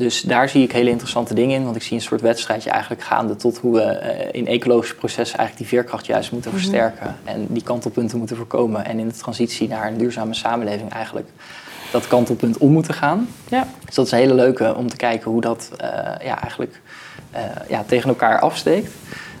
Dus 0.00 0.22
daar 0.22 0.48
zie 0.48 0.62
ik 0.62 0.72
hele 0.72 0.90
interessante 0.90 1.34
dingen 1.34 1.56
in. 1.56 1.64
Want 1.64 1.76
ik 1.76 1.82
zie 1.82 1.96
een 1.96 2.02
soort 2.02 2.20
wedstrijdje 2.20 2.70
eigenlijk 2.70 3.02
gaande 3.02 3.36
tot 3.36 3.58
hoe 3.58 3.74
we 3.74 3.82
eh, 3.82 4.28
in 4.32 4.46
ecologische 4.46 4.94
processen 4.94 5.38
eigenlijk 5.38 5.68
die 5.68 5.78
veerkracht 5.78 6.06
juist 6.06 6.32
moeten 6.32 6.50
Mhm. 6.50 6.60
versterken. 6.60 7.16
En 7.24 7.46
die 7.48 7.62
kantelpunten 7.62 8.18
moeten 8.18 8.36
voorkomen. 8.36 8.84
En 8.84 8.98
in 8.98 9.08
de 9.08 9.14
transitie 9.14 9.68
naar 9.68 9.86
een 9.86 9.96
duurzame 9.98 10.34
samenleving 10.34 10.90
eigenlijk 10.92 11.28
dat 11.92 12.08
kantelpunt 12.08 12.58
om 12.58 12.72
moeten 12.72 12.94
gaan. 12.94 13.28
Ja. 13.48 13.66
Dus 13.86 13.94
dat 13.94 14.06
is 14.06 14.12
een 14.12 14.18
hele 14.18 14.34
leuke 14.34 14.74
om 14.74 14.88
te 14.88 14.96
kijken 14.96 15.30
hoe 15.30 15.40
dat 15.40 15.70
eh, 15.76 15.88
ja, 16.24 16.40
eigenlijk 16.40 16.80
eh, 17.30 17.42
ja, 17.68 17.84
tegen 17.86 18.08
elkaar 18.08 18.38
afsteekt. 18.40 18.92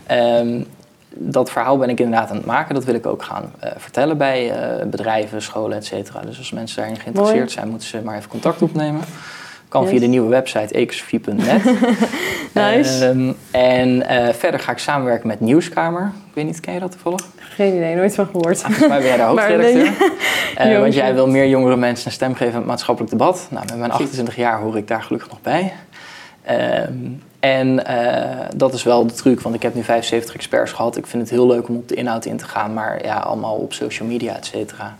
Ehm, 0.06 0.62
dat 1.08 1.50
verhaal 1.50 1.78
ben 1.78 1.88
ik 1.88 2.00
inderdaad 2.00 2.30
aan 2.30 2.36
het 2.36 2.46
maken. 2.46 2.74
Dat 2.74 2.84
wil 2.84 2.94
ik 2.94 3.06
ook 3.06 3.22
gaan 3.22 3.52
vertellen 3.76 4.16
bij 4.18 4.52
bedrijven, 4.86 5.42
scholen, 5.42 5.76
et 5.76 5.84
cetera. 5.84 6.20
Dus 6.20 6.38
als 6.38 6.50
mensen 6.52 6.76
daarin 6.76 6.96
geïnteresseerd 7.00 7.40
Mooi. 7.40 7.52
zijn, 7.52 7.68
moeten 7.68 7.88
ze 7.88 8.00
maar 8.04 8.16
even 8.16 8.30
contact 8.30 8.62
opnemen. 8.62 9.00
Kan 9.70 9.82
Yes. 9.82 9.90
via 9.90 10.00
de 10.00 10.06
nieuwe 10.06 10.28
website 10.28 10.74
ecosofie.net. 10.74 11.62
Nice. 12.52 13.06
Ehm, 13.06 13.32
en 13.50 14.06
eh, 14.08 14.34
verder 14.34 14.60
ga 14.60 14.72
ik 14.72 14.78
samenwerken 14.78 15.28
met 15.28 15.40
Nieuwskamer. 15.40 16.12
Ik 16.28 16.34
weet 16.34 16.44
niet, 16.44 16.60
ken 16.60 16.74
je 16.74 16.80
dat 16.80 16.90
toevallig? 16.90 17.26
Geen 17.38 17.74
idee, 17.74 17.94
nooit 17.94 18.14
van 18.14 18.26
gehoord. 18.26 18.60
Volgens 18.60 18.88
mij 18.88 18.98
ben 18.98 19.06
jij 19.06 19.16
de 19.16 19.22
hoofdredacteur. 19.32 19.92
Eh, 20.56 20.78
want 20.78 20.94
jij 20.94 21.14
wil 21.14 21.26
meer 21.28 21.48
jongere 21.48 21.76
mensen 21.76 22.06
een 22.06 22.12
stem 22.12 22.32
geven 22.34 22.52
in 22.52 22.58
het 22.58 22.66
maatschappelijk 22.66 23.12
debat. 23.12 23.46
Nou, 23.50 23.64
met 23.66 23.78
mijn 23.78 23.90
28 23.90 24.36
jaar 24.36 24.60
hoor 24.60 24.76
ik 24.76 24.88
daar 24.88 25.02
gelukkig 25.02 25.28
nog 25.30 25.40
bij. 25.40 25.72
Ehm, 26.44 26.92
en 27.40 27.86
eh, 27.86 28.46
dat 28.56 28.74
is 28.74 28.82
wel 28.82 29.06
de 29.06 29.12
truc, 29.12 29.40
want 29.40 29.54
ik 29.54 29.62
heb 29.62 29.74
nu 29.74 29.82
75 29.82 30.34
experts 30.34 30.72
gehad. 30.72 30.96
Ik 30.96 31.06
vind 31.06 31.22
het 31.22 31.30
heel 31.30 31.46
leuk 31.46 31.68
om 31.68 31.76
op 31.76 31.88
de 31.88 31.94
inhoud 31.94 32.24
in 32.24 32.36
te 32.36 32.44
gaan, 32.44 32.74
maar 32.74 33.04
ja, 33.04 33.16
allemaal 33.16 33.54
op 33.54 33.72
social 33.72 34.08
media, 34.08 34.36
et 34.36 34.46
cetera. 34.46 34.96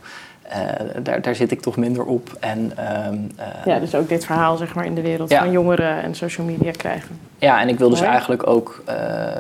Eh, 0.51 1.03
daar, 1.03 1.23
daar 1.23 1.35
zit 1.35 1.51
ik 1.51 1.61
toch 1.61 1.77
minder 1.77 2.05
op. 2.05 2.37
En, 2.41 2.73
ehm, 2.77 3.19
eh, 3.37 3.47
Ja, 3.65 3.79
dus 3.79 3.95
ook 3.95 4.09
dit 4.09 4.25
verhaal 4.25 4.57
zeg 4.57 4.75
maar 4.75 4.85
in 4.85 4.95
de 4.95 5.01
wereld 5.01 5.31
Ja. 5.31 5.39
van 5.39 5.51
jongeren 5.51 6.03
en 6.03 6.15
social 6.15 6.47
media 6.47 6.71
krijgen. 6.71 7.19
Ja, 7.39 7.61
en 7.61 7.69
ik 7.69 7.79
wil 7.79 7.89
dus 7.89 7.99
Mooi. 7.99 8.11
eigenlijk 8.11 8.47
ook 8.47 8.83
eh, 8.85 8.95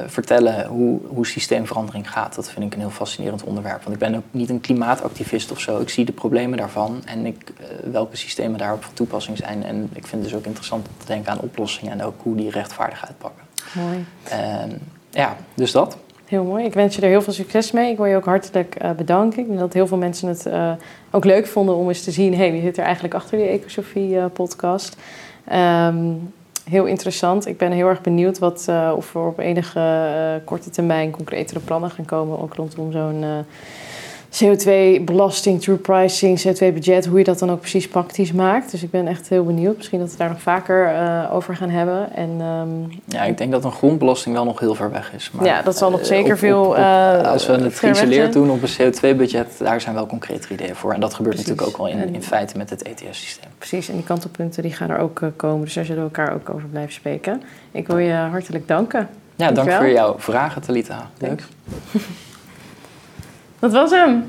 vertellen 0.06 0.66
hoe, 0.66 1.00
hoe 1.06 1.26
systeemverandering 1.26 2.10
gaat. 2.10 2.34
Dat 2.34 2.50
vind 2.50 2.64
ik 2.64 2.74
een 2.74 2.80
heel 2.80 2.90
fascinerend 2.90 3.42
onderwerp. 3.44 3.82
Want 3.82 3.94
ik 3.94 3.98
ben 3.98 4.14
ook 4.14 4.24
niet 4.30 4.50
een 4.50 4.60
klimaatactivist 4.60 5.50
of 5.50 5.60
zo. 5.60 5.80
Ik 5.80 5.88
zie 5.88 6.04
de 6.04 6.12
problemen 6.12 6.58
daarvan 6.58 7.02
en 7.04 7.26
ik, 7.26 7.52
welke 7.90 8.16
systemen 8.16 8.58
daarop 8.58 8.82
van 8.84 8.92
toepassing 8.94 9.36
zijn. 9.36 9.64
En 9.64 9.82
ik 9.92 10.06
vind 10.06 10.22
het 10.22 10.30
dus 10.30 10.34
ook 10.34 10.46
interessant 10.46 10.86
om 10.88 10.94
te 10.98 11.06
denken 11.06 11.32
aan 11.32 11.40
oplossingen 11.40 11.92
en 11.92 12.02
ook 12.02 12.14
hoe 12.22 12.36
die 12.36 12.50
rechtvaardig 12.50 13.06
uitpakken. 13.06 13.42
Mooi. 13.72 14.04
En, 14.28 14.78
ja, 15.10 15.36
dus 15.54 15.72
dat. 15.72 15.96
Heel 16.30 16.44
mooi. 16.44 16.64
Ik 16.64 16.74
wens 16.74 16.96
je 16.96 17.02
er 17.02 17.08
heel 17.08 17.22
veel 17.22 17.32
succes 17.32 17.72
mee. 17.72 17.90
Ik 17.90 17.96
wil 17.96 18.06
je 18.06 18.16
ook 18.16 18.24
hartelijk 18.24 18.74
eh, 18.74 18.90
bedanken. 18.90 19.38
Ik 19.38 19.46
denk 19.46 19.58
dat 19.58 19.72
heel 19.72 19.86
veel 19.86 19.96
mensen 19.96 20.28
het 20.28 20.46
eh, 20.46 20.72
ook 21.10 21.24
leuk 21.24 21.46
vonden 21.46 21.74
om 21.74 21.88
eens 21.88 22.04
te 22.04 22.10
zien... 22.10 22.34
hey, 22.34 22.52
wie 22.52 22.62
zit 22.62 22.78
er 22.78 22.84
eigenlijk 22.84 23.14
achter 23.14 23.38
die 23.38 23.46
Ecosofie-podcast? 23.46 24.96
heel 26.70 26.84
interessant. 26.84 27.46
Ik 27.46 27.56
ben 27.56 27.72
heel 27.72 27.88
erg 27.88 28.00
benieuwd 28.00 28.38
wat, 28.38 28.64
eh, 28.68 28.92
of 28.96 29.14
er 29.14 29.20
op 29.20 29.38
enige 29.38 29.80
eh, 29.80 30.46
korte 30.46 30.70
termijn 30.70 31.10
concretere 31.10 31.60
plannen 31.60 31.90
gaan 31.90 32.04
komen... 32.04 32.40
ook 32.40 32.54
rondom 32.54 32.92
zo'n 32.92 33.22
eh, 33.22 33.38
CO2-belasting, 34.32 35.60
true 35.60 35.76
pricing, 35.76 36.38
CO2-budget... 36.40 37.06
hoe 37.06 37.18
je 37.18 37.24
dat 37.24 37.38
dan 37.38 37.50
ook 37.50 37.60
precies 37.60 37.88
praktisch 37.88 38.32
maakt. 38.32 38.70
Dus 38.70 38.82
ik 38.82 38.90
ben 38.90 39.06
echt 39.06 39.28
heel 39.28 39.44
benieuwd. 39.44 39.76
Misschien 39.76 39.98
dat 39.98 40.10
we 40.10 40.16
daar 40.16 40.28
nog 40.28 40.40
vaker 40.40 40.86
eh, 40.86 41.34
over 41.34 41.56
gaan 41.56 41.70
hebben. 41.70 42.12
En, 42.14 42.30
ehm, 42.40 42.68
Ja, 43.04 43.22
ik 43.24 43.38
denk 43.38 43.52
dat 43.52 43.64
een 43.64 43.72
grondbelasting 43.72 44.34
wel 44.34 44.44
nog 44.44 44.60
heel 44.60 44.74
ver 44.74 44.90
weg 44.90 45.12
is. 45.14 45.30
Maar, 45.30 45.44
Ja, 45.44 45.62
dat 45.62 45.76
zal 45.78 45.90
nog 45.90 46.00
eh, 46.00 46.06
zeker 46.06 46.32
op- 46.32 46.38
veel, 46.38 46.60
op- 46.60 46.66
op- 46.68 46.74
eh, 46.76 47.22
als 47.30 47.46
we 47.46 47.52
het 47.52 47.74
zijn. 47.96 48.30
doen 48.30 48.50
op 48.50 48.62
een 48.62 48.92
CO2-budget, 48.92 49.46
daar 49.58 49.80
zijn 49.80 49.94
wel 49.94 50.06
concrete 50.06 50.52
ideeën 50.52 50.74
voor. 50.74 50.92
En 50.92 51.00
dat 51.00 51.14
gebeurt 51.14 51.34
Precies. 51.34 51.50
natuurlijk 51.56 51.80
ook 51.80 51.86
wel 51.86 52.02
in, 52.02 52.14
in 52.14 52.22
feite 52.22 52.56
met 52.56 52.70
het 52.70 52.82
ETS-systeem. 52.82 53.50
Precies, 53.58 53.88
en 53.88 53.94
die 53.94 54.04
kantelpunten 54.04 54.62
die 54.62 54.72
gaan 54.72 54.90
er 54.90 54.98
ook 54.98 55.20
komen. 55.36 55.64
Dus 55.64 55.74
daar 55.74 55.84
zullen 55.84 56.02
we 56.02 56.16
elkaar 56.16 56.34
ook 56.34 56.50
over 56.54 56.68
blijven 56.68 56.92
spreken. 56.92 57.42
Ik 57.70 57.86
wil 57.86 57.98
je 57.98 58.12
hartelijk 58.12 58.68
danken. 58.68 59.08
Ja, 59.36 59.44
dank 59.44 59.54
Dankjewel. 59.56 59.80
voor 59.82 59.90
jouw 59.90 60.14
vragen, 60.18 60.62
Talita. 60.62 61.10
Leuk. 61.18 61.42
Dat 63.60 63.72
was 63.72 63.90
hem. 63.90 64.24